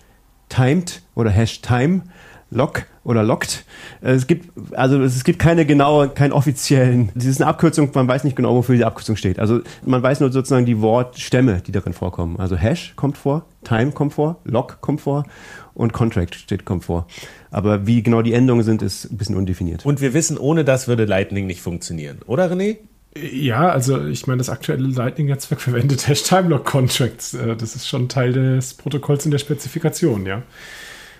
Timed 0.48 1.02
oder 1.14 1.30
Hash 1.30 1.62
Time 1.62 2.02
Lock 2.50 2.84
oder 3.04 3.22
Locked. 3.22 3.64
Es 4.00 4.26
gibt, 4.26 4.52
also 4.76 5.02
es 5.02 5.24
gibt 5.24 5.38
keine 5.38 5.64
genaue, 5.66 6.08
keinen 6.08 6.32
offiziellen, 6.32 7.10
das 7.14 7.24
ist 7.24 7.40
eine 7.40 7.48
Abkürzung, 7.48 7.90
man 7.94 8.06
weiß 8.06 8.24
nicht 8.24 8.36
genau, 8.36 8.54
wofür 8.54 8.76
die 8.76 8.84
Abkürzung 8.84 9.16
steht. 9.16 9.38
Also 9.38 9.60
man 9.84 10.02
weiß 10.02 10.20
nur 10.20 10.30
sozusagen 10.30 10.66
die 10.66 10.80
Wortstämme, 10.80 11.62
die 11.66 11.72
darin 11.72 11.94
vorkommen. 11.94 12.38
Also 12.38 12.56
Hash 12.56 12.94
kommt 12.94 13.16
vor, 13.16 13.46
Time 13.64 13.92
kommt 13.92 14.12
vor, 14.12 14.40
Lock 14.44 14.80
kommt 14.80 15.00
vor 15.00 15.24
und 15.74 15.92
Contract 15.92 16.34
steht, 16.34 16.64
kommt 16.64 16.84
vor. 16.84 17.06
Aber 17.50 17.86
wie 17.86 18.02
genau 18.02 18.22
die 18.22 18.34
Endungen 18.34 18.62
sind, 18.62 18.82
ist 18.82 19.10
ein 19.10 19.16
bisschen 19.16 19.36
undefiniert. 19.36 19.84
Und 19.84 20.00
wir 20.00 20.14
wissen, 20.14 20.38
ohne 20.38 20.64
das 20.64 20.88
würde 20.88 21.06
Lightning 21.06 21.46
nicht 21.46 21.62
funktionieren, 21.62 22.20
oder 22.26 22.50
René? 22.52 22.76
Ja, 23.14 23.68
also 23.68 24.06
ich 24.06 24.26
meine, 24.26 24.38
das 24.38 24.48
aktuelle 24.48 24.88
Lightning-Netzwerk 24.88 25.60
verwendet 25.60 26.08
Hash-Time-Lock-Contracts. 26.08 27.34
Äh, 27.34 27.56
das 27.56 27.76
ist 27.76 27.88
schon 27.88 28.08
Teil 28.08 28.32
des 28.32 28.74
Protokolls 28.74 29.24
in 29.24 29.30
der 29.30 29.38
Spezifikation, 29.38 30.26
ja. 30.26 30.42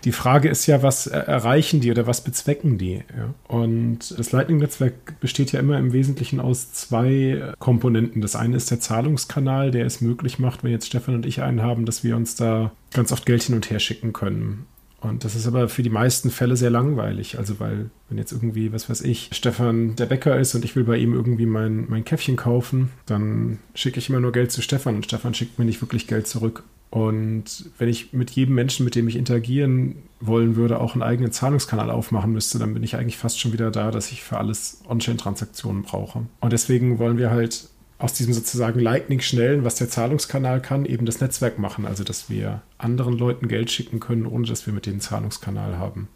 Die 0.04 0.12
Frage 0.12 0.48
ist 0.48 0.66
ja, 0.66 0.82
was 0.82 1.06
erreichen 1.06 1.80
die 1.80 1.90
oder 1.92 2.08
was 2.08 2.24
bezwecken 2.24 2.76
die? 2.76 3.04
Und 3.46 4.18
das 4.18 4.32
Lightning-Netzwerk 4.32 5.20
besteht 5.20 5.52
ja 5.52 5.60
immer 5.60 5.78
im 5.78 5.92
Wesentlichen 5.92 6.40
aus 6.40 6.72
zwei 6.72 7.52
Komponenten. 7.60 8.20
Das 8.20 8.34
eine 8.34 8.56
ist 8.56 8.70
der 8.72 8.80
Zahlungskanal, 8.80 9.70
der 9.70 9.86
es 9.86 10.00
möglich 10.00 10.40
macht, 10.40 10.64
wenn 10.64 10.72
jetzt 10.72 10.88
Stefan 10.88 11.14
und 11.14 11.24
ich 11.26 11.42
einen 11.42 11.62
haben, 11.62 11.86
dass 11.86 12.02
wir 12.02 12.16
uns 12.16 12.34
da 12.34 12.72
ganz 12.92 13.12
oft 13.12 13.26
Geld 13.26 13.44
hin 13.44 13.54
und 13.54 13.70
her 13.70 13.78
schicken 13.78 14.12
können. 14.12 14.66
Und 15.02 15.24
das 15.24 15.34
ist 15.34 15.48
aber 15.48 15.68
für 15.68 15.82
die 15.82 15.90
meisten 15.90 16.30
Fälle 16.30 16.56
sehr 16.56 16.70
langweilig. 16.70 17.36
Also, 17.38 17.58
weil, 17.58 17.90
wenn 18.08 18.18
jetzt 18.18 18.32
irgendwie, 18.32 18.72
was 18.72 18.88
weiß 18.88 19.02
ich, 19.02 19.30
Stefan 19.32 19.96
der 19.96 20.06
Bäcker 20.06 20.38
ist 20.38 20.54
und 20.54 20.64
ich 20.64 20.76
will 20.76 20.84
bei 20.84 20.96
ihm 20.96 21.12
irgendwie 21.12 21.46
mein, 21.46 21.86
mein 21.88 22.04
Käffchen 22.04 22.36
kaufen, 22.36 22.90
dann 23.06 23.58
schicke 23.74 23.98
ich 23.98 24.08
immer 24.08 24.20
nur 24.20 24.32
Geld 24.32 24.52
zu 24.52 24.62
Stefan 24.62 24.94
und 24.94 25.04
Stefan 25.04 25.34
schickt 25.34 25.58
mir 25.58 25.64
nicht 25.64 25.82
wirklich 25.82 26.06
Geld 26.06 26.28
zurück. 26.28 26.62
Und 26.92 27.70
wenn 27.78 27.88
ich 27.88 28.12
mit 28.12 28.30
jedem 28.32 28.54
Menschen, 28.54 28.84
mit 28.84 28.94
dem 28.94 29.08
ich 29.08 29.16
interagieren 29.16 29.96
wollen 30.20 30.56
würde, 30.56 30.78
auch 30.78 30.92
einen 30.92 31.02
eigenen 31.02 31.32
Zahlungskanal 31.32 31.90
aufmachen 31.90 32.32
müsste, 32.32 32.58
dann 32.58 32.74
bin 32.74 32.82
ich 32.82 32.96
eigentlich 32.96 33.16
fast 33.16 33.40
schon 33.40 33.54
wieder 33.54 33.70
da, 33.70 33.90
dass 33.90 34.12
ich 34.12 34.22
für 34.22 34.36
alles 34.36 34.82
On-Chain-Transaktionen 34.86 35.84
brauche. 35.84 36.26
Und 36.40 36.52
deswegen 36.52 36.98
wollen 36.98 37.16
wir 37.16 37.30
halt 37.30 37.70
aus 38.02 38.12
diesem 38.12 38.32
sozusagen 38.32 38.80
Lightning-Schnellen, 38.80 39.64
was 39.64 39.76
der 39.76 39.88
Zahlungskanal 39.88 40.60
kann, 40.60 40.86
eben 40.86 41.06
das 41.06 41.20
Netzwerk 41.20 41.60
machen. 41.60 41.86
Also, 41.86 42.02
dass 42.02 42.28
wir 42.28 42.60
anderen 42.76 43.16
Leuten 43.16 43.46
Geld 43.46 43.70
schicken 43.70 44.00
können, 44.00 44.26
ohne 44.26 44.46
dass 44.46 44.66
wir 44.66 44.74
mit 44.74 44.86
denen 44.86 45.00
Zahlungskanal 45.00 45.78
haben. 45.78 46.08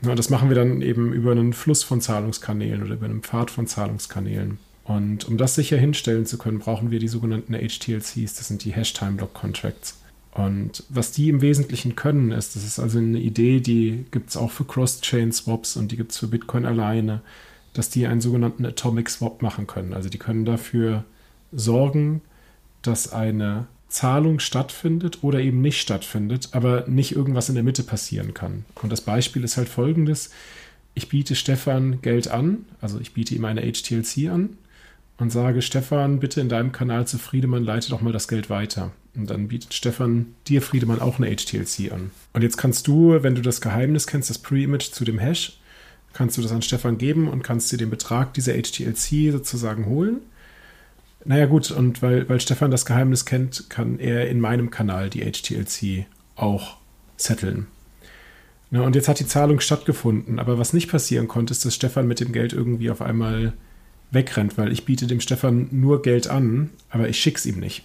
Ja, 0.00 0.14
das 0.14 0.30
machen 0.30 0.48
wir 0.48 0.56
dann 0.56 0.80
eben 0.80 1.12
über 1.12 1.32
einen 1.32 1.52
Fluss 1.52 1.82
von 1.82 2.00
Zahlungskanälen 2.00 2.82
oder 2.82 2.94
über 2.94 3.04
einen 3.04 3.22
Pfad 3.22 3.50
von 3.50 3.66
Zahlungskanälen. 3.66 4.58
Und 4.84 5.28
um 5.28 5.36
das 5.36 5.54
sicher 5.54 5.76
hinstellen 5.76 6.24
zu 6.24 6.38
können, 6.38 6.60
brauchen 6.60 6.90
wir 6.90 6.98
die 6.98 7.08
sogenannten 7.08 7.54
HTLCs, 7.54 8.34
das 8.34 8.48
sind 8.48 8.64
die 8.64 8.72
Hash-Time-Block-Contracts. 8.72 9.98
Und 10.32 10.84
was 10.88 11.12
die 11.12 11.28
im 11.28 11.42
Wesentlichen 11.42 11.94
können, 11.94 12.32
ist, 12.32 12.56
das 12.56 12.64
ist 12.64 12.78
also 12.78 12.98
eine 12.98 13.20
Idee, 13.20 13.60
die 13.60 14.06
gibt 14.10 14.30
es 14.30 14.36
auch 14.36 14.50
für 14.50 14.64
Cross-Chain-Swaps 14.64 15.76
und 15.76 15.92
die 15.92 15.96
gibt 15.96 16.12
es 16.12 16.18
für 16.18 16.26
Bitcoin 16.26 16.64
alleine, 16.64 17.20
dass 17.74 17.90
die 17.90 18.06
einen 18.06 18.20
sogenannten 18.20 18.64
Atomic 18.64 19.10
Swap 19.10 19.42
machen 19.42 19.66
können. 19.66 19.92
Also 19.92 20.08
die 20.08 20.18
können 20.18 20.44
dafür 20.44 21.04
sorgen, 21.54 22.22
dass 22.82 23.12
eine 23.12 23.66
Zahlung 23.88 24.40
stattfindet 24.40 25.22
oder 25.22 25.40
eben 25.40 25.60
nicht 25.60 25.80
stattfindet, 25.80 26.48
aber 26.52 26.84
nicht 26.88 27.14
irgendwas 27.14 27.48
in 27.48 27.54
der 27.54 27.64
Mitte 27.64 27.84
passieren 27.84 28.34
kann. 28.34 28.64
Und 28.82 28.90
das 28.90 29.00
Beispiel 29.00 29.44
ist 29.44 29.56
halt 29.56 29.68
folgendes. 29.68 30.30
Ich 30.94 31.08
biete 31.08 31.34
Stefan 31.34 32.02
Geld 32.02 32.28
an, 32.28 32.66
also 32.80 32.98
ich 33.00 33.14
biete 33.14 33.34
ihm 33.34 33.44
eine 33.44 33.62
HTLC 33.62 34.28
an 34.30 34.50
und 35.18 35.30
sage, 35.30 35.62
Stefan, 35.62 36.18
bitte 36.20 36.40
in 36.40 36.48
deinem 36.48 36.72
Kanal 36.72 37.06
zu 37.06 37.18
Friedemann 37.18 37.64
leite 37.64 37.90
doch 37.90 38.00
mal 38.00 38.12
das 38.12 38.28
Geld 38.28 38.50
weiter. 38.50 38.90
Und 39.14 39.30
dann 39.30 39.48
bietet 39.48 39.74
Stefan 39.74 40.34
dir, 40.48 40.60
Friedemann, 40.60 41.00
auch 41.00 41.18
eine 41.18 41.34
HTLC 41.34 41.92
an. 41.92 42.10
Und 42.32 42.42
jetzt 42.42 42.56
kannst 42.56 42.88
du, 42.88 43.22
wenn 43.22 43.36
du 43.36 43.42
das 43.42 43.60
Geheimnis 43.60 44.08
kennst, 44.08 44.28
das 44.28 44.38
Pre-Image 44.38 44.90
zu 44.90 45.04
dem 45.04 45.20
Hash, 45.20 45.58
kannst 46.12 46.36
du 46.36 46.42
das 46.42 46.52
an 46.52 46.62
Stefan 46.62 46.98
geben 46.98 47.28
und 47.28 47.42
kannst 47.42 47.70
dir 47.70 47.76
den 47.76 47.90
Betrag 47.90 48.34
dieser 48.34 48.54
HTLC 48.54 49.30
sozusagen 49.30 49.86
holen. 49.86 50.20
Naja 51.24 51.46
gut, 51.46 51.70
und 51.70 52.02
weil, 52.02 52.28
weil 52.28 52.40
Stefan 52.40 52.70
das 52.70 52.84
Geheimnis 52.84 53.24
kennt, 53.24 53.70
kann 53.70 53.98
er 53.98 54.28
in 54.28 54.40
meinem 54.40 54.70
Kanal 54.70 55.08
die 55.08 55.20
HTLC 55.20 56.06
auch 56.36 56.76
setteln. 57.16 57.66
Na, 58.70 58.82
und 58.82 58.94
jetzt 58.94 59.08
hat 59.08 59.20
die 59.20 59.26
Zahlung 59.26 59.60
stattgefunden, 59.60 60.38
aber 60.38 60.58
was 60.58 60.72
nicht 60.72 60.90
passieren 60.90 61.28
konnte, 61.28 61.52
ist, 61.52 61.64
dass 61.64 61.74
Stefan 61.74 62.06
mit 62.06 62.20
dem 62.20 62.32
Geld 62.32 62.52
irgendwie 62.52 62.90
auf 62.90 63.00
einmal 63.00 63.52
wegrennt, 64.10 64.58
weil 64.58 64.72
ich 64.72 64.84
biete 64.84 65.06
dem 65.06 65.20
Stefan 65.20 65.68
nur 65.70 66.02
Geld 66.02 66.28
an, 66.28 66.70
aber 66.90 67.08
ich 67.08 67.18
schick's 67.18 67.46
ihm 67.46 67.58
nicht. 67.58 67.84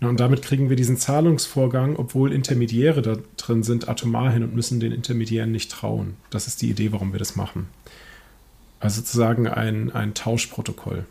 Na, 0.00 0.08
und 0.08 0.18
damit 0.18 0.42
kriegen 0.42 0.68
wir 0.68 0.76
diesen 0.76 0.96
Zahlungsvorgang, 0.96 1.96
obwohl 1.96 2.32
Intermediäre 2.32 3.02
da 3.02 3.18
drin 3.36 3.62
sind, 3.62 3.88
atomar 3.88 4.32
hin 4.32 4.42
und 4.42 4.54
müssen 4.54 4.80
den 4.80 4.92
Intermediären 4.92 5.52
nicht 5.52 5.70
trauen. 5.70 6.16
Das 6.30 6.46
ist 6.46 6.62
die 6.62 6.70
Idee, 6.70 6.92
warum 6.92 7.12
wir 7.12 7.18
das 7.18 7.36
machen. 7.36 7.68
Also 8.80 9.00
sozusagen 9.00 9.46
ein, 9.46 9.92
ein 9.92 10.14
Tauschprotokoll. 10.14 11.04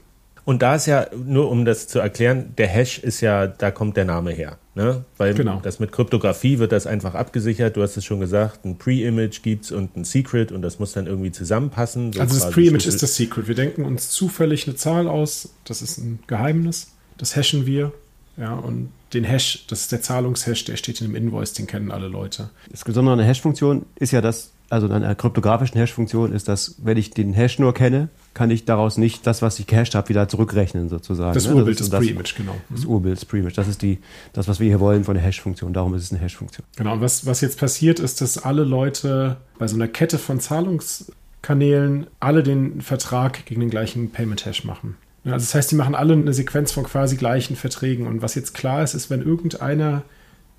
Und 0.45 0.61
da 0.61 0.75
ist 0.75 0.85
ja, 0.87 1.07
nur 1.25 1.49
um 1.51 1.65
das 1.65 1.87
zu 1.87 1.99
erklären, 1.99 2.53
der 2.57 2.67
Hash 2.67 2.99
ist 2.99 3.21
ja, 3.21 3.47
da 3.47 3.71
kommt 3.71 3.97
der 3.97 4.05
Name 4.05 4.31
her. 4.31 4.57
Ne? 4.75 5.03
Weil 5.17 5.33
Genau. 5.33 5.59
das 5.61 5.79
mit 5.79 5.91
Kryptographie 5.91 6.57
wird 6.59 6.71
das 6.71 6.87
einfach 6.87 7.13
abgesichert. 7.13 7.75
Du 7.75 7.81
hast 7.81 7.97
es 7.97 8.05
schon 8.05 8.19
gesagt, 8.19 8.65
ein 8.65 8.77
Pre-Image 8.77 9.41
gibt 9.43 9.65
es 9.65 9.71
und 9.71 9.95
ein 9.97 10.05
Secret 10.05 10.51
und 10.51 10.61
das 10.61 10.79
muss 10.79 10.93
dann 10.93 11.05
irgendwie 11.05 11.31
zusammenpassen. 11.31 12.13
So 12.13 12.21
Also 12.21 12.39
das 12.39 12.51
Pre-Image 12.51 12.85
ist 12.87 13.03
das 13.03 13.15
Secret. 13.15 13.47
Wir 13.47 13.55
denken 13.55 13.83
uns 13.83 14.09
zufällig 14.09 14.67
eine 14.67 14.75
Zahl 14.75 15.07
aus. 15.07 15.49
Das 15.65 15.81
ist 15.81 15.97
ein 15.97 16.19
Geheimnis. 16.27 16.91
Das 17.17 17.35
hashen 17.35 17.65
wir. 17.65 17.91
Ja, 18.37 18.53
und 18.53 18.89
den 19.13 19.25
Hash, 19.25 19.65
das 19.67 19.81
ist 19.81 19.91
der 19.91 20.01
Zahlungshash, 20.01 20.63
der 20.63 20.77
steht 20.77 21.01
in 21.01 21.07
dem 21.07 21.15
Invoice, 21.15 21.51
den 21.53 21.67
kennen 21.67 21.91
alle 21.91 22.07
Leute. 22.07 22.49
Das 22.71 22.85
Besondere 22.85 23.13
an 23.13 23.17
der 23.19 23.27
Hash-Funktion 23.27 23.85
ist 23.95 24.11
ja 24.11 24.21
das, 24.21 24.51
also 24.69 24.85
an 24.87 24.93
einer 25.03 25.15
kryptografischen 25.15 25.77
Hash-Funktion 25.77 26.31
ist 26.31 26.47
das, 26.47 26.75
wenn 26.81 26.95
ich 26.95 27.09
den 27.11 27.33
Hash 27.33 27.59
nur 27.59 27.73
kenne, 27.73 28.07
kann 28.33 28.51
ich 28.51 28.65
daraus 28.65 28.97
nicht 28.97 29.25
das, 29.27 29.41
was 29.41 29.59
ich 29.59 29.67
gehasht 29.67 29.95
habe, 29.95 30.09
wieder 30.09 30.27
zurückrechnen 30.27 30.89
sozusagen. 30.89 31.33
Das 31.33 31.47
ne? 31.47 31.55
Urbild 31.55 31.79
ist 31.79 31.91
das, 31.91 31.99
Pre-Image, 31.99 32.35
genau. 32.35 32.55
Das 32.69 32.85
Urbild 32.85 33.17
des 33.17 33.25
Pre-Image. 33.25 33.57
Das 33.57 33.67
ist 33.67 33.81
die, 33.81 33.99
das, 34.33 34.47
was 34.47 34.59
wir 34.59 34.67
hier 34.67 34.79
wollen 34.79 35.03
von 35.03 35.15
der 35.15 35.23
Hash-Funktion. 35.23 35.73
Darum 35.73 35.93
ist 35.95 36.03
es 36.03 36.11
eine 36.11 36.21
Hash-Funktion. 36.21 36.65
Genau, 36.75 36.93
und 36.93 37.01
was, 37.01 37.25
was 37.25 37.41
jetzt 37.41 37.59
passiert, 37.59 37.99
ist, 37.99 38.21
dass 38.21 38.37
alle 38.37 38.63
Leute 38.63 39.37
bei 39.57 39.67
so 39.67 39.75
einer 39.75 39.87
Kette 39.87 40.17
von 40.17 40.39
Zahlungskanälen 40.39 42.07
alle 42.19 42.43
den 42.43 42.81
Vertrag 42.81 43.45
gegen 43.45 43.61
den 43.61 43.69
gleichen 43.69 44.11
Payment-Hash 44.11 44.63
machen. 44.63 44.95
Also 45.25 45.45
das 45.45 45.55
heißt, 45.55 45.71
die 45.71 45.75
machen 45.75 45.95
alle 45.95 46.13
eine 46.13 46.33
Sequenz 46.33 46.71
von 46.71 46.85
quasi 46.85 47.17
gleichen 47.17 47.55
Verträgen. 47.55 48.07
Und 48.07 48.21
was 48.21 48.35
jetzt 48.35 48.53
klar 48.53 48.83
ist, 48.83 48.93
ist, 48.93 49.09
wenn 49.09 49.21
irgendeiner 49.21 50.03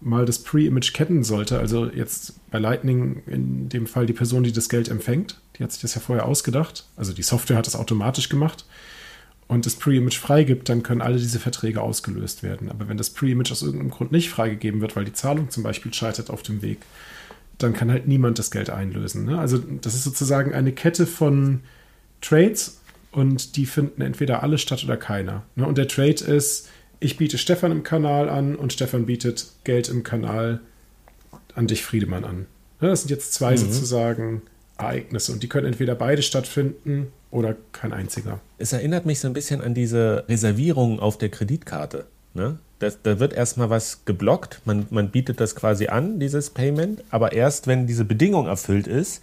mal 0.01 0.25
das 0.25 0.39
Pre-Image 0.39 0.93
kennen 0.93 1.23
sollte, 1.25 1.59
also 1.59 1.87
jetzt 1.87 2.35
bei 2.51 2.59
Lightning 2.59 3.23
in 3.27 3.69
dem 3.69 3.87
Fall 3.87 4.07
die 4.07 4.13
Person, 4.13 4.43
die 4.43 4.53
das 4.53 4.69
Geld 4.69 4.89
empfängt, 4.89 5.41
die 5.59 5.63
hat 5.63 5.73
sich 5.73 5.83
das 5.83 5.95
ja 5.95 6.01
vorher 6.01 6.27
ausgedacht, 6.27 6.87
also 6.97 7.13
die 7.13 7.23
Software 7.23 7.59
hat 7.59 7.67
das 7.67 7.77
automatisch 7.77 8.29
gemacht 8.29 8.65
und 9.51 9.67
das 9.67 9.77
Pre-Image 9.77 10.17
freigibt, 10.17 10.69
dann 10.69 10.83
können 10.83 11.03
alle 11.03 11.19
diese 11.19 11.41
Verträge 11.41 11.83
ausgelöst 11.83 12.43
werden. 12.43 12.71
Aber 12.71 12.89
wenn 12.89 12.97
das 12.97 13.11
Pre-Image 13.11 13.51
aus 13.51 13.63
irgendeinem 13.63 13.91
Grund 13.91 14.13
nicht 14.13 14.31
freigegeben 14.31 14.81
wird, 14.81 14.95
weil 14.95 15.05
die 15.05 15.13
Zahlung 15.13 15.51
zum 15.51 15.65
Beispiel 15.65 15.93
scheitert 15.93 16.31
auf 16.31 16.43
dem 16.43 16.63
Weg, 16.63 16.79
dann 17.59 17.73
kann 17.73 17.91
halt 17.91 18.07
niemand 18.07 18.39
das 18.39 18.51
Geld 18.51 18.71
einlösen. 18.71 19.25
Ne? 19.25 19.39
Also 19.39 19.59
das 19.59 19.95
ist 19.95 20.05
sozusagen 20.05 20.55
eine 20.55 20.73
Kette 20.73 21.05
von 21.05 21.61
Trades 22.21 22.81
und 23.13 23.57
die 23.57 23.67
finden 23.67 24.03
entweder 24.03 24.43
alle 24.43 24.57
statt 24.57 24.85
oder 24.85 24.97
keiner. 24.97 25.43
Ne? 25.57 25.67
Und 25.67 25.79
der 25.79 25.89
Trade 25.89 26.25
ist, 26.25 26.69
ich 27.01 27.17
biete 27.17 27.39
Stefan 27.39 27.73
im 27.73 27.83
Kanal 27.83 28.29
an 28.29 28.55
und 28.55 28.73
Stefan 28.73 29.07
bietet 29.07 29.47
Geld 29.65 29.89
im 29.89 30.03
Kanal 30.03 30.61
an 31.55 31.67
dich, 31.67 31.83
Friedemann, 31.83 32.25
an. 32.25 32.47
Ne? 32.81 32.89
Das 32.89 33.01
sind 33.01 33.11
jetzt 33.11 33.33
zwei 33.33 33.57
sozusagen 33.57 34.43
Ereignisse 34.79 35.33
und 35.33 35.43
die 35.43 35.49
können 35.49 35.67
entweder 35.67 35.95
beide 35.95 36.23
stattfinden 36.23 37.09
oder 37.31 37.57
kein 37.73 37.93
einziger. 37.93 38.41
Es 38.59 38.73
erinnert 38.73 39.07
mich 39.07 39.21
so 39.21 39.29
ein 39.29 39.35
bisschen 39.35 39.61
an 39.61 39.75
diese 39.75 40.25
Reservierung 40.29 41.01
auf 41.01 41.19
der 41.19 41.31
Kreditkarte. 41.31 42.07
Ne? 42.35 42.59
Das, 42.79 42.99
da 43.03 43.19
wird 43.19 43.33
erstmal 43.33 43.71
was 43.71 44.05
geblockt, 44.05 44.61
man, 44.65 44.87
man 44.91 45.11
bietet 45.11 45.41
das 45.41 45.55
quasi 45.55 45.89
an, 45.89 46.21
dieses 46.21 46.51
Payment, 46.51 47.03
aber 47.11 47.33
erst 47.33 47.67
wenn 47.67 47.87
diese 47.87 48.05
Bedingung 48.05 48.47
erfüllt 48.47 48.87
ist, 48.87 49.23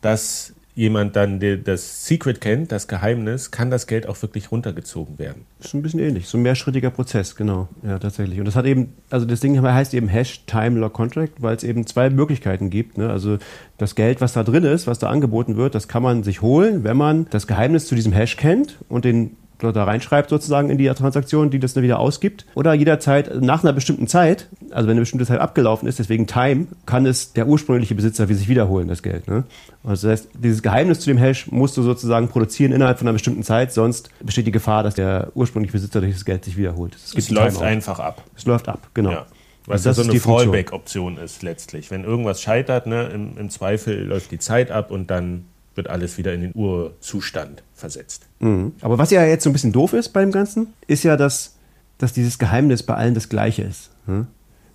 dass 0.00 0.52
jemand 0.76 1.14
dann 1.14 1.40
das 1.64 2.06
Secret 2.06 2.40
kennt, 2.40 2.72
das 2.72 2.88
Geheimnis, 2.88 3.52
kann 3.52 3.70
das 3.70 3.86
Geld 3.86 4.08
auch 4.08 4.20
wirklich 4.22 4.50
runtergezogen 4.50 5.18
werden. 5.20 5.46
Ist 5.60 5.72
ein 5.72 5.82
bisschen 5.82 6.00
ähnlich. 6.00 6.26
So 6.26 6.36
ein 6.36 6.42
mehrschrittiger 6.42 6.90
Prozess, 6.90 7.36
genau. 7.36 7.68
Ja, 7.84 7.98
tatsächlich. 7.98 8.40
Und 8.40 8.46
das 8.46 8.56
hat 8.56 8.66
eben, 8.66 8.92
also 9.08 9.24
das 9.24 9.38
Ding 9.38 9.60
heißt 9.62 9.94
eben 9.94 10.08
Hash 10.08 10.46
Time 10.46 10.80
Lock 10.80 10.92
Contract, 10.92 11.40
weil 11.40 11.54
es 11.54 11.62
eben 11.62 11.86
zwei 11.86 12.10
Möglichkeiten 12.10 12.70
gibt. 12.70 12.98
Ne? 12.98 13.08
Also 13.08 13.38
das 13.78 13.94
Geld, 13.94 14.20
was 14.20 14.32
da 14.32 14.42
drin 14.42 14.64
ist, 14.64 14.88
was 14.88 14.98
da 14.98 15.10
angeboten 15.10 15.56
wird, 15.56 15.76
das 15.76 15.86
kann 15.86 16.02
man 16.02 16.24
sich 16.24 16.42
holen, 16.42 16.82
wenn 16.82 16.96
man 16.96 17.26
das 17.30 17.46
Geheimnis 17.46 17.86
zu 17.86 17.94
diesem 17.94 18.12
Hash 18.12 18.36
kennt 18.36 18.78
und 18.88 19.04
den 19.04 19.36
da 19.58 19.84
reinschreibt 19.84 20.30
sozusagen 20.30 20.70
in 20.70 20.78
die 20.78 20.88
Transaktion, 20.88 21.50
die 21.50 21.58
das 21.58 21.74
dann 21.74 21.82
wieder 21.82 21.98
ausgibt. 21.98 22.46
Oder 22.54 22.74
jederzeit 22.74 23.40
nach 23.40 23.62
einer 23.62 23.72
bestimmten 23.72 24.06
Zeit, 24.06 24.48
also 24.70 24.86
wenn 24.86 24.92
eine 24.92 25.00
bestimmte 25.00 25.26
Zeit 25.26 25.40
abgelaufen 25.40 25.88
ist, 25.88 25.98
deswegen 25.98 26.26
Time, 26.26 26.66
kann 26.86 27.06
es 27.06 27.32
der 27.32 27.46
ursprüngliche 27.46 27.94
Besitzer 27.94 28.28
wie 28.28 28.34
sich 28.34 28.48
wiederholen, 28.48 28.88
das 28.88 29.02
Geld. 29.02 29.28
Ne? 29.28 29.44
Also 29.84 30.08
das 30.08 30.20
heißt, 30.20 30.30
dieses 30.34 30.62
Geheimnis 30.62 31.00
zu 31.00 31.10
dem 31.10 31.18
Hash 31.18 31.50
musst 31.50 31.76
du 31.76 31.82
sozusagen 31.82 32.28
produzieren 32.28 32.72
innerhalb 32.72 32.98
von 32.98 33.06
einer 33.06 33.14
bestimmten 33.14 33.42
Zeit, 33.42 33.72
sonst 33.72 34.10
besteht 34.20 34.46
die 34.46 34.52
Gefahr, 34.52 34.82
dass 34.82 34.94
der 34.94 35.30
ursprüngliche 35.34 35.72
Besitzer 35.72 36.00
durch 36.00 36.12
das 36.12 36.24
Geld 36.24 36.44
sich 36.44 36.56
wiederholt. 36.56 36.94
Es, 36.94 37.14
Es 37.14 37.30
läuft 37.30 37.62
einfach 37.62 37.98
ab. 37.98 38.22
Es 38.36 38.44
läuft 38.46 38.68
ab, 38.68 38.88
genau. 38.94 39.10
Ja. 39.10 39.26
Was 39.66 39.86
Also 39.86 40.02
ja 40.02 40.06
das 40.06 40.20
so 40.20 40.28
eine. 40.28 40.44
Fallback-Option 40.44 41.16
ist 41.16 41.42
letztlich. 41.42 41.90
Wenn 41.90 42.04
irgendwas 42.04 42.42
scheitert, 42.42 42.86
ne, 42.86 43.04
im, 43.04 43.38
im 43.38 43.48
Zweifel 43.48 44.04
läuft 44.04 44.30
die 44.30 44.38
Zeit 44.38 44.70
ab 44.70 44.90
und 44.90 45.10
dann 45.10 45.46
wird 45.74 45.88
alles 45.90 46.18
wieder 46.18 46.32
in 46.32 46.40
den 46.40 46.52
Urzustand 46.54 47.62
versetzt. 47.74 48.26
Mhm. 48.40 48.72
Aber 48.80 48.98
was 48.98 49.10
ja 49.10 49.24
jetzt 49.24 49.44
so 49.44 49.50
ein 49.50 49.52
bisschen 49.52 49.72
doof 49.72 49.92
ist 49.92 50.10
bei 50.10 50.20
dem 50.20 50.32
Ganzen, 50.32 50.68
ist 50.86 51.02
ja, 51.04 51.16
dass, 51.16 51.56
dass 51.98 52.12
dieses 52.12 52.38
Geheimnis 52.38 52.82
bei 52.82 52.94
allen 52.94 53.14
das 53.14 53.28
gleiche 53.28 53.62
ist. 53.62 53.90
ne? 54.06 54.26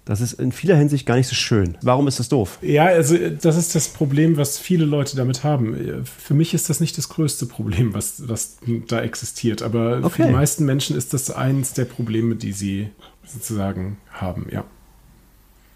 Das 0.06 0.22
ist 0.22 0.34
in 0.34 0.52
vieler 0.52 0.76
Hinsicht 0.76 1.06
gar 1.06 1.18
nicht 1.18 1.28
so 1.28 1.36
schön. 1.36 1.78
Warum 1.84 2.08
ist 2.08 2.18
das 2.20 2.30
doof? 2.30 2.58
Ja, 2.64 2.86
also 2.86 3.14
äh, 3.16 3.36
das 3.40 3.56
ist 3.58 3.76
das 3.76 3.90
Problem, 3.90 4.38
was 4.38 4.58
viele 4.58 4.86
Leute 4.86 5.16
damit 5.16 5.44
haben. 5.44 5.76
Äh, 5.76 6.04
Für 6.04 6.34
mich 6.34 6.56
ist 6.56 6.68
das 6.68 6.80
nicht 6.80 6.98
das 6.98 7.10
größte 7.10 7.46
Problem, 7.46 7.94
was, 7.94 8.28
was 8.28 8.58
da 8.88 9.02
existiert. 9.02 9.62
Aber 9.62 10.00
für 10.00 10.06
Okay. 10.08 10.26
die 10.28 10.32
meisten 10.34 10.66
Menschen 10.66 10.98
ist 10.98 11.14
das 11.14 11.30
eins 11.30 11.74
der 11.74 11.86
Probleme, 11.86 12.36
die 12.36 12.54
sie 12.54 12.90
sozusagen 13.24 13.98
haben, 14.12 14.48
ja. 14.52 14.64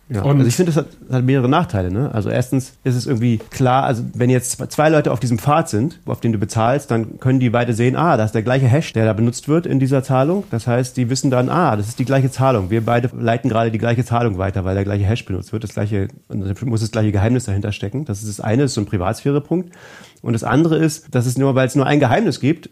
Ja. 0.09 0.23
Also 0.23 0.45
ich 0.45 0.55
finde, 0.55 0.71
das 0.73 0.83
hat, 0.83 0.87
hat 1.11 1.23
mehrere 1.23 1.47
Nachteile. 1.47 1.89
Ne? 1.89 2.11
Also 2.13 2.29
erstens 2.29 2.73
ist 2.83 2.95
es 2.95 3.07
irgendwie 3.07 3.37
klar, 3.37 3.85
also 3.85 4.03
wenn 4.13 4.29
jetzt 4.29 4.59
zwei 4.71 4.89
Leute 4.89 5.11
auf 5.11 5.19
diesem 5.19 5.39
Pfad 5.39 5.69
sind, 5.69 5.99
auf 6.05 6.19
den 6.19 6.33
du 6.33 6.37
bezahlst, 6.37 6.91
dann 6.91 7.19
können 7.19 7.39
die 7.39 7.49
beide 7.49 7.73
sehen, 7.73 7.95
ah, 7.95 8.17
das 8.17 8.27
ist 8.27 8.35
der 8.35 8.43
gleiche 8.43 8.67
Hash, 8.67 8.91
der 8.93 9.05
da 9.05 9.13
benutzt 9.13 9.47
wird 9.47 9.65
in 9.65 9.79
dieser 9.79 10.03
Zahlung. 10.03 10.43
Das 10.51 10.67
heißt, 10.67 10.97
die 10.97 11.09
wissen 11.09 11.31
dann, 11.31 11.49
ah, 11.49 11.77
das 11.77 11.87
ist 11.87 11.99
die 11.99 12.05
gleiche 12.05 12.29
Zahlung. 12.29 12.69
Wir 12.69 12.85
beide 12.85 13.09
leiten 13.17 13.49
gerade 13.49 13.71
die 13.71 13.77
gleiche 13.77 14.03
Zahlung 14.03 14.37
weiter, 14.37 14.65
weil 14.65 14.75
der 14.75 14.83
gleiche 14.83 15.05
Hash 15.05 15.25
benutzt 15.25 15.53
wird. 15.53 15.63
Das 15.63 15.73
gleiche, 15.73 16.09
muss 16.65 16.81
das 16.81 16.91
gleiche 16.91 17.11
Geheimnis 17.11 17.45
dahinter 17.45 17.71
stecken. 17.71 18.03
Das 18.03 18.21
ist 18.21 18.27
das 18.27 18.39
eine, 18.43 18.63
das 18.63 18.71
ist 18.71 18.75
so 18.75 18.81
ein 18.81 18.85
Privatsphäre-Punkt. 18.85 19.73
Und 20.21 20.33
das 20.33 20.43
andere 20.43 20.77
ist, 20.77 21.15
dass 21.15 21.25
es 21.25 21.37
nur, 21.37 21.55
weil 21.55 21.67
es 21.67 21.75
nur 21.75 21.85
ein 21.85 21.99
Geheimnis 21.99 22.39
gibt, 22.39 22.69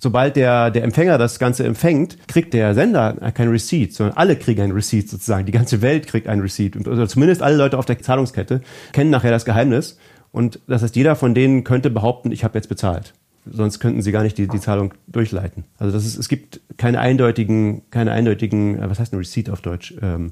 sobald 0.00 0.36
der, 0.36 0.70
der 0.70 0.84
Empfänger 0.84 1.18
das 1.18 1.38
Ganze 1.38 1.64
empfängt, 1.64 2.18
kriegt 2.28 2.52
der 2.54 2.74
Sender 2.74 3.14
kein 3.34 3.48
Receipt, 3.48 3.94
sondern 3.94 4.16
alle 4.16 4.36
kriegen 4.36 4.60
ein 4.62 4.72
Receipt 4.72 5.08
sozusagen. 5.08 5.46
Die 5.46 5.52
ganze 5.52 5.82
Welt 5.82 6.06
kriegt 6.06 6.28
ein 6.28 6.40
Receipt. 6.40 6.76
Und- 6.76 6.88
Oder 6.88 7.08
zumindest 7.08 7.42
alle 7.42 7.56
Leute 7.56 7.78
auf 7.78 7.86
der 7.86 7.98
Zahlungskette 8.00 8.60
kennen 8.92 9.10
nachher 9.10 9.30
das 9.30 9.44
Geheimnis. 9.44 9.98
Und 10.32 10.60
das 10.66 10.82
heißt, 10.82 10.96
jeder 10.96 11.16
von 11.16 11.34
denen 11.34 11.64
könnte 11.64 11.90
behaupten, 11.90 12.32
ich 12.32 12.44
habe 12.44 12.58
jetzt 12.58 12.68
bezahlt. 12.68 13.14
Sonst 13.50 13.78
könnten 13.78 14.00
sie 14.02 14.10
gar 14.10 14.22
nicht 14.22 14.38
die, 14.38 14.48
die 14.48 14.58
Zahlung 14.58 14.94
durchleiten. 15.06 15.64
Also 15.78 15.92
das 15.92 16.06
ist, 16.06 16.16
es 16.16 16.28
gibt 16.28 16.60
keine 16.78 16.98
eindeutigen, 16.98 17.82
keine 17.90 18.10
eindeutigen, 18.12 18.78
äh, 18.80 18.88
was 18.88 18.98
heißt 18.98 19.12
ein 19.12 19.18
Receipt 19.18 19.50
auf 19.50 19.60
Deutsch? 19.60 19.94
Ähm, 20.02 20.30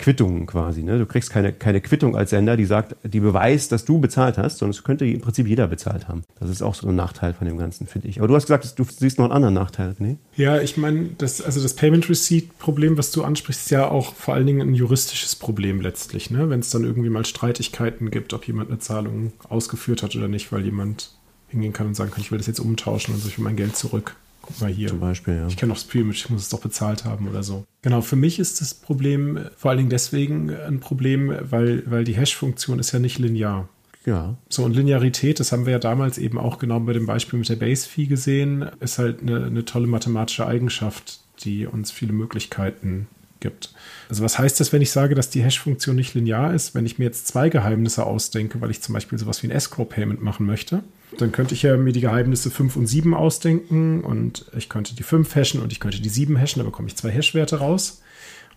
Quittungen 0.00 0.46
quasi. 0.46 0.82
Ne? 0.82 0.98
Du 0.98 1.06
kriegst 1.06 1.30
keine, 1.30 1.52
keine 1.52 1.80
Quittung 1.80 2.16
als 2.16 2.30
Sender, 2.30 2.56
die 2.56 2.64
sagt, 2.64 2.96
die 3.04 3.20
beweist, 3.20 3.70
dass 3.70 3.84
du 3.84 4.00
bezahlt 4.00 4.38
hast, 4.38 4.58
sondern 4.58 4.70
es 4.70 4.82
könnte 4.82 5.06
im 5.06 5.20
Prinzip 5.20 5.46
jeder 5.46 5.68
bezahlt 5.68 6.08
haben. 6.08 6.22
Das 6.40 6.50
ist 6.50 6.62
auch 6.62 6.74
so 6.74 6.88
ein 6.88 6.96
Nachteil 6.96 7.34
von 7.34 7.46
dem 7.46 7.58
Ganzen, 7.58 7.86
finde 7.86 8.08
ich. 8.08 8.18
Aber 8.18 8.26
du 8.26 8.34
hast 8.34 8.44
gesagt, 8.44 8.78
du 8.78 8.84
siehst 8.84 9.18
noch 9.18 9.26
einen 9.26 9.32
anderen 9.32 9.54
Nachteil, 9.54 9.94
ne? 9.98 10.16
Ja, 10.36 10.60
ich 10.60 10.76
meine, 10.76 11.10
das, 11.18 11.42
also 11.42 11.62
das 11.62 11.74
Payment 11.74 12.08
Receipt-Problem, 12.08 12.96
was 12.96 13.12
du 13.12 13.22
ansprichst, 13.22 13.66
ist 13.66 13.70
ja 13.70 13.88
auch 13.88 14.14
vor 14.14 14.34
allen 14.34 14.46
Dingen 14.46 14.70
ein 14.70 14.74
juristisches 14.74 15.36
Problem 15.36 15.80
letztlich, 15.80 16.30
ne? 16.30 16.48
Wenn 16.48 16.60
es 16.60 16.70
dann 16.70 16.84
irgendwie 16.84 17.10
mal 17.10 17.26
Streitigkeiten 17.26 18.10
gibt, 18.10 18.32
ob 18.32 18.46
jemand 18.46 18.70
eine 18.70 18.78
Zahlung 18.78 19.32
ausgeführt 19.48 20.02
hat 20.02 20.16
oder 20.16 20.28
nicht, 20.28 20.50
weil 20.50 20.64
jemand 20.64 21.12
hingehen 21.48 21.72
kann 21.72 21.86
und 21.86 21.94
sagen 21.94 22.10
kann, 22.10 22.22
ich 22.22 22.30
will 22.30 22.38
das 22.38 22.46
jetzt 22.46 22.60
umtauschen 22.60 23.14
und 23.14 23.20
so, 23.20 23.28
ich 23.28 23.36
will 23.36 23.44
mein 23.44 23.56
Geld 23.56 23.76
zurück. 23.76 24.16
Guck 24.52 24.60
mal 24.62 24.70
hier. 24.70 24.88
Zum 24.88 25.00
Beispiel, 25.00 25.34
ja. 25.34 25.46
Ich 25.46 25.56
kenne 25.56 25.72
noch 25.72 25.78
Streamage, 25.78 26.16
ich 26.16 26.30
muss 26.30 26.42
es 26.42 26.48
doch 26.48 26.60
bezahlt 26.60 27.04
haben 27.04 27.28
oder 27.28 27.42
so. 27.42 27.64
Genau, 27.82 28.00
für 28.00 28.16
mich 28.16 28.38
ist 28.38 28.60
das 28.60 28.74
Problem 28.74 29.38
vor 29.56 29.70
allen 29.70 29.78
Dingen 29.78 29.90
deswegen 29.90 30.50
ein 30.50 30.80
Problem, 30.80 31.34
weil, 31.42 31.82
weil 31.86 32.04
die 32.04 32.16
Hash-Funktion 32.16 32.78
ist 32.78 32.92
ja 32.92 32.98
nicht 32.98 33.18
linear. 33.18 33.68
Ja. 34.06 34.36
So, 34.48 34.64
und 34.64 34.74
Linearität, 34.74 35.40
das 35.40 35.52
haben 35.52 35.66
wir 35.66 35.72
ja 35.72 35.78
damals 35.78 36.16
eben 36.18 36.38
auch 36.38 36.58
genau 36.58 36.80
bei 36.80 36.94
dem 36.94 37.06
Beispiel 37.06 37.38
mit 37.38 37.48
der 37.48 37.56
Base-Fee 37.56 38.06
gesehen, 38.06 38.66
ist 38.80 38.98
halt 38.98 39.20
eine, 39.20 39.44
eine 39.44 39.64
tolle 39.64 39.86
mathematische 39.86 40.46
Eigenschaft, 40.46 41.20
die 41.40 41.66
uns 41.66 41.90
viele 41.90 42.12
Möglichkeiten 42.12 43.08
gibt. 43.40 43.72
Also 44.08 44.22
was 44.22 44.38
heißt 44.38 44.60
das, 44.60 44.72
wenn 44.72 44.82
ich 44.82 44.90
sage, 44.90 45.14
dass 45.14 45.30
die 45.30 45.42
Hash-Funktion 45.42 45.96
nicht 45.96 46.14
linear 46.14 46.54
ist? 46.54 46.74
Wenn 46.74 46.86
ich 46.86 46.98
mir 46.98 47.04
jetzt 47.04 47.26
zwei 47.26 47.48
Geheimnisse 47.48 48.04
ausdenke, 48.04 48.60
weil 48.60 48.70
ich 48.70 48.82
zum 48.82 48.92
Beispiel 48.92 49.18
sowas 49.18 49.42
wie 49.42 49.48
ein 49.48 49.52
Escrow-Payment 49.52 50.22
machen 50.22 50.46
möchte, 50.46 50.82
dann 51.18 51.32
könnte 51.32 51.54
ich 51.54 51.62
ja 51.62 51.76
mir 51.76 51.92
die 51.92 52.00
Geheimnisse 52.00 52.50
5 52.50 52.76
und 52.76 52.86
7 52.86 53.14
ausdenken 53.14 54.02
und 54.02 54.46
ich 54.56 54.68
könnte 54.68 54.94
die 54.94 55.02
5 55.02 55.34
hashen 55.34 55.60
und 55.60 55.72
ich 55.72 55.80
könnte 55.80 56.00
die 56.00 56.08
7 56.08 56.36
hashen, 56.36 56.60
da 56.60 56.64
bekomme 56.64 56.88
ich 56.88 56.96
zwei 56.96 57.10
Hash-Werte 57.10 57.56
raus. 57.58 58.02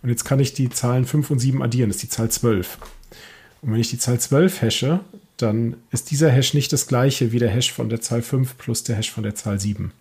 Und 0.02 0.10
jetzt 0.10 0.24
kann 0.24 0.38
ich 0.38 0.52
die 0.52 0.68
Zahlen 0.68 1.06
5 1.06 1.30
und 1.30 1.38
7 1.38 1.62
addieren, 1.62 1.88
das 1.88 1.96
ist 1.96 2.02
die 2.02 2.08
Zahl 2.10 2.30
12. 2.30 2.78
Und 3.62 3.72
wenn 3.72 3.80
ich 3.80 3.90
die 3.90 3.98
Zahl 3.98 4.20
12 4.20 4.62
hashe, 4.62 5.00
dann 5.36 5.76
ist 5.90 6.10
dieser 6.10 6.30
Hash 6.30 6.54
nicht 6.54 6.72
das 6.72 6.86
gleiche 6.86 7.32
wie 7.32 7.38
der 7.38 7.50
Hash 7.50 7.72
von 7.72 7.88
der 7.88 8.00
Zahl 8.00 8.22
5 8.22 8.58
plus 8.58 8.84
der 8.84 8.96
Hash 8.96 9.10
von 9.10 9.22
der 9.24 9.34
Zahl 9.34 9.58
7. 9.58 9.92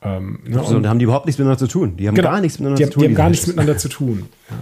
Ähm, 0.00 0.40
ne, 0.46 0.62
so, 0.64 0.78
da 0.78 0.88
haben 0.88 0.98
die 0.98 1.04
überhaupt 1.04 1.26
nichts 1.26 1.38
miteinander 1.38 1.58
zu 1.58 1.66
tun. 1.66 1.96
Die 1.96 2.06
haben 2.06 2.14
genau, 2.14 2.30
gar 2.30 2.40
nichts 2.40 2.58
miteinander 2.58 2.78
die, 2.78 2.84
zu 2.84 2.90
tun. 2.90 3.02
Die 3.02 3.08
haben 3.08 3.14
gar 3.14 3.30
nichts 3.30 3.46
miteinander 3.46 3.78
zu 3.78 3.88
tun. 3.88 4.28
Ja. 4.50 4.56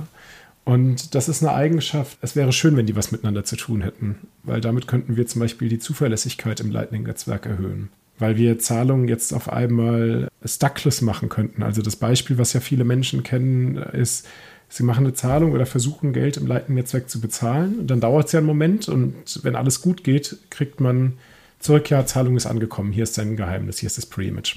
Und 0.66 1.14
das 1.14 1.28
ist 1.28 1.45
eine 1.45 1.55
Eigenschaft, 1.55 2.18
es 2.22 2.34
wäre 2.34 2.53
schön, 2.53 2.76
wenn 2.76 2.87
die 2.87 2.97
was 2.97 3.12
miteinander 3.12 3.45
zu 3.45 3.55
tun 3.55 3.82
hätten, 3.82 4.16
weil 4.43 4.61
damit 4.61 4.89
könnten 4.89 5.16
wir 5.16 5.24
zum 5.28 5.41
Beispiel 5.41 5.68
die 5.68 5.78
Zuverlässigkeit 5.78 6.59
im 6.59 6.72
Lightning-Netzwerk 6.72 7.47
erhöhen. 7.47 7.89
Weil 8.18 8.37
wir 8.37 8.59
Zahlungen 8.59 9.07
jetzt 9.07 9.32
auf 9.32 9.49
einmal 9.49 10.26
stackless 10.45 11.03
machen 11.03 11.28
könnten. 11.28 11.62
Also 11.62 11.82
das 11.82 11.95
Beispiel, 11.95 12.37
was 12.37 12.53
ja 12.53 12.59
viele 12.59 12.82
Menschen 12.82 13.22
kennen, 13.22 13.76
ist, 13.76 14.26
sie 14.68 14.82
machen 14.82 15.05
eine 15.05 15.14
Zahlung 15.14 15.53
oder 15.53 15.66
versuchen 15.66 16.12
Geld 16.12 16.37
im 16.37 16.49
Lightning-Netzwerk 16.49 17.09
zu 17.09 17.20
bezahlen. 17.20 17.78
Und 17.78 17.89
dann 17.89 18.01
dauert 18.01 18.26
es 18.26 18.32
ja 18.32 18.39
einen 18.39 18.49
Moment 18.49 18.89
und 18.89 19.14
wenn 19.45 19.55
alles 19.55 19.82
gut 19.82 20.03
geht, 20.03 20.37
kriegt 20.51 20.80
man 20.80 21.12
zurück, 21.61 21.91
ja, 21.91 22.05
Zahlung 22.07 22.37
ist 22.37 22.47
angekommen, 22.47 22.91
hier 22.91 23.05
ist 23.05 23.16
dein 23.18 23.37
Geheimnis, 23.37 23.78
hier 23.78 23.87
ist 23.87 23.99
das 23.99 24.07
Pre-Image. 24.07 24.57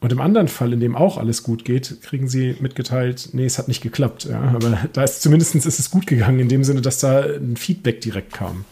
Und 0.00 0.12
im 0.12 0.20
anderen 0.20 0.48
Fall, 0.48 0.72
in 0.72 0.80
dem 0.80 0.96
auch 0.96 1.16
alles 1.16 1.42
gut 1.42 1.64
geht, 1.64 2.02
kriegen 2.02 2.28
sie 2.28 2.56
mitgeteilt, 2.60 3.30
nee, 3.32 3.46
es 3.46 3.58
hat 3.58 3.68
nicht 3.68 3.82
geklappt. 3.82 4.24
Ja, 4.24 4.40
aber 4.40 4.78
da 4.92 5.02
ist 5.02 5.22
zumindest 5.22 5.54
ist 5.54 5.66
es 5.66 5.90
gut 5.90 6.06
gegangen, 6.06 6.40
in 6.40 6.48
dem 6.48 6.62
Sinne, 6.62 6.82
dass 6.82 6.98
da 6.98 7.20
ein 7.20 7.56
Feedback 7.56 8.02
direkt 8.02 8.34
kam. 8.34 8.66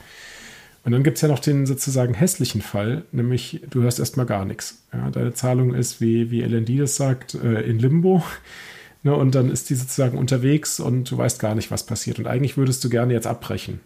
Und 0.84 0.92
dann 0.92 1.04
gibt 1.04 1.16
es 1.16 1.22
ja 1.22 1.28
noch 1.28 1.38
den 1.38 1.64
sozusagen 1.64 2.12
hässlichen 2.12 2.60
Fall, 2.60 3.04
nämlich 3.12 3.62
du 3.70 3.82
hörst 3.82 4.00
erstmal 4.00 4.26
gar 4.26 4.44
nichts. 4.44 4.82
Ja, 4.92 5.10
deine 5.10 5.32
Zahlung 5.32 5.74
ist, 5.74 6.00
wie, 6.00 6.30
wie 6.30 6.42
LND 6.42 6.80
das 6.80 6.96
sagt, 6.96 7.34
äh, 7.34 7.62
in 7.62 7.78
Limbo. 7.78 8.22
Ne, 9.04 9.14
und 9.16 9.34
dann 9.34 9.50
ist 9.50 9.68
die 9.68 9.74
sozusagen 9.74 10.16
unterwegs 10.16 10.78
und 10.78 11.10
du 11.10 11.18
weißt 11.18 11.40
gar 11.40 11.56
nicht, 11.56 11.70
was 11.70 11.86
passiert. 11.86 12.18
Und 12.18 12.26
eigentlich 12.26 12.56
würdest 12.56 12.84
du 12.84 12.88
gerne 12.88 13.12
jetzt 13.12 13.26
abbrechen 13.26 13.80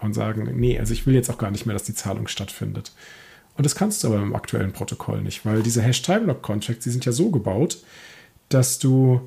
und 0.00 0.14
sagen, 0.14 0.48
nee, 0.56 0.78
also 0.78 0.92
ich 0.92 1.06
will 1.06 1.14
jetzt 1.14 1.30
auch 1.30 1.38
gar 1.38 1.50
nicht 1.50 1.64
mehr, 1.64 1.72
dass 1.72 1.84
die 1.84 1.94
Zahlung 1.94 2.28
stattfindet. 2.28 2.92
Und 3.58 3.64
das 3.64 3.74
kannst 3.74 4.02
du 4.02 4.08
aber 4.08 4.22
im 4.22 4.36
aktuellen 4.36 4.72
Protokoll 4.72 5.20
nicht, 5.20 5.44
weil 5.44 5.62
diese 5.62 5.82
Hash-Time-Lock-Contracts, 5.82 6.84
die 6.84 6.90
sind 6.90 7.04
ja 7.04 7.12
so 7.12 7.30
gebaut, 7.30 7.78
dass 8.48 8.78
du 8.78 9.20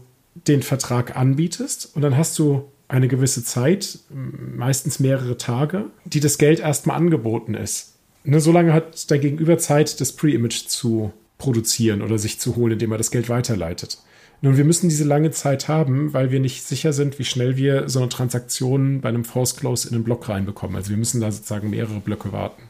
den 0.47 0.63
Vertrag 0.63 1.17
anbietest 1.17 1.91
und 1.93 2.01
dann 2.01 2.17
hast 2.17 2.39
du 2.39 2.63
eine 2.87 3.09
gewisse 3.09 3.43
Zeit, 3.43 3.99
meistens 4.09 4.99
mehrere 4.99 5.37
Tage, 5.37 5.85
die 6.05 6.21
das 6.21 6.37
Geld 6.37 6.61
erstmal 6.61 6.97
angeboten 6.97 7.53
ist. 7.53 7.95
Ne, 8.23 8.39
solange 8.39 8.73
hat 8.73 9.11
dein 9.11 9.21
Gegenüber 9.21 9.57
Zeit, 9.57 9.99
das 9.99 10.13
Pre-Image 10.13 10.67
zu 10.67 11.11
produzieren 11.37 12.01
oder 12.01 12.17
sich 12.17 12.39
zu 12.39 12.55
holen, 12.55 12.73
indem 12.73 12.91
er 12.91 12.97
das 12.97 13.11
Geld 13.11 13.29
weiterleitet. 13.29 13.97
Nun, 14.41 14.57
wir 14.57 14.63
müssen 14.63 14.89
diese 14.89 15.03
lange 15.03 15.31
Zeit 15.31 15.67
haben, 15.67 16.13
weil 16.13 16.31
wir 16.31 16.39
nicht 16.39 16.63
sicher 16.63 16.93
sind, 16.93 17.19
wie 17.19 17.25
schnell 17.25 17.57
wir 17.57 17.89
so 17.89 17.99
eine 17.99 18.09
Transaktion 18.09 19.01
bei 19.01 19.09
einem 19.09 19.25
Force 19.25 19.55
Close 19.55 19.87
in 19.87 19.95
einen 19.95 20.03
Block 20.03 20.29
reinbekommen. 20.29 20.75
Also 20.75 20.89
wir 20.89 20.97
müssen 20.97 21.21
da 21.21 21.31
sozusagen 21.31 21.69
mehrere 21.69 21.99
Blöcke 21.99 22.31
warten. 22.31 22.63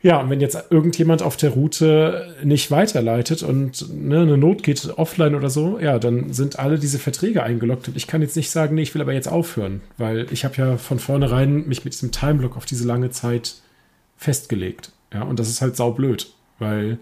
Ja, 0.00 0.20
und 0.20 0.30
wenn 0.30 0.40
jetzt 0.40 0.56
irgendjemand 0.70 1.22
auf 1.22 1.36
der 1.36 1.50
Route 1.50 2.32
nicht 2.44 2.70
weiterleitet 2.70 3.42
und 3.42 3.92
ne, 3.92 4.20
eine 4.20 4.38
Not 4.38 4.62
geht 4.62 4.96
offline 4.96 5.34
oder 5.34 5.50
so, 5.50 5.80
ja, 5.80 5.98
dann 5.98 6.32
sind 6.32 6.58
alle 6.58 6.78
diese 6.78 7.00
Verträge 7.00 7.42
eingeloggt 7.42 7.88
und 7.88 7.96
ich 7.96 8.06
kann 8.06 8.22
jetzt 8.22 8.36
nicht 8.36 8.50
sagen, 8.50 8.76
nee, 8.76 8.82
ich 8.82 8.94
will 8.94 9.02
aber 9.02 9.12
jetzt 9.12 9.28
aufhören, 9.28 9.80
weil 9.96 10.26
ich 10.32 10.44
habe 10.44 10.54
ja 10.56 10.76
von 10.76 11.00
vornherein 11.00 11.66
mich 11.66 11.84
mit 11.84 11.94
diesem 11.94 12.12
Timeblock 12.12 12.56
auf 12.56 12.64
diese 12.64 12.86
lange 12.86 13.10
Zeit 13.10 13.56
festgelegt. 14.16 14.92
Ja, 15.12 15.22
und 15.22 15.40
das 15.40 15.48
ist 15.48 15.62
halt 15.62 15.74
saublöd, 15.74 16.32
weil 16.60 16.98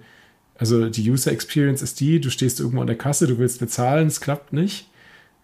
also 0.59 0.89
die 0.89 1.11
User 1.11 1.33
Experience 1.33 1.83
ist 1.83 2.01
die, 2.01 2.21
du 2.21 2.31
stehst 2.31 2.61
irgendwo 2.61 2.81
an 2.81 2.87
der 2.87 2.97
Kasse, 2.97 3.27
du 3.27 3.39
willst 3.39 3.61
bezahlen, 3.61 4.07
es 4.07 4.23
klappt 4.23 4.55
nicht. 4.55 4.89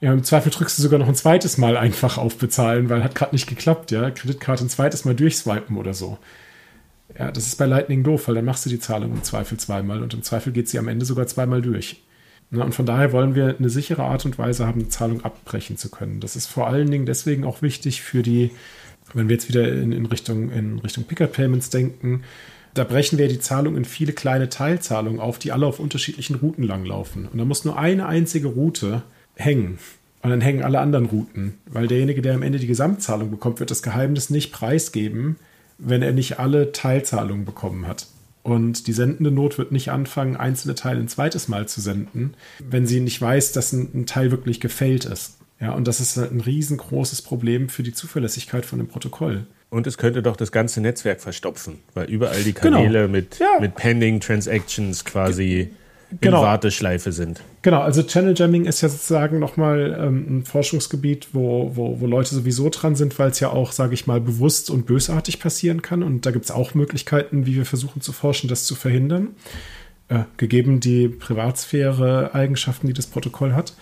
Ja, 0.00 0.12
im 0.12 0.24
Zweifel 0.24 0.50
drückst 0.50 0.78
du 0.78 0.82
sogar 0.82 0.98
noch 0.98 1.06
ein 1.08 1.14
zweites 1.14 1.58
Mal 1.58 1.76
einfach 1.76 2.18
auf 2.18 2.36
bezahlen, 2.36 2.88
weil 2.88 3.04
hat 3.04 3.14
gerade 3.14 3.34
nicht 3.34 3.46
geklappt, 3.46 3.90
ja. 3.90 4.10
Kreditkarte 4.10 4.64
ein 4.64 4.68
zweites 4.68 5.04
Mal 5.04 5.14
durchswipen 5.14 5.76
oder 5.76 5.94
so. 5.94 6.18
Ja, 7.18 7.30
das 7.30 7.46
ist 7.46 7.56
bei 7.56 7.66
Lightning 7.66 8.02
doof, 8.02 8.28
weil 8.28 8.34
dann 8.34 8.44
machst 8.44 8.64
du 8.64 8.70
die 8.70 8.78
Zahlung 8.78 9.12
im 9.12 9.22
Zweifel 9.22 9.58
zweimal 9.58 10.02
und 10.02 10.14
im 10.14 10.22
Zweifel 10.22 10.52
geht 10.52 10.68
sie 10.68 10.78
am 10.78 10.88
Ende 10.88 11.04
sogar 11.04 11.26
zweimal 11.26 11.62
durch. 11.62 12.02
Und 12.50 12.74
von 12.74 12.84
daher 12.86 13.12
wollen 13.12 13.34
wir 13.34 13.56
eine 13.58 13.70
sichere 13.70 14.02
Art 14.02 14.26
und 14.26 14.38
Weise 14.38 14.66
haben, 14.66 14.80
eine 14.80 14.88
Zahlung 14.90 15.24
abbrechen 15.24 15.78
zu 15.78 15.90
können. 15.90 16.20
Das 16.20 16.36
ist 16.36 16.46
vor 16.46 16.66
allen 16.66 16.90
Dingen 16.90 17.06
deswegen 17.06 17.44
auch 17.44 17.62
wichtig 17.62 18.02
für 18.02 18.22
die, 18.22 18.50
wenn 19.14 19.28
wir 19.28 19.36
jetzt 19.36 19.48
wieder 19.48 19.72
in, 19.72 19.92
in 19.92 20.06
Richtung, 20.06 20.50
in 20.50 20.78
Richtung 20.78 21.04
Picker-Payments 21.04 21.70
denken, 21.70 22.24
da 22.74 22.84
brechen 22.84 23.18
wir 23.18 23.28
die 23.28 23.38
Zahlung 23.38 23.76
in 23.76 23.84
viele 23.84 24.12
kleine 24.12 24.48
Teilzahlungen 24.48 25.20
auf, 25.20 25.38
die 25.38 25.52
alle 25.52 25.66
auf 25.66 25.78
unterschiedlichen 25.80 26.36
Routen 26.36 26.64
langlaufen. 26.64 27.28
Und 27.30 27.38
da 27.38 27.44
muss 27.44 27.64
nur 27.64 27.78
eine 27.78 28.06
einzige 28.06 28.48
Route 28.48 29.02
hängen. 29.34 29.78
Und 30.22 30.30
dann 30.30 30.40
hängen 30.40 30.62
alle 30.62 30.80
anderen 30.80 31.06
Routen. 31.06 31.54
Weil 31.66 31.88
derjenige, 31.88 32.22
der 32.22 32.34
am 32.34 32.42
Ende 32.42 32.58
die 32.58 32.66
Gesamtzahlung 32.66 33.30
bekommt, 33.30 33.60
wird 33.60 33.70
das 33.70 33.82
Geheimnis 33.82 34.30
nicht 34.30 34.52
preisgeben, 34.52 35.36
wenn 35.84 36.02
er 36.02 36.12
nicht 36.12 36.38
alle 36.38 36.72
Teilzahlungen 36.72 37.44
bekommen 37.44 37.86
hat. 37.86 38.06
Und 38.42 38.86
die 38.86 38.92
sendende 38.92 39.30
Not 39.30 39.58
wird 39.58 39.70
nicht 39.70 39.90
anfangen, 39.90 40.36
einzelne 40.36 40.74
Teile 40.74 41.00
ein 41.00 41.08
zweites 41.08 41.48
Mal 41.48 41.68
zu 41.68 41.80
senden, 41.80 42.34
wenn 42.58 42.86
sie 42.86 43.00
nicht 43.00 43.20
weiß, 43.20 43.52
dass 43.52 43.72
ein, 43.72 43.90
ein 43.94 44.06
Teil 44.06 44.30
wirklich 44.30 44.60
gefällt 44.60 45.04
ist. 45.04 45.38
Ja, 45.60 45.72
und 45.72 45.86
das 45.86 46.00
ist 46.00 46.16
halt 46.16 46.32
ein 46.32 46.40
riesengroßes 46.40 47.22
Problem 47.22 47.68
für 47.68 47.84
die 47.84 47.92
Zuverlässigkeit 47.92 48.66
von 48.66 48.80
dem 48.80 48.88
Protokoll. 48.88 49.46
Und 49.70 49.86
es 49.86 49.96
könnte 49.96 50.22
doch 50.22 50.36
das 50.36 50.50
ganze 50.50 50.80
Netzwerk 50.80 51.20
verstopfen, 51.20 51.78
weil 51.94 52.10
überall 52.10 52.42
die 52.42 52.52
Kanäle 52.52 53.02
genau. 53.02 53.12
mit, 53.12 53.38
ja. 53.38 53.60
mit 53.60 53.76
Pending 53.76 54.18
Transactions 54.18 55.04
quasi 55.04 55.70
genau. 56.20 56.40
in 56.40 56.46
Warteschleife 56.46 57.12
sind. 57.12 57.40
Genau, 57.62 57.80
also 57.80 58.02
Channel 58.02 58.34
Jamming 58.36 58.64
ist 58.64 58.80
ja 58.80 58.88
sozusagen 58.88 59.38
nochmal 59.38 59.96
ähm, 59.98 60.26
ein 60.28 60.44
Forschungsgebiet, 60.44 61.28
wo, 61.32 61.72
wo, 61.74 62.00
wo 62.00 62.06
Leute 62.06 62.34
sowieso 62.34 62.68
dran 62.68 62.96
sind, 62.96 63.18
weil 63.18 63.30
es 63.30 63.40
ja 63.40 63.50
auch, 63.50 63.72
sage 63.72 63.94
ich 63.94 64.06
mal, 64.06 64.20
bewusst 64.20 64.70
und 64.70 64.86
bösartig 64.86 65.40
passieren 65.40 65.82
kann. 65.82 66.02
Und 66.02 66.26
da 66.26 66.30
gibt 66.30 66.44
es 66.44 66.50
auch 66.50 66.74
Möglichkeiten, 66.74 67.46
wie 67.46 67.56
wir 67.56 67.66
versuchen 67.66 68.00
zu 68.00 68.12
forschen, 68.12 68.48
das 68.48 68.64
zu 68.64 68.74
verhindern, 68.74 69.28
äh, 70.08 70.20
gegeben 70.36 70.80
die 70.80 71.08
Privatsphäre-Eigenschaften, 71.08 72.86
die 72.86 72.94
das 72.94 73.06
Protokoll 73.06 73.52
hat. 73.52 73.74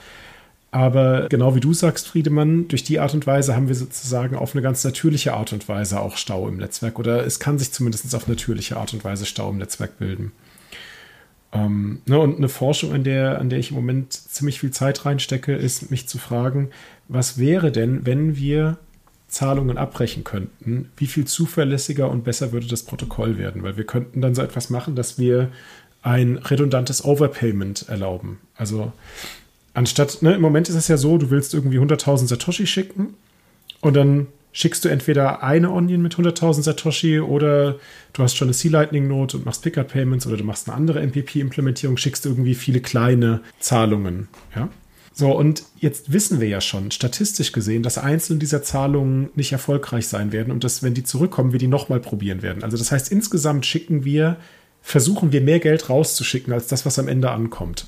Aber 0.73 1.27
genau 1.29 1.57
wie 1.57 1.61
du 1.61 1.75
sagst, 1.75 2.07
Friedemann, 2.07 2.69
durch 2.69 2.85
die 2.85 3.01
Art 3.01 3.13
und 3.13 3.27
Weise 3.27 3.57
haben 3.57 3.67
wir 3.67 3.75
sozusagen 3.75 4.37
auf 4.37 4.55
eine 4.55 4.63
ganz 4.63 4.85
natürliche 4.85 5.35
Art 5.35 5.53
und 5.53 5.69
Weise 5.69 6.01
auch 6.01 6.17
Stau 6.17 6.47
im 6.47 6.59
Netzwerk. 6.59 6.99
Oder 6.99 7.27
es 7.27 7.41
kann 7.41 7.59
sich 7.59 7.73
zumindest 7.73 8.15
auf 8.15 8.29
natürliche 8.29 8.77
Art 8.77 8.93
und 8.93 9.05
Weise 9.05 9.27
Stau 9.27 9.51
im 9.51 9.59
Netzwerk 9.59 9.99
bilden. 9.99 10.31
Ähm, 11.53 12.01
ne, 12.07 12.19
und 12.19 12.37
eine 12.37 12.49
Forschung, 12.49 12.93
an 12.93 13.05
der, 13.05 13.41
an 13.41 13.51
der 13.51 13.59
ich 13.59 13.71
im 13.71 13.77
Moment 13.77 14.13
ziemlich 14.13 14.61
viel 14.61 14.71
Zeit 14.71 15.05
reinstecke, 15.05 15.55
ist, 15.55 15.91
mich 15.91 16.09
zu 16.09 16.19
fragen, 16.19 16.71
was 17.09 17.39
wäre 17.39 17.73
denn, 17.73 18.07
wenn 18.07 18.37
wir 18.37 18.79
Zahlungen 19.27 19.79
abbrechen 19.79 20.25
könnten, 20.25 20.91
wie 20.97 21.07
viel 21.07 21.25
zuverlässiger 21.25 22.11
und 22.11 22.25
besser 22.25 22.53
würde 22.53 22.67
das 22.67 22.85
Protokoll 22.85 23.39
werden? 23.39 23.63
Weil 23.63 23.77
wir 23.77 23.85
könnten 23.85 24.21
dann 24.21 24.35
so 24.35 24.43
etwas 24.43 24.71
machen, 24.71 24.95
dass 24.95 25.19
wir 25.19 25.51
ein 26.03 26.39
redundantes 26.39 27.05
Overpayment 27.05 27.89
erlauben. 27.89 28.39
Also 28.57 28.93
anstatt, 29.75 30.23
ne, 30.23 30.35
im 30.35 30.41
Moment 30.41 30.69
ist 30.69 30.77
es 30.77 30.89
ja 30.89 30.97
so, 30.97 31.19
du 31.19 31.31
willst 31.31 31.53
irgendwie 31.53 31.79
100.000 31.79 32.29
Satoshi 32.29 32.67
schicken 32.67 33.15
und 33.81 33.95
dann 33.95 34.29
schickst 34.53 34.85
du 34.85 34.89
entweder 34.89 35.43
eine 35.43 35.71
Onion 35.71 36.03
mit 36.03 36.15
100.000 36.15 36.63
Satoshi 36.63 37.21
oder 37.21 37.79
du 38.13 38.23
hast 38.23 38.37
schon 38.37 38.49
eine 38.49 38.55
C-Lightning-Note 38.55 39.37
und 39.37 39.47
machst 39.47 39.63
Picker-Payments 39.63 40.27
oder 40.27 40.37
du 40.37 40.45
machst 40.45 40.69
eine 40.69 40.77
andere 40.77 41.01
MPP-Implementierung, 41.07 41.97
schickst 41.97 42.27
irgendwie 42.27 42.55
viele 42.55 42.81
kleine 42.81 43.41
Zahlungen. 43.61 44.29
Ja? 44.55 44.69
So, 45.13 45.37
und 45.37 45.65
jetzt 45.79 46.13
wissen 46.13 46.41
wir 46.41 46.49
ja 46.49 46.61
schon, 46.61 46.91
statistisch 46.91 47.53
gesehen, 47.53 47.83
dass 47.83 47.99
einzelne 47.99 48.39
dieser 48.39 48.63
Zahlungen 48.63 49.31
nicht 49.35 49.53
erfolgreich 49.53 50.09
sein 50.09 50.33
werden 50.33 50.53
und 50.53 50.65
dass, 50.65 50.83
wenn 50.83 50.95
die 50.95 51.05
zurückkommen, 51.05 51.53
wir 51.53 51.59
die 51.59 51.67
nochmal 51.67 52.01
probieren 52.01 52.43
werden. 52.43 52.65
Also 52.65 52.77
das 52.77 52.91
heißt, 52.91 53.13
insgesamt 53.13 53.67
schicken 53.67 54.05
wir, 54.05 54.37
versuchen 54.81 55.33
wir 55.33 55.43
mehr 55.43 55.61
Geld 55.61 55.91
rauszuschicken, 55.91 56.53
als 56.53 56.69
das, 56.69 56.87
was 56.87 56.99
am 56.99 57.09
Ende 57.09 57.31
ankommt. 57.31 57.87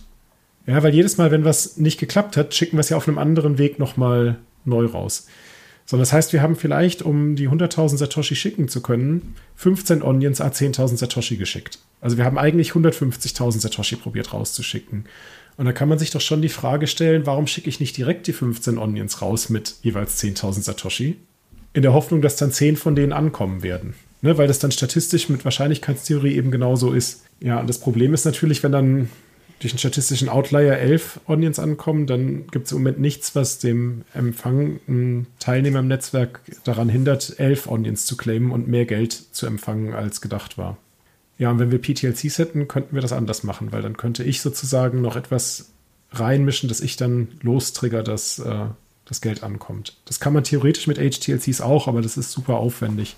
Ja, 0.66 0.82
weil 0.82 0.94
jedes 0.94 1.16
Mal, 1.16 1.30
wenn 1.30 1.44
was 1.44 1.76
nicht 1.76 1.98
geklappt 1.98 2.36
hat, 2.36 2.54
schicken 2.54 2.76
wir 2.76 2.80
es 2.80 2.90
ja 2.90 2.96
auf 2.96 3.08
einem 3.08 3.18
anderen 3.18 3.58
Weg 3.58 3.78
nochmal 3.78 4.38
neu 4.64 4.84
raus. 4.86 5.26
So, 5.92 5.98
das 5.98 6.14
heißt, 6.14 6.32
wir 6.32 6.40
haben 6.40 6.56
vielleicht, 6.56 7.02
um 7.02 7.36
die 7.36 7.50
100.000 7.50 7.98
Satoshi 7.98 8.34
schicken 8.34 8.66
zu 8.66 8.80
können, 8.80 9.34
15 9.56 10.02
Onions 10.02 10.40
a 10.40 10.46
10.000 10.46 10.96
Satoshi 10.96 11.36
geschickt. 11.36 11.80
Also 12.00 12.16
wir 12.16 12.24
haben 12.24 12.38
eigentlich 12.38 12.70
150.000 12.70 13.60
Satoshi 13.60 13.96
probiert 13.96 14.32
rauszuschicken. 14.32 15.04
Und 15.58 15.66
da 15.66 15.72
kann 15.72 15.90
man 15.90 15.98
sich 15.98 16.10
doch 16.10 16.22
schon 16.22 16.40
die 16.40 16.48
Frage 16.48 16.86
stellen, 16.86 17.26
warum 17.26 17.46
schicke 17.46 17.68
ich 17.68 17.78
nicht 17.78 17.94
direkt 17.94 18.26
die 18.26 18.32
15 18.32 18.78
Onions 18.78 19.20
raus 19.20 19.50
mit 19.50 19.74
jeweils 19.82 20.18
10.000 20.18 20.62
Satoshi? 20.62 21.16
In 21.74 21.82
der 21.82 21.92
Hoffnung, 21.92 22.22
dass 22.22 22.36
dann 22.36 22.52
10 22.52 22.78
von 22.78 22.96
denen 22.96 23.12
ankommen 23.12 23.62
werden. 23.62 23.92
Ne, 24.22 24.38
weil 24.38 24.48
das 24.48 24.60
dann 24.60 24.72
statistisch 24.72 25.28
mit 25.28 25.44
Wahrscheinlichkeitstheorie 25.44 26.36
eben 26.36 26.50
genauso 26.50 26.92
ist. 26.92 27.24
Ja, 27.40 27.60
und 27.60 27.68
das 27.68 27.76
Problem 27.76 28.14
ist 28.14 28.24
natürlich, 28.24 28.62
wenn 28.62 28.72
dann 28.72 29.10
durch 29.62 29.72
einen 29.72 29.78
statistischen 29.78 30.28
Outlier 30.28 30.76
11 30.76 31.20
Onions 31.26 31.60
ankommen, 31.60 32.06
dann 32.08 32.48
gibt 32.48 32.66
es 32.66 32.72
im 32.72 32.78
Moment 32.78 33.00
nichts, 33.00 33.36
was 33.36 33.60
dem 33.60 34.02
empfangenden 34.12 35.28
Teilnehmer 35.38 35.78
im 35.78 35.88
Netzwerk 35.88 36.40
daran 36.64 36.88
hindert, 36.88 37.38
11 37.38 37.68
Onions 37.68 38.04
zu 38.04 38.16
claimen 38.16 38.50
und 38.50 38.66
mehr 38.66 38.86
Geld 38.86 39.12
zu 39.12 39.46
empfangen, 39.46 39.94
als 39.94 40.20
gedacht 40.20 40.58
war. 40.58 40.78
Ja, 41.38 41.50
und 41.50 41.60
wenn 41.60 41.70
wir 41.70 41.80
PTLCs 41.80 42.38
hätten, 42.38 42.66
könnten 42.66 42.94
wir 42.94 43.02
das 43.02 43.12
anders 43.12 43.44
machen, 43.44 43.70
weil 43.70 43.82
dann 43.82 43.96
könnte 43.96 44.24
ich 44.24 44.40
sozusagen 44.40 45.00
noch 45.00 45.14
etwas 45.14 45.70
reinmischen, 46.10 46.68
dass 46.68 46.80
ich 46.80 46.96
dann 46.96 47.28
lostrigger, 47.42 48.02
dass 48.02 48.40
äh, 48.40 48.66
das 49.04 49.20
Geld 49.20 49.44
ankommt. 49.44 49.96
Das 50.06 50.18
kann 50.18 50.32
man 50.32 50.44
theoretisch 50.44 50.88
mit 50.88 50.98
HTLCs 50.98 51.60
auch, 51.60 51.86
aber 51.86 52.02
das 52.02 52.16
ist 52.16 52.32
super 52.32 52.56
aufwendig. 52.56 53.14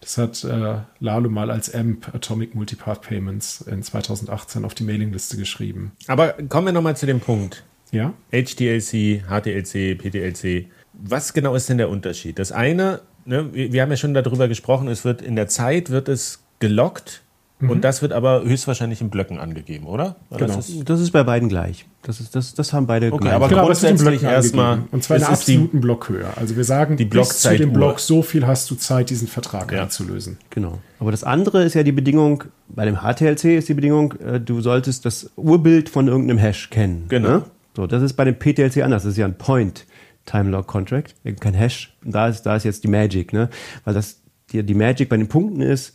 Das 0.00 0.18
hat 0.18 0.44
äh, 0.44 0.78
Lalo 1.00 1.28
mal 1.28 1.50
als 1.50 1.74
AMP 1.74 2.14
Atomic 2.14 2.54
Multipath 2.54 3.02
Payments 3.02 3.60
in 3.62 3.82
2018 3.82 4.64
auf 4.64 4.74
die 4.74 4.84
Mailingliste 4.84 5.36
geschrieben. 5.36 5.92
Aber 6.06 6.34
kommen 6.48 6.66
wir 6.66 6.72
nochmal 6.72 6.96
zu 6.96 7.06
dem 7.06 7.20
Punkt. 7.20 7.64
Ja? 7.90 8.12
HTLC, 8.30 9.24
HTLC, 9.28 9.98
PTLC. 9.98 10.66
Was 10.92 11.32
genau 11.32 11.54
ist 11.54 11.68
denn 11.68 11.78
der 11.78 11.88
Unterschied? 11.88 12.38
Das 12.38 12.52
eine, 12.52 13.00
ne, 13.24 13.52
wir, 13.52 13.72
wir 13.72 13.82
haben 13.82 13.90
ja 13.90 13.96
schon 13.96 14.14
darüber 14.14 14.48
gesprochen, 14.48 14.88
es 14.88 15.04
wird 15.04 15.22
in 15.22 15.36
der 15.36 15.48
Zeit 15.48 15.90
wird 15.90 16.08
es 16.08 16.44
gelockt 16.60 17.22
Mhm. 17.60 17.70
Und 17.70 17.84
das 17.84 18.02
wird 18.02 18.12
aber 18.12 18.44
höchstwahrscheinlich 18.44 19.00
in 19.00 19.10
Blöcken 19.10 19.38
angegeben, 19.38 19.86
oder? 19.86 20.16
Genau. 20.30 20.56
Das 20.56 20.68
ist, 20.68 20.88
das 20.88 21.00
ist 21.00 21.10
bei 21.10 21.24
beiden 21.24 21.48
gleich. 21.48 21.86
Das, 22.02 22.20
ist, 22.20 22.34
das, 22.34 22.54
das 22.54 22.72
haben 22.72 22.86
beide 22.86 23.12
okay, 23.12 23.24
gleich. 23.24 23.34
Aber 23.34 23.48
genau, 23.48 23.66
grundsätzlich 23.66 24.22
erstmal. 24.22 24.82
Und 24.92 25.02
zwar 25.02 25.16
in 25.16 25.22
einer 25.24 25.32
absoluten 25.32 25.70
die, 25.72 25.78
Blockhöhe. 25.78 26.26
Also 26.36 26.56
wir 26.56 26.64
sagen, 26.64 26.96
die 26.96 27.04
bis 27.04 27.40
zu 27.40 27.56
dem 27.56 27.72
Block 27.72 27.98
so 28.00 28.22
viel 28.22 28.46
hast 28.46 28.70
du 28.70 28.76
Zeit, 28.76 29.10
diesen 29.10 29.26
Vertrag 29.26 29.72
ja. 29.72 29.82
einzulösen. 29.82 30.38
Genau. 30.50 30.78
Aber 31.00 31.10
das 31.10 31.24
andere 31.24 31.64
ist 31.64 31.74
ja 31.74 31.82
die 31.82 31.92
Bedingung, 31.92 32.44
bei 32.68 32.84
dem 32.84 32.98
HTLC 33.02 33.58
ist 33.58 33.68
die 33.68 33.74
Bedingung, 33.74 34.14
äh, 34.20 34.40
du 34.40 34.60
solltest 34.60 35.04
das 35.04 35.30
Urbild 35.36 35.88
von 35.88 36.06
irgendeinem 36.06 36.38
Hash 36.38 36.70
kennen. 36.70 37.06
Genau. 37.08 37.28
Ne? 37.28 37.42
So, 37.76 37.86
das 37.86 38.02
ist 38.02 38.14
bei 38.14 38.24
dem 38.24 38.38
PTLC 38.38 38.82
anders. 38.82 39.02
Das 39.02 39.12
ist 39.12 39.18
ja 39.18 39.26
ein 39.26 39.36
Point. 39.36 39.84
Time 40.24 40.50
Log 40.50 40.66
Contract, 40.66 41.14
kein 41.40 41.54
Hash. 41.54 41.96
Da 42.04 42.28
ist, 42.28 42.42
da 42.42 42.54
ist 42.54 42.64
jetzt 42.64 42.84
die 42.84 42.88
Magic, 42.88 43.32
ne? 43.32 43.48
Weil 43.84 43.94
das 43.94 44.20
die, 44.52 44.62
die 44.62 44.74
Magic 44.74 45.08
bei 45.08 45.16
den 45.16 45.28
Punkten 45.28 45.62
ist, 45.62 45.94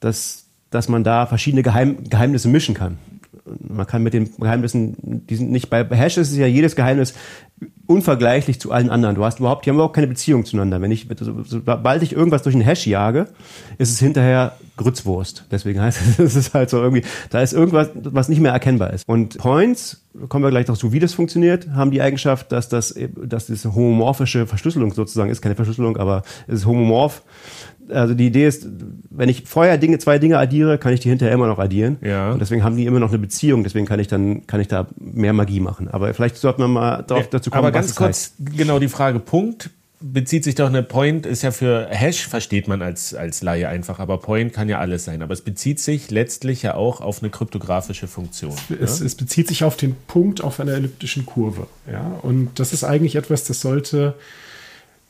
dass 0.00 0.42
dass 0.72 0.88
man 0.88 1.04
da 1.04 1.26
verschiedene 1.26 1.62
Geheim 1.62 2.04
Geheimnisse 2.04 2.48
mischen 2.48 2.74
kann. 2.74 2.98
Man 3.44 3.86
kann 3.86 4.02
mit 4.02 4.14
den 4.14 4.30
Geheimnissen, 4.36 5.26
die 5.26 5.36
sind 5.36 5.50
nicht 5.50 5.68
bei 5.68 5.84
Hash 5.84 6.16
ist 6.16 6.34
ja 6.36 6.46
jedes 6.46 6.76
Geheimnis 6.76 7.14
unvergleichlich 7.86 8.60
zu 8.60 8.72
allen 8.72 8.90
anderen. 8.90 9.14
Du 9.14 9.24
hast 9.24 9.38
überhaupt, 9.38 9.66
die 9.66 9.70
haben 9.70 9.76
überhaupt 9.76 9.94
keine 9.94 10.06
Beziehung 10.06 10.44
zueinander. 10.44 10.80
Wenn 10.80 10.90
ich, 10.90 11.06
sobald 11.44 12.02
ich 12.02 12.12
irgendwas 12.12 12.42
durch 12.42 12.54
einen 12.54 12.64
Hash 12.64 12.86
jage, 12.86 13.28
ist 13.78 13.90
es 13.90 13.98
hinterher 13.98 14.56
Grützwurst. 14.76 15.46
Deswegen 15.50 15.80
heißt 15.80 16.00
es, 16.00 16.18
es 16.18 16.36
ist 16.36 16.54
halt 16.54 16.70
so 16.70 16.78
irgendwie, 16.78 17.02
da 17.30 17.42
ist 17.42 17.52
irgendwas, 17.52 17.90
was 17.94 18.28
nicht 18.28 18.40
mehr 18.40 18.52
erkennbar 18.52 18.92
ist. 18.92 19.06
Und 19.06 19.38
Points, 19.38 20.04
kommen 20.28 20.44
wir 20.44 20.50
gleich 20.50 20.66
dazu, 20.66 20.92
wie 20.92 21.00
das 21.00 21.14
funktioniert, 21.14 21.68
haben 21.70 21.90
die 21.90 22.00
Eigenschaft, 22.00 22.52
dass 22.52 22.68
das, 22.68 22.94
dass 23.16 23.46
das 23.46 23.64
homomorphische 23.64 24.46
Verschlüsselung 24.46 24.92
sozusagen 24.92 25.30
ist, 25.30 25.42
keine 25.42 25.54
Verschlüsselung, 25.54 25.96
aber 25.96 26.22
es 26.46 26.60
ist 26.60 26.66
homomorph 26.66 27.22
also 27.92 28.14
die 28.14 28.26
Idee 28.26 28.46
ist, 28.46 28.66
wenn 29.10 29.28
ich 29.28 29.44
vorher 29.46 29.78
Dinge, 29.78 29.98
zwei 29.98 30.18
Dinge 30.18 30.38
addiere, 30.38 30.78
kann 30.78 30.92
ich 30.92 31.00
die 31.00 31.08
hinterher 31.08 31.34
immer 31.34 31.46
noch 31.46 31.58
addieren. 31.58 31.98
Ja. 32.02 32.32
Und 32.32 32.40
deswegen 32.40 32.64
haben 32.64 32.76
die 32.76 32.86
immer 32.86 33.00
noch 33.00 33.10
eine 33.10 33.18
Beziehung. 33.18 33.62
Deswegen 33.64 33.86
kann 33.86 34.00
ich 34.00 34.08
dann, 34.08 34.46
kann 34.46 34.60
ich 34.60 34.68
da 34.68 34.86
mehr 34.98 35.32
Magie 35.32 35.60
machen. 35.60 35.88
Aber 35.88 36.12
vielleicht 36.14 36.36
sollten 36.36 36.62
wir 36.62 36.68
mal 36.68 37.02
darauf, 37.02 37.28
dazu 37.28 37.50
kommen. 37.50 37.64
Aber 37.64 37.72
ganz 37.72 37.94
kurz, 37.94 38.34
heißt. 38.38 38.56
genau 38.56 38.78
die 38.78 38.88
Frage 38.88 39.18
Punkt 39.18 39.70
bezieht 40.02 40.44
sich 40.44 40.56
doch 40.56 40.66
eine 40.66 40.82
Point 40.82 41.26
ist 41.26 41.42
ja 41.42 41.52
für 41.52 41.86
Hash 41.88 42.26
versteht 42.26 42.66
man 42.66 42.82
als 42.82 43.14
als 43.14 43.42
Laie 43.42 43.68
einfach, 43.68 44.00
aber 44.00 44.18
Point 44.18 44.52
kann 44.52 44.68
ja 44.68 44.78
alles 44.78 45.04
sein. 45.04 45.22
Aber 45.22 45.32
es 45.32 45.42
bezieht 45.42 45.80
sich 45.80 46.10
letztlich 46.10 46.62
ja 46.62 46.74
auch 46.74 47.00
auf 47.00 47.22
eine 47.22 47.30
kryptografische 47.30 48.08
Funktion. 48.08 48.54
Es, 48.80 48.98
ja? 48.98 49.06
es 49.06 49.14
bezieht 49.14 49.48
sich 49.48 49.64
auf 49.64 49.76
den 49.76 49.94
Punkt 50.08 50.42
auf 50.42 50.60
einer 50.60 50.72
elliptischen 50.72 51.24
Kurve. 51.24 51.68
Ja, 51.90 52.18
und 52.22 52.58
das 52.58 52.72
ist 52.72 52.84
eigentlich 52.84 53.16
etwas, 53.16 53.44
das 53.44 53.60
sollte 53.60 54.14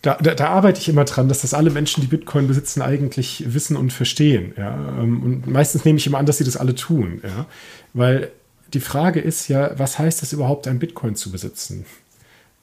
da, 0.03 0.17
da, 0.17 0.35
da, 0.35 0.49
arbeite 0.49 0.81
ich 0.81 0.89
immer 0.89 1.05
dran, 1.05 1.29
dass 1.29 1.43
das 1.43 1.55
alle 1.55 1.71
Menschen, 1.71 2.01
die 2.01 2.09
Bitcoin 2.09 2.49
besitzen, 2.49 2.83
eigentlich 2.83 3.45
wissen 3.47 3.77
und 3.77 3.93
verstehen. 3.93 4.53
Ja? 4.57 4.75
Ähm, 5.01 5.23
und 5.23 5.47
meistens 5.47 5.85
nehme 5.85 5.99
ich 5.99 6.07
immer 6.07 6.19
an, 6.19 6.27
dass 6.27 6.39
sie 6.39 6.45
das 6.45 6.57
alle 6.57 6.75
tun. 6.75 7.21
Ja? 7.23 7.47
Weil 7.93 8.33
die 8.75 8.81
Frage 8.81 9.21
ist 9.21 9.49
ja, 9.49 9.79
was 9.79 9.99
heißt 9.99 10.23
es 10.23 10.33
überhaupt, 10.33 10.67
ein 10.67 10.79
Bitcoin 10.79 11.15
zu 11.15 11.31
besitzen? 11.31 11.85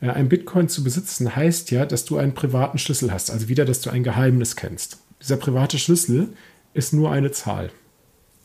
Ja, 0.01 0.13
ein 0.13 0.29
Bitcoin 0.29 0.69
zu 0.69 0.83
besitzen 0.83 1.35
heißt 1.35 1.71
ja, 1.71 1.85
dass 1.85 2.05
du 2.05 2.17
einen 2.17 2.33
privaten 2.33 2.77
Schlüssel 2.77 3.11
hast, 3.11 3.31
also 3.31 3.49
wieder, 3.49 3.65
dass 3.65 3.81
du 3.81 3.89
ein 3.89 4.03
Geheimnis 4.03 4.55
kennst. 4.55 4.99
Dieser 5.21 5.35
private 5.35 5.77
Schlüssel 5.77 6.29
ist 6.73 6.93
nur 6.93 7.11
eine 7.11 7.31
Zahl. 7.31 7.69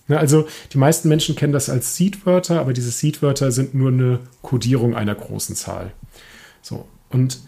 Ja, 0.09 0.19
also 0.19 0.47
die 0.73 0.79
meisten 0.79 1.09
Menschen 1.09 1.37
kennen 1.37 1.53
das 1.53 1.71
als 1.71 1.97
Seedwörter, 1.97 2.61
aber 2.61 2.73
diese 2.73 2.91
Seedwörter 2.91 3.53
sind 3.53 3.75
nur 3.75 3.91
eine 3.91 4.21
Kodierung 4.43 4.95
einer 4.95 5.15
großen 5.15 5.55
Zahl. 5.55 5.93
So, 6.61 6.89
und 7.11 7.39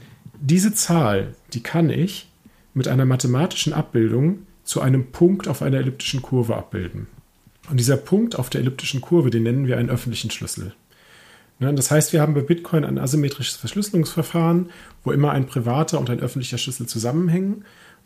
diese 0.41 0.75
Zahl, 0.75 1.35
die 1.53 1.63
kann 1.63 1.91
ich 1.91 2.29
mit 2.75 2.89
einer 2.89 3.05
mathematischen 3.05 3.73
Abbildung 3.73 4.41
zu 4.65 4.81
einem 4.81 5.13
Punkt 5.13 5.49
auf 5.49 5.63
einer 5.63 5.79
elliptischen 5.79 6.23
Kurve 6.23 6.57
abbilden. 6.57 7.07
Und 7.71 7.79
dieser 7.79 7.97
Punkt 7.97 8.39
auf 8.39 8.51
der 8.51 8.61
elliptischen 8.61 9.01
Kurve, 9.01 9.31
den 9.31 9.43
nennen 9.45 9.67
wir 9.67 9.79
einen 9.79 9.91
öffentlichen 9.91 10.31
Schlüssel. 10.31 10.75
Das 11.59 11.91
heißt, 11.91 12.13
wir 12.13 12.21
haben 12.21 12.35
bei 12.35 12.43
Bitcoin 12.43 12.85
ein 12.85 12.99
asymmetrisches 12.99 13.57
Verschlüsselungsverfahren, 13.57 14.71
wo 15.05 15.13
immer 15.13 15.31
ein 15.31 15.47
privater 15.47 15.99
und 15.99 16.11
ein 16.11 16.21
öffentlicher 16.21 16.59
Schlüssel 16.59 16.87
zusammenhängen. 16.87 17.65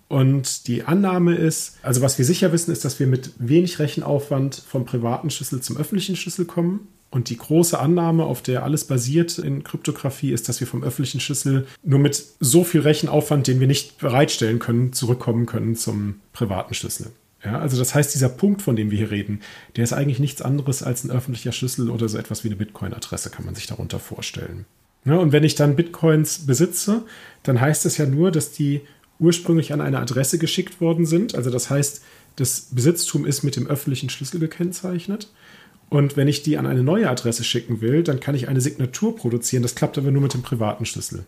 Und 0.08 0.66
die 0.68 0.84
Annahme 0.84 1.34
ist, 1.34 1.78
also 1.82 2.00
was 2.00 2.16
wir 2.18 2.24
sicher 2.24 2.52
wissen, 2.52 2.70
ist, 2.70 2.84
dass 2.84 3.00
wir 3.00 3.06
mit 3.06 3.32
wenig 3.38 3.78
Rechenaufwand 3.78 4.54
vom 4.54 4.84
privaten 4.84 5.30
Schlüssel 5.30 5.60
zum 5.60 5.76
öffentlichen 5.76 6.16
Schlüssel 6.16 6.44
kommen. 6.44 6.88
Und 7.10 7.28
die 7.28 7.36
große 7.36 7.78
Annahme, 7.78 8.24
auf 8.24 8.40
der 8.40 8.62
alles 8.62 8.84
basiert 8.84 9.38
in 9.38 9.64
Kryptographie, 9.64 10.32
ist, 10.32 10.48
dass 10.48 10.60
wir 10.60 10.66
vom 10.68 10.84
öffentlichen 10.84 11.20
Schlüssel 11.20 11.66
nur 11.82 11.98
mit 11.98 12.24
so 12.38 12.62
viel 12.62 12.82
Rechenaufwand, 12.82 13.48
den 13.48 13.58
wir 13.58 13.66
nicht 13.66 13.98
bereitstellen 13.98 14.60
können, 14.60 14.92
zurückkommen 14.92 15.46
können 15.46 15.74
zum 15.74 16.20
privaten 16.32 16.74
Schlüssel. 16.74 17.10
Ja, 17.44 17.58
also 17.58 17.78
das 17.78 17.94
heißt, 17.94 18.14
dieser 18.14 18.28
Punkt, 18.28 18.62
von 18.62 18.76
dem 18.76 18.90
wir 18.90 18.98
hier 18.98 19.10
reden, 19.10 19.40
der 19.76 19.84
ist 19.84 19.92
eigentlich 19.92 20.18
nichts 20.20 20.42
anderes 20.42 20.82
als 20.82 21.04
ein 21.04 21.10
öffentlicher 21.10 21.52
Schlüssel 21.52 21.90
oder 21.90 22.08
so 22.08 22.18
etwas 22.18 22.44
wie 22.44 22.48
eine 22.48 22.56
Bitcoin-Adresse, 22.56 23.30
kann 23.30 23.46
man 23.46 23.54
sich 23.54 23.66
darunter 23.66 23.98
vorstellen. 23.98 24.66
Ja, 25.04 25.16
und 25.16 25.32
wenn 25.32 25.44
ich 25.44 25.54
dann 25.54 25.76
Bitcoins 25.76 26.46
besitze, 26.46 27.02
dann 27.42 27.60
heißt 27.60 27.86
es 27.86 27.96
ja 27.96 28.06
nur, 28.06 28.30
dass 28.30 28.52
die 28.52 28.82
ursprünglich 29.18 29.72
an 29.72 29.80
eine 29.80 29.98
Adresse 29.98 30.38
geschickt 30.38 30.80
worden 30.80 31.06
sind. 31.06 31.34
Also 31.34 31.50
das 31.50 31.70
heißt, 31.70 32.02
das 32.36 32.68
Besitztum 32.70 33.26
ist 33.26 33.42
mit 33.42 33.56
dem 33.56 33.66
öffentlichen 33.66 34.10
Schlüssel 34.10 34.38
gekennzeichnet. 34.40 35.28
Und 35.90 36.16
wenn 36.16 36.28
ich 36.28 36.42
die 36.42 36.56
an 36.56 36.66
eine 36.66 36.82
neue 36.82 37.10
Adresse 37.10 37.44
schicken 37.44 37.80
will, 37.80 38.02
dann 38.02 38.20
kann 38.20 38.34
ich 38.34 38.48
eine 38.48 38.60
Signatur 38.60 39.16
produzieren. 39.16 39.62
Das 39.62 39.74
klappt 39.74 39.98
aber 39.98 40.10
nur 40.10 40.22
mit 40.22 40.34
dem 40.34 40.42
privaten 40.42 40.86
Schlüssel. 40.86 41.24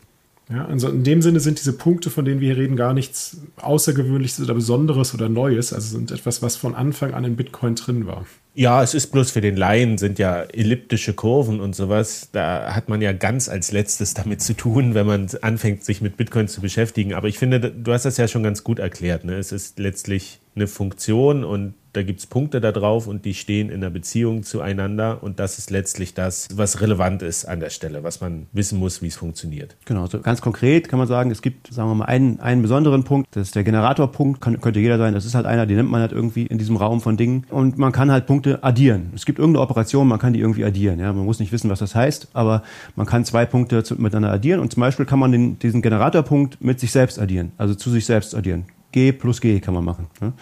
Ja, 0.51 0.66
also 0.66 0.89
in 0.89 1.05
dem 1.05 1.22
Sinne 1.22 1.40
sind 1.40 1.60
diese 1.60 1.72
Punkte, 1.72 2.10
von 2.10 2.24
denen 2.24 2.40
wir 2.40 2.55
hier 2.55 2.62
reden, 2.62 2.76
gar 2.76 2.94
nichts 2.94 3.39
Außergewöhnliches 3.56 4.40
oder 4.40 4.55
Besonderes 4.55 5.14
oder 5.14 5.28
Neues. 5.28 5.72
Also 5.72 5.97
sind 5.97 6.10
etwas, 6.10 6.43
was 6.43 6.56
von 6.56 6.74
Anfang 6.74 7.14
an 7.14 7.24
in 7.24 7.36
Bitcoin 7.36 7.74
drin 7.74 8.06
war. 8.06 8.26
Ja, 8.55 8.82
es 8.82 8.93
ist 8.93 9.12
bloß 9.12 9.30
für 9.30 9.40
den 9.40 9.56
Laien 9.56 9.98
sind 9.98 10.18
ja 10.18 10.43
elliptische 10.43 11.14
Kurven 11.14 11.60
und 11.60 11.74
sowas. 11.74 12.28
Da 12.32 12.74
hat 12.74 12.89
man 12.89 13.01
ja 13.01 13.12
ganz 13.12 13.48
als 13.48 13.72
letztes 13.72 14.14
damit 14.14 14.43
zu 14.43 14.55
tun, 14.55 14.94
wenn 14.94 15.06
man 15.06 15.28
anfängt, 15.40 15.84
sich 15.84 16.02
mit 16.02 16.16
Bitcoin 16.16 16.48
zu 16.48 16.60
beschäftigen. 16.60 17.14
Aber 17.14 17.28
ich 17.28 17.39
finde, 17.39 17.60
du 17.60 17.93
hast 17.93 18.05
das 18.05 18.16
ja 18.16 18.28
schon 18.28 18.43
ganz 18.43 18.62
gut 18.62 18.78
erklärt. 18.78 19.24
Ne? 19.24 19.36
Es 19.36 19.52
ist 19.52 19.78
letztlich 19.78 20.40
eine 20.55 20.66
Funktion 20.66 21.44
und 21.44 21.74
da 21.93 22.02
gibt 22.02 22.20
es 22.20 22.27
Punkte 22.27 22.60
da 22.60 22.73
drauf 22.73 23.06
und 23.06 23.24
die 23.24 23.35
stehen 23.35 23.69
in 23.69 23.77
einer 23.77 23.90
Beziehung 23.90 24.43
zueinander 24.43 25.23
und 25.23 25.39
das 25.39 25.59
ist 25.59 25.70
letztlich 25.70 26.14
das, 26.14 26.48
was 26.55 26.81
relevant 26.81 27.23
ist 27.23 27.44
an 27.44 27.60
der 27.60 27.70
Stelle, 27.70 28.02
was 28.02 28.20
man 28.20 28.47
wissen 28.52 28.78
muss, 28.78 29.02
wie 29.02 29.09
es 29.09 29.16
funktioniert. 29.16 29.77
Genau, 29.85 30.06
so 30.06 30.20
ganz 30.20 30.40
konkret 30.40 30.89
kann 30.89 30.98
man 30.98 31.09
sagen, 31.09 31.31
es 31.31 31.43
gibt, 31.43 31.73
sagen 31.73 31.90
wir 31.90 31.94
mal, 31.94 32.06
einen, 32.06 32.40
einen 32.40 32.62
besonderen 32.62 33.05
Punkt, 33.05 33.28
das 33.32 33.48
ist 33.48 33.55
der 33.55 33.64
Generatorpunkt, 33.64 34.40
kann, 34.40 34.60
könnte 34.60 34.81
jeder 34.81 34.98
sein, 34.98 35.12
das 35.12 35.24
ist 35.27 35.35
halt 35.35 35.47
einer, 35.47 35.66
den 35.66 35.77
nimmt 35.77 35.90
man 35.90 36.01
halt 36.01 36.12
irgendwie 36.12 36.47
in 36.47 36.59
diesem 36.59 36.77
Raum 36.77 37.01
von 37.01 37.16
Dingen 37.16 37.47
und 37.51 37.78
man 37.78 37.93
kann 37.93 38.10
halt 38.10 38.27
Punkte 38.27 38.64
addieren. 38.64 39.10
Es 39.14 39.27
gibt 39.27 39.39
irgendeine 39.39 39.62
Operation, 39.62 40.09
man 40.09 40.19
kann 40.19 40.32
die 40.32 40.40
irgendwie 40.40 40.64
addieren, 40.64 40.98
ja, 40.98 41.12
man 41.12 41.24
muss 41.24 41.40
nicht 41.40 41.52
wissen, 41.52 41.69
was 41.69 41.81
das 41.81 41.94
heißt, 41.94 42.28
aber 42.32 42.62
man 42.97 43.06
kann 43.06 43.24
zwei 43.24 43.44
Punkte 43.44 43.82
miteinander 43.98 44.32
addieren 44.32 44.60
und 44.60 44.73
zum 44.73 44.81
Beispiel 44.81 45.05
kann 45.05 45.19
man 45.19 45.32
den, 45.32 45.59
diesen 45.59 45.82
Generatorpunkt 45.82 46.62
mit 46.62 46.81
sich 46.81 46.90
selbst 46.90 47.19
addieren, 47.19 47.52
also 47.59 47.74
zu 47.74 47.90
sich 47.90 48.06
selbst 48.06 48.35
addieren. 48.35 48.64
G 48.93 49.10
plus 49.12 49.40
G 49.40 49.59
kann 49.60 49.74
man 49.74 49.85
machen. 49.85 50.06
Ja? 50.20 50.32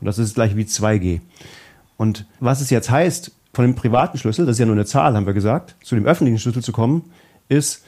Und 0.00 0.06
das 0.06 0.18
ist 0.18 0.34
gleich 0.34 0.56
wie 0.56 0.64
2G. 0.64 1.20
Und 1.96 2.26
was 2.40 2.60
es 2.60 2.70
jetzt 2.70 2.90
heißt, 2.90 3.32
von 3.52 3.64
dem 3.64 3.74
privaten 3.74 4.16
Schlüssel, 4.16 4.46
das 4.46 4.56
ist 4.56 4.60
ja 4.60 4.66
nur 4.66 4.74
eine 4.74 4.86
Zahl, 4.86 5.14
haben 5.14 5.26
wir 5.26 5.34
gesagt, 5.34 5.76
zu 5.82 5.94
dem 5.94 6.06
öffentlichen 6.06 6.38
Schlüssel 6.38 6.62
zu 6.62 6.72
kommen, 6.72 7.10
ist 7.48 7.84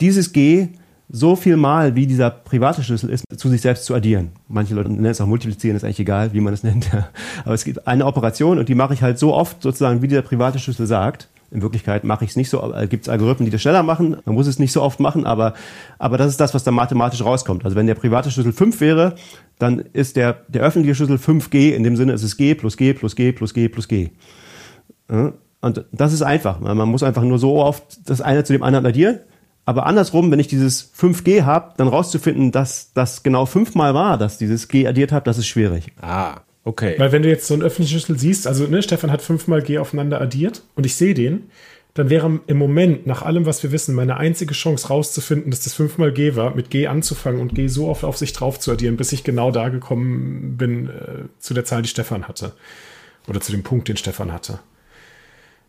dieses 0.00 0.32
G 0.32 0.68
so 1.08 1.36
viel 1.36 1.56
mal, 1.56 1.94
wie 1.94 2.06
dieser 2.06 2.30
private 2.30 2.82
Schlüssel 2.82 3.10
ist, 3.10 3.24
zu 3.36 3.48
sich 3.48 3.60
selbst 3.60 3.84
zu 3.84 3.94
addieren. 3.94 4.30
Manche 4.48 4.74
Leute 4.74 4.90
nennen 4.90 5.04
es 5.04 5.20
auch 5.20 5.26
multiplizieren, 5.26 5.76
ist 5.76 5.84
eigentlich 5.84 6.00
egal, 6.00 6.32
wie 6.32 6.40
man 6.40 6.54
es 6.54 6.62
nennt. 6.62 6.90
Aber 7.44 7.54
es 7.54 7.64
gibt 7.64 7.86
eine 7.86 8.06
Operation 8.06 8.58
und 8.58 8.68
die 8.68 8.74
mache 8.74 8.94
ich 8.94 9.02
halt 9.02 9.18
so 9.18 9.34
oft 9.34 9.62
sozusagen, 9.62 10.00
wie 10.00 10.08
dieser 10.08 10.22
private 10.22 10.58
Schlüssel 10.58 10.86
sagt. 10.86 11.28
In 11.52 11.62
Wirklichkeit 11.62 12.04
mache 12.04 12.24
ich 12.24 12.30
es 12.30 12.36
nicht 12.36 12.48
so, 12.48 12.72
äh, 12.72 12.86
gibt 12.86 13.04
es 13.04 13.08
Algorithmen, 13.08 13.44
die 13.44 13.50
das 13.50 13.60
schneller 13.60 13.82
machen, 13.82 14.16
man 14.24 14.34
muss 14.34 14.46
es 14.46 14.58
nicht 14.58 14.72
so 14.72 14.82
oft 14.82 15.00
machen, 15.00 15.26
aber, 15.26 15.54
aber 15.98 16.16
das 16.16 16.28
ist 16.28 16.40
das, 16.40 16.54
was 16.54 16.64
da 16.64 16.70
mathematisch 16.70 17.22
rauskommt. 17.22 17.64
Also 17.64 17.76
wenn 17.76 17.86
der 17.86 17.94
private 17.94 18.30
Schlüssel 18.30 18.52
5 18.52 18.80
wäre, 18.80 19.14
dann 19.58 19.78
ist 19.78 20.16
der, 20.16 20.44
der 20.48 20.62
öffentliche 20.62 20.94
Schlüssel 20.94 21.16
5G, 21.16 21.72
in 21.72 21.82
dem 21.82 21.96
Sinne 21.96 22.12
ist 22.12 22.22
es 22.22 22.36
G 22.36 22.54
plus 22.54 22.76
G 22.76 22.94
plus 22.94 23.16
G 23.16 23.32
plus 23.32 23.52
G 23.54 23.68
plus 23.68 23.86
G. 23.86 24.10
Und 25.62 25.84
das 25.92 26.12
ist 26.12 26.22
einfach. 26.22 26.58
Man 26.58 26.88
muss 26.88 27.02
einfach 27.02 27.22
nur 27.22 27.38
so 27.38 27.56
oft 27.56 28.08
das 28.08 28.20
eine 28.20 28.44
zu 28.44 28.52
dem 28.52 28.62
anderen 28.62 28.86
addieren. 28.86 29.20
Aber 29.64 29.86
andersrum, 29.86 30.30
wenn 30.30 30.40
ich 30.40 30.48
dieses 30.48 30.92
5G 30.94 31.44
habe, 31.44 31.74
dann 31.76 31.86
rauszufinden, 31.86 32.50
dass 32.50 32.92
das 32.94 33.22
genau 33.22 33.46
fünfmal 33.46 33.94
war, 33.94 34.18
dass 34.18 34.38
dieses 34.38 34.66
G 34.66 34.88
addiert 34.88 35.12
habe, 35.12 35.24
das 35.24 35.38
ist 35.38 35.46
schwierig. 35.46 35.92
Ah, 36.00 36.40
Okay. 36.64 36.94
Weil 36.98 37.12
wenn 37.12 37.22
du 37.22 37.28
jetzt 37.28 37.46
so 37.46 37.54
einen 37.54 37.62
öffentlichen 37.62 37.98
Schlüssel 37.98 38.18
siehst, 38.18 38.46
also 38.46 38.66
ne, 38.66 38.82
Stefan 38.82 39.10
hat 39.10 39.22
fünfmal 39.22 39.62
G 39.62 39.78
aufeinander 39.78 40.20
addiert 40.20 40.62
und 40.76 40.86
ich 40.86 40.94
sehe 40.94 41.14
den, 41.14 41.50
dann 41.94 42.08
wäre 42.08 42.40
im 42.46 42.56
Moment, 42.56 43.06
nach 43.06 43.22
allem, 43.22 43.44
was 43.44 43.62
wir 43.62 43.70
wissen, 43.70 43.94
meine 43.94 44.16
einzige 44.16 44.54
Chance 44.54 44.88
rauszufinden, 44.88 45.50
dass 45.50 45.60
das 45.60 45.74
fünfmal 45.74 46.12
G 46.12 46.36
war, 46.36 46.54
mit 46.54 46.70
G 46.70 46.86
anzufangen 46.86 47.40
und 47.40 47.54
G 47.54 47.66
so 47.68 47.88
oft 47.88 48.04
auf 48.04 48.16
sich 48.16 48.32
drauf 48.32 48.58
zu 48.58 48.72
addieren, 48.72 48.96
bis 48.96 49.12
ich 49.12 49.24
genau 49.24 49.50
da 49.50 49.68
gekommen 49.68 50.56
bin 50.56 50.88
äh, 50.88 51.24
zu 51.38 51.52
der 51.52 51.64
Zahl, 51.64 51.82
die 51.82 51.88
Stefan 51.88 52.28
hatte. 52.28 52.52
Oder 53.28 53.40
zu 53.40 53.52
dem 53.52 53.62
Punkt, 53.62 53.88
den 53.88 53.98
Stefan 53.98 54.32
hatte. 54.32 54.60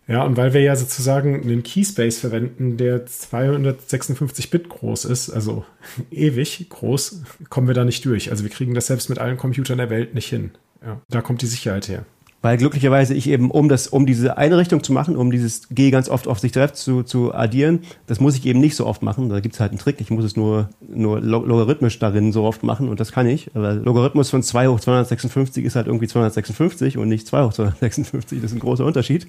Ja, 0.08 0.24
und 0.24 0.38
weil 0.38 0.54
wir 0.54 0.62
ja 0.62 0.76
sozusagen 0.76 1.44
einen 1.44 1.64
Keyspace 1.64 2.20
verwenden, 2.20 2.78
der 2.78 3.06
256 3.06 4.50
Bit 4.50 4.70
groß 4.70 5.06
ist, 5.06 5.30
also 5.30 5.66
ewig 6.12 6.68
groß, 6.70 7.24
kommen 7.50 7.68
wir 7.68 7.74
da 7.74 7.84
nicht 7.84 8.06
durch. 8.06 8.32
Also 8.32 8.44
wir 8.44 8.52
kriegen 8.52 8.74
das 8.74 8.88
selbst 8.88 9.10
mit 9.10 9.20
allen 9.20 9.38
Computern 9.38 9.78
der 9.78 9.90
Welt 9.90 10.14
nicht 10.14 10.30
hin. 10.30 10.52
Ja, 10.86 11.02
da 11.10 11.22
kommt 11.22 11.42
die 11.42 11.48
Sicherheit 11.48 11.88
her. 11.88 12.06
Weil 12.44 12.58
glücklicherweise 12.58 13.14
ich 13.14 13.30
eben, 13.30 13.50
um 13.50 13.70
das, 13.70 13.88
um 13.88 14.06
diese 14.06 14.38
eine 14.38 14.58
Richtung 14.58 14.84
zu 14.84 14.92
machen, 14.92 15.16
um 15.16 15.32
dieses 15.32 15.70
G 15.70 15.92
ganz 15.92 16.10
oft 16.10 16.28
auf 16.28 16.40
sich 16.40 16.52
selbst 16.52 16.84
zu, 16.84 17.02
zu 17.02 17.34
addieren, 17.34 17.80
das 18.06 18.20
muss 18.20 18.36
ich 18.36 18.46
eben 18.46 18.60
nicht 18.60 18.76
so 18.76 18.86
oft 18.86 19.02
machen. 19.02 19.30
Da 19.30 19.40
gibt 19.40 19.56
es 19.56 19.62
halt 19.62 19.72
einen 19.72 19.80
Trick. 19.80 20.02
Ich 20.02 20.10
muss 20.10 20.26
es 20.26 20.36
nur, 20.36 20.70
nur 20.82 21.22
logarithmisch 21.22 22.00
darin 22.00 22.34
so 22.34 22.44
oft 22.44 22.62
machen 22.64 22.90
und 22.90 23.00
das 23.00 23.14
kann 23.14 23.28
ich. 23.28 23.50
Aber 23.56 23.76
Logarithmus 23.76 24.30
von 24.30 24.44
2 24.44 24.68
hoch 24.68 24.82
256 24.82 25.64
ist 25.64 25.78
halt 25.78 25.88
irgendwie 25.88 26.10
256 26.10 26.98
und 26.98 27.08
nicht 27.08 27.28
2 27.28 27.44
hoch 27.46 27.54
256. 27.54 28.42
Das 28.42 28.52
ist 28.52 28.58
ein 28.58 28.60
großer 28.60 28.84
Unterschied. 28.84 29.26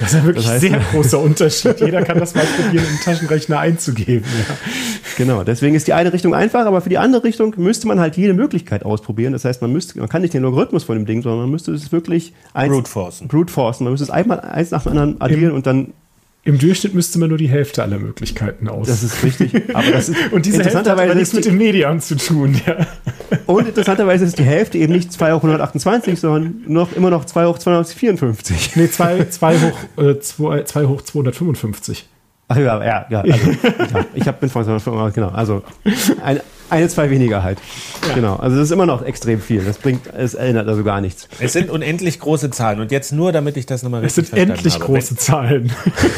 Das 0.00 0.14
ist 0.14 0.18
ja 0.18 0.24
wirklich 0.24 0.48
ein 0.48 0.60
sehr 0.60 0.80
großer 0.92 1.20
Unterschied. 1.20 1.78
Jeder 1.78 2.02
kann 2.04 2.18
das 2.18 2.34
mal 2.34 2.46
probieren, 2.56 2.86
im 2.90 3.00
Taschenrechner 3.04 3.58
einzugeben. 3.58 4.24
Ja. 4.24 4.54
Genau, 5.18 5.44
deswegen 5.44 5.74
ist 5.74 5.86
die 5.88 5.92
eine 5.92 6.10
Richtung 6.10 6.34
einfach, 6.34 6.64
aber 6.64 6.80
für 6.80 6.88
die 6.88 6.96
andere 6.96 7.22
Richtung 7.22 7.54
müsste 7.58 7.86
man 7.86 8.00
halt 8.00 8.16
jede 8.16 8.32
Möglichkeit 8.32 8.86
ausprobieren. 8.86 9.34
Das 9.34 9.44
heißt, 9.44 9.60
man 9.60 9.70
müsste, 9.70 9.98
man 9.98 10.08
kann 10.08 10.22
nicht 10.22 10.32
den 10.32 10.42
Logarithmus 10.42 10.84
von 10.84 10.96
dem 10.96 11.04
Ding, 11.04 11.20
sondern 11.20 11.40
man 11.40 11.50
müsste 11.50 11.72
es 11.72 11.92
wirklich 11.92 12.29
eins, 12.52 12.72
Brute 12.72 12.90
Forcen. 12.90 13.28
Brute 13.28 13.52
Forcen. 13.52 13.84
Man 13.84 13.92
müsste 13.92 14.04
es 14.04 14.10
einmal 14.10 14.40
eins 14.40 14.70
nach 14.70 14.82
dem 14.82 14.92
anderen 14.92 15.20
addieren 15.20 15.50
Im, 15.50 15.54
und 15.54 15.66
dann 15.66 15.92
im 16.42 16.58
Durchschnitt 16.58 16.94
müsste 16.94 17.18
man 17.18 17.28
nur 17.28 17.36
die 17.36 17.48
Hälfte 17.48 17.82
aller 17.82 17.98
Möglichkeiten 17.98 18.66
aus. 18.68 18.86
Das 18.86 19.02
ist 19.02 19.22
richtig. 19.22 19.54
Aber 19.74 19.90
das 19.90 20.08
ist 20.08 20.18
und 20.32 20.46
diese 20.46 20.64
Hälfte 20.64 20.96
hat 20.96 21.14
nichts 21.14 21.34
mit 21.34 21.44
den 21.44 21.58
Medien 21.58 22.00
zu 22.00 22.16
tun. 22.16 22.58
Ja. 22.66 22.86
Und 23.46 23.68
interessanterweise 23.68 24.24
ist 24.24 24.38
die 24.38 24.44
Hälfte 24.44 24.78
eben 24.78 24.92
nicht 24.92 25.12
2 25.12 25.32
hoch 25.32 25.36
128, 25.36 26.18
sondern 26.18 26.62
noch, 26.66 26.92
immer 26.92 27.10
noch 27.10 27.26
2 27.26 27.46
hoch 27.46 27.58
254. 27.58 28.76
Nee, 28.76 28.88
2, 28.88 29.26
2, 29.26 29.58
hoch, 29.58 30.02
äh, 30.02 30.18
2, 30.18 30.62
2 30.62 30.84
hoch 30.86 31.02
255. 31.02 32.08
Ach 32.48 32.56
ja, 32.56 32.84
ja, 32.84 33.06
ja. 33.10 33.20
Also, 33.20 33.50
ja 33.50 34.06
ich 34.14 34.26
hab, 34.26 34.40
bin 34.40 34.48
von 34.48 34.64
genau. 35.12 35.28
Also 35.28 35.62
ein, 36.24 36.40
eine, 36.70 36.88
zwei 36.88 37.10
weniger 37.10 37.42
halt. 37.42 37.58
Ja. 38.08 38.14
Genau. 38.14 38.36
Also 38.36 38.56
das 38.56 38.66
ist 38.66 38.70
immer 38.72 38.86
noch 38.86 39.02
extrem 39.02 39.40
viel. 39.40 39.62
Das 39.64 39.78
bringt, 39.78 40.06
es 40.12 40.34
ändert 40.34 40.68
also 40.68 40.84
gar 40.84 41.00
nichts. 41.00 41.28
Es 41.40 41.52
sind 41.52 41.70
unendlich 41.70 42.20
große 42.20 42.50
Zahlen. 42.50 42.80
Und 42.80 42.90
jetzt 42.92 43.12
nur, 43.12 43.32
damit 43.32 43.56
ich 43.56 43.66
das 43.66 43.82
nochmal 43.82 44.02
richtig 44.02 44.24
Es 44.24 44.30
sind 44.30 44.38
endlich 44.38 44.74
habe. 44.74 44.84
große 44.84 45.16
Zahlen. 45.16 45.72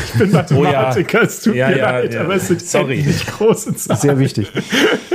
Ich 0.07 0.19
bin 0.19 0.31
Mathematiker, 0.31 1.19
oh 1.19 1.23
ja. 1.23 1.27
es 1.27 1.43
tut 1.43 1.55
ja, 1.55 1.69
mir 1.69 1.79
ja, 1.79 1.91
leid, 1.91 2.17
aber 2.17 2.35
es 2.37 2.49
sind 2.49 2.63
Sorry. 2.63 2.99
endlich 2.99 3.27
große 3.27 3.75
Zahlen. 3.77 4.01
Sehr 4.01 4.19
wichtig. 4.19 4.51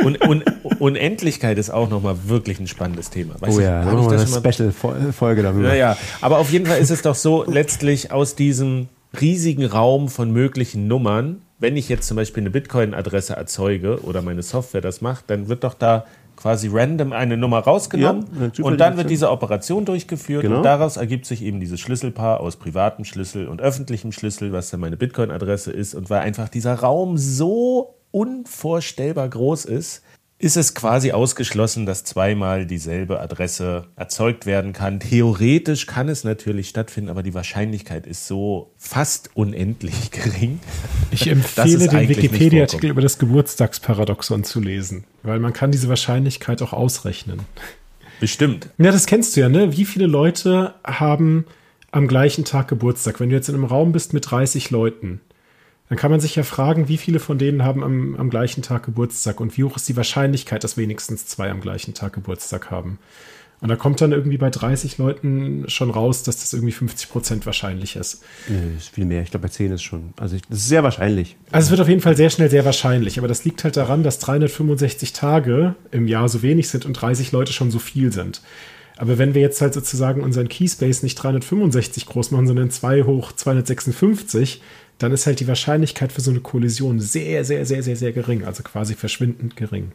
Und, 0.03 0.21
und 0.21 0.43
Unendlichkeit 0.79 1.57
ist 1.57 1.69
auch 1.69 1.89
nochmal 1.89 2.15
wirklich 2.25 2.59
ein 2.59 2.67
spannendes 2.67 3.09
Thema. 3.09 3.35
Weiß 3.39 3.57
oh 3.57 3.61
ja, 3.61 3.83
ich, 3.83 3.99
ich 3.99 4.07
das 4.07 4.33
eine 4.33 4.53
Special-Folge 4.53 5.43
darüber. 5.43 5.69
Naja, 5.69 5.97
aber 6.21 6.39
auf 6.39 6.51
jeden 6.51 6.65
Fall 6.65 6.79
ist 6.79 6.91
es 6.91 7.01
doch 7.01 7.15
so, 7.15 7.43
letztlich 7.47 8.11
aus 8.11 8.35
diesem 8.35 8.87
riesigen 9.19 9.65
Raum 9.65 10.09
von 10.09 10.31
möglichen 10.31 10.87
Nummern 10.87 11.41
wenn 11.59 11.75
ich 11.75 11.89
jetzt 11.89 12.07
zum 12.07 12.17
Beispiel 12.17 12.43
eine 12.43 12.51
Bitcoin-Adresse 12.51 13.35
erzeuge 13.35 14.01
oder 14.03 14.21
meine 14.21 14.43
Software 14.43 14.81
das 14.81 15.01
macht, 15.01 15.29
dann 15.29 15.47
wird 15.47 15.63
doch 15.63 15.73
da 15.73 16.05
quasi 16.35 16.69
random 16.71 17.13
eine 17.13 17.35
Nummer 17.35 17.59
rausgenommen 17.59 18.27
ja, 18.39 18.63
und 18.63 18.79
dann 18.79 18.95
wird 18.95 19.09
diese 19.09 19.31
Operation 19.31 19.85
durchgeführt 19.85 20.43
genau. 20.43 20.57
und 20.57 20.63
daraus 20.63 20.95
ergibt 20.95 21.25
sich 21.25 21.43
eben 21.43 21.59
dieses 21.59 21.79
Schlüsselpaar 21.79 22.39
aus 22.41 22.57
privatem 22.57 23.05
Schlüssel 23.05 23.47
und 23.47 23.59
öffentlichem 23.59 24.11
Schlüssel, 24.11 24.53
was 24.53 24.69
dann 24.69 24.79
meine 24.79 24.97
Bitcoin-Adresse 24.97 25.71
ist 25.71 25.95
und 25.95 26.11
weil 26.11 26.19
einfach 26.19 26.47
dieser 26.47 26.75
Raum 26.75 27.17
so 27.17 27.95
unvorstellbar 28.11 29.27
groß 29.27 29.65
ist, 29.65 30.03
ist 30.39 30.55
es 30.55 30.75
quasi 30.75 31.11
ausgeschlossen, 31.11 31.87
dass 31.87 32.03
zweimal 32.03 32.67
dieselbe 32.67 33.19
Adresse 33.19 33.85
erzeugt 33.95 34.45
werden 34.45 34.71
kann. 34.71 34.99
Theoretisch 34.99 35.87
kann 35.87 36.09
es 36.09 36.23
natürlich 36.23 36.69
stattfinden, 36.69 37.09
aber 37.09 37.23
die 37.23 37.33
Wahrscheinlichkeit 37.33 38.05
ist 38.05 38.27
so 38.27 38.71
fast 38.77 39.31
unendlich 39.33 40.11
gering. 40.11 40.59
Ich 41.09 41.27
empfehle 41.27 41.87
den 41.87 42.09
Wikipedia-Artikel 42.09 42.91
über 42.91 43.01
das 43.01 43.17
Geburtstagsparadoxon 43.17 44.43
zu 44.43 44.59
lesen, 44.59 45.05
weil 45.23 45.39
man 45.39 45.53
kann 45.53 45.71
diese 45.71 45.89
Wahrscheinlichkeit 45.89 46.61
auch 46.61 46.73
ausrechnen. 46.73 47.39
Bestimmt. 48.19 48.69
Ja, 48.77 48.91
das 48.91 49.07
kennst 49.07 49.35
du 49.35 49.41
ja, 49.41 49.49
ne? 49.49 49.75
Wie 49.75 49.85
viele 49.85 50.05
Leute 50.05 50.75
haben 50.83 51.45
am 51.91 52.07
gleichen 52.07 52.45
Tag 52.45 52.67
Geburtstag? 52.67 53.19
Wenn 53.19 53.29
du 53.29 53.35
jetzt 53.35 53.49
in 53.49 53.55
einem 53.55 53.65
Raum 53.65 53.91
bist 53.91 54.13
mit 54.13 54.29
30 54.29 54.69
Leuten, 54.69 55.21
dann 55.89 55.97
kann 55.97 56.11
man 56.11 56.19
sich 56.19 56.35
ja 56.35 56.43
fragen, 56.43 56.87
wie 56.87 56.97
viele 56.97 57.19
von 57.19 57.37
denen 57.37 57.63
haben 57.63 57.83
am, 57.83 58.15
am 58.15 58.29
gleichen 58.29 58.61
Tag 58.61 58.83
Geburtstag 58.83 59.39
und 59.39 59.57
wie 59.57 59.63
hoch 59.63 59.77
ist 59.77 59.87
die 59.87 59.95
Wahrscheinlichkeit, 59.95 60.63
dass 60.63 60.77
wenigstens 60.77 61.25
zwei 61.27 61.49
am 61.49 61.61
gleichen 61.61 61.93
Tag 61.93 62.13
Geburtstag 62.13 62.71
haben. 62.71 62.99
Und 63.59 63.69
da 63.69 63.75
kommt 63.75 64.01
dann 64.01 64.11
irgendwie 64.11 64.37
bei 64.37 64.51
30 64.51 64.99
Leuten 64.99 65.63
schon 65.67 65.89
raus, 65.89 66.21
dass 66.21 66.41
das 66.41 66.53
irgendwie 66.53 66.73
50 66.73 67.09
Prozent 67.09 67.45
wahrscheinlich 67.47 67.95
ist. 67.95 68.21
Nee, 68.47 68.77
ist 68.77 68.89
viel 68.89 69.05
mehr. 69.05 69.23
Ich 69.23 69.31
glaube, 69.31 69.47
bei 69.47 69.51
10 69.51 69.71
ist 69.71 69.81
schon. 69.81 70.13
Also, 70.17 70.35
ich, 70.35 70.43
das 70.47 70.59
ist 70.59 70.67
sehr 70.67 70.83
wahrscheinlich. 70.83 71.37
Also, 71.51 71.65
es 71.65 71.71
wird 71.71 71.81
auf 71.81 71.89
jeden 71.89 72.01
Fall 72.01 72.15
sehr 72.15 72.29
schnell 72.29 72.51
sehr 72.51 72.65
wahrscheinlich. 72.65 73.17
Aber 73.17 73.27
das 73.27 73.45
liegt 73.45 73.63
halt 73.63 73.75
daran, 73.75 74.03
dass 74.03 74.19
365 74.19 75.11
Tage 75.13 75.73
im 75.89 76.07
Jahr 76.07 76.29
so 76.29 76.43
wenig 76.43 76.69
sind 76.69 76.85
und 76.85 76.93
30 76.93 77.31
Leute 77.31 77.51
schon 77.51 77.71
so 77.71 77.79
viel 77.79 78.11
sind. 78.11 78.41
Aber 78.95 79.17
wenn 79.17 79.33
wir 79.33 79.41
jetzt 79.41 79.61
halt 79.61 79.73
sozusagen 79.73 80.21
unseren 80.21 80.49
Keyspace 80.49 81.01
nicht 81.01 81.15
365 81.15 82.05
groß 82.05 82.31
machen, 82.31 82.47
sondern 82.47 82.69
2 82.69 83.03
hoch 83.03 83.31
256, 83.31 84.61
dann 84.97 85.11
ist 85.11 85.27
halt 85.27 85.39
die 85.39 85.47
Wahrscheinlichkeit 85.47 86.11
für 86.11 86.21
so 86.21 86.31
eine 86.31 86.39
Kollision 86.39 86.99
sehr, 86.99 87.45
sehr, 87.45 87.65
sehr, 87.65 87.83
sehr, 87.83 87.95
sehr 87.95 88.11
gering, 88.11 88.45
also 88.45 88.63
quasi 88.63 88.95
verschwindend 88.95 89.55
gering. 89.55 89.91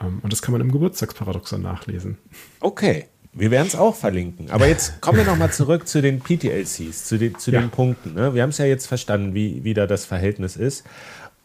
Ähm, 0.00 0.20
und 0.22 0.32
das 0.32 0.42
kann 0.42 0.52
man 0.52 0.60
im 0.60 0.72
Geburtstagsparadoxon 0.72 1.62
nachlesen. 1.62 2.18
Okay. 2.60 3.06
Wir 3.32 3.52
werden 3.52 3.68
es 3.68 3.76
auch 3.76 3.94
verlinken. 3.94 4.50
Aber 4.50 4.66
jetzt 4.66 5.00
kommen 5.00 5.18
wir 5.18 5.24
nochmal 5.24 5.52
zurück 5.52 5.86
zu 5.86 6.02
den 6.02 6.18
PTLCs, 6.18 7.04
zu 7.04 7.16
den, 7.16 7.38
zu 7.38 7.52
ja. 7.52 7.60
den 7.60 7.70
Punkten. 7.70 8.14
Ne? 8.14 8.34
Wir 8.34 8.42
haben 8.42 8.50
es 8.50 8.58
ja 8.58 8.64
jetzt 8.64 8.86
verstanden, 8.86 9.34
wie, 9.34 9.62
wie 9.62 9.72
da 9.72 9.86
das 9.86 10.04
Verhältnis 10.04 10.56
ist. 10.56 10.84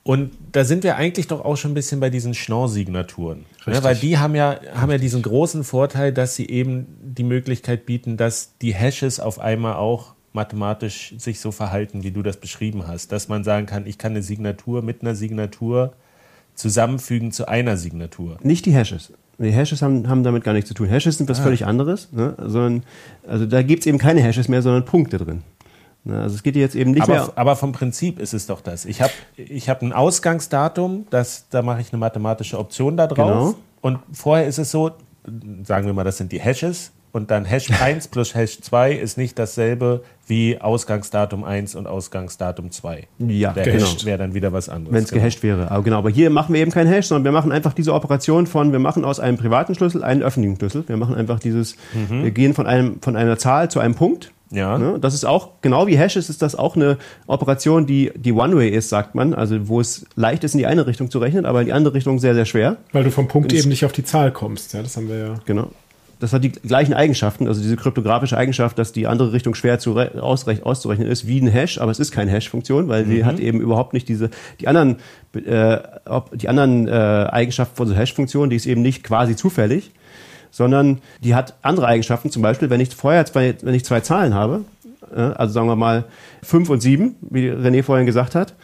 Und 0.02 0.31
da 0.52 0.64
sind 0.64 0.84
wir 0.84 0.97
eigentlich 0.97 1.27
doch 1.27 1.43
auch 1.43 1.57
schon 1.57 1.72
ein 1.72 1.73
bisschen 1.76 1.99
bei 1.99 2.10
diesen 2.10 2.34
Schnorr-Signaturen. 2.34 3.45
Ne? 3.65 3.84
Weil 3.84 3.95
die 3.95 4.18
haben 4.18 4.35
ja, 4.35 4.60
haben 4.73 4.91
ja 4.91 4.97
diesen 4.97 5.22
großen 5.22 5.64
Vorteil, 5.64 6.11
dass 6.11 6.35
sie 6.35 6.47
eben 6.47 6.88
die 7.02 7.23
Möglichkeit 7.23 7.85
bieten, 7.85 8.18
dass 8.18 8.57
die 8.60 8.73
Hashes 8.73 9.19
auf 9.19 9.39
einmal 9.39 9.76
auch 9.76 10.14
mathematisch 10.36 11.16
sich 11.18 11.40
so 11.40 11.52
verhalten, 11.52 12.03
wie 12.03 12.12
du 12.12 12.22
das 12.22 12.38
beschrieben 12.38 12.88
hast. 12.88 13.12
Dass 13.12 13.28
man 13.28 13.44
sagen 13.44 13.66
kann, 13.66 13.88
ich 13.88 13.98
kann 13.98 14.12
eine 14.12 14.22
Signatur 14.22 14.82
mit 14.82 15.02
einer 15.02 15.16
Signatur 15.16 15.94
zusammenfügen 16.53 17.32
zu 17.32 17.48
einer 17.48 17.78
Signatur. 17.78 18.38
Nicht 18.44 18.66
die 18.66 18.72
Hashes. 18.72 19.12
Nee, 19.38 19.52
Hashes 19.52 19.82
haben, 19.82 20.07
haben 20.07 20.24
damit 20.24 20.44
gar 20.44 20.53
nichts 20.53 20.68
zu 20.68 20.74
tun. 20.74 20.88
Hashes 20.88 21.18
sind 21.18 21.30
was 21.30 21.40
ah. 21.40 21.44
völlig 21.44 21.66
anderes, 21.66 22.12
ne? 22.14 22.36
sondern, 22.38 22.84
also 23.28 23.45
da 23.45 23.64
gibt 23.64 23.82
es 23.82 23.88
eben 23.88 23.98
keine 23.98 24.22
Hashes 24.22 24.48
mehr, 24.48 24.62
sondern 24.62 24.86
Punkte 24.86 25.18
drin. 25.18 25.44
Ne? 26.06 26.22
Also 26.22 26.36
es 26.36 26.44
geht 26.44 26.56
jetzt 26.56 26.76
eben 26.76 26.91
nicht 26.91 27.03
aber, 27.03 27.14
mehr. 27.14 27.34
Aber 27.36 27.56
vom 27.56 27.74
Prinzip 27.74 28.20
ist 28.20 28.34
es 28.34 28.45
doch 28.45 28.62
das. 28.62 28.86
Ich 28.86 29.02
habe 29.02 29.12
ich 29.36 29.70
hab 29.70 29.82
ein 29.82 29.91
Ausgangsdatum, 29.91 31.07
das, 31.10 31.48
da 31.49 31.62
mache 31.62 31.82
ich 31.82 31.91
eine 31.91 31.99
mathematische 31.99 32.57
Option 32.57 32.95
da 32.95 33.07
drauf. 33.07 33.28
Genau. 33.28 33.56
Und 33.82 33.99
vorher 34.14 34.48
ist 34.48 34.57
es 34.57 34.72
so, 34.72 34.91
sagen 35.64 35.86
wir 35.86 35.94
mal, 35.94 36.03
das 36.03 36.18
sind 36.18 36.32
die 36.32 36.40
Hashes. 36.40 36.91
Und 37.15 37.31
dann 37.31 37.45
Hash 37.45 37.71
1 37.81 38.09
plus 38.09 38.35
Hash 38.35 38.59
2 38.59 38.91
ist 38.91 39.17
nicht 39.17 39.39
dasselbe 39.39 40.03
wie 40.27 40.59
Ausgangsdatum 40.59 41.45
1 41.45 41.75
und 41.75 41.87
Ausgangsdatum 41.87 42.71
2. 42.71 43.07
Ja, 43.19 43.53
Der 43.53 43.63
genau. 43.63 43.85
Hash 43.85 44.03
wäre 44.03 44.17
dann 44.17 44.33
wieder 44.33 44.51
was 44.51 44.67
anderes. 44.67 44.93
Wenn 44.93 45.03
es 45.05 45.11
genau. 45.11 45.21
gehasht 45.21 45.41
wäre. 45.41 45.71
Aber 45.71 45.81
genau, 45.81 45.99
aber 45.99 46.09
hier 46.09 46.29
machen 46.29 46.53
wir 46.53 46.61
eben 46.61 46.71
kein 46.71 46.87
Hash, 46.87 47.05
sondern 47.05 47.23
wir 47.23 47.31
machen 47.31 47.53
einfach 47.53 47.71
diese 47.71 47.93
Operation 47.93 48.47
von, 48.47 48.73
wir 48.73 48.79
machen 48.79 49.05
aus 49.05 49.21
einem 49.21 49.37
privaten 49.37 49.75
Schlüssel 49.75 50.03
einen 50.03 50.23
öffentlichen 50.23 50.57
Schlüssel. 50.57 50.83
Wir 50.87 50.97
machen 50.97 51.15
einfach 51.15 51.39
dieses, 51.39 51.77
mhm. 51.93 52.23
wir 52.23 52.31
gehen 52.31 52.53
von, 52.53 52.67
einem, 52.67 53.01
von 53.01 53.15
einer 53.15 53.37
Zahl 53.37 53.71
zu 53.71 53.79
einem 53.79 53.95
Punkt. 53.95 54.33
Ja. 54.51 54.77
Ne? 54.77 54.97
Das 54.99 55.13
ist 55.13 55.23
auch, 55.23 55.51
genau 55.61 55.87
wie 55.87 55.97
Hashes 55.97 56.29
ist 56.29 56.41
das 56.41 56.53
auch 56.53 56.75
eine 56.75 56.97
Operation, 57.27 57.85
die, 57.85 58.11
die 58.13 58.33
One-Way 58.33 58.71
ist, 58.71 58.89
sagt 58.89 59.15
man. 59.15 59.33
Also 59.33 59.69
wo 59.69 59.79
es 59.79 60.05
leicht 60.17 60.43
ist, 60.43 60.53
in 60.53 60.57
die 60.57 60.65
eine 60.65 60.85
Richtung 60.85 61.09
zu 61.09 61.19
rechnen, 61.19 61.45
aber 61.45 61.61
in 61.61 61.67
die 61.67 61.73
andere 61.73 61.93
Richtung 61.93 62.19
sehr, 62.19 62.35
sehr 62.35 62.45
schwer. 62.45 62.75
Weil 62.91 63.05
du 63.05 63.11
vom 63.11 63.29
Punkt 63.29 63.53
eben 63.53 63.69
nicht 63.69 63.85
auf 63.85 63.93
die 63.93 64.03
Zahl 64.03 64.31
kommst. 64.31 64.73
Ja, 64.73 64.81
das 64.81 64.97
haben 64.97 65.07
wir 65.07 65.17
ja. 65.17 65.33
Genau 65.45 65.69
das 66.26 66.34
hat 66.34 66.43
die 66.43 66.52
gleichen 66.52 66.95
Eigenschaften, 66.95 67.47
also 67.47 67.61
diese 67.61 67.76
kryptografische 67.76 68.35
Eigenschaft, 68.35 68.80
dass 68.80 68.91
die 68.91 69.06
andere 69.06 69.31
Richtung 69.31 69.53
schwer 69.53 69.77
zu 69.77 69.95
auszurechnen 69.95 71.07
ist, 71.07 71.27
wie 71.27 71.39
ein 71.39 71.47
Hash, 71.47 71.80
aber 71.80 71.91
es 71.91 71.99
ist 71.99 72.11
keine 72.11 72.31
Hash-Funktion, 72.31 72.88
weil 72.88 73.06
mhm. 73.06 73.11
sie 73.11 73.26
hat 73.26 73.39
eben 73.39 73.61
überhaupt 73.61 73.93
nicht 73.93 74.10
diese, 74.10 74.31
die 74.60 74.68
anderen, 74.68 74.95
äh, 75.34 75.77
die 76.34 76.49
anderen 76.49 76.88
äh, 76.88 76.91
Eigenschaften 76.91 77.76
von 77.76 77.88
so 77.88 77.93
Hash-Funktionen, 77.93 78.49
die 78.49 78.56
ist 78.56 78.65
eben 78.65 78.81
nicht 78.81 79.03
quasi 79.03 79.35
zufällig, 79.35 79.91
sondern 80.49 80.99
die 81.23 81.35
hat 81.35 81.53
andere 81.61 81.85
Eigenschaften, 81.85 82.31
zum 82.31 82.41
Beispiel, 82.41 82.72
wenn 82.72 82.81
ich 82.81 82.95
vorher 82.95 83.23
zwei, 83.27 83.53
wenn 83.61 83.76
ich 83.76 83.85
zwei 83.85 83.99
Zahlen 83.99 84.34
habe, 84.34 84.65
äh, 85.15 85.19
also 85.19 85.53
sagen 85.53 85.68
wir 85.68 85.76
mal 85.76 86.06
fünf 86.41 86.72
und 86.72 86.81
sieben, 86.81 87.18
wie 87.22 87.52
René 87.52 87.84
vorhin 87.84 88.07
gesagt 88.07 88.34
hat, 88.34 88.56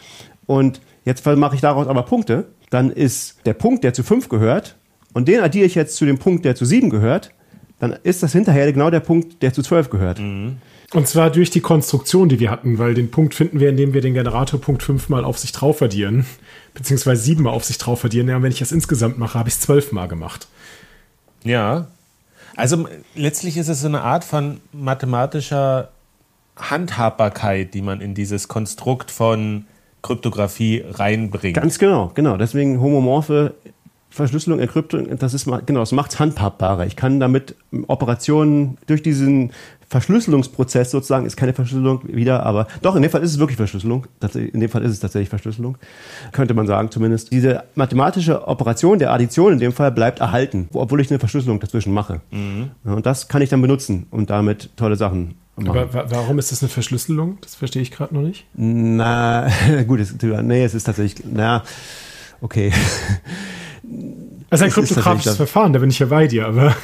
und 0.47 0.81
jetzt 1.05 1.23
mache 1.27 1.53
ich 1.53 1.61
daraus 1.61 1.85
aber 1.85 2.01
Punkte, 2.03 2.45
dann 2.71 2.89
ist 2.89 3.45
der 3.45 3.53
Punkt, 3.53 3.83
der 3.83 3.93
zu 3.93 4.01
fünf 4.01 4.29
gehört, 4.29 4.77
und 5.13 5.27
den 5.27 5.41
addiere 5.41 5.67
ich 5.67 5.75
jetzt 5.75 5.95
zu 5.97 6.05
dem 6.05 6.17
Punkt, 6.17 6.43
der 6.43 6.55
zu 6.55 6.65
sieben 6.65 6.89
gehört, 6.89 7.31
dann 7.81 7.97
ist 8.03 8.21
das 8.21 8.31
hinterher 8.31 8.71
genau 8.71 8.91
der 8.91 8.99
Punkt, 8.99 9.41
der 9.41 9.53
zu 9.53 9.63
12 9.63 9.89
gehört. 9.89 10.19
Mhm. 10.19 10.57
Und 10.93 11.07
zwar 11.07 11.31
durch 11.31 11.49
die 11.49 11.61
Konstruktion, 11.61 12.29
die 12.29 12.39
wir 12.39 12.51
hatten, 12.51 12.77
weil 12.77 12.93
den 12.93 13.09
Punkt 13.09 13.33
finden 13.33 13.59
wir, 13.59 13.69
indem 13.69 13.93
wir 13.93 14.01
den 14.01 14.13
Generator 14.13 14.61
Punkt 14.61 14.83
fünfmal 14.83 15.25
auf 15.25 15.39
sich 15.39 15.51
drauf 15.51 15.81
addieren, 15.81 16.27
beziehungsweise 16.75 17.23
siebenmal 17.23 17.53
auf 17.53 17.63
sich 17.63 17.79
drauf 17.79 18.05
addieren. 18.05 18.27
Ja, 18.27 18.35
und 18.35 18.43
wenn 18.43 18.51
ich 18.51 18.59
das 18.59 18.71
insgesamt 18.71 19.17
mache, 19.17 19.39
habe 19.39 19.49
ich 19.49 19.55
es 19.55 19.61
zwölfmal 19.61 20.07
gemacht. 20.07 20.47
Ja. 21.43 21.87
Also 22.55 22.87
letztlich 23.15 23.57
ist 23.57 23.67
es 23.67 23.81
so 23.81 23.87
eine 23.87 24.01
Art 24.01 24.25
von 24.25 24.61
mathematischer 24.73 25.89
Handhabbarkeit, 26.57 27.73
die 27.73 27.81
man 27.81 27.99
in 27.99 28.13
dieses 28.13 28.47
Konstrukt 28.47 29.09
von 29.09 29.65
Kryptographie 30.03 30.83
reinbringt. 30.87 31.55
Ganz 31.55 31.79
genau, 31.79 32.11
genau. 32.13 32.37
Deswegen 32.37 32.79
homomorphe 32.79 33.55
Verschlüsselung, 34.11 34.59
Entkryptung, 34.59 35.17
das 35.17 35.33
ist 35.33 35.45
genau, 35.65 35.79
das 35.79 35.93
macht 35.93 36.11
es 36.11 36.19
handhabbarer. 36.19 36.85
Ich 36.85 36.95
kann 36.95 37.19
damit 37.19 37.55
Operationen 37.87 38.77
durch 38.85 39.01
diesen 39.01 39.51
Verschlüsselungsprozess 39.87 40.91
sozusagen, 40.91 41.25
ist 41.25 41.37
keine 41.37 41.53
Verschlüsselung 41.53 42.01
wieder, 42.03 42.45
aber 42.45 42.67
doch, 42.81 42.95
in 42.95 43.01
dem 43.01 43.11
Fall 43.11 43.23
ist 43.23 43.31
es 43.31 43.39
wirklich 43.39 43.57
Verschlüsselung. 43.57 44.07
In 44.33 44.59
dem 44.59 44.69
Fall 44.69 44.83
ist 44.83 44.91
es 44.91 44.99
tatsächlich 44.99 45.29
Verschlüsselung, 45.29 45.77
könnte 46.31 46.53
man 46.53 46.67
sagen 46.67 46.91
zumindest. 46.91 47.31
Diese 47.31 47.63
mathematische 47.75 48.47
Operation 48.47 48.99
der 48.99 49.11
Addition 49.11 49.53
in 49.53 49.59
dem 49.59 49.73
Fall 49.73 49.91
bleibt 49.91 50.19
erhalten, 50.19 50.69
obwohl 50.73 51.01
ich 51.01 51.09
eine 51.09 51.19
Verschlüsselung 51.19 51.59
dazwischen 51.59 51.93
mache. 51.93 52.21
Mhm. 52.31 52.71
Und 52.83 53.05
das 53.05 53.27
kann 53.27 53.41
ich 53.41 53.49
dann 53.49 53.61
benutzen 53.61 54.07
und 54.11 54.29
damit 54.29 54.69
tolle 54.75 54.95
Sachen 54.95 55.35
Machen. 55.57 55.77
Aber 55.77 56.11
warum 56.11 56.39
ist 56.39 56.51
das 56.51 56.63
eine 56.63 56.69
Verschlüsselung? 56.69 57.37
Das 57.41 57.55
verstehe 57.55 57.81
ich 57.81 57.91
gerade 57.91 58.15
noch 58.15 58.21
nicht. 58.21 58.45
Na, 58.55 59.47
gut, 59.87 59.99
es, 59.99 60.15
nee, 60.21 60.63
es 60.63 60.73
ist 60.73 60.85
tatsächlich, 60.85 61.25
na, 61.29 61.63
okay. 62.39 62.71
Also 64.49 64.65
ein 64.65 64.71
kryptografisches 64.71 65.37
Verfahren, 65.37 65.73
da 65.73 65.79
bin 65.79 65.89
ich 65.89 65.99
ja 65.99 66.07
bei 66.07 66.27
dir, 66.27 66.47
aber. 66.47 66.75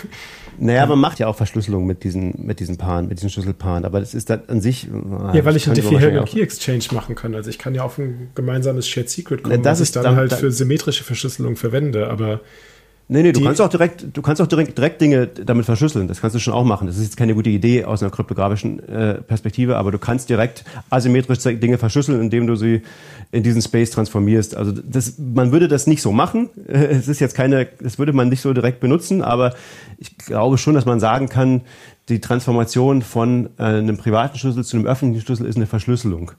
Naja, 0.59 0.85
man 0.87 0.99
macht 0.99 1.19
ja 1.19 1.27
auch 1.27 1.35
Verschlüsselung 1.35 1.85
mit 1.85 2.03
diesen, 2.03 2.33
mit 2.45 2.59
diesen 2.59 2.77
Paaren, 2.77 3.07
mit 3.07 3.19
diesen 3.19 3.29
Schlüsselpaaren, 3.29 3.85
aber 3.85 3.99
das 3.99 4.13
ist 4.15 4.29
dann 4.29 4.41
an 4.47 4.59
sich. 4.59 4.87
Ja, 5.33 5.45
weil 5.45 5.55
ich 5.55 5.67
einen 5.67 5.75
Diffie-Hellman 5.75 6.25
Key 6.25 6.41
Exchange 6.41 6.85
machen 6.93 7.13
kann. 7.13 7.35
Also 7.35 7.49
ich 7.49 7.59
kann 7.59 7.75
ja 7.75 7.83
auf 7.83 7.99
ein 7.99 8.29
gemeinsames 8.33 8.87
Shared 8.87 9.09
Secret 9.09 9.43
kommen, 9.43 9.61
das 9.61 9.79
was 9.79 9.89
ich 9.89 9.91
dann, 9.93 10.03
dann 10.03 10.15
halt 10.15 10.33
für 10.33 10.51
symmetrische 10.51 11.03
Verschlüsselung 11.03 11.57
verwende, 11.57 12.09
aber 12.09 12.41
Nee, 13.09 13.23
nee, 13.23 13.31
du 13.31 13.41
kannst 13.41 13.61
auch 13.61 13.69
direkt, 13.69 14.05
du 14.11 14.21
kannst 14.21 14.41
auch 14.41 14.47
direkt, 14.47 14.77
direkt 14.77 14.99
Dinge 14.99 15.27
damit 15.27 15.65
verschlüsseln. 15.65 16.09
Das 16.09 16.19
kannst 16.19 16.35
du 16.35 16.39
schon 16.39 16.53
auch 16.53 16.65
machen. 16.65 16.87
Das 16.87 16.97
ist 16.97 17.03
jetzt 17.03 17.15
keine 17.15 17.35
gute 17.35 17.49
Idee 17.49 17.85
aus 17.85 18.03
einer 18.03 18.11
kryptografischen 18.11 18.85
äh, 18.89 19.21
Perspektive, 19.21 19.77
aber 19.77 19.91
du 19.91 19.97
kannst 19.97 20.29
direkt 20.29 20.65
asymmetrisch 20.89 21.39
Dinge 21.39 21.77
verschlüsseln, 21.77 22.19
indem 22.19 22.47
du 22.47 22.57
sie 22.57 22.81
in 23.31 23.43
diesen 23.43 23.61
Space 23.61 23.91
transformierst. 23.91 24.55
Also 24.55 24.71
das, 24.71 25.15
man 25.17 25.51
würde 25.51 25.67
das 25.67 25.87
nicht 25.87 26.01
so 26.01 26.11
machen. 26.11 26.49
Es 26.67 27.07
ist 27.07 27.19
jetzt 27.19 27.35
keine, 27.35 27.67
das 27.81 27.99
würde 27.99 28.13
man 28.13 28.29
nicht 28.29 28.41
so 28.41 28.53
direkt 28.53 28.79
benutzen, 28.79 29.21
aber 29.21 29.53
ich 29.97 30.17
glaube 30.17 30.57
schon, 30.57 30.73
dass 30.73 30.85
man 30.85 30.99
sagen 30.99 31.29
kann, 31.29 31.61
die 32.09 32.21
Transformation 32.21 33.01
von 33.01 33.49
äh, 33.57 33.63
einem 33.63 33.97
privaten 33.97 34.37
Schlüssel 34.37 34.63
zu 34.63 34.77
einem 34.77 34.85
öffentlichen 34.85 35.25
Schlüssel 35.25 35.45
ist 35.45 35.57
eine 35.57 35.67
Verschlüsselung. 35.67 36.31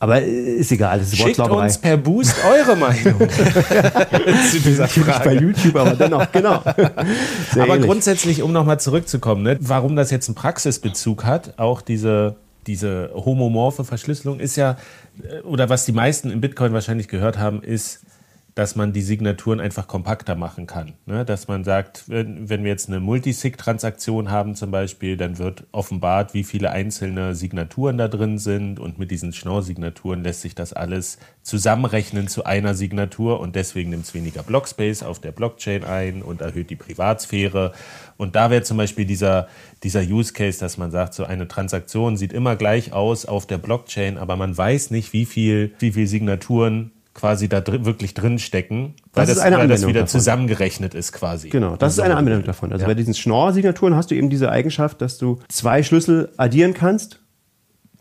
Aber 0.00 0.22
ist 0.22 0.70
egal, 0.70 1.00
das 1.00 1.08
ist 1.08 1.16
Schickt 1.16 1.40
uns 1.40 1.78
per 1.78 1.96
Boost 1.96 2.36
eure 2.48 2.76
Meinung 2.76 3.18
zu 3.28 4.60
dieser 4.60 4.86
Frage. 4.86 5.24
bei 5.24 5.34
YouTube, 5.34 5.74
aber 5.74 5.96
dennoch, 5.96 6.30
genau. 6.30 6.62
Sehr 7.52 7.64
aber 7.64 7.74
ähnlich. 7.74 7.86
grundsätzlich, 7.86 8.42
um 8.42 8.52
nochmal 8.52 8.78
zurückzukommen, 8.78 9.42
ne, 9.42 9.58
warum 9.60 9.96
das 9.96 10.10
jetzt 10.12 10.28
einen 10.28 10.36
Praxisbezug 10.36 11.24
hat, 11.24 11.58
auch 11.58 11.82
diese, 11.82 12.36
diese 12.68 13.10
homomorphe 13.12 13.82
Verschlüsselung 13.82 14.38
ist 14.38 14.56
ja, 14.56 14.72
äh, 14.72 14.76
oder 15.44 15.68
was 15.68 15.84
die 15.84 15.92
meisten 15.92 16.30
im 16.30 16.40
Bitcoin 16.40 16.72
wahrscheinlich 16.72 17.08
gehört 17.08 17.38
haben, 17.38 17.62
ist, 17.62 18.04
dass 18.58 18.74
man 18.74 18.92
die 18.92 19.02
Signaturen 19.02 19.60
einfach 19.60 19.86
kompakter 19.86 20.34
machen 20.34 20.66
kann. 20.66 20.94
Ne? 21.06 21.24
Dass 21.24 21.46
man 21.46 21.62
sagt, 21.62 22.08
wenn, 22.08 22.48
wenn 22.48 22.64
wir 22.64 22.72
jetzt 22.72 22.88
eine 22.88 22.98
Multisig-Transaktion 22.98 24.32
haben 24.32 24.56
zum 24.56 24.72
Beispiel, 24.72 25.16
dann 25.16 25.38
wird 25.38 25.68
offenbart, 25.70 26.34
wie 26.34 26.42
viele 26.42 26.72
einzelne 26.72 27.36
Signaturen 27.36 27.98
da 27.98 28.08
drin 28.08 28.38
sind 28.38 28.80
und 28.80 28.98
mit 28.98 29.12
diesen 29.12 29.32
Schnorr-Signaturen 29.32 30.24
lässt 30.24 30.40
sich 30.40 30.56
das 30.56 30.72
alles 30.72 31.18
zusammenrechnen 31.42 32.26
zu 32.26 32.46
einer 32.46 32.74
Signatur 32.74 33.38
und 33.38 33.54
deswegen 33.54 33.90
nimmt 33.90 34.06
es 34.06 34.12
weniger 34.12 34.42
Blockspace 34.42 35.04
auf 35.04 35.20
der 35.20 35.30
Blockchain 35.30 35.84
ein 35.84 36.22
und 36.22 36.40
erhöht 36.40 36.70
die 36.70 36.74
Privatsphäre. 36.74 37.70
Und 38.16 38.34
da 38.34 38.50
wäre 38.50 38.64
zum 38.64 38.76
Beispiel 38.76 39.04
dieser, 39.04 39.46
dieser 39.84 40.00
Use 40.00 40.32
Case, 40.32 40.58
dass 40.58 40.78
man 40.78 40.90
sagt, 40.90 41.14
so 41.14 41.22
eine 41.22 41.46
Transaktion 41.46 42.16
sieht 42.16 42.32
immer 42.32 42.56
gleich 42.56 42.92
aus 42.92 43.24
auf 43.24 43.46
der 43.46 43.58
Blockchain, 43.58 44.18
aber 44.18 44.34
man 44.34 44.58
weiß 44.58 44.90
nicht, 44.90 45.12
wie 45.12 45.26
viel, 45.26 45.74
wie 45.78 45.92
viel 45.92 46.08
Signaturen 46.08 46.90
quasi 47.18 47.48
da 47.48 47.60
drin, 47.60 47.84
wirklich 47.84 48.14
drin 48.14 48.38
stecken, 48.38 48.94
weil 49.12 49.26
das, 49.26 49.38
das, 49.38 49.44
weil 49.44 49.66
das 49.66 49.82
wieder 49.82 50.02
davon. 50.02 50.06
zusammengerechnet 50.06 50.94
ist 50.94 51.12
quasi. 51.12 51.48
Genau, 51.48 51.74
das 51.74 51.94
ist 51.94 52.00
eine 52.00 52.16
Anwendung 52.16 52.44
davon. 52.44 52.70
Also 52.70 52.82
ja. 52.82 52.86
bei 52.86 52.94
diesen 52.94 53.12
Schnorr-Signaturen 53.12 53.96
hast 53.96 54.12
du 54.12 54.14
eben 54.14 54.30
diese 54.30 54.52
Eigenschaft, 54.52 55.00
dass 55.00 55.18
du 55.18 55.40
zwei 55.48 55.82
Schlüssel 55.82 56.28
addieren 56.36 56.74
kannst 56.74 57.18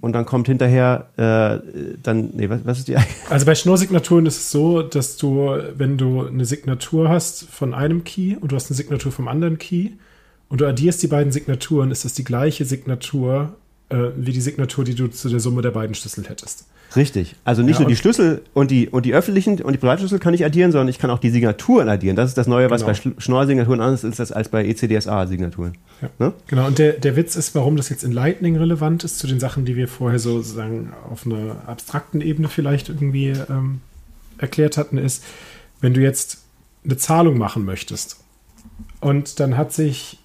und 0.01 0.13
dann 0.13 0.25
kommt 0.25 0.45
hinterher 0.45 1.09
äh, 1.17 1.97
dann, 2.03 2.29
nee, 2.33 2.47
was, 2.47 2.63
was 2.63 2.77
ist 2.77 2.89
die 2.89 2.95
Eigenschaft? 2.95 3.17
Also 3.31 3.47
bei 3.47 3.55
Schnorr-Signaturen 3.55 4.27
ist 4.27 4.37
es 4.37 4.51
so, 4.51 4.83
dass 4.83 5.17
du, 5.17 5.49
wenn 5.75 5.97
du 5.97 6.27
eine 6.27 6.45
Signatur 6.45 7.09
hast 7.09 7.45
von 7.45 7.73
einem 7.73 8.03
Key 8.03 8.35
und 8.35 8.51
du 8.51 8.55
hast 8.55 8.69
eine 8.69 8.77
Signatur 8.77 9.11
vom 9.11 9.27
anderen 9.27 9.57
Key 9.57 9.93
und 10.47 10.61
du 10.61 10.67
addierst 10.67 11.01
die 11.01 11.07
beiden 11.07 11.31
Signaturen, 11.31 11.89
ist 11.89 12.05
das 12.05 12.13
die 12.13 12.23
gleiche 12.23 12.65
Signatur 12.65 13.55
äh, 13.89 14.09
wie 14.15 14.31
die 14.31 14.41
Signatur, 14.41 14.83
die 14.83 14.93
du 14.93 15.07
zu 15.07 15.27
der 15.27 15.39
Summe 15.39 15.63
der 15.63 15.71
beiden 15.71 15.95
Schlüssel 15.95 16.29
hättest. 16.29 16.67
Richtig. 16.95 17.35
Also 17.43 17.61
nicht 17.61 17.75
ja, 17.75 17.81
nur 17.81 17.89
die 17.89 17.95
Schlüssel 17.95 18.43
und 18.53 18.71
die, 18.71 18.87
und 18.87 19.05
die 19.05 19.13
öffentlichen 19.13 19.61
und 19.61 19.73
die 19.73 19.77
Privatschlüssel 19.77 20.19
kann 20.19 20.33
ich 20.33 20.45
addieren, 20.45 20.71
sondern 20.71 20.87
ich 20.87 20.99
kann 20.99 21.09
auch 21.09 21.19
die 21.19 21.29
Signaturen 21.29 21.89
addieren. 21.89 22.15
Das 22.15 22.29
ist 22.29 22.37
das 22.37 22.47
Neue, 22.47 22.69
was 22.69 22.85
genau. 22.85 22.93
bei 22.93 23.21
Schnorr-Signaturen 23.21 23.81
anders 23.81 24.03
ist 24.03 24.31
als 24.31 24.49
bei 24.49 24.65
ECDSA-Signaturen. 24.65 25.77
Ja. 26.01 26.09
Ne? 26.19 26.33
Genau, 26.47 26.67
und 26.67 26.79
der, 26.79 26.93
der 26.93 27.15
Witz 27.15 27.35
ist, 27.35 27.55
warum 27.55 27.75
das 27.75 27.89
jetzt 27.89 28.03
in 28.03 28.11
Lightning 28.11 28.55
relevant 28.55 29.03
ist, 29.03 29.19
zu 29.19 29.27
den 29.27 29.39
Sachen, 29.39 29.65
die 29.65 29.75
wir 29.75 29.87
vorher 29.87 30.19
so 30.19 30.37
sozusagen 30.37 30.93
auf 31.09 31.25
einer 31.25 31.67
abstrakten 31.67 32.21
Ebene 32.21 32.47
vielleicht 32.47 32.89
irgendwie 32.89 33.33
ähm, 33.49 33.81
erklärt 34.37 34.77
hatten, 34.77 34.97
ist, 34.97 35.23
wenn 35.81 35.93
du 35.93 36.01
jetzt 36.01 36.43
eine 36.85 36.97
Zahlung 36.97 37.37
machen 37.37 37.65
möchtest 37.65 38.17
und 39.01 39.39
dann 39.39 39.57
hat 39.57 39.73
sich 39.73 40.19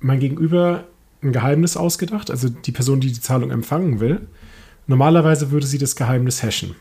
mein 0.00 0.20
Gegenüber 0.20 0.84
ein 1.22 1.32
Geheimnis 1.32 1.76
ausgedacht, 1.76 2.30
also 2.30 2.48
die 2.48 2.72
Person, 2.72 3.00
die 3.00 3.12
die 3.12 3.20
Zahlung 3.20 3.50
empfangen 3.50 4.00
will, 4.00 4.26
Normalerweise 4.86 5.50
würde 5.50 5.66
sie 5.66 5.78
das 5.78 5.96
Geheimnis 5.96 6.42
hashen. 6.42 6.76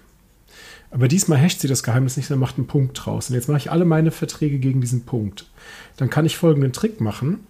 Aber 0.92 1.08
diesmal 1.08 1.42
hasht 1.42 1.60
sie 1.60 1.68
das 1.68 1.84
Geheimnis 1.84 2.16
nicht, 2.16 2.28
sondern 2.28 2.42
macht 2.42 2.58
einen 2.58 2.68
Punkt 2.68 3.00
draus. 3.04 3.30
Und 3.30 3.36
jetzt 3.36 3.50
mache 3.50 3.58
ich 3.58 3.72
alle 3.72 3.86
meine 3.86 4.12
Verträge 4.12 4.60
gegen 4.60 4.82
diesen 4.82 5.06
Punkt. 5.06 5.50
Dann 5.98 6.10
kann 6.10 6.26
ich 6.26 6.38
folgenden 6.38 6.72
Trick 6.72 7.02
machen. 7.02 7.48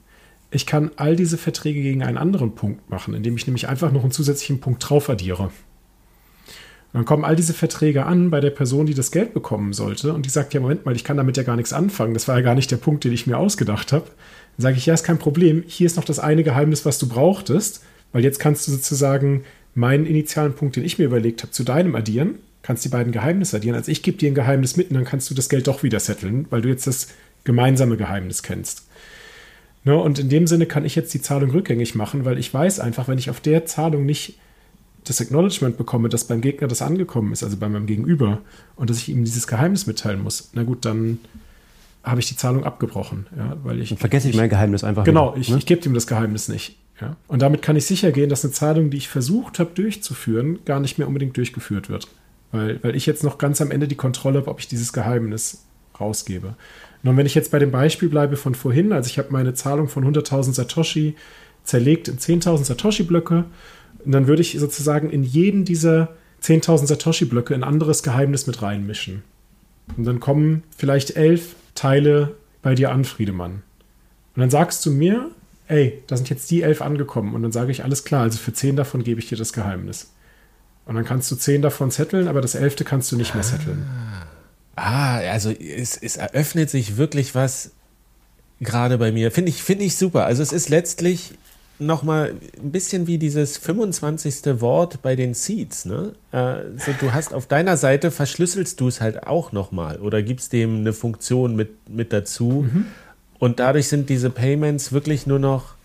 Ich 0.51 0.65
kann 0.65 0.91
all 0.95 1.15
diese 1.15 1.37
Verträge 1.37 1.81
gegen 1.81 2.01
einen 2.01 2.17
anderen 2.17 2.55
Punkt 2.55 2.89
machen, 2.89 3.13
indem 3.13 3.35
ich 3.35 3.45
nämlich 3.45 3.67
einfach 3.67 3.91
noch 3.91 4.03
einen 4.03 4.11
zusätzlichen 4.11 4.61
Punkt 4.61 4.89
drauf 4.89 5.09
addiere. 5.09 5.51
Dann 6.93 7.03
kommen 7.03 7.25
all 7.25 7.35
diese 7.35 7.53
Verträge 7.53 8.05
an 8.05 8.29
bei 8.29 8.39
der 8.39 8.51
Person, 8.51 8.85
die 8.85 8.93
das 8.93 9.11
Geld 9.11 9.33
bekommen 9.33 9.73
sollte. 9.73 10.13
Und 10.13 10.25
die 10.25 10.29
sagt, 10.29 10.53
ja, 10.53 10.61
Moment 10.61 10.85
mal, 10.85 10.95
ich 10.95 11.03
kann 11.03 11.17
damit 11.17 11.35
ja 11.35 11.43
gar 11.43 11.57
nichts 11.57 11.73
anfangen. 11.73 12.13
Das 12.13 12.29
war 12.29 12.37
ja 12.37 12.41
gar 12.41 12.55
nicht 12.55 12.71
der 12.71 12.77
Punkt, 12.77 13.03
den 13.03 13.11
ich 13.11 13.27
mir 13.27 13.37
ausgedacht 13.37 13.91
habe. 13.91 14.05
Dann 14.05 14.63
sage 14.63 14.77
ich, 14.77 14.85
ja, 14.85 14.93
ist 14.93 15.03
kein 15.03 15.19
Problem. 15.19 15.65
Hier 15.67 15.87
ist 15.87 15.97
noch 15.97 16.05
das 16.05 16.19
eine 16.19 16.43
Geheimnis, 16.43 16.85
was 16.85 16.97
du 16.97 17.09
brauchtest. 17.09 17.83
Weil 18.13 18.23
jetzt 18.23 18.39
kannst 18.39 18.65
du 18.65 18.71
sozusagen 18.71 19.43
meinen 19.75 20.05
initialen 20.05 20.53
Punkt, 20.53 20.77
den 20.77 20.83
ich 20.83 20.97
mir 20.97 21.05
überlegt 21.05 21.43
habe, 21.43 21.51
zu 21.51 21.63
deinem 21.63 21.95
addieren. 21.95 22.39
Kannst 22.63 22.83
die 22.83 22.89
beiden 22.89 23.11
Geheimnisse 23.11 23.57
addieren. 23.57 23.75
Also 23.75 23.91
ich 23.91 24.01
gebe 24.01 24.17
dir 24.17 24.31
ein 24.31 24.35
Geheimnis 24.35 24.75
mit 24.75 24.89
und 24.89 24.95
dann 24.95 25.05
kannst 25.05 25.29
du 25.29 25.35
das 25.35 25.49
Geld 25.49 25.67
doch 25.67 25.83
wieder 25.83 25.99
setteln, 25.99 26.47
weil 26.49 26.61
du 26.61 26.69
jetzt 26.69 26.87
das 26.87 27.09
gemeinsame 27.43 27.97
Geheimnis 27.97 28.41
kennst. 28.41 28.87
Ne, 29.83 29.95
und 29.95 30.17
in 30.17 30.29
dem 30.29 30.47
Sinne 30.47 30.65
kann 30.65 30.83
ich 30.83 30.95
jetzt 30.95 31.13
die 31.13 31.21
Zahlung 31.21 31.51
rückgängig 31.51 31.93
machen, 31.93 32.25
weil 32.25 32.39
ich 32.39 32.51
weiß 32.51 32.79
einfach, 32.79 33.07
wenn 33.07 33.19
ich 33.19 33.29
auf 33.29 33.39
der 33.39 33.67
Zahlung 33.67 34.07
nicht 34.07 34.39
das 35.03 35.21
Acknowledgement 35.21 35.77
bekomme, 35.77 36.09
dass 36.09 36.23
beim 36.23 36.41
Gegner 36.41 36.67
das 36.67 36.81
angekommen 36.81 37.31
ist, 37.31 37.43
also 37.43 37.57
bei 37.57 37.69
meinem 37.69 37.85
Gegenüber, 37.85 38.41
und 38.75 38.89
dass 38.89 38.97
ich 38.97 39.09
ihm 39.09 39.23
dieses 39.23 39.45
Geheimnis 39.45 39.85
mitteilen 39.85 40.23
muss, 40.23 40.49
na 40.53 40.63
gut, 40.63 40.85
dann 40.85 41.19
habe 42.03 42.19
ich 42.19 42.27
die 42.27 42.35
Zahlung 42.35 42.63
abgebrochen. 42.63 43.27
Ja, 43.37 43.57
weil 43.63 43.79
ich, 43.79 43.89
Dann 43.89 43.99
vergesse 43.99 44.29
ich 44.29 44.35
mein 44.35 44.49
Geheimnis 44.49 44.83
einfach. 44.83 45.03
Genau, 45.03 45.33
wieder, 45.33 45.41
ich, 45.41 45.49
ne? 45.49 45.57
ich 45.57 45.67
gebe 45.67 45.85
ihm 45.85 45.93
das 45.93 46.07
Geheimnis 46.07 46.47
nicht. 46.47 46.77
Ja? 47.01 47.17
Und 47.27 47.41
damit 47.41 47.61
kann 47.61 47.75
ich 47.75 47.85
sicher 47.85 48.11
gehen, 48.11 48.29
dass 48.29 48.43
eine 48.43 48.53
Zahlung, 48.53 48.89
die 48.89 48.97
ich 48.97 49.09
versucht 49.09 49.59
habe 49.59 49.71
durchzuführen, 49.73 50.59
gar 50.65 50.79
nicht 50.79 50.97
mehr 50.97 51.07
unbedingt 51.07 51.35
durchgeführt 51.37 51.89
wird. 51.89 52.07
Weil, 52.51 52.81
weil 52.83 52.95
ich 52.95 53.05
jetzt 53.05 53.23
noch 53.23 53.37
ganz 53.37 53.61
am 53.61 53.71
Ende 53.71 53.87
die 53.87 53.95
Kontrolle 53.95 54.39
habe, 54.39 54.49
ob 54.49 54.59
ich 54.59 54.67
dieses 54.67 54.93
Geheimnis 54.93 55.65
rausgebe. 55.99 56.55
Und 57.03 57.17
wenn 57.17 57.25
ich 57.25 57.35
jetzt 57.35 57.51
bei 57.51 57.59
dem 57.59 57.71
Beispiel 57.71 58.09
bleibe 58.09 58.37
von 58.37 58.55
vorhin, 58.55 58.91
also 58.91 59.07
ich 59.09 59.17
habe 59.17 59.31
meine 59.31 59.53
Zahlung 59.53 59.87
von 59.87 60.03
100.000 60.05 60.53
Satoshi 60.53 61.15
zerlegt 61.63 62.07
in 62.07 62.17
10.000 62.17 62.63
Satoshi-Blöcke 62.65 63.45
dann 64.05 64.27
würde 64.27 64.41
ich 64.41 64.57
sozusagen 64.57 65.09
in 65.09 65.23
jeden 65.23 65.65
dieser 65.65 66.09
10.000 66.43 66.87
Satoshi-Blöcke 66.87 67.53
ein 67.53 67.63
anderes 67.63 68.03
Geheimnis 68.03 68.47
mit 68.47 68.61
reinmischen. 68.61 69.23
Und 69.97 70.05
dann 70.05 70.19
kommen 70.19 70.63
vielleicht 70.75 71.15
elf 71.15 71.55
Teile 71.73 72.35
bei 72.61 72.75
dir 72.75 72.91
an, 72.91 73.03
Friedemann. 73.03 73.63
Und 74.35 74.41
dann 74.41 74.49
sagst 74.49 74.85
du 74.85 74.91
mir, 74.91 75.31
ey, 75.67 76.03
da 76.07 76.17
sind 76.17 76.29
jetzt 76.29 76.49
die 76.51 76.61
elf 76.61 76.81
angekommen. 76.81 77.33
Und 77.35 77.43
dann 77.43 77.51
sage 77.51 77.71
ich, 77.71 77.83
alles 77.83 78.03
klar, 78.03 78.23
also 78.23 78.37
für 78.37 78.53
zehn 78.53 78.75
davon 78.75 79.03
gebe 79.03 79.19
ich 79.19 79.27
dir 79.27 79.37
das 79.37 79.53
Geheimnis. 79.53 80.11
Und 80.85 80.95
dann 80.95 81.05
kannst 81.05 81.31
du 81.31 81.35
zehn 81.35 81.61
davon 81.61 81.91
zetteln, 81.91 82.27
aber 82.27 82.41
das 82.41 82.55
elfte 82.55 82.83
kannst 82.83 83.11
du 83.11 83.15
nicht 83.15 83.33
mehr 83.33 83.43
zetteln. 83.43 83.85
Ah, 84.75 85.17
also 85.17 85.51
es, 85.51 85.97
es 85.97 86.17
eröffnet 86.17 86.69
sich 86.69 86.97
wirklich 86.97 87.33
was 87.33 87.71
gerade 88.59 88.97
bei 88.97 89.11
mir. 89.11 89.31
Finde 89.31 89.49
ich, 89.49 89.63
finde 89.63 89.85
ich 89.85 89.95
super. 89.95 90.25
Also 90.25 90.43
es 90.43 90.51
ist 90.51 90.69
letztlich 90.69 91.31
nochmal 91.79 92.35
ein 92.61 92.71
bisschen 92.71 93.07
wie 93.07 93.17
dieses 93.17 93.57
25. 93.57 94.61
Wort 94.61 95.01
bei 95.01 95.15
den 95.15 95.33
Seeds. 95.33 95.85
Ne? 95.85 96.13
Äh, 96.31 96.55
so, 96.77 96.91
du 96.99 97.13
hast 97.13 97.33
auf 97.33 97.47
deiner 97.47 97.77
Seite, 97.77 98.11
verschlüsselst 98.11 98.79
du 98.79 98.87
es 98.87 99.01
halt 99.01 99.27
auch 99.27 99.51
nochmal 99.51 99.99
oder 99.99 100.21
gibst 100.21 100.53
dem 100.53 100.77
eine 100.77 100.93
Funktion 100.93 101.55
mit, 101.55 101.89
mit 101.89 102.13
dazu. 102.13 102.65
Und 103.39 103.59
dadurch 103.59 103.87
sind 103.87 104.09
diese 104.09 104.29
Payments 104.29 104.91
wirklich 104.91 105.27
nur 105.27 105.39
noch 105.39 105.75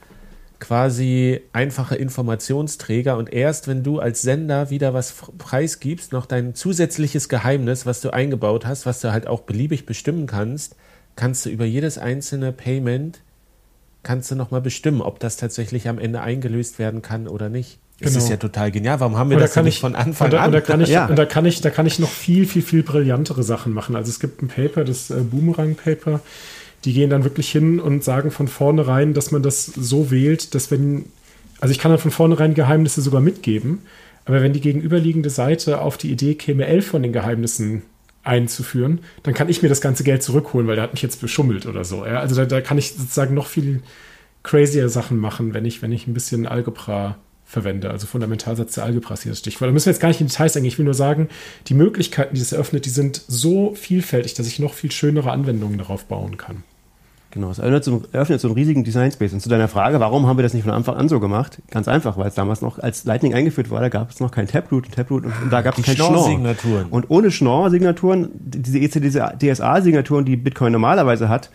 quasi 0.61 1.41
einfache 1.55 1.97
Informationsträger 1.97 3.17
und 3.17 3.33
erst 3.33 3.67
wenn 3.67 3.83
du 3.83 3.99
als 3.99 4.21
Sender 4.23 4.69
wieder 4.69 4.93
was 4.93 5.15
preisgibst, 5.39 6.13
noch 6.13 6.27
dein 6.27 6.55
zusätzliches 6.55 7.31
Geheimnis, 7.31 7.87
was 7.87 8.03
du 8.03 8.11
eingebaut 8.13 8.67
hast, 8.67 8.85
was 8.85 9.01
du 9.01 9.11
halt 9.11 9.27
auch 9.27 9.41
beliebig 9.41 9.87
bestimmen 9.87 10.27
kannst, 10.27 10.77
kannst 11.17 11.47
du 11.47 11.51
über 11.51 11.65
jedes 11.65 11.97
einzelne 11.99 12.53
Payment 12.53 13.21
kannst 14.03 14.31
du 14.31 14.35
noch 14.35 14.51
mal 14.51 14.61
bestimmen, 14.61 15.03
ob 15.03 15.19
das 15.19 15.37
tatsächlich 15.37 15.89
am 15.89 15.99
Ende 15.99 16.21
eingelöst 16.23 16.79
werden 16.79 17.03
kann 17.03 17.27
oder 17.29 17.49
nicht. 17.51 17.79
Das 18.01 18.13
Genau. 18.13 18.25
ist 18.25 18.31
ja 18.31 18.37
total 18.39 18.71
genial. 18.71 18.99
Warum 19.01 19.19
haben 19.19 19.29
wir 19.29 19.37
da 19.37 19.43
das 19.43 19.53
kann 19.53 19.65
nicht 19.65 19.75
ich 19.75 19.81
von 19.81 19.95
Anfang 19.95 20.31
da, 20.31 20.41
an? 20.41 20.47
Und 20.47 20.53
da 20.53 20.61
kann 20.63 20.81
ich, 20.81 20.89
Ja. 20.89 21.05
und 21.07 21.17
da 21.17 21.27
kann 21.27 21.45
ich, 21.45 21.61
da 21.61 21.69
kann 21.69 21.85
ich 21.85 21.99
noch 21.99 22.09
viel, 22.09 22.47
viel, 22.47 22.63
viel 22.63 22.83
brillantere 22.83 23.43
Sachen 23.43 23.75
machen. 23.75 23.97
Also 23.97 24.09
es 24.09 24.19
gibt 24.21 24.41
ein 24.43 24.49
Paper, 24.49 24.85
das 24.85 25.11
äh, 25.11 25.17
Boomerang-Paper, 25.21 26.21
die 26.85 26.93
gehen 26.93 27.11
dann 27.11 27.25
wirklich 27.25 27.51
hin 27.51 27.81
und 27.81 28.05
sagen 28.05 28.31
von 28.31 28.49
vornherein, 28.49 29.15
dass 29.15 29.31
man 29.31 29.43
das 29.43 29.67
so 29.67 30.11
wählt, 30.11 30.55
dass 30.55 30.71
wenn, 30.71 31.05
also 31.61 31.73
ich 31.73 31.79
kann 31.79 31.91
dann 31.91 32.01
von 32.01 32.11
vornherein 32.11 32.55
Geheimnisse 32.55 33.03
sogar 33.03 33.21
mitgeben, 33.21 33.81
aber 34.25 34.43
wenn 34.43 34.53
die 34.53 34.61
gegenüberliegende 34.61 35.31
Seite 35.31 35.81
auf 35.81 35.97
die 35.97 36.11
Idee 36.11 36.35
käme, 36.35 36.67
elf 36.67 36.87
von 36.87 37.03
den 37.03 37.13
Geheimnissen 37.13 37.83
einzuführen, 38.23 39.01
dann 39.23 39.35
kann 39.35 39.49
ich 39.49 39.63
mir 39.63 39.69
das 39.69 39.81
ganze 39.81 40.05
Geld 40.05 40.23
zurückholen, 40.23 40.69
weil 40.69 40.77
der 40.77 40.85
hat 40.85 40.93
mich 40.93 41.03
jetzt 41.03 41.21
beschummelt 41.21 41.67
oder 41.67 41.85
so. 41.85 42.05
Ja? 42.05 42.21
Also 42.21 42.35
da, 42.35 42.45
da 42.45 42.61
kann 42.61 42.79
ich 42.79 42.93
sozusagen 42.93 43.35
noch 43.35 43.47
viel 43.47 43.83
crazier 44.43 44.89
Sachen 44.89 45.19
machen, 45.19 45.55
wenn 45.55 45.65
ich, 45.65 45.83
wenn 45.83 45.93
ich 45.93 46.07
ein 46.07 46.15
bisschen 46.15 46.47
Algebra 46.47 47.17
verwende, 47.51 47.91
also 47.91 48.07
Fundamentalsatz 48.07 48.75
der 48.75 48.85
Algebra 48.85 49.15
ist 49.15 49.25
hier 49.25 49.33
das 49.33 49.41
Stichwort. 49.41 49.69
Da 49.69 49.73
müssen 49.73 49.87
wir 49.87 49.93
jetzt 49.93 50.01
gar 50.01 50.09
nicht 50.09 50.21
in 50.21 50.29
Details 50.29 50.57
eingehen. 50.57 50.69
Ich 50.69 50.79
will 50.79 50.85
nur 50.85 50.95
sagen, 50.95 51.29
die 51.67 51.75
Möglichkeiten, 51.75 52.35
die 52.35 52.41
das 52.41 52.53
eröffnet, 52.53 52.87
die 52.87 52.91
sind 52.91 53.23
so 53.27 53.75
vielfältig, 53.75 54.35
dass 54.35 54.47
ich 54.47 54.61
noch 54.61 54.75
viel 54.75 54.93
schönere 54.93 55.33
Anwendungen 55.33 55.79
darauf 55.79 56.05
bauen 56.05 56.37
kann. 56.37 56.63
Genau, 57.33 57.51
es 57.51 57.61
eröffnet 57.61 57.85
so, 57.85 58.03
eröffnet 58.11 58.41
so 58.41 58.49
einen 58.49 58.57
riesigen 58.57 58.83
Design 58.83 59.13
Space. 59.13 59.33
Und 59.33 59.41
zu 59.41 59.49
deiner 59.49 59.69
Frage, 59.69 60.01
warum 60.01 60.27
haben 60.27 60.37
wir 60.37 60.43
das 60.43 60.53
nicht 60.53 60.65
von 60.65 60.73
Anfang 60.73 60.97
an 60.97 61.09
so 61.09 61.21
gemacht? 61.21 61.63
Ganz 61.71 61.87
einfach, 61.87 62.19
weil 62.19 62.27
es 62.27 62.35
damals 62.35 62.61
noch, 62.61 62.81
als 62.81 63.05
Lightning 63.05 63.35
eingeführt 63.35 63.71
war, 63.71 63.81
da 63.81 63.89
gab 63.89 64.11
es 64.11 64.19
noch 64.19 64.33
kein 64.33 64.49
Taproot 64.49 64.87
und 64.87 64.95
Taproot 64.95 65.25
und, 65.25 65.33
und 65.43 65.53
da 65.53 65.63
gab 65.63 65.79
es 65.79 65.85
kein 65.85 65.95
Schnorr. 65.95 66.09
Schnorr-Signaturen. 66.09 66.87
Und 66.91 67.09
ohne 67.09 67.31
Schnorr-Signaturen, 67.31 68.31
diese 68.35 68.81
ECDSA-Signaturen, 68.81 70.25
die 70.25 70.37
Bitcoin 70.37 70.73
normalerweise 70.73 71.29
hat, 71.29 71.51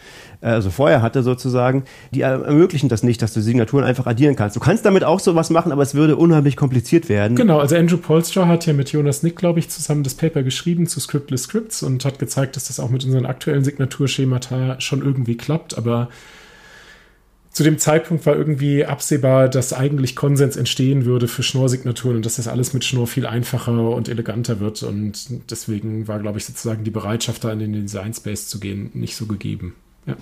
also 0.51 0.69
vorher 0.69 1.01
hatte 1.01 1.23
sozusagen, 1.23 1.83
die 2.11 2.21
äh, 2.21 2.25
ermöglichen 2.25 2.89
das 2.89 3.03
nicht, 3.03 3.21
dass 3.21 3.33
du 3.33 3.41
Signaturen 3.41 3.83
einfach 3.83 4.05
addieren 4.05 4.35
kannst. 4.35 4.55
Du 4.55 4.59
kannst 4.59 4.85
damit 4.85 5.03
auch 5.03 5.19
sowas 5.19 5.49
machen, 5.49 5.71
aber 5.71 5.81
es 5.81 5.95
würde 5.95 6.15
unheimlich 6.15 6.55
kompliziert 6.55 7.09
werden. 7.09 7.35
Genau, 7.35 7.59
also 7.59 7.75
Andrew 7.75 7.97
Polstra 7.97 8.47
hat 8.47 8.65
ja 8.65 8.73
mit 8.73 8.91
Jonas 8.91 9.23
Nick, 9.23 9.35
glaube 9.35 9.59
ich, 9.59 9.69
zusammen 9.69 10.03
das 10.03 10.13
Paper 10.13 10.43
geschrieben 10.43 10.87
zu 10.87 10.99
Scriptless 10.99 11.43
Scripts 11.43 11.83
und 11.83 12.05
hat 12.05 12.19
gezeigt, 12.19 12.55
dass 12.55 12.67
das 12.67 12.79
auch 12.79 12.89
mit 12.89 13.03
unseren 13.05 13.25
aktuellen 13.25 13.63
Signaturschemata 13.63 14.79
schon 14.79 15.01
irgendwie 15.01 15.35
klappt, 15.35 15.77
aber 15.77 16.09
zu 17.55 17.63
dem 17.63 17.77
Zeitpunkt 17.77 18.25
war 18.25 18.35
irgendwie 18.35 18.85
absehbar, 18.85 19.47
dass 19.47 19.71
eigentlich 19.71 20.17
Konsens 20.17 20.57
entstehen 20.57 21.05
würde 21.05 21.29
für 21.29 21.41
Schnorr-Signaturen 21.41 22.17
und 22.17 22.25
dass 22.25 22.35
das 22.35 22.49
alles 22.49 22.73
mit 22.73 22.83
Schnorr 22.83 23.07
viel 23.07 23.25
einfacher 23.25 23.91
und 23.91 24.09
eleganter 24.09 24.59
wird. 24.59 24.83
Und 24.83 25.49
deswegen 25.49 26.09
war, 26.09 26.19
glaube 26.19 26.37
ich, 26.37 26.43
sozusagen 26.43 26.83
die 26.83 26.91
Bereitschaft, 26.91 27.45
da 27.45 27.53
in 27.53 27.59
den 27.59 27.71
Design 27.71 28.13
Space 28.13 28.49
zu 28.49 28.59
gehen, 28.59 28.89
nicht 28.93 29.15
so 29.15 29.25
gegeben. 29.25 29.73
Ja. 30.05 30.17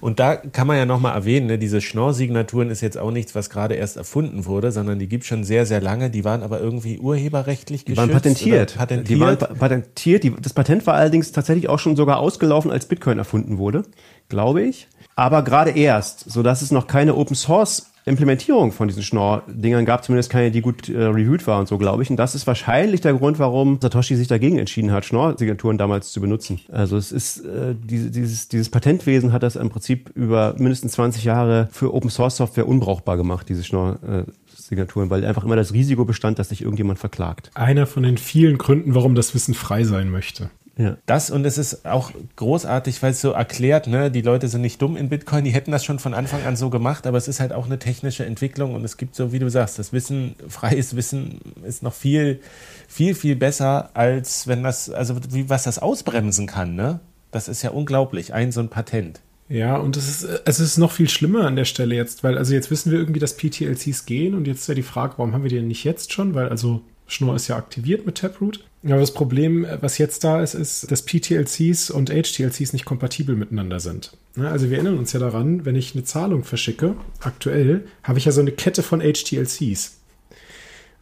Und 0.00 0.20
da 0.20 0.36
kann 0.36 0.66
man 0.66 0.76
ja 0.76 0.86
nochmal 0.86 1.14
erwähnen, 1.14 1.46
ne, 1.46 1.58
diese 1.58 1.80
Schnorr-Signaturen 1.80 2.70
ist 2.70 2.80
jetzt 2.80 2.98
auch 2.98 3.10
nichts, 3.10 3.34
was 3.34 3.50
gerade 3.50 3.74
erst 3.74 3.96
erfunden 3.96 4.44
wurde, 4.46 4.72
sondern 4.72 4.98
die 4.98 5.08
gibt 5.08 5.24
es 5.24 5.28
schon 5.28 5.44
sehr, 5.44 5.66
sehr 5.66 5.80
lange. 5.80 6.10
Die 6.10 6.24
waren 6.24 6.42
aber 6.42 6.60
irgendwie 6.60 6.98
urheberrechtlich 6.98 7.84
Die 7.84 7.92
geschützt. 7.92 8.08
waren 8.08 8.14
patentiert. 8.14 8.76
patentiert. 8.76 9.08
Die 9.08 9.20
waren 9.20 9.36
pa 9.38 9.46
patentiert. 9.46 10.22
Die, 10.24 10.34
das 10.40 10.52
Patent 10.52 10.86
war 10.86 10.94
allerdings 10.94 11.32
tatsächlich 11.32 11.68
auch 11.68 11.78
schon 11.78 11.96
sogar 11.96 12.18
ausgelaufen, 12.18 12.70
als 12.70 12.86
Bitcoin 12.86 13.18
erfunden 13.18 13.58
wurde, 13.58 13.82
glaube 14.28 14.62
ich. 14.62 14.88
Aber 15.14 15.42
gerade 15.42 15.70
erst, 15.70 16.30
so 16.30 16.42
dass 16.42 16.62
es 16.62 16.70
noch 16.70 16.86
keine 16.86 17.14
Open 17.14 17.34
Source 17.36 17.86
Implementierung 18.06 18.70
von 18.70 18.86
diesen 18.86 19.02
Schnorr-Dingern 19.02 19.84
gab, 19.84 20.04
zumindest 20.04 20.30
keine, 20.30 20.52
die 20.52 20.60
gut 20.60 20.88
äh, 20.88 20.96
reviewed 20.96 21.44
war 21.48 21.58
und 21.58 21.66
so, 21.66 21.76
glaube 21.76 22.04
ich. 22.04 22.10
Und 22.10 22.16
das 22.16 22.36
ist 22.36 22.46
wahrscheinlich 22.46 23.00
der 23.00 23.14
Grund, 23.14 23.40
warum 23.40 23.80
Satoshi 23.82 24.14
sich 24.14 24.28
dagegen 24.28 24.58
entschieden 24.58 24.92
hat, 24.92 25.04
Schnorr-Signaturen 25.04 25.76
damals 25.76 26.12
zu 26.12 26.20
benutzen. 26.20 26.60
Also 26.70 26.96
es 26.96 27.10
ist, 27.10 27.44
äh, 27.44 27.74
diese, 27.74 28.12
dieses, 28.12 28.46
dieses 28.46 28.68
Patentwesen 28.68 29.32
hat 29.32 29.42
das 29.42 29.56
im 29.56 29.70
Prinzip 29.70 30.10
über 30.14 30.54
mindestens 30.56 30.92
20 30.92 31.24
Jahre 31.24 31.68
für 31.72 31.92
Open 31.92 32.08
Source 32.08 32.36
Software 32.36 32.68
unbrauchbar 32.68 33.16
gemacht, 33.16 33.48
diese 33.48 33.64
Schnorr-Signaturen, 33.64 35.10
weil 35.10 35.24
einfach 35.24 35.42
immer 35.42 35.56
das 35.56 35.72
Risiko 35.72 36.04
bestand, 36.04 36.38
dass 36.38 36.50
sich 36.50 36.62
irgendjemand 36.62 37.00
verklagt. 37.00 37.50
Einer 37.54 37.86
von 37.86 38.04
den 38.04 38.18
vielen 38.18 38.56
Gründen, 38.56 38.94
warum 38.94 39.16
das 39.16 39.34
Wissen 39.34 39.54
frei 39.54 39.82
sein 39.82 40.10
möchte. 40.10 40.50
Ja. 40.78 40.98
Das 41.06 41.30
und 41.30 41.46
es 41.46 41.56
ist 41.56 41.86
auch 41.86 42.10
großartig, 42.36 43.02
weil 43.02 43.12
es 43.12 43.22
so 43.22 43.30
erklärt, 43.30 43.86
ne, 43.86 44.10
die 44.10 44.20
Leute 44.20 44.48
sind 44.48 44.60
nicht 44.60 44.80
dumm 44.82 44.96
in 44.96 45.08
Bitcoin, 45.08 45.44
die 45.44 45.50
hätten 45.50 45.72
das 45.72 45.84
schon 45.84 45.98
von 45.98 46.12
Anfang 46.12 46.44
an 46.44 46.54
so 46.54 46.68
gemacht, 46.68 47.06
aber 47.06 47.16
es 47.16 47.28
ist 47.28 47.40
halt 47.40 47.52
auch 47.54 47.64
eine 47.64 47.78
technische 47.78 48.26
Entwicklung 48.26 48.74
und 48.74 48.84
es 48.84 48.98
gibt 48.98 49.14
so, 49.14 49.32
wie 49.32 49.38
du 49.38 49.48
sagst, 49.48 49.78
das 49.78 49.94
Wissen, 49.94 50.34
freies 50.48 50.94
Wissen 50.94 51.40
ist 51.66 51.82
noch 51.82 51.94
viel, 51.94 52.40
viel, 52.88 53.14
viel 53.14 53.36
besser, 53.36 53.90
als 53.94 54.46
wenn 54.48 54.62
das, 54.62 54.90
also 54.90 55.16
wie 55.30 55.48
was 55.48 55.64
das 55.64 55.78
ausbremsen 55.78 56.46
kann, 56.46 56.74
ne? 56.74 57.00
Das 57.30 57.48
ist 57.48 57.62
ja 57.62 57.70
unglaublich, 57.70 58.34
ein 58.34 58.52
so 58.52 58.60
ein 58.60 58.68
Patent. 58.68 59.20
Ja, 59.48 59.76
und 59.76 59.96
es 59.96 60.08
ist, 60.08 60.42
es 60.44 60.60
ist 60.60 60.76
noch 60.76 60.92
viel 60.92 61.08
schlimmer 61.08 61.46
an 61.46 61.56
der 61.56 61.64
Stelle 61.64 61.94
jetzt, 61.94 62.24
weil 62.24 62.36
also 62.36 62.52
jetzt 62.52 62.70
wissen 62.70 62.90
wir 62.90 62.98
irgendwie, 62.98 63.20
dass 63.20 63.36
PTLCs 63.36 64.04
gehen 64.04 64.34
und 64.34 64.46
jetzt 64.46 64.60
ist 64.60 64.68
ja 64.68 64.74
die 64.74 64.82
Frage, 64.82 65.14
warum 65.16 65.32
haben 65.32 65.42
wir 65.42 65.50
die 65.50 65.56
denn 65.56 65.68
nicht 65.68 65.84
jetzt 65.84 66.12
schon? 66.12 66.34
Weil 66.34 66.48
also 66.48 66.82
Schnorr 67.06 67.36
ist 67.36 67.48
ja 67.48 67.56
aktiviert 67.56 68.06
mit 68.06 68.18
Taproot. 68.18 68.64
Aber 68.92 69.00
das 69.00 69.14
Problem, 69.14 69.66
was 69.80 69.98
jetzt 69.98 70.22
da 70.22 70.42
ist, 70.42 70.54
ist, 70.54 70.90
dass 70.90 71.02
PTLCs 71.02 71.90
und 71.90 72.10
HTLCs 72.10 72.72
nicht 72.72 72.84
kompatibel 72.84 73.34
miteinander 73.34 73.80
sind. 73.80 74.16
Ne, 74.36 74.48
Also 74.48 74.70
wir 74.70 74.76
erinnern 74.76 74.98
uns 74.98 75.12
ja 75.12 75.20
daran, 75.20 75.64
wenn 75.64 75.76
ich 75.76 75.94
eine 75.94 76.04
Zahlung 76.04 76.44
verschicke, 76.44 76.94
aktuell, 77.20 77.86
habe 78.02 78.18
ich 78.18 78.26
ja 78.26 78.32
so 78.32 78.40
eine 78.40 78.52
Kette 78.52 78.82
von 78.82 79.00
HTLCs. 79.00 79.98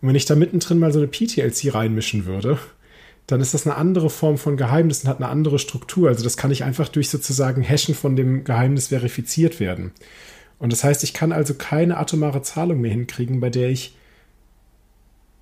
Und 0.00 0.08
wenn 0.08 0.14
ich 0.14 0.24
da 0.24 0.34
mittendrin 0.34 0.78
mal 0.78 0.92
so 0.92 0.98
eine 0.98 1.08
PTLC 1.08 1.74
reinmischen 1.74 2.26
würde, 2.26 2.58
dann 3.26 3.40
ist 3.40 3.54
das 3.54 3.66
eine 3.66 3.76
andere 3.76 4.10
Form 4.10 4.38
von 4.38 4.56
Geheimnis 4.56 5.02
und 5.02 5.08
hat 5.08 5.16
eine 5.16 5.28
andere 5.28 5.58
Struktur. 5.58 6.08
Also 6.08 6.22
das 6.22 6.36
kann 6.36 6.50
ich 6.50 6.62
einfach 6.62 6.88
durch 6.88 7.08
sozusagen 7.08 7.62
Hashen 7.62 7.94
von 7.94 8.16
dem 8.16 8.44
Geheimnis 8.44 8.88
verifiziert 8.88 9.60
werden. 9.60 9.92
Und 10.58 10.72
das 10.72 10.84
heißt, 10.84 11.04
ich 11.04 11.14
kann 11.14 11.32
also 11.32 11.54
keine 11.54 11.96
atomare 11.96 12.42
Zahlung 12.42 12.80
mehr 12.80 12.90
hinkriegen, 12.90 13.40
bei 13.40 13.50
der 13.50 13.70
ich 13.70 13.96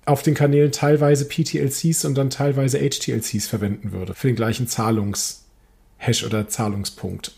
auf 0.05 0.23
den 0.23 0.33
Kanälen 0.33 0.71
teilweise 0.71 1.25
PTLCs 1.25 2.05
und 2.05 2.15
dann 2.15 2.29
teilweise 2.29 2.79
HTLCs 2.79 3.47
verwenden 3.47 3.91
würde 3.91 4.13
für 4.13 4.27
den 4.27 4.35
gleichen 4.35 4.67
Zahlungshash 4.67 6.23
oder 6.25 6.47
Zahlungspunkt. 6.47 7.33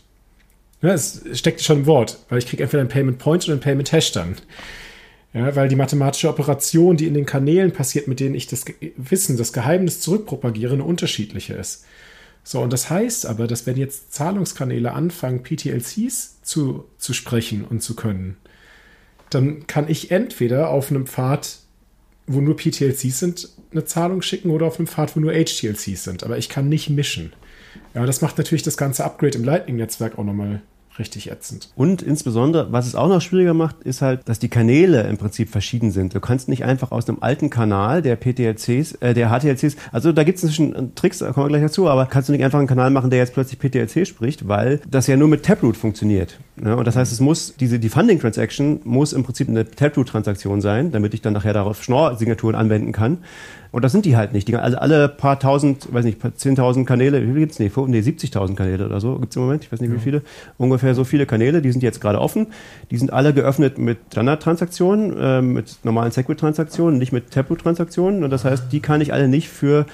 Ja, 0.82 0.92
es 0.92 1.22
steckt 1.32 1.62
schon 1.62 1.80
im 1.80 1.86
Wort, 1.86 2.18
weil 2.28 2.38
ich 2.38 2.46
kriege 2.46 2.62
entweder 2.62 2.82
ein 2.82 2.88
Payment 2.88 3.18
Point 3.18 3.44
oder 3.44 3.54
ein 3.54 3.60
Payment 3.60 3.92
Hash 3.92 4.12
dann. 4.12 4.36
Ja, 5.32 5.54
weil 5.54 5.68
die 5.68 5.76
mathematische 5.76 6.28
Operation, 6.28 6.96
die 6.96 7.06
in 7.06 7.14
den 7.14 7.26
Kanälen 7.26 7.72
passiert, 7.72 8.08
mit 8.08 8.20
denen 8.20 8.34
ich 8.34 8.46
das 8.46 8.64
Wissen, 8.96 9.36
das 9.36 9.52
Geheimnis 9.52 10.00
zurückpropagiere, 10.00 10.74
eine 10.74 10.84
unterschiedliche 10.84 11.54
ist. 11.54 11.84
So, 12.42 12.60
und 12.60 12.72
das 12.72 12.90
heißt 12.90 13.26
aber, 13.26 13.46
dass 13.46 13.66
wenn 13.66 13.76
jetzt 13.76 14.14
Zahlungskanäle 14.14 14.92
anfangen, 14.92 15.42
PTLCs 15.42 16.42
zu, 16.42 16.84
zu 16.96 17.12
sprechen 17.12 17.64
und 17.64 17.82
zu 17.82 17.96
können, 17.96 18.36
dann 19.30 19.66
kann 19.66 19.88
ich 19.88 20.10
entweder 20.10 20.70
auf 20.70 20.90
einem 20.90 21.06
Pfad, 21.06 21.58
wo 22.26 22.40
nur 22.40 22.56
PTLCs 22.56 23.18
sind, 23.18 23.48
eine 23.70 23.84
Zahlung 23.84 24.22
schicken 24.22 24.50
oder 24.50 24.66
auf 24.66 24.78
einem 24.78 24.86
Pfad, 24.86 25.14
wo 25.16 25.20
nur 25.20 25.32
HTLCs 25.32 26.04
sind. 26.04 26.24
Aber 26.24 26.38
ich 26.38 26.48
kann 26.48 26.68
nicht 26.68 26.90
mischen. 26.90 27.32
Ja, 27.94 28.04
das 28.06 28.20
macht 28.20 28.38
natürlich 28.38 28.62
das 28.62 28.76
ganze 28.76 29.04
Upgrade 29.04 29.38
im 29.38 29.44
Lightning-Netzwerk 29.44 30.18
auch 30.18 30.24
nochmal 30.24 30.62
richtig 30.98 31.30
ätzend. 31.30 31.70
Und 31.76 32.02
insbesondere, 32.02 32.72
was 32.72 32.86
es 32.86 32.94
auch 32.94 33.08
noch 33.08 33.20
schwieriger 33.20 33.54
macht, 33.54 33.82
ist 33.82 34.02
halt, 34.02 34.28
dass 34.28 34.38
die 34.38 34.48
Kanäle 34.48 35.02
im 35.02 35.18
Prinzip 35.18 35.50
verschieden 35.50 35.90
sind. 35.90 36.14
Du 36.14 36.20
kannst 36.20 36.48
nicht 36.48 36.64
einfach 36.64 36.92
aus 36.92 37.08
einem 37.08 37.18
alten 37.20 37.50
Kanal 37.50 38.02
der 38.02 38.16
PTLCs, 38.16 38.92
äh, 39.00 39.14
der 39.14 39.30
HTLCs, 39.30 39.76
also 39.92 40.12
da 40.12 40.24
gibt 40.24 40.38
es 40.38 40.44
inzwischen 40.44 40.94
Tricks, 40.94 41.18
da 41.18 41.32
kommen 41.32 41.46
wir 41.46 41.50
gleich 41.50 41.62
dazu, 41.62 41.88
aber 41.88 42.06
kannst 42.06 42.28
du 42.28 42.32
nicht 42.32 42.44
einfach 42.44 42.58
einen 42.58 42.68
Kanal 42.68 42.90
machen, 42.90 43.10
der 43.10 43.18
jetzt 43.18 43.34
plötzlich 43.34 43.58
PTLC 43.58 44.06
spricht, 44.06 44.48
weil 44.48 44.80
das 44.88 45.06
ja 45.06 45.16
nur 45.16 45.28
mit 45.28 45.44
Taproot 45.44 45.76
funktioniert. 45.76 46.38
Ja, 46.62 46.74
und 46.74 46.86
das 46.86 46.96
heißt, 46.96 47.12
es 47.12 47.20
muss, 47.20 47.54
diese, 47.56 47.78
die 47.78 47.88
Funding 47.90 48.18
Transaction 48.18 48.80
muss 48.84 49.12
im 49.12 49.24
Prinzip 49.24 49.48
eine 49.48 49.68
Taproot-Transaktion 49.68 50.60
sein, 50.60 50.90
damit 50.90 51.12
ich 51.12 51.20
dann 51.20 51.34
nachher 51.34 51.52
darauf 51.52 51.82
Schnorr-Signaturen 51.82 52.54
anwenden 52.54 52.92
kann. 52.92 53.18
Und 53.76 53.82
das 53.82 53.92
sind 53.92 54.06
die 54.06 54.16
halt 54.16 54.32
nicht. 54.32 54.48
Die, 54.48 54.56
also 54.56 54.78
alle 54.78 55.06
paar 55.06 55.38
tausend, 55.38 55.92
weiß 55.92 56.06
nicht, 56.06 56.24
10.000 56.24 56.86
Kanäle, 56.86 57.20
wie 57.20 57.26
viel 57.26 57.40
gibt's? 57.40 57.58
Nee, 57.58 57.70
nee 57.88 58.00
70.000 58.00 58.54
Kanäle 58.54 58.86
oder 58.86 59.00
so 59.00 59.18
gibt's 59.18 59.36
im 59.36 59.42
Moment. 59.42 59.64
Ich 59.64 59.70
weiß 59.70 59.82
nicht, 59.82 59.92
wie 59.92 59.98
viele. 59.98 60.22
Ungefähr 60.56 60.94
so 60.94 61.04
viele 61.04 61.26
Kanäle, 61.26 61.60
die 61.60 61.70
sind 61.70 61.82
jetzt 61.82 62.00
gerade 62.00 62.18
offen. 62.18 62.46
Die 62.90 62.96
sind 62.96 63.12
alle 63.12 63.34
geöffnet 63.34 63.76
mit 63.76 63.98
Standard-Transaktionen, 64.12 65.18
äh, 65.18 65.42
mit 65.42 65.76
normalen 65.82 66.10
Segwit-Transaktionen, 66.10 66.98
nicht 66.98 67.12
mit 67.12 67.32
Taproot-Transaktionen. 67.32 68.24
Und 68.24 68.30
das 68.30 68.46
heißt, 68.46 68.72
die 68.72 68.80
kann 68.80 69.02
ich 69.02 69.12
alle 69.12 69.28
nicht 69.28 69.50
für 69.50 69.84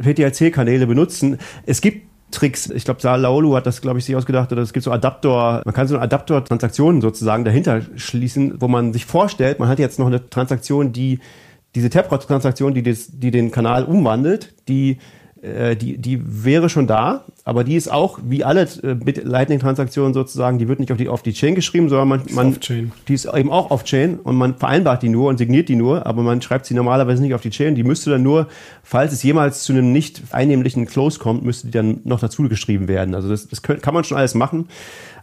PTLC-Kanäle 0.00 0.86
benutzen. 0.86 1.38
Es 1.66 1.80
gibt 1.80 2.06
Tricks. 2.30 2.70
Ich 2.70 2.84
glaube, 2.84 3.00
Laolu 3.02 3.56
hat 3.56 3.66
das, 3.66 3.80
glaube 3.80 3.98
ich, 3.98 4.04
sich 4.04 4.14
ausgedacht. 4.14 4.52
Oder 4.52 4.62
es 4.62 4.72
gibt 4.72 4.84
so 4.84 4.92
Adapter, 4.92 5.62
man 5.64 5.74
kann 5.74 5.88
so 5.88 5.98
Adapter-Transaktionen 5.98 7.00
sozusagen 7.00 7.44
dahinter 7.44 7.80
schließen, 7.96 8.60
wo 8.60 8.68
man 8.68 8.92
sich 8.92 9.04
vorstellt, 9.04 9.58
man 9.58 9.68
hat 9.68 9.80
jetzt 9.80 9.98
noch 9.98 10.06
eine 10.06 10.30
Transaktion, 10.30 10.92
die 10.92 11.18
diese 11.76 11.90
Taproot-Transaktion, 11.90 12.72
die, 12.72 12.82
die 12.82 13.30
den 13.30 13.50
Kanal 13.50 13.84
umwandelt, 13.84 14.54
die, 14.66 14.96
äh, 15.42 15.76
die, 15.76 15.98
die 15.98 16.22
wäre 16.24 16.70
schon 16.70 16.86
da, 16.86 17.24
aber 17.44 17.64
die 17.64 17.76
ist 17.76 17.92
auch, 17.92 18.18
wie 18.24 18.44
alle 18.44 18.62
äh, 18.62 18.96
Lightning-Transaktionen 19.22 20.14
sozusagen, 20.14 20.58
die 20.58 20.68
wird 20.68 20.80
nicht 20.80 20.90
auf 20.90 20.96
die, 20.96 21.10
auf 21.10 21.22
die 21.22 21.34
Chain 21.34 21.54
geschrieben, 21.54 21.90
sondern 21.90 22.08
man, 22.08 22.22
man 22.30 22.58
die 23.06 23.14
ist 23.14 23.26
eben 23.26 23.52
auch 23.52 23.70
auf 23.70 23.84
Chain 23.84 24.18
und 24.18 24.36
man 24.36 24.56
vereinbart 24.56 25.02
die 25.02 25.10
nur 25.10 25.28
und 25.28 25.36
signiert 25.36 25.68
die 25.68 25.76
nur, 25.76 26.06
aber 26.06 26.22
man 26.22 26.40
schreibt 26.40 26.64
sie 26.64 26.72
normalerweise 26.72 27.22
nicht 27.22 27.34
auf 27.34 27.42
die 27.42 27.50
Chain. 27.50 27.74
Die 27.74 27.84
müsste 27.84 28.08
dann 28.08 28.22
nur, 28.22 28.48
falls 28.82 29.12
es 29.12 29.22
jemals 29.22 29.62
zu 29.62 29.74
einem 29.74 29.92
nicht 29.92 30.22
einnehmlichen 30.30 30.86
Close 30.86 31.18
kommt, 31.18 31.44
müsste 31.44 31.66
die 31.66 31.72
dann 31.72 32.00
noch 32.04 32.20
dazu 32.20 32.48
geschrieben 32.48 32.88
werden. 32.88 33.14
Also 33.14 33.28
das, 33.28 33.48
das 33.48 33.60
kann 33.60 33.92
man 33.92 34.02
schon 34.02 34.16
alles 34.16 34.34
machen 34.34 34.66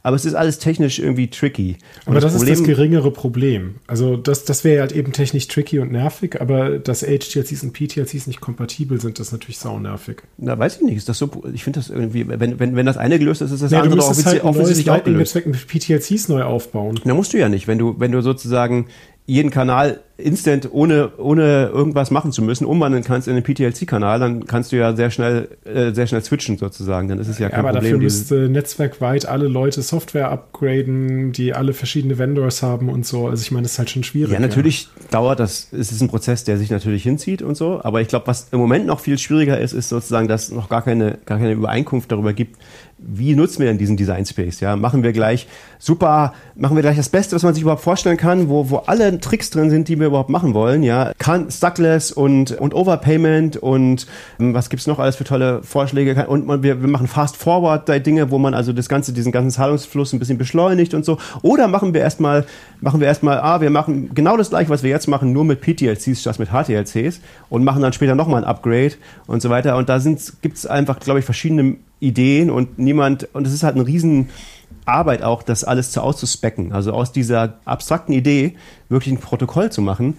aber 0.03 0.17
es 0.17 0.25
ist 0.25 0.34
alles 0.34 0.59
technisch 0.59 0.99
irgendwie 0.99 1.30
tricky. 1.30 1.77
Und 2.05 2.11
aber 2.11 2.19
das, 2.19 2.34
das 2.34 2.43
ist 2.43 2.49
das 2.59 2.63
geringere 2.63 3.09
Problem. 3.11 3.75
Also 3.88 4.17
das, 4.17 4.43
das 4.43 4.65
wäre 4.65 4.81
halt 4.81 4.91
eben 4.91 5.13
technisch 5.13 5.47
tricky 5.47 5.80
und 5.80 5.93
nervig, 5.93 6.41
aber 6.41 6.77
dass 6.77 7.03
HTLCs 7.03 7.63
und 7.63 7.71
PTLCs 7.71 8.27
nicht 8.27 8.41
kompatibel 8.41 8.99
sind, 8.99 9.17
das 9.19 9.27
ist 9.27 9.31
natürlich 9.31 9.59
sau 9.59 9.80
nervig. 9.80 10.21
Na, 10.38 10.59
weiß 10.59 10.77
ich 10.77 10.81
nicht. 10.81 10.97
Ist 10.97 11.07
das 11.07 11.17
so, 11.17 11.31
ich 11.53 11.63
finde 11.63 11.80
das 11.80 11.89
irgendwie, 11.89 12.27
wenn, 12.27 12.59
wenn, 12.59 12.75
wenn 12.75 12.85
das 12.85 12.97
eine 12.97 13.17
gelöst 13.17 13.41
ist, 13.41 13.51
ist 13.51 13.63
das 13.63 13.71
nee, 13.71 13.77
andere 13.77 13.95
doch 13.95 14.09
offensichtlich, 14.09 14.43
halt 14.43 14.55
offensichtlich 14.55 14.91
auch 14.91 15.03
gelöst. 15.03 15.35
mit 15.45 15.67
PTLCs 15.67 16.27
neu 16.27 16.43
aufbauen. 16.43 16.99
Na, 17.05 17.13
musst 17.13 17.31
du 17.31 17.38
ja 17.38 17.47
nicht. 17.47 17.67
Wenn 17.69 17.77
du, 17.77 17.95
wenn 17.97 18.11
du 18.11 18.21
sozusagen 18.21 18.88
jeden 19.26 19.52
Kanal 19.52 20.02
instant 20.18 20.70
ohne, 20.72 21.12
ohne 21.18 21.70
irgendwas 21.74 22.12
machen 22.12 22.32
zu 22.32 22.41
müssen 22.41 22.66
umwandeln 22.66 23.04
kannst 23.04 23.28
in 23.28 23.36
den 23.36 23.44
PTLC-Kanal, 23.44 24.20
dann 24.20 24.45
kannst 24.45 24.72
du 24.72 24.78
ja 24.78 24.95
sehr 24.95 25.10
schnell, 25.12 25.50
äh, 25.66 25.91
sehr 25.91 26.08
schnell 26.08 26.24
switchen 26.24 26.58
sozusagen. 26.58 27.08
Dann 27.08 27.20
ist 27.20 27.30
es 27.30 27.40
ja 27.40 27.50
kein 27.50 27.60
aber 27.60 27.72
Problem. 27.72 27.95
Aber 27.95 28.04
dafür 28.04 28.04
müsste 28.04 28.50
netzwerkweit 28.50 29.26
alle 29.26 29.48
Leute 29.48 29.82
Software 29.82 30.30
upgraden, 30.30 31.32
die 31.32 31.54
alle 31.54 31.74
verschiedene 31.74 32.18
Vendors 32.18 32.62
haben 32.62 32.90
und 32.90 33.06
so. 33.06 33.28
Also 33.28 33.41
ich 33.41 33.52
meine, 33.52 33.64
das 33.64 33.74
ist 33.74 33.80
halt 33.80 33.90
schon 33.90 34.04
schwierig. 34.04 34.34
Ja, 34.34 34.40
natürlich 34.40 34.84
ja. 34.84 34.90
dauert 35.12 35.40
das, 35.40 35.70
es 35.72 35.91
ist 35.91 36.02
ein 36.02 36.10
Prozess, 36.10 36.44
der 36.44 36.58
sich 36.58 36.70
natürlich 36.70 37.04
hinzieht 37.04 37.41
und 37.41 37.56
so. 37.56 37.82
Aber 37.84 38.02
ich 38.02 38.08
glaube, 38.08 38.28
was 38.28 38.50
im 38.52 38.60
Moment 38.60 38.86
noch 38.86 39.00
viel 39.00 39.18
schwieriger 39.18 39.60
ist, 39.60 39.74
ist 39.74 39.90
sozusagen, 39.90 40.28
dass 40.28 40.50
es 40.50 40.52
noch 40.52 40.70
gar 40.70 40.84
keine, 40.84 41.18
gar 41.26 41.40
keine 41.40 41.54
Übereinkunft 41.54 42.12
darüber 42.12 42.34
gibt, 42.34 42.58
wie 43.05 43.35
nutzen 43.35 43.59
wir 43.59 43.67
denn 43.67 43.77
diesen 43.77 43.97
Design 43.97 44.25
Space? 44.25 44.59
Ja, 44.59 44.75
machen 44.75 45.03
wir 45.03 45.11
gleich 45.11 45.47
super, 45.80 46.34
machen 46.55 46.77
wir 46.77 46.81
gleich 46.81 46.95
das 46.95 47.09
Beste, 47.09 47.35
was 47.35 47.43
man 47.43 47.53
sich 47.53 47.63
überhaupt 47.63 47.81
vorstellen 47.84 48.15
kann, 48.17 48.47
wo, 48.47 48.69
wo 48.69 48.77
alle 48.77 49.19
Tricks 49.19 49.49
drin 49.49 49.69
sind, 49.69 49.89
die 49.89 49.99
wir 49.99 50.07
überhaupt 50.07 50.30
machen 50.30 50.53
wollen. 50.53 50.84
Ja, 50.84 51.11
kann, 51.17 51.47
und, 52.15 52.51
und 52.51 52.73
Overpayment 52.73 53.57
und 53.57 54.07
ähm, 54.39 54.53
was 54.53 54.69
gibt's 54.69 54.88
noch 54.88 54.99
alles 54.99 55.17
für 55.17 55.25
tolle 55.25 55.61
Vorschläge? 55.63 56.27
Und 56.27 56.47
man, 56.47 56.63
wir, 56.63 56.81
wir 56.81 56.89
machen 56.89 57.07
Fast 57.07 57.35
Forward 57.35 57.89
Dinge, 58.05 58.31
wo 58.31 58.38
man 58.38 58.53
also 58.53 58.71
das 58.71 58.88
ganze, 58.88 59.13
diesen 59.13 59.31
ganzen 59.31 59.51
Zahlungsfluss 59.51 60.13
ein 60.13 60.19
bisschen 60.19 60.38
beschleunigt 60.38 60.93
und 60.93 61.03
so. 61.03 61.17
Oder 61.41 61.67
machen 61.67 61.93
wir 61.93 62.01
erstmal, 62.01 62.45
machen 62.80 62.99
wir 62.99 63.07
erstmal, 63.07 63.39
ah, 63.39 63.59
wir 63.59 63.69
machen 63.69 64.11
genau 64.13 64.38
das 64.38 64.49
gleiche, 64.49 64.69
was 64.69 64.84
wir 64.84 64.89
jetzt 64.89 65.07
machen, 65.07 65.34
nur 65.34 65.43
mit 65.43 65.61
PTLCs 65.61 66.21
statt 66.21 66.39
mit 66.39 66.49
HTLCs 66.49 67.19
und 67.49 67.63
machen 67.63 67.81
dann 67.81 67.93
später 67.93 68.15
nochmal 68.15 68.43
ein 68.43 68.47
Upgrade 68.47 68.93
und 69.27 69.41
so 69.41 69.49
weiter. 69.49 69.77
Und 69.77 69.89
da 69.89 69.99
gibt 70.41 70.57
es 70.57 70.65
einfach, 70.65 70.99
glaube 70.99 71.19
ich, 71.19 71.25
verschiedene 71.25 71.77
Ideen 72.03 72.49
und 72.49 72.77
niemand, 72.77 73.30
und 73.34 73.47
es 73.47 73.53
ist 73.53 73.63
halt 73.63 73.75
eine 73.75 73.88
riesen 73.88 74.30
Arbeit 74.85 75.23
auch, 75.23 75.43
das 75.43 75.63
alles 75.63 75.91
zu 75.91 76.01
auszuspecken. 76.01 76.73
Also 76.73 76.91
aus 76.91 77.11
dieser 77.11 77.59
abstrakten 77.65 78.13
Idee 78.13 78.55
wirklich 78.89 79.13
ein 79.13 79.19
Protokoll 79.19 79.71
zu 79.71 79.81
machen 79.81 80.17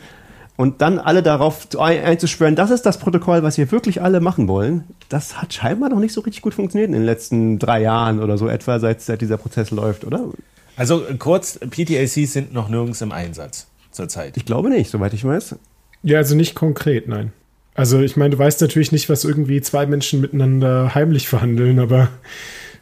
und 0.56 0.80
dann 0.80 0.98
alle 0.98 1.22
darauf 1.22 1.68
einzuschwören, 1.78 2.56
das 2.56 2.70
ist 2.70 2.82
das 2.82 2.98
Protokoll, 2.98 3.42
was 3.42 3.58
wir 3.58 3.70
wirklich 3.72 4.00
alle 4.00 4.20
machen 4.20 4.48
wollen. 4.48 4.84
Das 5.08 5.40
hat 5.42 5.52
scheinbar 5.52 5.88
noch 5.90 5.98
nicht 5.98 6.12
so 6.12 6.20
richtig 6.20 6.42
gut 6.42 6.54
funktioniert 6.54 6.88
in 6.88 6.94
den 6.94 7.04
letzten 7.04 7.58
drei 7.58 7.82
Jahren 7.82 8.20
oder 8.20 8.38
so 8.38 8.48
etwa, 8.48 8.78
seit, 8.78 9.00
seit 9.00 9.20
dieser 9.20 9.36
Prozess 9.36 9.70
läuft, 9.70 10.04
oder? 10.04 10.28
Also 10.76 11.02
kurz, 11.18 11.58
PTACs 11.58 12.32
sind 12.32 12.52
noch 12.52 12.68
nirgends 12.68 13.00
im 13.00 13.12
Einsatz 13.12 13.66
zurzeit. 13.90 14.36
Ich 14.36 14.44
glaube 14.44 14.70
nicht, 14.70 14.90
soweit 14.90 15.12
ich 15.12 15.24
weiß. 15.24 15.56
Ja, 16.02 16.18
also 16.18 16.34
nicht 16.34 16.54
konkret, 16.54 17.08
nein. 17.08 17.32
Also 17.74 18.00
ich 18.00 18.16
meine, 18.16 18.30
du 18.30 18.38
weißt 18.38 18.60
natürlich 18.60 18.92
nicht, 18.92 19.08
was 19.08 19.24
irgendwie 19.24 19.60
zwei 19.60 19.86
Menschen 19.86 20.20
miteinander 20.20 20.94
heimlich 20.94 21.28
verhandeln, 21.28 21.80
aber 21.80 22.08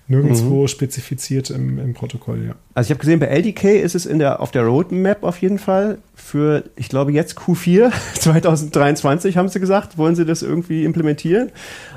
nirgendwo 0.06 0.62
mhm. 0.62 0.68
spezifiziert 0.68 1.50
im, 1.50 1.78
im, 1.78 1.94
Protokoll, 1.94 2.44
ja. 2.46 2.54
Also 2.74 2.88
ich 2.88 2.90
habe 2.90 3.00
gesehen, 3.00 3.18
bei 3.18 3.26
LDK 3.26 3.80
ist 3.80 3.94
es 3.94 4.04
in 4.04 4.18
der, 4.18 4.40
auf 4.40 4.50
der 4.50 4.64
Roadmap 4.64 5.22
auf 5.22 5.40
jeden 5.40 5.58
Fall 5.58 5.98
für, 6.14 6.64
ich 6.76 6.88
glaube 6.88 7.12
jetzt 7.12 7.38
Q4 7.38 7.90
2023 8.18 9.36
haben 9.38 9.48
sie 9.48 9.60
gesagt, 9.60 9.96
wollen 9.96 10.14
sie 10.14 10.26
das 10.26 10.42
irgendwie 10.42 10.84
implementieren. 10.84 11.50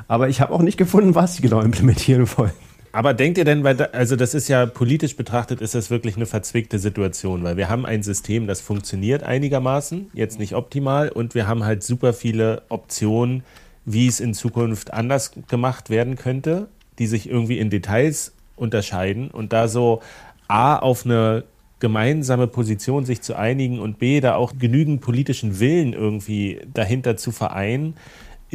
Aber 0.07 0.29
ich 0.29 0.39
habe 0.39 0.53
auch 0.53 0.61
nicht 0.61 0.77
gefunden, 0.77 1.15
was 1.15 1.35
sie 1.35 1.41
genau 1.41 1.61
implementieren 1.61 2.27
wollen. 2.37 2.53
Aber 2.95 3.13
denkt 3.13 3.37
ihr 3.37 3.43
denn, 3.43 3.65
weil 3.65 3.75
da, 3.75 3.89
also 3.91 4.15
das 4.15 4.33
ist 4.33 4.47
ja 4.47 4.65
politisch 4.65 5.17
betrachtet, 5.17 5.59
ist 5.59 5.75
das 5.75 5.89
wirklich 5.89 6.15
eine 6.15 6.25
verzwickte 6.25 6.79
Situation, 6.79 7.43
weil 7.43 7.57
wir 7.57 7.67
haben 7.67 7.85
ein 7.85 8.03
System, 8.03 8.47
das 8.47 8.61
funktioniert 8.61 9.21
einigermaßen, 9.21 10.11
jetzt 10.13 10.39
nicht 10.39 10.55
optimal, 10.55 11.09
und 11.09 11.35
wir 11.35 11.45
haben 11.45 11.65
halt 11.65 11.83
super 11.83 12.13
viele 12.13 12.61
Optionen, 12.69 13.43
wie 13.83 14.07
es 14.07 14.21
in 14.21 14.33
Zukunft 14.33 14.93
anders 14.93 15.33
gemacht 15.49 15.89
werden 15.89 16.15
könnte, 16.15 16.69
die 16.97 17.07
sich 17.07 17.29
irgendwie 17.29 17.59
in 17.59 17.69
Details 17.69 18.31
unterscheiden 18.55 19.29
und 19.29 19.51
da 19.51 19.67
so 19.67 20.01
A 20.47 20.77
auf 20.77 21.03
eine 21.03 21.43
gemeinsame 21.81 22.47
Position 22.47 23.03
sich 23.03 23.21
zu 23.21 23.35
einigen 23.35 23.79
und 23.79 23.99
B 23.99 24.21
da 24.21 24.35
auch 24.35 24.53
genügend 24.57 25.01
politischen 25.01 25.59
Willen 25.59 25.91
irgendwie 25.91 26.61
dahinter 26.73 27.17
zu 27.17 27.33
vereinen, 27.33 27.95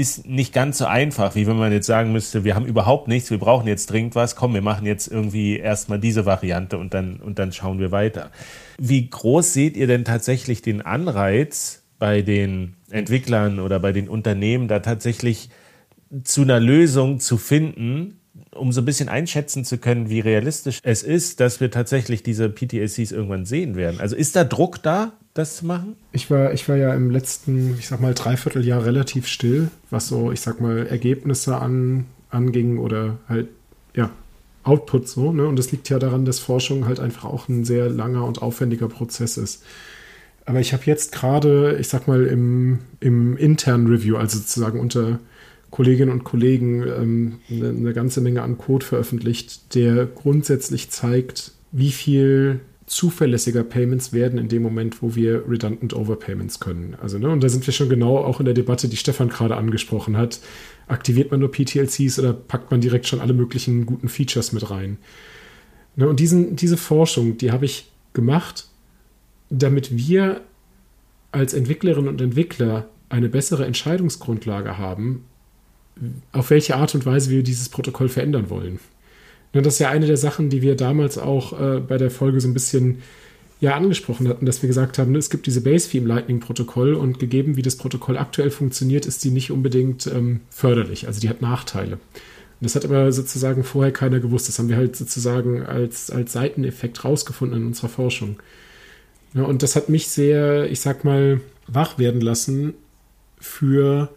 ist 0.00 0.26
nicht 0.26 0.54
ganz 0.54 0.78
so 0.78 0.86
einfach, 0.86 1.34
wie 1.34 1.46
wenn 1.46 1.58
man 1.58 1.72
jetzt 1.72 1.86
sagen 1.86 2.10
müsste, 2.12 2.42
wir 2.42 2.54
haben 2.54 2.64
überhaupt 2.64 3.06
nichts, 3.06 3.30
wir 3.30 3.38
brauchen 3.38 3.68
jetzt 3.68 3.90
dringend 3.90 4.14
was, 4.14 4.34
komm, 4.34 4.54
wir 4.54 4.62
machen 4.62 4.86
jetzt 4.86 5.06
irgendwie 5.08 5.58
erstmal 5.58 5.98
diese 5.98 6.24
Variante 6.24 6.78
und 6.78 6.94
dann, 6.94 7.16
und 7.16 7.38
dann 7.38 7.52
schauen 7.52 7.78
wir 7.78 7.92
weiter. 7.92 8.30
Wie 8.78 9.10
groß 9.10 9.52
seht 9.52 9.76
ihr 9.76 9.86
denn 9.86 10.06
tatsächlich 10.06 10.62
den 10.62 10.80
Anreiz 10.80 11.82
bei 11.98 12.22
den 12.22 12.76
Entwicklern 12.90 13.60
oder 13.60 13.78
bei 13.78 13.92
den 13.92 14.08
Unternehmen, 14.08 14.68
da 14.68 14.78
tatsächlich 14.78 15.50
zu 16.24 16.42
einer 16.42 16.60
Lösung 16.60 17.20
zu 17.20 17.36
finden, 17.36 18.19
um 18.54 18.72
so 18.72 18.80
ein 18.80 18.84
bisschen 18.84 19.08
einschätzen 19.08 19.64
zu 19.64 19.78
können, 19.78 20.10
wie 20.10 20.20
realistisch 20.20 20.80
es 20.82 21.02
ist, 21.02 21.40
dass 21.40 21.60
wir 21.60 21.70
tatsächlich 21.70 22.22
diese 22.22 22.48
PTACs 22.48 23.12
irgendwann 23.12 23.44
sehen 23.44 23.76
werden. 23.76 24.00
Also 24.00 24.16
ist 24.16 24.34
da 24.36 24.44
Druck 24.44 24.82
da, 24.82 25.12
das 25.34 25.56
zu 25.56 25.66
machen? 25.66 25.94
Ich 26.12 26.30
war, 26.30 26.52
ich 26.52 26.68
war 26.68 26.76
ja 26.76 26.92
im 26.94 27.10
letzten, 27.10 27.76
ich 27.78 27.86
sag 27.86 28.00
mal, 28.00 28.14
Dreivierteljahr 28.14 28.84
relativ 28.84 29.28
still, 29.28 29.68
was 29.90 30.08
so, 30.08 30.32
ich 30.32 30.40
sag 30.40 30.60
mal, 30.60 30.86
Ergebnisse 30.86 31.56
an, 31.56 32.06
anging 32.30 32.78
oder 32.78 33.18
halt, 33.28 33.48
ja, 33.94 34.10
Output 34.62 35.08
so, 35.08 35.32
ne? 35.32 35.46
Und 35.46 35.58
das 35.58 35.72
liegt 35.72 35.88
ja 35.88 35.98
daran, 35.98 36.24
dass 36.24 36.38
Forschung 36.38 36.86
halt 36.86 37.00
einfach 37.00 37.24
auch 37.24 37.48
ein 37.48 37.64
sehr 37.64 37.88
langer 37.88 38.24
und 38.24 38.42
aufwendiger 38.42 38.88
Prozess 38.88 39.38
ist. 39.38 39.62
aber 40.44 40.60
ich 40.60 40.72
habe 40.72 40.82
jetzt 40.86 41.12
gerade, 41.12 41.76
ich 41.78 41.88
sag 41.88 42.08
mal, 42.08 42.26
im, 42.26 42.80
im 42.98 43.36
internen 43.36 43.86
Review, 43.86 44.16
also 44.16 44.38
sozusagen 44.38 44.80
unter 44.80 45.20
Kolleginnen 45.70 46.10
und 46.10 46.24
Kollegen, 46.24 46.82
ähm, 46.82 47.38
eine, 47.48 47.68
eine 47.68 47.92
ganze 47.92 48.20
Menge 48.20 48.42
an 48.42 48.58
Code 48.58 48.84
veröffentlicht, 48.84 49.74
der 49.74 50.06
grundsätzlich 50.06 50.90
zeigt, 50.90 51.52
wie 51.72 51.90
viel 51.90 52.60
zuverlässiger 52.86 53.62
Payments 53.62 54.12
werden 54.12 54.36
in 54.36 54.48
dem 54.48 54.62
Moment, 54.62 55.00
wo 55.00 55.14
wir 55.14 55.48
redundant 55.48 55.94
Overpayments 55.94 56.58
können. 56.58 56.96
Also, 57.00 57.18
ne, 57.18 57.28
und 57.28 57.42
da 57.42 57.48
sind 57.48 57.64
wir 57.64 57.72
schon 57.72 57.88
genau 57.88 58.18
auch 58.18 58.40
in 58.40 58.46
der 58.46 58.54
Debatte, 58.54 58.88
die 58.88 58.96
Stefan 58.96 59.28
gerade 59.28 59.56
angesprochen 59.56 60.16
hat. 60.16 60.40
Aktiviert 60.88 61.30
man 61.30 61.38
nur 61.38 61.52
PTLCs 61.52 62.18
oder 62.18 62.32
packt 62.32 62.72
man 62.72 62.80
direkt 62.80 63.06
schon 63.06 63.20
alle 63.20 63.32
möglichen 63.32 63.86
guten 63.86 64.08
Features 64.08 64.52
mit 64.52 64.70
rein? 64.70 64.98
Ne, 65.94 66.08
und 66.08 66.18
diesen, 66.18 66.56
diese 66.56 66.76
Forschung, 66.76 67.38
die 67.38 67.52
habe 67.52 67.64
ich 67.64 67.92
gemacht, 68.12 68.66
damit 69.50 69.96
wir 69.96 70.40
als 71.30 71.54
Entwicklerinnen 71.54 72.08
und 72.08 72.20
Entwickler 72.20 72.88
eine 73.08 73.28
bessere 73.28 73.66
Entscheidungsgrundlage 73.66 74.78
haben, 74.78 75.26
auf 76.32 76.50
welche 76.50 76.76
Art 76.76 76.94
und 76.94 77.06
Weise 77.06 77.30
wir 77.30 77.42
dieses 77.42 77.68
Protokoll 77.68 78.08
verändern 78.08 78.50
wollen. 78.50 78.80
Und 79.52 79.66
das 79.66 79.74
ist 79.74 79.80
ja 79.80 79.90
eine 79.90 80.06
der 80.06 80.16
Sachen, 80.16 80.48
die 80.48 80.62
wir 80.62 80.76
damals 80.76 81.18
auch 81.18 81.58
äh, 81.60 81.80
bei 81.80 81.98
der 81.98 82.10
Folge 82.10 82.40
so 82.40 82.48
ein 82.48 82.54
bisschen 82.54 83.02
ja 83.60 83.74
angesprochen 83.74 84.28
hatten, 84.28 84.46
dass 84.46 84.62
wir 84.62 84.68
gesagt 84.68 84.98
haben, 84.98 85.12
ne, 85.12 85.18
es 85.18 85.28
gibt 85.28 85.46
diese 85.46 85.60
Base-Fee 85.60 85.98
im 85.98 86.06
Lightning-Protokoll 86.06 86.94
und 86.94 87.18
gegeben, 87.18 87.56
wie 87.56 87.62
das 87.62 87.76
Protokoll 87.76 88.16
aktuell 88.16 88.50
funktioniert, 88.50 89.06
ist 89.06 89.22
die 89.24 89.30
nicht 89.30 89.50
unbedingt 89.50 90.06
ähm, 90.06 90.40
förderlich. 90.50 91.06
Also 91.06 91.20
die 91.20 91.28
hat 91.28 91.42
Nachteile. 91.42 91.98
Das 92.60 92.74
hat 92.74 92.84
aber 92.84 93.10
sozusagen 93.12 93.64
vorher 93.64 93.92
keiner 93.92 94.20
gewusst. 94.20 94.48
Das 94.48 94.58
haben 94.58 94.68
wir 94.68 94.76
halt 94.76 94.96
sozusagen 94.96 95.62
als, 95.62 96.10
als 96.10 96.32
Seiteneffekt 96.32 97.04
rausgefunden 97.04 97.60
in 97.60 97.66
unserer 97.66 97.88
Forschung. 97.88 98.38
Ja, 99.34 99.42
und 99.42 99.62
das 99.62 99.76
hat 99.76 99.88
mich 99.88 100.08
sehr, 100.08 100.70
ich 100.70 100.80
sag 100.80 101.04
mal, 101.04 101.40
wach 101.66 101.98
werden 101.98 102.20
lassen 102.20 102.74
für 103.38 104.10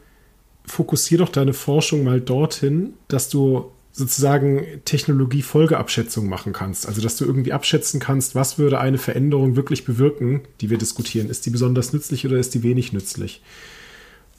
fokussier 0.66 1.18
doch 1.18 1.30
deine 1.30 1.54
Forschung 1.54 2.04
mal 2.04 2.22
dorthin, 2.22 2.94
dass 3.08 3.30
du 3.30 3.72
sozusagen 3.92 4.66
Technologie-Folgeabschätzung 4.86 6.28
machen 6.28 6.52
kannst. 6.52 6.88
Also, 6.88 7.00
dass 7.02 7.16
du 7.16 7.26
irgendwie 7.26 7.54
abschätzen 7.54 8.00
kannst, 8.00 8.34
was 8.34 8.58
würde 8.58 8.80
eine 8.80 8.98
Veränderung 8.98 9.56
wirklich 9.56 9.86
bewirken, 9.86 10.42
die 10.62 10.72
wir 10.72 10.80
diskutieren. 10.80 11.30
Ist 11.30 11.46
die 11.46 11.52
besonders 11.52 11.94
nützlich 11.94 12.26
oder 12.26 12.38
ist 12.38 12.56
die 12.56 12.64
wenig 12.64 12.92
nützlich? 12.92 13.44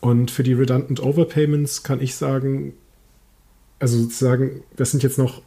Und 0.00 0.30
für 0.30 0.42
die 0.42 0.54
Redundant 0.54 1.00
Overpayments 1.00 1.84
kann 1.84 2.00
ich 2.00 2.16
sagen, 2.16 2.74
also 3.78 3.96
sozusagen, 3.98 4.62
das 4.76 4.90
sind 4.90 5.02
jetzt 5.02 5.18
noch 5.18 5.40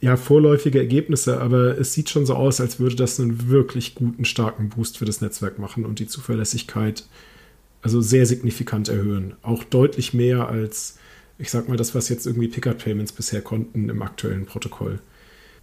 ja, 0.00 0.16
vorläufige 0.16 0.78
Ergebnisse, 0.78 1.40
aber 1.40 1.78
es 1.78 1.92
sieht 1.92 2.10
schon 2.10 2.26
so 2.26 2.34
aus, 2.34 2.60
als 2.60 2.80
würde 2.80 2.96
das 2.96 3.20
einen 3.20 3.48
wirklich 3.48 3.94
guten, 3.94 4.24
starken 4.24 4.70
Boost 4.70 4.98
für 4.98 5.04
das 5.04 5.20
Netzwerk 5.20 5.58
machen 5.58 5.84
und 5.84 5.98
die 5.98 6.06
Zuverlässigkeit 6.06 7.04
also 7.84 8.00
sehr 8.00 8.26
signifikant 8.26 8.88
erhöhen. 8.88 9.34
Auch 9.42 9.62
deutlich 9.62 10.12
mehr 10.12 10.48
als 10.48 10.98
ich 11.38 11.50
sag 11.50 11.68
mal, 11.68 11.76
das, 11.76 11.94
was 11.94 12.08
jetzt 12.08 12.26
irgendwie 12.26 12.48
Pickup-Payments 12.48 13.12
bisher 13.12 13.42
konnten 13.42 13.88
im 13.88 14.02
aktuellen 14.02 14.46
Protokoll. 14.46 15.00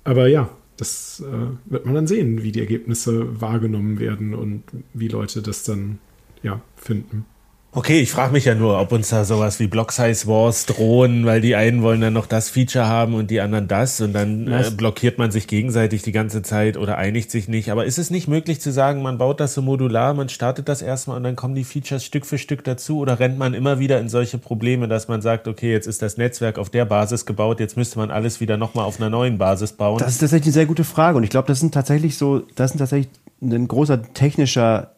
Aber 0.03 0.27
ja, 0.27 0.49
das 0.77 1.23
äh, 1.25 1.71
wird 1.71 1.85
man 1.85 1.95
dann 1.95 2.07
sehen, 2.07 2.43
wie 2.43 2.51
die 2.51 2.59
Ergebnisse 2.59 3.39
wahrgenommen 3.39 3.99
werden 3.99 4.33
und 4.33 4.63
wie 4.93 5.07
Leute 5.07 5.41
das 5.41 5.63
dann 5.63 5.99
ja, 6.43 6.61
finden. 6.75 7.25
Okay, 7.73 8.01
ich 8.01 8.11
frage 8.11 8.33
mich 8.33 8.43
ja 8.43 8.53
nur, 8.53 8.77
ob 8.81 8.91
uns 8.91 9.07
da 9.09 9.23
sowas 9.23 9.61
wie 9.61 9.67
Block 9.67 9.93
Size 9.93 10.27
Wars 10.27 10.65
drohen, 10.65 11.25
weil 11.25 11.39
die 11.39 11.55
einen 11.55 11.81
wollen 11.81 12.01
dann 12.01 12.11
noch 12.11 12.25
das 12.25 12.49
Feature 12.49 12.85
haben 12.85 13.13
und 13.13 13.31
die 13.31 13.39
anderen 13.39 13.69
das 13.69 14.01
und 14.01 14.11
dann 14.11 14.45
äh, 14.51 14.69
blockiert 14.75 15.17
man 15.17 15.31
sich 15.31 15.47
gegenseitig 15.47 16.01
die 16.01 16.11
ganze 16.11 16.41
Zeit 16.41 16.75
oder 16.75 16.97
einigt 16.97 17.31
sich 17.31 17.47
nicht. 17.47 17.71
Aber 17.71 17.85
ist 17.85 17.97
es 17.97 18.09
nicht 18.09 18.27
möglich 18.27 18.59
zu 18.59 18.73
sagen, 18.73 19.01
man 19.01 19.17
baut 19.17 19.39
das 19.39 19.53
so 19.53 19.61
modular, 19.61 20.13
man 20.13 20.27
startet 20.27 20.67
das 20.67 20.81
erstmal 20.81 21.15
und 21.15 21.23
dann 21.23 21.37
kommen 21.37 21.55
die 21.55 21.63
Features 21.63 22.03
Stück 22.03 22.25
für 22.25 22.37
Stück 22.37 22.65
dazu 22.65 22.99
oder 22.99 23.21
rennt 23.21 23.37
man 23.37 23.53
immer 23.53 23.79
wieder 23.79 24.01
in 24.01 24.09
solche 24.09 24.37
Probleme, 24.37 24.89
dass 24.89 25.07
man 25.07 25.21
sagt, 25.21 25.47
okay, 25.47 25.71
jetzt 25.71 25.87
ist 25.87 26.01
das 26.01 26.17
Netzwerk 26.17 26.59
auf 26.59 26.69
der 26.69 26.83
Basis 26.83 27.25
gebaut, 27.25 27.61
jetzt 27.61 27.77
müsste 27.77 27.99
man 27.99 28.11
alles 28.11 28.41
wieder 28.41 28.57
nochmal 28.57 28.83
auf 28.83 28.99
einer 28.99 29.09
neuen 29.09 29.37
Basis 29.37 29.71
bauen? 29.71 29.97
Das 29.97 30.11
ist 30.11 30.19
tatsächlich 30.19 30.47
eine 30.47 30.53
sehr 30.53 30.65
gute 30.65 30.83
Frage 30.83 31.15
und 31.15 31.23
ich 31.23 31.29
glaube, 31.29 31.47
das 31.47 31.61
sind 31.61 31.73
tatsächlich 31.73 32.17
so, 32.17 32.41
das 32.55 32.71
sind 32.71 32.79
tatsächlich 32.79 33.09
ein 33.41 33.65
großer 33.69 34.13
technischer 34.13 34.91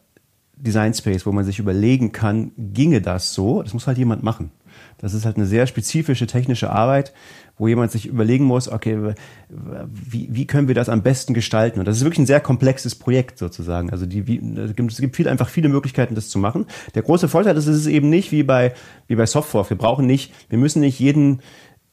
Design 0.56 0.94
Space, 0.94 1.26
wo 1.26 1.32
man 1.32 1.44
sich 1.44 1.58
überlegen 1.58 2.12
kann, 2.12 2.52
ginge 2.56 3.00
das 3.00 3.34
so? 3.34 3.62
Das 3.62 3.74
muss 3.74 3.86
halt 3.86 3.98
jemand 3.98 4.22
machen. 4.22 4.50
Das 4.98 5.14
ist 5.14 5.24
halt 5.24 5.36
eine 5.36 5.46
sehr 5.46 5.66
spezifische 5.66 6.26
technische 6.26 6.70
Arbeit, 6.70 7.12
wo 7.56 7.68
jemand 7.68 7.92
sich 7.92 8.06
überlegen 8.06 8.44
muss, 8.44 8.68
okay, 8.68 9.14
wie, 9.48 10.28
wie 10.30 10.46
können 10.46 10.66
wir 10.66 10.74
das 10.74 10.88
am 10.88 11.02
besten 11.02 11.34
gestalten? 11.34 11.78
Und 11.78 11.86
das 11.86 11.98
ist 11.98 12.04
wirklich 12.04 12.20
ein 12.20 12.26
sehr 12.26 12.40
komplexes 12.40 12.94
Projekt 12.94 13.38
sozusagen. 13.38 13.90
Also 13.90 14.06
die, 14.06 14.26
wie, 14.26 14.38
es 14.58 14.74
gibt 15.00 15.14
viel, 15.14 15.28
einfach 15.28 15.48
viele 15.48 15.68
Möglichkeiten, 15.68 16.14
das 16.14 16.28
zu 16.28 16.38
machen. 16.38 16.66
Der 16.94 17.02
große 17.02 17.28
Vorteil 17.28 17.56
ist, 17.56 17.66
es 17.66 17.76
ist 17.76 17.86
eben 17.86 18.10
nicht 18.10 18.32
wie 18.32 18.42
bei, 18.42 18.74
wie 19.06 19.14
bei 19.14 19.26
Software. 19.26 19.68
Wir 19.68 19.78
brauchen 19.78 20.06
nicht, 20.06 20.32
wir 20.48 20.58
müssen 20.58 20.80
nicht 20.80 20.98
jeden 20.98 21.40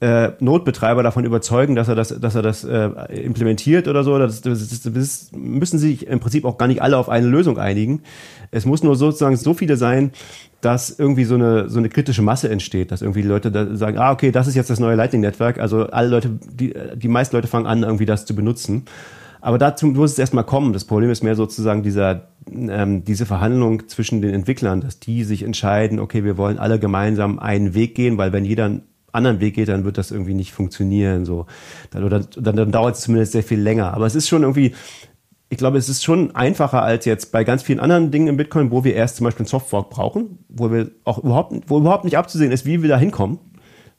äh, 0.01 0.31
Notbetreiber 0.39 1.03
davon 1.03 1.25
überzeugen, 1.25 1.75
dass 1.75 1.87
er 1.87 1.93
das, 1.93 2.09
dass 2.19 2.33
er 2.33 2.41
das 2.41 2.63
äh, 2.63 2.87
implementiert 3.23 3.87
oder 3.87 4.03
so. 4.03 4.17
Das, 4.17 4.41
das, 4.41 4.81
das, 4.81 5.29
müssen 5.31 5.77
sich 5.77 6.07
im 6.07 6.19
Prinzip 6.19 6.43
auch 6.43 6.57
gar 6.57 6.67
nicht 6.67 6.81
alle 6.81 6.97
auf 6.97 7.07
eine 7.07 7.27
Lösung 7.27 7.59
einigen. 7.59 8.01
Es 8.49 8.65
muss 8.65 8.81
nur 8.81 8.95
sozusagen 8.95 9.37
so 9.37 9.53
viele 9.53 9.77
sein, 9.77 10.11
dass 10.59 10.89
irgendwie 10.89 11.23
so 11.23 11.35
eine, 11.35 11.69
so 11.69 11.77
eine 11.77 11.89
kritische 11.89 12.23
Masse 12.23 12.49
entsteht, 12.49 12.91
dass 12.91 13.03
irgendwie 13.03 13.21
Leute 13.21 13.51
da 13.51 13.75
sagen, 13.75 13.99
ah, 13.99 14.11
okay, 14.11 14.31
das 14.31 14.47
ist 14.47 14.55
jetzt 14.55 14.71
das 14.71 14.79
neue 14.79 14.95
Lightning-Netzwerk. 14.95 15.59
Also 15.59 15.85
alle 15.85 16.07
Leute, 16.07 16.31
die, 16.51 16.73
die 16.95 17.07
meisten 17.07 17.35
Leute 17.35 17.47
fangen 17.47 17.67
an, 17.67 17.83
irgendwie 17.83 18.07
das 18.07 18.25
zu 18.25 18.35
benutzen. 18.35 18.85
Aber 19.39 19.59
dazu 19.59 19.85
muss 19.85 20.13
es 20.13 20.19
erstmal 20.19 20.45
kommen. 20.45 20.73
Das 20.73 20.85
Problem 20.85 21.11
ist 21.11 21.23
mehr 21.23 21.35
sozusagen 21.35 21.83
dieser, 21.83 22.27
ähm, 22.51 23.03
diese 23.03 23.27
Verhandlung 23.27 23.87
zwischen 23.87 24.21
den 24.21 24.33
Entwicklern, 24.33 24.81
dass 24.81 24.99
die 24.99 25.23
sich 25.23 25.43
entscheiden, 25.43 25.99
okay, 25.99 26.23
wir 26.23 26.37
wollen 26.37 26.57
alle 26.57 26.79
gemeinsam 26.79 27.37
einen 27.37 27.75
Weg 27.75 27.93
gehen, 27.93 28.17
weil 28.17 28.33
wenn 28.33 28.45
jeder 28.45 28.81
anderen 29.11 29.39
Weg 29.39 29.55
geht, 29.55 29.69
dann 29.69 29.85
wird 29.85 29.97
das 29.97 30.11
irgendwie 30.11 30.33
nicht 30.33 30.51
funktionieren. 30.51 31.25
So. 31.25 31.45
Dann, 31.91 32.03
oder, 32.03 32.19
dann, 32.19 32.55
dann 32.55 32.71
dauert 32.71 32.95
es 32.95 33.01
zumindest 33.01 33.31
sehr 33.33 33.43
viel 33.43 33.59
länger. 33.59 33.93
Aber 33.93 34.05
es 34.05 34.15
ist 34.15 34.27
schon 34.27 34.43
irgendwie, 34.43 34.73
ich 35.49 35.57
glaube, 35.57 35.77
es 35.77 35.89
ist 35.89 36.03
schon 36.03 36.33
einfacher 36.35 36.81
als 36.81 37.05
jetzt 37.05 37.31
bei 37.31 37.43
ganz 37.43 37.63
vielen 37.63 37.79
anderen 37.79 38.09
Dingen 38.09 38.27
im 38.27 38.37
Bitcoin, 38.37 38.71
wo 38.71 38.83
wir 38.83 38.95
erst 38.95 39.17
zum 39.17 39.25
Beispiel 39.25 39.43
einen 39.43 39.49
Softfork 39.49 39.89
brauchen, 39.89 40.39
wo 40.47 40.71
wir 40.71 40.91
auch 41.03 41.17
überhaupt, 41.17 41.53
wo 41.67 41.79
überhaupt 41.79 42.05
nicht 42.05 42.17
abzusehen 42.17 42.51
ist, 42.51 42.65
wie 42.65 42.81
wir 42.81 42.89
da 42.89 42.97
hinkommen. 42.97 43.39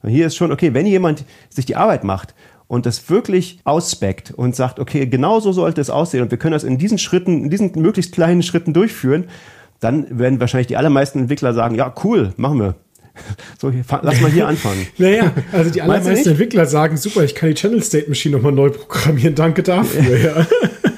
Hier 0.05 0.27
ist 0.27 0.37
schon, 0.37 0.51
okay, 0.51 0.75
wenn 0.75 0.87
jemand 0.87 1.25
sich 1.49 1.67
die 1.67 1.77
Arbeit 1.77 2.05
macht 2.05 2.35
und 2.67 2.87
das 2.87 3.09
wirklich 3.11 3.61
ausspeckt 3.65 4.33
und 4.33 4.57
sagt, 4.57 4.81
okay, 4.81 5.07
genau 5.07 5.41
so 5.41 5.53
sollte 5.53 5.81
es 5.81 5.91
aussehen 5.91 6.23
und 6.23 6.31
wir 6.31 6.39
können 6.39 6.55
das 6.55 6.65
in 6.65 6.79
diesen 6.79 6.99
Schritten, 6.99 7.45
in 7.45 7.51
diesen 7.51 7.73
möglichst 7.77 8.13
kleinen 8.13 8.43
Schritten 8.43 8.73
durchführen, 8.73 9.27
dann 9.79 10.19
werden 10.19 10.41
wahrscheinlich 10.41 10.69
die 10.69 10.77
allermeisten 10.77 11.19
Entwickler 11.19 11.53
sagen, 11.53 11.75
ja, 11.75 11.93
cool, 12.03 12.33
machen 12.37 12.61
wir. 12.61 12.77
So, 13.61 13.71
hier, 13.71 13.85
lass 14.03 14.21
mal 14.21 14.31
hier 14.31 14.49
anfangen. 14.49 14.87
naja, 14.99 15.33
also 15.53 15.71
die 15.71 15.83
allermeisten 15.83 16.31
Entwickler 16.31 16.67
sagen, 16.67 16.97
super, 16.97 17.23
ich 17.23 17.35
kann 17.35 17.49
die 17.49 17.55
Channel 17.55 17.83
State 17.83 18.09
Machine 18.09 18.37
nochmal 18.37 18.53
neu 18.53 18.71
programmieren, 18.71 19.35
danke 19.35 19.63
dafür. 19.63 20.19
Ja. 20.19 20.47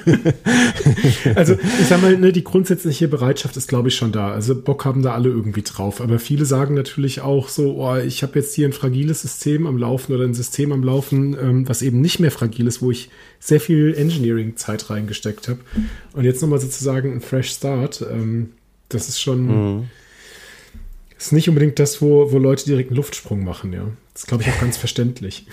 also 1.35 1.53
ich 1.53 1.87
sag 1.87 2.01
mal, 2.01 2.17
ne, 2.17 2.31
die 2.31 2.43
grundsätzliche 2.43 3.07
Bereitschaft 3.07 3.57
ist, 3.57 3.67
glaube 3.67 3.89
ich, 3.89 3.95
schon 3.95 4.11
da. 4.11 4.31
Also 4.31 4.55
Bock 4.55 4.85
haben 4.85 5.01
da 5.01 5.13
alle 5.13 5.29
irgendwie 5.29 5.61
drauf. 5.61 6.01
Aber 6.01 6.19
viele 6.19 6.45
sagen 6.45 6.75
natürlich 6.75 7.21
auch 7.21 7.49
so, 7.49 7.75
oh, 7.75 7.97
ich 7.97 8.23
habe 8.23 8.39
jetzt 8.39 8.53
hier 8.53 8.67
ein 8.67 8.73
fragiles 8.73 9.21
System 9.21 9.67
am 9.67 9.77
Laufen 9.77 10.13
oder 10.13 10.23
ein 10.23 10.33
System 10.33 10.71
am 10.71 10.83
Laufen, 10.83 11.35
ähm, 11.39 11.69
was 11.69 11.81
eben 11.81 12.01
nicht 12.01 12.19
mehr 12.19 12.31
fragil 12.31 12.67
ist, 12.67 12.81
wo 12.81 12.91
ich 12.91 13.09
sehr 13.39 13.59
viel 13.59 13.93
Engineering-Zeit 13.95 14.89
reingesteckt 14.89 15.47
habe. 15.47 15.59
Und 16.13 16.23
jetzt 16.23 16.41
nochmal 16.41 16.59
sozusagen 16.59 17.13
ein 17.13 17.21
Fresh 17.21 17.51
Start. 17.51 18.03
Ähm, 18.09 18.51
das 18.89 19.09
ist 19.09 19.19
schon. 19.19 19.45
Mhm. 19.47 19.83
Ist 21.17 21.31
nicht 21.31 21.47
unbedingt 21.47 21.79
das, 21.79 22.01
wo, 22.01 22.31
wo 22.31 22.37
Leute 22.37 22.65
direkt 22.65 22.89
einen 22.89 22.97
Luftsprung 22.97 23.43
machen, 23.43 23.73
ja. 23.73 23.83
Das 24.13 24.23
ist, 24.23 24.27
glaube 24.27 24.43
ich, 24.43 24.49
auch 24.49 24.59
ganz 24.59 24.77
verständlich. 24.77 25.45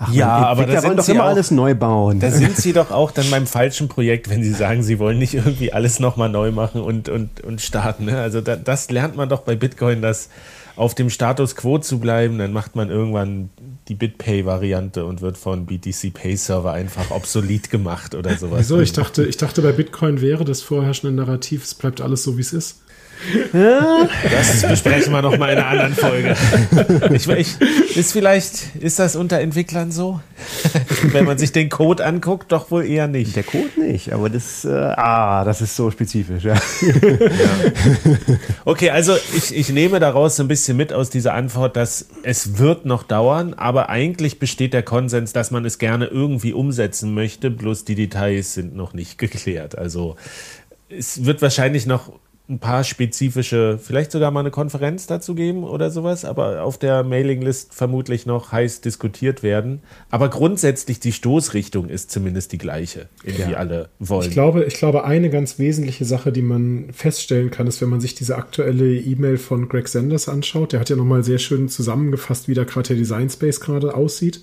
Ach, 0.00 0.12
ja, 0.12 0.28
aber 0.28 0.66
da 0.66 0.82
wollen 0.84 0.96
doch 0.96 1.08
immer 1.08 1.24
auch, 1.24 1.28
alles 1.28 1.50
neu 1.50 1.74
bauen. 1.74 2.20
Da 2.20 2.30
sind 2.30 2.56
sie 2.56 2.72
doch 2.72 2.90
auch 2.90 3.10
dann 3.10 3.28
beim 3.30 3.46
falschen 3.46 3.88
Projekt, 3.88 4.30
wenn 4.30 4.44
sie 4.44 4.52
sagen, 4.52 4.82
sie 4.82 4.98
wollen 4.98 5.18
nicht 5.18 5.34
irgendwie 5.34 5.72
alles 5.72 5.98
nochmal 5.98 6.28
neu 6.28 6.52
machen 6.52 6.80
und, 6.80 7.08
und, 7.08 7.40
und 7.42 7.60
starten. 7.60 8.04
Ne? 8.04 8.20
Also 8.20 8.40
da, 8.40 8.54
das 8.54 8.90
lernt 8.90 9.16
man 9.16 9.28
doch 9.28 9.40
bei 9.40 9.56
Bitcoin, 9.56 10.00
dass 10.00 10.28
auf 10.76 10.94
dem 10.94 11.10
Status 11.10 11.56
quo 11.56 11.78
zu 11.78 11.98
bleiben, 11.98 12.38
dann 12.38 12.52
macht 12.52 12.76
man 12.76 12.88
irgendwann 12.88 13.50
die 13.88 13.94
BitPay-Variante 13.94 15.04
und 15.04 15.20
wird 15.20 15.36
von 15.36 15.66
BTC 15.66 16.14
Pay 16.14 16.36
Server 16.36 16.72
einfach 16.72 17.10
obsolet 17.10 17.68
gemacht 17.68 18.14
oder 18.14 18.36
sowas. 18.36 18.60
Wieso? 18.60 18.80
Ich 18.80 18.92
dachte, 18.92 19.24
ich 19.24 19.36
dachte, 19.36 19.60
bei 19.62 19.72
Bitcoin 19.72 20.20
wäre 20.20 20.44
das 20.44 20.62
vorherrschende 20.62 21.16
Narrativ, 21.16 21.64
es 21.64 21.74
bleibt 21.74 22.00
alles 22.00 22.22
so, 22.22 22.36
wie 22.36 22.42
es 22.42 22.52
ist. 22.52 22.82
Das 24.30 24.62
besprechen 24.62 25.12
wir 25.12 25.22
noch 25.22 25.36
mal 25.36 25.50
in 25.50 25.58
einer 25.58 25.66
anderen 25.66 25.94
Folge. 25.94 26.36
Ich, 27.12 27.28
ich, 27.28 27.96
ist 27.96 28.12
vielleicht, 28.12 28.76
ist 28.80 28.98
das 28.98 29.16
unter 29.16 29.40
Entwicklern 29.40 29.90
so? 29.90 30.20
Wenn 31.12 31.24
man 31.24 31.38
sich 31.38 31.52
den 31.52 31.68
Code 31.68 32.04
anguckt, 32.04 32.52
doch 32.52 32.70
wohl 32.70 32.84
eher 32.84 33.08
nicht. 33.08 33.36
Der 33.36 33.42
Code 33.42 33.80
nicht, 33.80 34.12
aber 34.12 34.30
das, 34.30 34.64
äh, 34.64 34.68
ah, 34.70 35.44
das 35.44 35.60
ist 35.60 35.76
so 35.76 35.90
spezifisch. 35.90 36.44
Ja. 36.44 36.54
ja. 36.54 36.60
Okay, 38.64 38.90
also 38.90 39.16
ich, 39.36 39.54
ich 39.54 39.68
nehme 39.70 40.00
daraus 40.00 40.36
so 40.36 40.44
ein 40.44 40.48
bisschen 40.48 40.76
mit 40.76 40.92
aus 40.92 41.10
dieser 41.10 41.34
Antwort, 41.34 41.76
dass 41.76 42.06
es 42.22 42.58
wird 42.58 42.86
noch 42.86 43.02
dauern, 43.02 43.54
aber 43.54 43.88
eigentlich 43.88 44.38
besteht 44.38 44.74
der 44.74 44.82
Konsens, 44.82 45.32
dass 45.32 45.50
man 45.50 45.64
es 45.64 45.78
gerne 45.78 46.06
irgendwie 46.06 46.52
umsetzen 46.52 47.14
möchte, 47.14 47.50
bloß 47.50 47.84
die 47.84 47.94
Details 47.94 48.54
sind 48.54 48.76
noch 48.76 48.94
nicht 48.94 49.18
geklärt. 49.18 49.76
Also 49.76 50.16
es 50.88 51.24
wird 51.24 51.42
wahrscheinlich 51.42 51.86
noch 51.86 52.12
ein 52.48 52.60
paar 52.60 52.82
spezifische, 52.82 53.78
vielleicht 53.82 54.10
sogar 54.10 54.30
mal 54.30 54.40
eine 54.40 54.50
Konferenz 54.50 55.06
dazu 55.06 55.34
geben 55.34 55.64
oder 55.64 55.90
sowas, 55.90 56.24
aber 56.24 56.62
auf 56.62 56.78
der 56.78 57.04
Mailinglist 57.04 57.74
vermutlich 57.74 58.24
noch 58.24 58.52
heiß 58.52 58.80
diskutiert 58.80 59.42
werden. 59.42 59.82
Aber 60.10 60.30
grundsätzlich 60.30 60.98
die 60.98 61.12
Stoßrichtung 61.12 61.90
ist 61.90 62.10
zumindest 62.10 62.52
die 62.52 62.58
gleiche, 62.58 63.08
in 63.22 63.36
die 63.36 63.54
alle 63.54 63.90
wollen. 63.98 64.28
Ich 64.28 64.32
glaube, 64.32 64.64
ich 64.64 64.74
glaube, 64.74 65.04
eine 65.04 65.28
ganz 65.28 65.58
wesentliche 65.58 66.06
Sache, 66.06 66.32
die 66.32 66.42
man 66.42 66.90
feststellen 66.92 67.50
kann, 67.50 67.66
ist, 67.66 67.82
wenn 67.82 67.90
man 67.90 68.00
sich 68.00 68.14
diese 68.14 68.36
aktuelle 68.36 68.94
E-Mail 68.96 69.36
von 69.36 69.68
Greg 69.68 69.86
Sanders 69.86 70.28
anschaut, 70.28 70.72
der 70.72 70.80
hat 70.80 70.88
ja 70.88 70.96
nochmal 70.96 71.24
sehr 71.24 71.38
schön 71.38 71.68
zusammengefasst, 71.68 72.48
wie 72.48 72.54
da 72.54 72.64
gerade 72.64 72.88
der 72.88 72.96
Design 72.96 73.28
Space 73.28 73.60
gerade 73.60 73.94
aussieht 73.94 74.40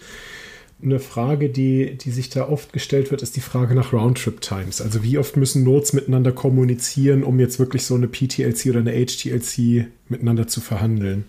eine 0.81 0.99
Frage, 0.99 1.49
die, 1.49 1.97
die 1.97 2.11
sich 2.11 2.29
da 2.29 2.47
oft 2.47 2.73
gestellt 2.73 3.11
wird, 3.11 3.21
ist 3.21 3.35
die 3.35 3.41
Frage 3.41 3.75
nach 3.75 3.93
Roundtrip-Times. 3.93 4.81
Also 4.81 5.03
wie 5.03 5.17
oft 5.17 5.37
müssen 5.37 5.63
Nodes 5.63 5.93
miteinander 5.93 6.31
kommunizieren, 6.31 7.23
um 7.23 7.39
jetzt 7.39 7.59
wirklich 7.59 7.85
so 7.85 7.95
eine 7.95 8.07
PTLC 8.07 8.67
oder 8.67 8.79
eine 8.79 8.93
HTLC 8.93 9.87
miteinander 10.09 10.47
zu 10.47 10.61
verhandeln. 10.61 11.25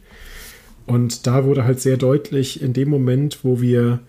Und 0.87 1.27
da 1.27 1.45
wurde 1.45 1.65
halt 1.65 1.81
sehr 1.81 1.97
deutlich, 1.97 2.61
in 2.61 2.73
dem 2.73 2.89
Moment, 2.89 3.41
wo 3.45 3.61
wir 3.61 4.01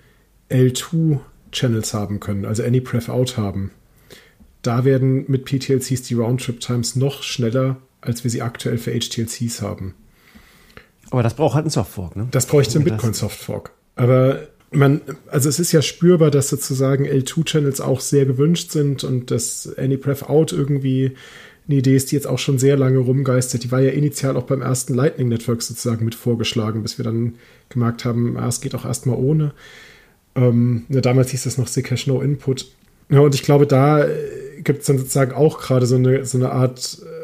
L2-Channels 0.49 1.93
haben 1.93 2.19
können, 2.19 2.45
also 2.45 2.63
AnyPref-Out 2.63 3.37
haben, 3.37 3.71
da 4.61 4.85
werden 4.85 5.25
mit 5.27 5.45
PTLCs 5.45 6.03
die 6.03 6.15
Roundtrip-Times 6.15 6.95
noch 6.95 7.23
schneller, 7.23 7.77
als 8.01 8.23
wir 8.23 8.31
sie 8.31 8.41
aktuell 8.41 8.77
für 8.77 8.91
HTLCs 8.91 9.61
haben. 9.61 9.95
Aber 11.09 11.23
das 11.23 11.35
braucht 11.35 11.55
halt 11.55 11.63
einen 11.63 11.71
Softfork, 11.71 12.15
ne? 12.15 12.27
Das 12.31 12.47
bräuchte 12.47 12.75
einen 12.75 12.85
Bitcoin-Softfork. 12.85 13.71
Aber 13.95 14.47
man, 14.71 15.01
also 15.27 15.49
es 15.49 15.59
ist 15.59 15.71
ja 15.71 15.81
spürbar, 15.81 16.31
dass 16.31 16.49
sozusagen 16.49 17.05
L2-Channels 17.05 17.81
auch 17.81 18.01
sehr 18.01 18.25
gewünscht 18.25 18.71
sind 18.71 19.03
und 19.03 19.31
dass 19.31 19.73
AnyPref 19.77 20.23
Out 20.23 20.51
irgendwie 20.51 21.13
eine 21.67 21.77
Idee 21.77 21.95
ist, 21.95 22.11
die 22.11 22.15
jetzt 22.15 22.27
auch 22.27 22.39
schon 22.39 22.59
sehr 22.59 22.77
lange 22.77 22.99
rumgeistert. 22.99 23.63
Die 23.63 23.71
war 23.71 23.81
ja 23.81 23.91
initial 23.91 24.37
auch 24.37 24.43
beim 24.43 24.61
ersten 24.61 24.93
Lightning 24.93 25.27
Network 25.27 25.61
sozusagen 25.61 26.05
mit 26.05 26.15
vorgeschlagen, 26.15 26.81
bis 26.81 26.97
wir 26.97 27.03
dann 27.03 27.35
gemerkt 27.69 28.05
haben, 28.05 28.37
ah, 28.37 28.47
es 28.47 28.61
geht 28.61 28.75
auch 28.75 28.85
erstmal 28.85 29.17
ohne. 29.17 29.53
Ähm, 30.35 30.85
ja, 30.89 31.01
damals 31.01 31.31
hieß 31.31 31.43
das 31.43 31.57
noch 31.57 31.69
Zcash 31.69 32.07
No 32.07 32.21
Input. 32.21 32.67
Ja, 33.09 33.19
und 33.19 33.35
ich 33.35 33.43
glaube, 33.43 33.67
da 33.67 34.05
äh, 34.05 34.61
gibt 34.63 34.81
es 34.81 34.87
dann 34.87 34.97
sozusagen 34.97 35.33
auch 35.33 35.59
gerade 35.59 35.85
so 35.85 35.95
eine, 35.95 36.25
so 36.25 36.37
eine 36.37 36.51
Art 36.51 36.99
äh, 37.03 37.16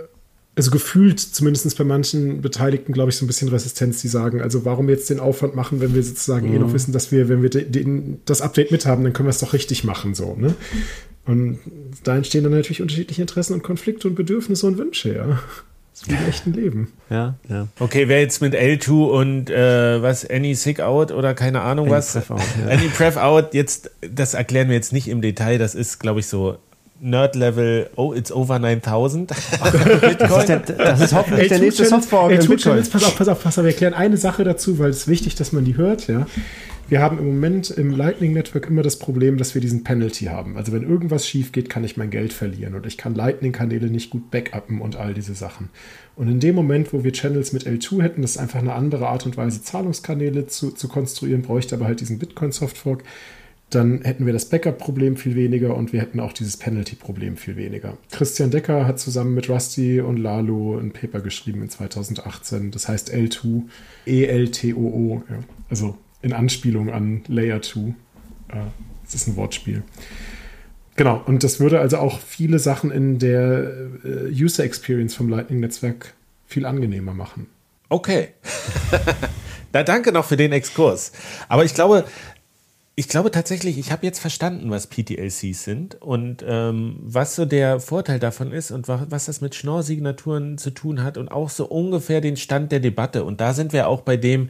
also 0.56 0.70
gefühlt 0.70 1.20
zumindest 1.20 1.78
bei 1.78 1.84
manchen 1.84 2.42
Beteiligten, 2.42 2.94
glaube 2.94 3.10
ich, 3.10 3.18
so 3.18 3.26
ein 3.26 3.28
bisschen 3.28 3.50
Resistenz, 3.50 4.02
die 4.02 4.08
sagen, 4.08 4.42
also 4.42 4.66
warum 4.66 4.88
jetzt 4.88 5.10
den 5.10 5.20
Aufwand 5.20 5.56
machen, 5.56 5.82
wenn 5.82 5.96
wir 5.96 6.04
sozusagen 6.04 6.50
mhm. 6.50 6.56
eh 6.56 6.60
noch 6.60 6.68
mhm. 6.70 6.74
wissen, 6.74 6.92
dass 6.92 7.12
wir, 7.12 7.28
wenn 7.28 7.42
wir 7.42 7.50
den, 7.50 8.22
das 8.26 8.42
Update 8.42 8.72
mithaben, 8.72 9.04
dann 9.04 9.14
können 9.14 9.28
wir 9.28 9.32
es 9.32 9.40
doch 9.40 9.54
richtig 9.54 9.84
machen, 9.84 10.14
so, 10.14 10.36
ne? 10.36 10.54
Und 11.26 11.60
da 12.04 12.18
entstehen 12.18 12.44
dann 12.44 12.52
natürlich 12.52 12.82
unterschiedliche 12.82 13.22
Interessen 13.22 13.54
und 13.54 13.64
Konflikte 13.64 14.10
und 14.10 14.16
Bedürfnisse 14.16 14.68
und 14.68 14.78
Wünsche, 14.78 15.16
ja. 15.16 15.40
Das 15.94 16.02
ist 16.02 16.10
wie 16.10 16.16
im 16.16 16.28
echten 16.28 16.54
Leben. 16.54 16.94
Ja, 17.10 17.36
ja. 17.50 17.68
Okay, 17.80 18.08
wer 18.08 18.20
jetzt 18.20 18.42
mit 18.42 18.56
L2 18.56 18.92
und 18.92 19.50
äh, 19.50 20.02
was, 20.02 20.28
Any 20.28 20.56
Sick 20.56 20.80
Out 20.82 21.12
oder 21.12 21.34
keine 21.34 21.62
Ahnung 21.62 21.86
Any 21.86 21.96
was, 21.96 22.14
Pref 22.14 22.32
Out, 22.32 22.42
ja. 22.60 22.68
Any 22.68 22.88
Pref 22.90 23.18
Out, 23.18 23.54
jetzt, 23.54 23.92
das 24.02 24.34
erklären 24.34 24.68
wir 24.68 24.76
jetzt 24.76 24.92
nicht 24.92 25.08
im 25.08 25.22
Detail, 25.22 25.58
das 25.58 25.76
ist, 25.76 26.00
glaube 26.00 26.20
ich, 26.20 26.28
so 26.28 26.58
Nerd-Level, 27.04 27.90
oh, 27.98 28.14
it's 28.14 28.32
over 28.32 28.60
9000. 28.60 29.30
das, 29.32 29.44
ist 29.44 30.50
der, 30.50 30.60
das 30.60 31.02
ist 31.02 31.14
hoffentlich 31.14 31.50
der 31.50 31.60
nächste 31.60 31.86
Software. 31.86 32.30
Pass 32.38 33.04
auf, 33.04 33.18
pass 33.18 33.28
auf, 33.28 33.44
pass 33.44 33.58
auf. 33.60 33.66
Wir 33.66 33.72
erklären 33.72 33.94
eine 33.94 34.18
Sache 34.18 34.44
dazu, 34.44 34.80
weil 34.80 34.90
es 34.90 35.00
ist 35.00 35.08
wichtig, 35.08 35.36
dass 35.36 35.52
man 35.52 35.66
die 35.66 35.76
hört. 35.76 36.08
Ja. 36.08 36.26
Wir 36.88 37.02
haben 37.02 37.18
im 37.18 37.26
Moment 37.26 37.72
im 37.72 37.92
Lightning 37.92 38.34
Network 38.34 38.68
immer 38.68 38.84
das 38.84 39.00
Problem, 39.00 39.38
dass 39.38 39.54
wir 39.54 39.62
diesen 39.62 39.84
Penalty 39.84 40.26
haben. 40.26 40.58
Also 40.58 40.72
wenn 40.72 40.84
irgendwas 40.84 41.28
schief 41.28 41.52
geht, 41.52 41.70
kann 41.70 41.84
ich 41.84 41.98
mein 41.98 42.10
Geld 42.10 42.34
verlieren 42.34 42.76
und 42.76 42.86
ich 42.86 42.98
kann 42.98 43.16
Lightning-Kanäle 43.16 43.88
nicht 43.88 44.10
gut 44.10 44.32
backuppen 44.32 44.80
und 44.80 44.96
all 44.96 45.14
diese 45.14 45.34
Sachen. 45.34 45.70
Und 46.16 46.30
in 46.30 46.40
dem 46.40 46.56
Moment, 46.56 46.94
wo 46.94 47.04
wir 47.04 47.12
Channels 47.12 47.52
mit 47.52 47.66
L2 47.66 48.02
hätten, 48.02 48.22
das 48.22 48.32
ist 48.32 48.38
einfach 48.38 48.60
eine 48.60 48.74
andere 48.74 49.08
Art 49.08 49.26
und 49.26 49.36
Weise, 49.38 49.62
Zahlungskanäle 49.64 50.48
zu, 50.48 50.72
zu 50.72 50.88
konstruieren, 50.88 51.42
bräuchte 51.42 51.76
aber 51.76 51.86
halt 51.86 52.00
diesen 52.00 52.20
Bitcoin-Softfork 52.20 53.04
dann 53.76 54.02
hätten 54.02 54.26
wir 54.26 54.34
das 54.34 54.46
Backup-Problem 54.46 55.18
viel 55.18 55.36
weniger 55.36 55.76
und 55.76 55.94
wir 55.94 56.02
hätten 56.02 56.20
auch 56.20 56.34
dieses 56.34 56.58
Penalty-Problem 56.58 57.38
viel 57.38 57.56
weniger. 57.56 57.98
Christian 58.12 58.52
Decker 58.52 58.86
hat 58.86 59.00
zusammen 59.00 59.34
mit 59.34 59.50
Rusty 59.50 60.02
und 60.02 60.18
Lalo 60.18 60.78
ein 60.78 60.92
Paper 60.92 61.22
geschrieben 61.22 61.62
in 61.62 61.70
2018, 61.70 62.72
das 62.72 62.88
heißt 62.88 63.14
L2, 63.14 63.64
E-L-T-O-O, 64.06 65.24
ja. 65.30 65.40
also 65.70 65.98
in 66.22 66.34
Anspielung 66.34 66.92
an 66.92 67.24
Layer 67.28 67.62
2. 67.62 67.80
Äh, 67.80 67.94
das 69.04 69.16
ist 69.16 69.28
ein 69.28 69.36
Wortspiel. 69.36 69.84
Genau, 70.96 71.22
und 71.26 71.44
das 71.44 71.60
würde 71.60 71.80
also 71.80 71.98
auch 71.98 72.20
viele 72.20 72.60
Sachen 72.60 72.92
in 72.92 73.20
der 73.20 73.90
äh, 74.04 74.32
User 74.32 74.64
Experience 74.64 75.16
vom 75.16 75.30
Lightning-Netzwerk 75.30 76.14
viel 76.46 76.66
angenehmer 76.66 77.14
machen. 77.14 77.48
Okay. 77.90 78.30
Na, 79.74 79.82
danke 79.82 80.12
noch 80.12 80.26
für 80.26 80.38
den 80.38 80.52
Exkurs. 80.52 81.12
Aber 81.50 81.66
ich 81.66 81.74
glaube, 81.74 82.06
ich 82.96 83.08
glaube 83.08 83.32
tatsächlich, 83.32 83.80
ich 83.80 83.92
habe 83.92 84.06
jetzt 84.06 84.20
verstanden, 84.20 84.70
was 84.70 84.88
PTLCs 84.88 85.64
sind 85.64 86.02
und 86.02 86.46
ähm, 86.48 86.98
was 87.02 87.36
so 87.36 87.46
der 87.46 87.80
Vorteil 87.80 88.20
davon 88.20 88.52
ist 88.52 88.70
und 88.70 88.88
was, 88.88 89.10
was 89.10 89.26
das 89.26 89.42
mit 89.42 89.56
Schnorr-Signaturen 89.56 90.60
zu 90.60 90.70
tun 90.70 91.04
hat 91.04 91.18
und 91.18 91.30
auch 91.30 91.50
so 91.50 91.66
ungefähr 91.66 92.22
den 92.22 92.38
Stand 92.38 92.72
der 92.72 92.80
Debatte. 92.80 93.24
Und 93.24 93.42
da 93.42 93.54
sind 93.54 93.74
wir 93.74 93.88
auch 93.88 94.02
bei 94.02 94.16
dem, 94.16 94.50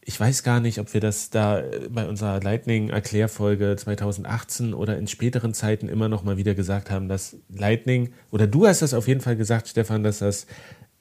ich 0.00 0.18
weiß 0.18 0.42
gar 0.42 0.58
nicht, 0.58 0.80
ob 0.80 0.94
wir 0.94 1.00
das 1.00 1.30
da 1.30 1.62
bei 1.88 2.08
unserer 2.08 2.40
Lightning-Erklärfolge 2.40 3.76
2018 3.76 4.74
oder 4.74 4.98
in 4.98 5.06
späteren 5.06 5.54
Zeiten 5.54 5.88
immer 5.88 6.08
noch 6.08 6.24
mal 6.24 6.36
wieder 6.36 6.54
gesagt 6.54 6.90
haben, 6.90 7.08
dass 7.08 7.36
Lightning, 7.48 8.12
oder 8.32 8.48
du 8.48 8.66
hast 8.66 8.82
das 8.82 8.94
auf 8.94 9.06
jeden 9.06 9.20
Fall 9.20 9.36
gesagt, 9.36 9.68
Stefan, 9.68 10.02
dass 10.02 10.18
das, 10.18 10.48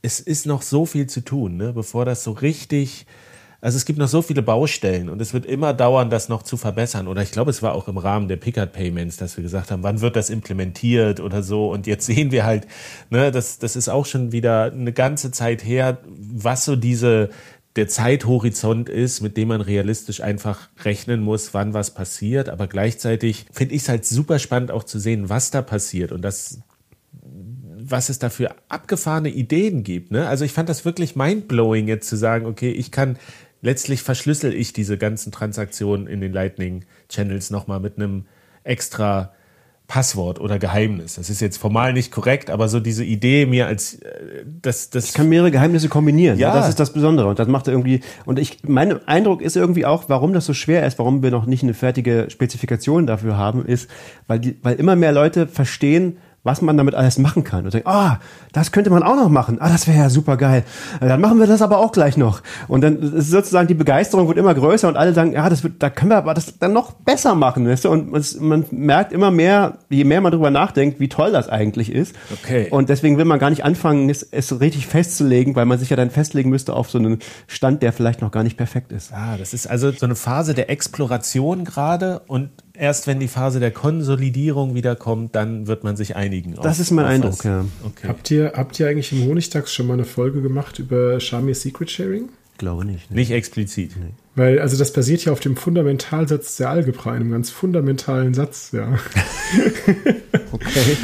es 0.03 0.19
ist 0.19 0.45
noch 0.45 0.61
so 0.61 0.85
viel 0.85 1.07
zu 1.07 1.21
tun, 1.21 1.57
ne, 1.57 1.73
bevor 1.73 2.05
das 2.05 2.23
so 2.23 2.31
richtig 2.31 3.07
also 3.65 3.77
es 3.77 3.85
gibt 3.85 3.97
noch 3.97 4.07
so 4.07 4.21
viele 4.21 4.43
Baustellen 4.43 5.09
und 5.09 5.19
es 5.19 5.33
wird 5.33 5.47
immer 5.47 5.73
dauern, 5.73 6.11
das 6.11 6.29
noch 6.29 6.43
zu 6.43 6.55
verbessern. 6.55 7.07
Oder 7.07 7.23
ich 7.23 7.31
glaube, 7.31 7.49
es 7.49 7.63
war 7.63 7.73
auch 7.73 7.87
im 7.87 7.97
Rahmen 7.97 8.27
der 8.27 8.35
Pickard 8.35 8.73
Payments, 8.73 9.17
dass 9.17 9.37
wir 9.37 9.41
gesagt 9.41 9.71
haben, 9.71 9.81
wann 9.81 10.01
wird 10.01 10.15
das 10.15 10.29
implementiert 10.29 11.19
oder 11.19 11.41
so. 11.41 11.71
Und 11.71 11.87
jetzt 11.87 12.05
sehen 12.05 12.31
wir 12.31 12.45
halt, 12.45 12.67
ne, 13.09 13.31
das, 13.31 13.57
das 13.57 13.75
ist 13.75 13.89
auch 13.89 14.05
schon 14.05 14.31
wieder 14.31 14.65
eine 14.65 14.93
ganze 14.93 15.31
Zeit 15.31 15.65
her, 15.65 15.97
was 16.05 16.63
so 16.63 16.75
diese, 16.75 17.31
der 17.75 17.87
Zeithorizont 17.87 18.87
ist, 18.87 19.21
mit 19.21 19.35
dem 19.35 19.47
man 19.47 19.61
realistisch 19.61 20.21
einfach 20.21 20.69
rechnen 20.83 21.21
muss, 21.21 21.55
wann 21.55 21.73
was 21.73 21.91
passiert. 21.91 22.49
Aber 22.49 22.67
gleichzeitig 22.67 23.47
finde 23.51 23.73
ich 23.73 23.81
es 23.81 23.89
halt 23.89 24.05
super 24.05 24.37
spannend 24.37 24.69
auch 24.69 24.83
zu 24.83 24.99
sehen, 24.99 25.27
was 25.27 25.49
da 25.49 25.63
passiert 25.63 26.11
und 26.11 26.21
das 26.21 26.59
was 27.87 28.09
es 28.09 28.17
da 28.19 28.29
für 28.29 28.55
abgefahrene 28.67 29.29
Ideen 29.29 29.83
gibt. 29.83 30.11
Ne? 30.11 30.27
Also 30.27 30.43
ich 30.43 30.53
fand 30.53 30.69
das 30.69 30.85
wirklich 30.85 31.15
mindblowing 31.15 31.87
jetzt 31.87 32.09
zu 32.09 32.15
sagen, 32.15 32.45
okay, 32.47 32.71
ich 32.71 32.91
kann 32.91 33.17
letztlich 33.65 34.03
verschlüssel 34.03 34.53
ich 34.53 34.71
diese 34.71 34.97
ganzen 34.97 35.31
Transaktionen 35.31 36.07
in 36.07 36.21
den 36.21 36.31
Lightning-Channels 36.31 37.49
nochmal 37.49 37.79
mit 37.79 37.97
einem 37.97 38.25
extra 38.63 39.33
Passwort 39.87 40.39
oder 40.39 40.57
Geheimnis. 40.57 41.15
Das 41.15 41.29
ist 41.29 41.41
jetzt 41.41 41.57
formal 41.57 41.93
nicht 41.93 42.11
korrekt, 42.11 42.49
aber 42.49 42.67
so 42.67 42.79
diese 42.79 43.03
Idee 43.03 43.45
mir 43.45 43.67
als 43.67 43.95
äh, 43.95 44.43
das 44.61 44.89
das 44.89 45.05
ich 45.05 45.13
kann 45.13 45.29
mehrere 45.29 45.51
Geheimnisse 45.51 45.89
kombinieren. 45.89 46.39
Ja, 46.39 46.55
das 46.55 46.69
ist 46.69 46.79
das 46.79 46.91
Besondere 46.91 47.27
und 47.27 47.37
das 47.37 47.47
macht 47.47 47.67
irgendwie 47.67 48.01
und 48.25 48.39
ich 48.39 48.63
mein 48.63 49.07
Eindruck 49.07 49.41
ist 49.43 49.55
irgendwie 49.55 49.85
auch, 49.85 50.05
warum 50.07 50.33
das 50.33 50.45
so 50.45 50.53
schwer 50.53 50.87
ist, 50.87 50.97
warum 50.97 51.21
wir 51.21 51.29
noch 51.29 51.45
nicht 51.45 51.61
eine 51.61 51.75
fertige 51.75 52.27
Spezifikation 52.29 53.05
dafür 53.05 53.37
haben, 53.37 53.63
ist, 53.63 53.89
weil 54.25 54.39
die, 54.39 54.57
weil 54.63 54.75
immer 54.77 54.95
mehr 54.95 55.11
Leute 55.11 55.45
verstehen, 55.47 56.17
was 56.45 56.61
man 56.61 56.77
damit 56.77 56.93
alles 56.93 57.17
machen 57.17 57.43
kann. 57.43 57.65
Und 57.65 57.73
denkt, 57.73 57.87
ah, 57.87 58.13
oh, 58.13 58.25
das 58.53 58.71
könnte 58.71 58.91
man 58.91 59.01
auch 59.01 59.15
noch 59.15 59.29
machen. 59.29 59.57
Ah, 59.59 59.69
das 59.69 59.87
wäre 59.87 59.97
ja 59.97 60.09
super 60.11 60.37
geil. 60.37 60.63
Äh, 61.01 61.07
dann 61.07 61.19
machen 61.19 61.39
wir 61.39 61.47
das 61.47 61.63
aber 61.63 61.79
auch 61.79 61.91
gleich 61.91 62.17
noch. 62.17 62.41
Und 62.67 62.81
dann 62.81 62.99
ist 62.99 63.31
sozusagen 63.31 63.67
die 63.67 63.73
Begeisterung 63.73 64.27
wird 64.27 64.37
immer 64.37 64.53
größer 64.53 64.87
und 64.87 64.95
alle 64.95 65.13
sagen, 65.13 65.33
ja, 65.33 65.49
das 65.49 65.63
wird, 65.63 65.81
da 65.81 65.89
können 65.89 66.11
wir 66.11 66.17
aber 66.17 66.35
das 66.35 66.59
dann 66.59 66.71
noch 66.71 66.91
besser 66.91 67.33
machen. 67.33 67.67
Weißt 67.67 67.85
du? 67.85 67.89
Und 67.89 68.15
es, 68.15 68.39
man 68.39 68.63
merkt 68.69 69.11
immer 69.11 69.31
mehr, 69.31 69.79
je 69.89 70.03
mehr 70.03 70.21
man 70.21 70.31
darüber 70.31 70.51
nachdenkt, 70.51 70.99
wie 70.99 71.09
toll 71.09 71.31
das 71.31 71.49
eigentlich 71.49 71.91
ist. 71.91 72.15
Okay. 72.31 72.67
Und 72.69 72.89
deswegen 72.89 73.17
will 73.17 73.25
man 73.25 73.39
gar 73.39 73.49
nicht 73.49 73.65
anfangen, 73.65 74.09
es, 74.11 74.21
es 74.21 74.59
richtig 74.59 74.85
festzulegen, 74.85 75.55
weil 75.55 75.65
man 75.65 75.79
sich 75.79 75.89
ja 75.89 75.97
dann 75.97 76.11
festlegen 76.11 76.51
müsste 76.51 76.73
auf 76.73 76.91
so 76.91 76.99
einen 76.99 77.19
Stand, 77.47 77.81
der 77.81 77.91
vielleicht 77.91 78.21
noch 78.21 78.29
gar 78.29 78.43
nicht 78.43 78.55
perfekt 78.55 78.91
ist. 78.91 79.11
Ah, 79.11 79.35
das 79.37 79.55
ist 79.55 79.65
also 79.65 79.91
so 79.91 80.05
eine 80.05 80.15
Phase 80.15 80.53
der 80.53 80.69
Exploration 80.69 81.65
gerade 81.65 82.21
und 82.27 82.51
erst 82.77 83.07
wenn 83.07 83.19
die 83.19 83.27
Phase 83.27 83.59
der 83.59 83.71
Konsolidierung 83.71 84.75
wieder 84.75 84.95
kommt, 84.95 85.35
dann 85.35 85.67
wird 85.67 85.83
man 85.83 85.95
sich 85.95 86.15
einigen. 86.15 86.55
Das 86.61 86.79
ist 86.79 86.91
mein 86.91 87.05
Eindruck, 87.05 87.43
ja. 87.43 87.65
Okay. 87.83 88.07
Habt, 88.07 88.31
ihr, 88.31 88.53
habt 88.55 88.79
ihr 88.79 88.87
eigentlich 88.87 89.11
im 89.11 89.25
Honigtags 89.25 89.73
schon 89.73 89.87
mal 89.87 89.93
eine 89.93 90.05
Folge 90.05 90.41
gemacht 90.41 90.79
über 90.79 91.19
Shamir 91.19 91.55
Secret 91.55 91.91
Sharing? 91.91 92.29
Glaube 92.57 92.85
nicht. 92.85 93.11
Ne? 93.11 93.17
Nicht 93.17 93.31
explizit. 93.31 93.91
Nee. 93.97 94.11
Weil, 94.35 94.59
also 94.59 94.77
das 94.77 94.93
basiert 94.93 95.25
ja 95.25 95.31
auf 95.31 95.39
dem 95.39 95.55
Fundamentalsatz 95.55 96.57
der 96.57 96.69
Algebra, 96.69 97.11
einem 97.11 97.31
ganz 97.31 97.49
fundamentalen 97.49 98.33
Satz, 98.33 98.71
ja. 98.71 98.97
okay. 100.51 100.97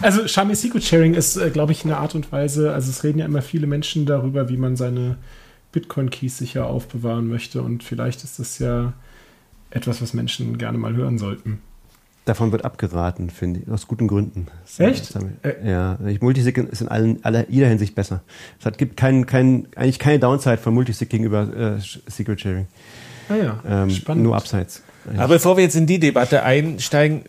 also 0.00 0.26
Shamir 0.26 0.56
Secret 0.56 0.84
Sharing 0.84 1.14
ist, 1.14 1.36
äh, 1.36 1.50
glaube 1.50 1.72
ich, 1.72 1.84
eine 1.84 1.96
Art 1.98 2.14
und 2.14 2.32
Weise, 2.32 2.72
also 2.72 2.90
es 2.90 3.04
reden 3.04 3.18
ja 3.18 3.26
immer 3.26 3.42
viele 3.42 3.66
Menschen 3.66 4.06
darüber, 4.06 4.48
wie 4.48 4.56
man 4.56 4.76
seine 4.76 5.16
Bitcoin-Keys 5.72 6.38
sicher 6.38 6.66
aufbewahren 6.66 7.28
möchte 7.28 7.62
und 7.62 7.82
vielleicht 7.82 8.24
ist 8.24 8.38
das 8.38 8.58
ja 8.58 8.94
etwas, 9.70 10.00
was 10.02 10.14
Menschen 10.14 10.58
gerne 10.58 10.78
mal 10.78 10.94
hören 10.94 11.18
sollten. 11.18 11.60
Davon 12.24 12.50
wird 12.50 12.64
abgeraten, 12.64 13.30
finde 13.30 13.60
ich, 13.60 13.70
aus 13.70 13.86
guten 13.86 14.08
Gründen. 14.08 14.48
Echt? 14.78 15.14
Wir- 15.14 15.56
Ja, 15.64 15.98
ich- 16.06 16.20
Multisig 16.20 16.58
ist 16.58 16.80
in 16.80 16.88
allen, 16.88 17.24
aller, 17.24 17.48
jeder 17.48 17.68
Hinsicht 17.68 17.94
besser. 17.94 18.22
Es 18.58 18.66
hat, 18.66 18.78
gibt 18.78 18.96
kein, 18.96 19.26
kein, 19.26 19.68
eigentlich 19.76 20.00
keine 20.00 20.18
Downside 20.18 20.58
von 20.58 20.74
Multisig 20.74 21.08
gegenüber 21.08 21.76
äh, 21.78 21.80
Secret 22.10 22.40
Sharing. 22.40 22.66
Ah 23.28 23.36
ja, 23.36 23.62
Ähm, 23.84 23.90
spannend. 23.90 24.24
nur 24.24 24.36
Upsides. 24.36 24.82
Aber 25.16 25.34
bevor 25.34 25.56
wir 25.56 25.62
jetzt 25.62 25.76
in 25.76 25.86
die 25.86 26.00
Debatte 26.00 26.42
einsteigen, 26.42 27.22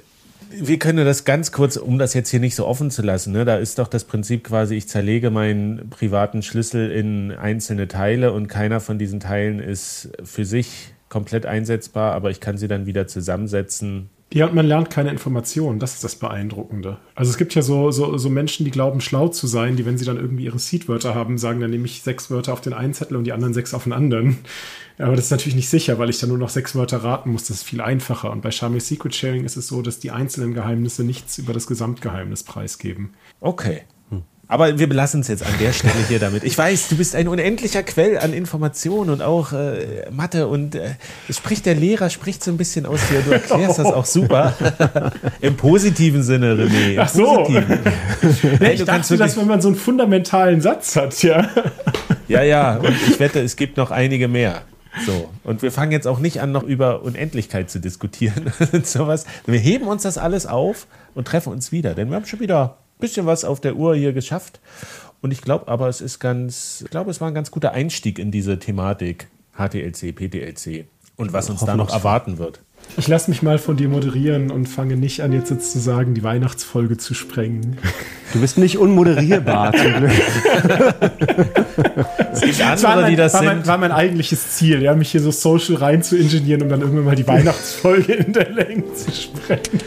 wir 0.49 0.80
können 0.80 1.05
das 1.05 1.26
ganz 1.26 1.51
kurz, 1.51 1.76
um 1.77 1.99
das 1.99 2.15
jetzt 2.15 2.30
hier 2.30 2.39
nicht 2.39 2.55
so 2.55 2.65
offen 2.65 2.89
zu 2.89 3.03
lassen, 3.03 3.34
ne, 3.34 3.45
da 3.45 3.57
ist 3.57 3.77
doch 3.77 3.88
das 3.88 4.05
Prinzip 4.05 4.45
quasi, 4.45 4.76
ich 4.76 4.88
zerlege 4.88 5.30
meinen 5.30 5.89
privaten 5.91 6.41
Schlüssel 6.41 6.89
in 6.89 7.31
einzelne 7.34 7.88
Teile 7.88 8.31
und 8.34 8.47
keiner 8.47 8.80
von 8.80 8.97
diesen 8.97 9.19
Teilen 9.19 9.59
ist 9.59 10.09
für 10.23 10.45
sich 10.45 10.93
komplett 11.10 11.46
einsetzbar, 11.46 12.14
aber 12.14 12.30
ich 12.30 12.40
kann 12.40 12.58
sie 12.58 12.68
dann 12.68 12.86
wieder 12.86 13.08
zusammensetzen. 13.08 14.10
Ja, 14.34 14.46
und 14.46 14.56
man 14.56 14.66
lernt 14.66 14.90
keine 14.90 15.10
Informationen. 15.10 15.80
Das 15.80 15.94
ist 15.94 16.04
das 16.04 16.16
Beeindruckende. 16.16 16.98
Also 17.16 17.32
es 17.32 17.38
gibt 17.38 17.56
ja 17.56 17.62
so, 17.62 17.92
so, 17.92 18.18
so 18.18 18.30
Menschen, 18.30 18.66
die 18.66 18.72
glauben, 18.72 19.00
schlau 19.00 19.30
zu 19.30 19.48
sein, 19.48 19.78
die, 19.78 19.86
wenn 19.86 19.98
sie 19.98 20.04
dann 20.04 20.18
irgendwie 20.18 20.46
ihre 20.46 20.60
Seed-Wörter 20.60 21.16
haben, 21.16 21.38
sagen, 21.38 21.62
dann 21.62 21.70
nehme 21.70 21.86
ich 21.86 22.02
sechs 22.02 22.30
Wörter 22.30 22.52
auf 22.52 22.60
den 22.60 22.74
einen 22.74 22.94
Zettel 22.94 23.16
und 23.16 23.24
die 23.24 23.32
anderen 23.32 23.54
sechs 23.54 23.74
auf 23.74 23.86
den 23.86 23.94
anderen. 23.94 24.40
Aber 24.98 25.16
das 25.16 25.26
ist 25.26 25.32
natürlich 25.32 25.56
nicht 25.56 25.70
sicher, 25.70 25.98
weil 25.98 26.10
ich 26.10 26.20
dann 26.20 26.30
nur 26.30 26.38
noch 26.38 26.50
sechs 26.50 26.76
Wörter 26.76 26.98
raten 26.98 27.32
muss. 27.32 27.46
Das 27.46 27.58
ist 27.58 27.64
viel 27.64 27.80
einfacher. 27.80 28.32
Und 28.32 28.42
bei 28.42 28.52
Charming 28.52 28.82
Secret 28.82 29.16
Sharing 29.16 29.46
ist 29.46 29.56
es 29.56 29.68
so, 29.68 29.82
dass 29.82 30.00
die 30.00 30.12
einzelnen 30.12 30.54
Geheimnisse 30.54 31.06
nichts 31.06 31.38
über 31.38 31.54
das 31.54 31.68
Gesamtgeheimnis 31.68 32.44
preisgeben. 32.44 33.14
Okay. 33.40 33.84
Aber 34.49 34.80
wir 34.80 34.88
belassen 34.88 35.22
es 35.22 35.28
jetzt 35.28 35.45
an 35.45 35.53
der 35.60 35.74
Stelle 35.74 35.94
hier 36.07 36.19
damit. 36.19 36.44
Ich 36.45 36.57
weiß, 36.57 36.88
du 36.88 36.95
bist 36.95 37.15
ein 37.15 37.28
unendlicher 37.28 37.84
Quell 37.84 38.18
an 38.18 38.32
Informationen 38.32 39.10
und 39.10 39.22
auch 39.22 39.52
äh, 39.52 40.10
Mathe 40.10 40.48
und 40.48 40.76
äh, 40.76 40.91
spricht 41.30 41.65
der 41.65 41.76
Lehrer, 41.76 42.10
spricht 42.10 42.44
so 42.44 42.52
ein 42.52 42.57
bisschen 42.57 42.86
aus 42.86 43.02
dir. 43.10 43.22
Du 43.22 43.32
erklärst 43.32 43.80
das 43.80 43.88
auch 43.88 44.06
super. 44.06 44.53
Im 45.41 45.57
positiven 45.57 46.24
Sinne, 46.24 46.53
René. 46.53 46.94
Im 46.94 46.99
Ach 46.99 47.10
so. 47.10 47.44
Positiven. 47.44 47.80
Hey, 48.60 48.76
Ich 48.76 48.84
dachte, 48.84 49.10
wirklich, 49.10 49.19
dass 49.19 49.38
wenn 49.38 49.48
man 49.48 49.61
so 49.61 49.68
einen 49.68 49.78
fundamentalen 49.78 50.61
Satz 50.61 50.95
hat, 50.95 51.22
ja. 51.24 51.49
ja, 52.28 52.41
ja, 52.44 52.78
und 52.78 52.94
ich 53.07 53.19
wette, 53.19 53.41
es 53.41 53.56
gibt 53.56 53.78
noch 53.78 53.91
einige 53.91 54.28
mehr. 54.28 54.64
So. 55.06 55.30
Und 55.44 55.61
wir 55.61 55.72
fangen 55.72 55.91
jetzt 55.91 56.07
auch 56.07 56.19
nicht 56.19 56.41
an, 56.41 56.52
noch 56.52 56.64
über 56.64 57.03
Unendlichkeit 57.03 57.69
zu 57.69 57.80
diskutieren 57.80 58.52
und 58.72 58.88
sowas. 58.88 59.26
Wir 59.45 59.60
heben 59.60 59.88
uns 59.88 60.03
das 60.03 60.18
alles 60.18 60.45
auf 60.45 60.88
und 61.15 61.28
treffen 61.28 61.52
uns 61.52 61.72
wieder, 61.72 61.94
denn 61.94 62.10
wir 62.10 62.15
haben 62.15 62.26
schon 62.26 62.40
wieder 62.40 62.78
bisschen 62.99 63.26
was 63.26 63.45
auf 63.45 63.60
der 63.60 63.76
Uhr 63.76 63.95
hier 63.95 64.14
geschafft. 64.14 64.60
Und 65.22 65.32
ich 65.32 65.41
glaube 65.41 65.68
aber, 65.68 65.88
es 65.88 66.02
ist 66.02 66.19
ganz, 66.19 66.82
ich 66.86 66.91
glaube, 66.91 67.11
es 67.11 67.22
war 67.22 67.28
ein 67.28 67.34
ganz 67.34 67.52
guter 67.52 67.72
Einstieg 67.72 68.19
in 68.19 68.32
diese 68.32 68.60
Thematik 68.60 69.28
HTLC, 69.53 70.15
PTLC 70.15 70.86
und 71.15 71.34
was 71.34 71.49
uns 71.49 71.65
da 71.65 71.76
noch 71.76 71.91
erwarten 71.91 72.38
wird. 72.38 72.61
Ich 72.95 73.07
lasse 73.07 73.30
mich 73.30 73.43
mal 73.43 73.59
von 73.59 73.77
dir 73.77 73.89
moderieren 73.89 74.49
und 74.49 74.68
fange 74.68 74.95
nicht 74.95 75.22
an, 75.22 75.31
jetzt 75.34 75.49
sozusagen 75.49 76.14
die 76.14 76.23
Weihnachtsfolge 76.23 76.97
zu 76.97 77.14
sprengen. 77.14 77.77
Du 78.34 78.41
bist 78.41 78.57
nicht 78.57 78.77
unmoderierbar, 78.77 79.72
zum 79.77 79.93
Glück. 79.93 80.11
Es 82.31 82.41
gibt 82.41 82.59
Das 82.59 82.84
war 82.84 82.91
andere, 82.91 83.01
mein, 83.01 83.11
die 83.11 83.15
das 83.15 83.34
war, 83.34 83.43
mein, 83.43 83.57
sind. 83.57 83.68
war 83.68 83.77
mein 83.77 83.91
eigentliches 83.91 84.51
Ziel, 84.51 84.81
ja, 84.81 84.95
mich 84.95 85.11
hier 85.11 85.22
so 85.22 85.31
social 85.31 85.76
rein 85.76 86.01
zu 86.01 86.18
ingenieren, 86.18 86.64
um 86.64 86.69
dann 86.69 86.81
irgendwann 86.81 87.05
mal 87.05 87.15
die 87.15 87.27
Weihnachtsfolge 87.27 88.14
in 88.14 88.34
der 88.34 88.49
Länge 88.51 88.84
zu 88.95 89.11
sprengen. 89.11 89.81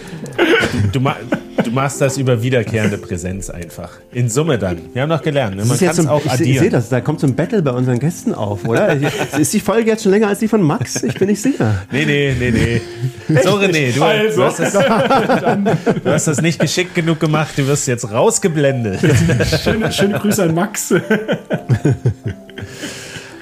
Du, 0.93 1.01
ma 1.01 1.16
du 1.64 1.70
machst 1.70 2.01
das 2.01 2.16
über 2.16 2.43
wiederkehrende 2.43 2.97
Präsenz 2.97 3.51
einfach. 3.51 3.90
In 4.12 4.28
Summe 4.28 4.59
dann. 4.59 4.78
Wir 4.93 5.02
haben 5.02 5.09
noch 5.09 5.22
gelernt, 5.22 5.56
ne? 5.56 5.64
Man 5.64 5.70
jetzt 5.72 5.81
kann 5.81 5.90
es 5.90 5.97
so, 5.97 6.09
auch 6.09 6.24
ich, 6.24 6.40
ich 6.40 6.59
sehe 6.59 6.70
das, 6.70 6.89
da 6.89 7.01
kommt 7.01 7.20
so 7.20 7.27
ein 7.27 7.35
Battle 7.35 7.60
bei 7.62 7.72
unseren 7.72 7.98
Gästen 7.98 8.35
auf, 8.35 8.64
oder? 8.66 8.97
ist 9.39 9.52
die 9.52 9.60
Folge 9.60 9.90
jetzt 9.90 10.02
schon 10.02 10.12
länger 10.12 10.28
als 10.28 10.39
die 10.39 10.48
von 10.48 10.62
Max? 10.62 11.02
Ich 11.02 11.14
bin 11.14 11.28
nicht 11.28 11.43
sicher. 11.43 11.82
Nee, 11.93 12.05
nee, 12.06 12.35
nee, 12.39 12.51
nee. 12.51 12.81
So, 13.29 13.55
René, 13.57 13.93
du, 13.93 14.03
Also. 14.03 14.37
du, 14.37 14.45
hast 14.45 14.59
das, 14.61 14.73
du 14.73 16.11
hast 16.12 16.27
das 16.27 16.43
nicht 16.43 16.59
geschickt 16.61 16.95
genug 16.95 17.19
gemacht. 17.21 17.51
Du 17.57 17.67
wirst 17.67 17.87
jetzt 17.89 18.11
rausgeblendet. 18.11 19.01
Schöne, 19.62 19.91
schöne 19.93 20.19
Grüße 20.19 20.43
an 20.43 20.55
Max. 20.55 20.93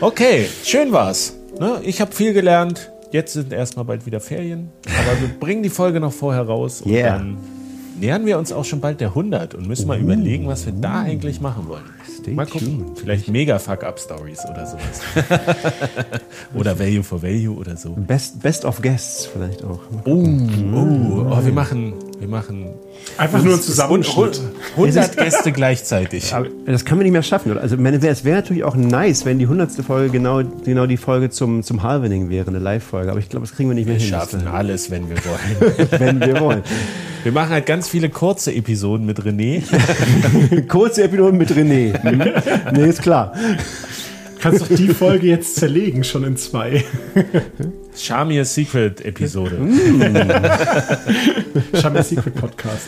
Okay, 0.00 0.46
schön 0.64 0.92
war's. 0.92 1.34
Ne? 1.58 1.80
Ich 1.82 2.00
habe 2.00 2.12
viel 2.14 2.32
gelernt. 2.32 2.90
Jetzt 3.10 3.32
sind 3.32 3.52
erstmal 3.52 3.84
bald 3.84 4.06
wieder 4.06 4.20
Ferien. 4.20 4.70
Aber 4.86 5.20
wir 5.20 5.28
bringen 5.40 5.62
die 5.62 5.70
Folge 5.70 5.98
noch 5.98 6.12
vorher 6.12 6.42
raus. 6.42 6.82
Und 6.82 6.92
Yeah. 6.92 7.16
dann 7.18 7.38
nähern 7.98 8.26
wir 8.26 8.38
uns 8.38 8.52
auch 8.52 8.64
schon 8.64 8.80
bald 8.80 9.00
der 9.00 9.08
100 9.08 9.54
und 9.54 9.66
müssen 9.66 9.88
mal 9.88 9.98
überlegen, 9.98 10.46
was 10.46 10.66
wir 10.66 10.72
da 10.74 11.00
eigentlich 11.02 11.40
machen 11.40 11.66
wollen. 11.68 11.82
Stay 12.28 12.34
mal 12.34 12.46
gucken. 12.46 12.96
Vielleicht 12.96 13.28
mega 13.28 13.58
Fuck-Up-Stories 13.58 14.44
oder 14.50 14.66
sowas. 14.66 15.00
oder 16.54 16.78
Value 16.78 17.02
for 17.02 17.22
Value 17.22 17.56
oder 17.56 17.76
so. 17.76 17.90
Best, 17.90 18.42
Best 18.42 18.64
of 18.64 18.82
Guests 18.82 19.26
vielleicht 19.26 19.64
auch. 19.64 19.80
Oh, 20.04 20.24
oh, 20.74 21.26
oh 21.30 21.44
wir 21.44 21.52
machen, 21.52 21.94
wir 22.18 22.28
machen 22.28 22.66
Einfach 23.16 23.42
nur 23.42 23.54
ein 23.54 23.60
Zusammenschnitt. 23.60 24.40
100 24.76 25.16
Gäste 25.16 25.52
gleichzeitig. 25.52 26.34
Aber 26.34 26.46
das 26.66 26.84
kann 26.84 26.98
man 26.98 27.04
nicht 27.04 27.12
mehr 27.12 27.22
schaffen. 27.22 27.52
Oder? 27.52 27.60
Also 27.60 27.76
es 27.76 28.24
wäre 28.24 28.36
natürlich 28.36 28.64
auch 28.64 28.76
nice, 28.76 29.24
wenn 29.24 29.38
die 29.38 29.46
hundertste 29.46 29.82
Folge 29.82 30.10
genau, 30.10 30.42
genau 30.64 30.86
die 30.86 30.96
Folge 30.96 31.30
zum, 31.30 31.62
zum 31.62 31.82
Halvening 31.82 32.28
wäre, 32.28 32.48
eine 32.48 32.58
Live-Folge. 32.58 33.10
Aber 33.10 33.20
ich 33.20 33.28
glaube, 33.28 33.46
das 33.46 33.56
kriegen 33.56 33.70
wir 33.70 33.74
nicht 33.74 33.86
mehr 33.86 33.96
Wir 33.96 34.00
hin. 34.02 34.10
schaffen 34.10 34.46
alles, 34.46 34.90
wenn 34.90 35.08
wir 35.08 35.16
wollen. 35.16 35.88
wenn 35.98 36.20
wir 36.20 36.40
wollen. 36.40 36.62
Wir 37.24 37.32
machen 37.32 37.50
halt 37.50 37.66
ganz 37.66 37.88
viele 37.88 38.10
kurze 38.10 38.54
Episoden 38.54 39.04
mit 39.04 39.20
René. 39.20 39.62
Kurze 40.68 41.02
Episode 41.04 41.36
mit 41.36 41.50
René. 41.50 41.92
Nee, 42.72 42.88
ist 42.88 43.02
klar. 43.02 43.32
Kannst 44.40 44.62
doch 44.62 44.68
die 44.68 44.88
Folge 44.88 45.26
jetzt 45.26 45.56
zerlegen, 45.56 46.04
schon 46.04 46.24
in 46.24 46.36
zwei. 46.36 46.84
Shamir 47.96 48.44
Secret 48.44 49.04
Episode. 49.04 49.58
Shamir 51.74 52.02
Secret 52.02 52.34
Podcast. 52.34 52.86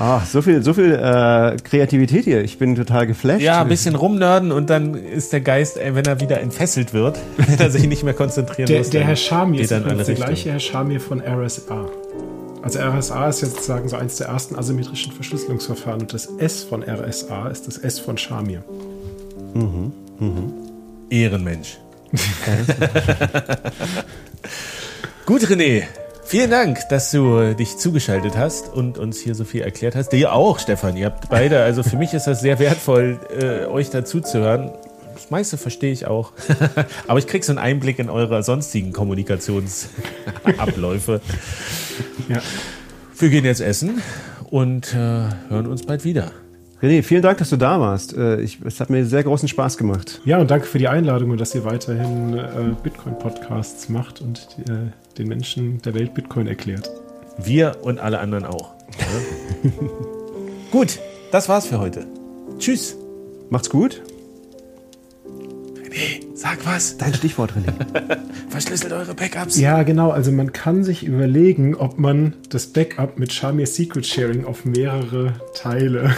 Ach, 0.00 0.24
so 0.24 0.42
viel, 0.42 0.62
so 0.62 0.74
viel 0.74 0.92
äh, 0.94 1.56
Kreativität 1.64 2.24
hier. 2.24 2.42
Ich 2.44 2.56
bin 2.58 2.76
total 2.76 3.08
geflasht. 3.08 3.40
Ja, 3.42 3.62
ein 3.62 3.68
bisschen 3.68 3.96
rumnörden 3.96 4.52
und 4.52 4.70
dann 4.70 4.94
ist 4.94 5.32
der 5.32 5.40
Geist, 5.40 5.76
ey, 5.76 5.96
wenn 5.96 6.04
er 6.04 6.20
wieder 6.20 6.40
entfesselt 6.40 6.94
wird, 6.94 7.18
wenn 7.36 7.58
er 7.58 7.70
sich 7.70 7.86
nicht 7.88 8.04
mehr 8.04 8.14
konzentrieren 8.14 8.68
Der, 8.68 8.78
muss. 8.78 8.90
der 8.90 9.04
Herr 9.04 9.16
Schamir 9.16 9.56
geht 9.56 9.64
ist 9.64 9.70
er 9.72 9.80
der 9.80 10.14
gleiche 10.14 10.52
Herr 10.52 10.60
Schamir 10.60 11.00
von 11.00 11.20
RSA. 11.20 11.86
Also 12.62 12.78
RSA 12.78 13.28
ist 13.28 13.40
jetzt 13.40 13.54
sozusagen 13.54 13.88
so 13.88 13.96
eins 13.96 14.16
der 14.16 14.28
ersten 14.28 14.54
asymmetrischen 14.56 15.12
Verschlüsselungsverfahren 15.12 16.02
und 16.02 16.12
das 16.14 16.26
S 16.38 16.62
von 16.62 16.84
RSA 16.84 17.48
ist 17.48 17.66
das 17.66 17.78
S 17.78 17.98
von 17.98 18.18
Schamir. 18.18 18.62
Ehrenmensch. 21.10 21.78
Gut, 25.26 25.42
René. 25.42 25.82
Vielen 26.24 26.50
Dank, 26.50 26.78
dass 26.90 27.10
du 27.10 27.54
dich 27.54 27.76
zugeschaltet 27.78 28.36
hast 28.36 28.68
und 28.68 28.98
uns 28.98 29.18
hier 29.18 29.34
so 29.34 29.44
viel 29.44 29.62
erklärt 29.62 29.96
hast. 29.96 30.10
Dir 30.10 30.34
auch, 30.34 30.58
Stefan. 30.58 30.94
Ihr 30.96 31.06
habt 31.06 31.30
beide, 31.30 31.62
also 31.62 31.82
für 31.82 31.96
mich 31.96 32.12
ist 32.12 32.26
das 32.26 32.42
sehr 32.42 32.58
wertvoll, 32.58 33.18
äh, 33.38 33.64
euch 33.64 33.88
dazu 33.88 34.20
zu 34.20 34.40
hören. 34.40 34.70
Das 35.14 35.30
meiste 35.30 35.56
verstehe 35.56 35.90
ich 35.90 36.06
auch. 36.06 36.32
Aber 37.08 37.18
ich 37.18 37.26
krieg 37.26 37.44
so 37.44 37.52
einen 37.52 37.58
Einblick 37.58 37.98
in 37.98 38.10
eure 38.10 38.42
sonstigen 38.42 38.92
Kommunikationsabläufe. 38.92 41.22
Ja. 42.28 42.42
Wir 43.18 43.30
gehen 43.30 43.46
jetzt 43.46 43.62
essen 43.62 44.02
und 44.50 44.92
äh, 44.92 45.30
hören 45.48 45.66
uns 45.66 45.86
bald 45.86 46.04
wieder. 46.04 46.32
René, 46.80 47.02
vielen 47.02 47.22
Dank, 47.22 47.38
dass 47.38 47.50
du 47.50 47.56
da 47.56 47.80
warst. 47.80 48.16
Äh, 48.16 48.40
ich, 48.40 48.60
es 48.64 48.78
hat 48.78 48.88
mir 48.88 49.04
sehr 49.04 49.24
großen 49.24 49.48
Spaß 49.48 49.78
gemacht. 49.78 50.20
ja, 50.24 50.38
und 50.38 50.48
danke 50.50 50.66
für 50.66 50.78
die 50.78 50.86
Einladung 50.86 51.30
und 51.30 51.40
dass 51.40 51.52
ihr 51.54 51.64
weiterhin 51.64 52.38
äh, 52.38 52.74
Bitcoin-Podcasts 52.82 53.88
macht 53.88 54.20
und 54.20 54.46
äh, 54.68 54.92
den 55.18 55.26
Menschen 55.26 55.82
der 55.82 55.94
Welt 55.94 56.14
Bitcoin 56.14 56.46
erklärt. 56.46 56.88
Wir 57.36 57.78
und 57.82 57.98
alle 57.98 58.20
anderen 58.20 58.44
auch. 58.44 58.74
Gut, 60.70 61.00
das 61.32 61.48
war's 61.48 61.66
für 61.66 61.80
heute. 61.80 62.06
Tschüss. 62.58 62.96
Macht's 63.50 63.70
gut. 63.70 64.02
René, 65.26 66.24
sag 66.34 66.64
was. 66.64 66.98
Dein 66.98 67.14
Stichwort, 67.14 67.52
René. 67.52 68.18
Verschlüsselt 68.50 68.92
eure 68.92 69.14
Backups. 69.14 69.58
Ja, 69.58 69.82
genau. 69.82 70.10
Also 70.10 70.30
man 70.30 70.52
kann 70.52 70.84
sich 70.84 71.04
überlegen, 71.04 71.74
ob 71.74 71.98
man 71.98 72.34
das 72.50 72.66
Backup 72.66 73.18
mit 73.18 73.32
Shamir 73.32 73.66
Secret 73.66 74.06
Sharing 74.06 74.44
auf 74.44 74.64
mehrere 74.64 75.32
Teile 75.54 76.14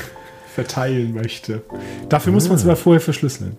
verteilen 0.54 1.14
möchte. 1.14 1.62
Dafür 2.08 2.32
muss 2.32 2.48
man 2.48 2.56
es 2.56 2.64
aber 2.64 2.76
vorher 2.76 3.00
verschlüsseln. 3.00 3.56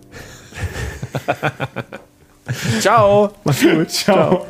Ciao. 2.80 3.32
Mach's 3.44 3.62
gut. 3.62 3.90
Ciao. 3.90 4.46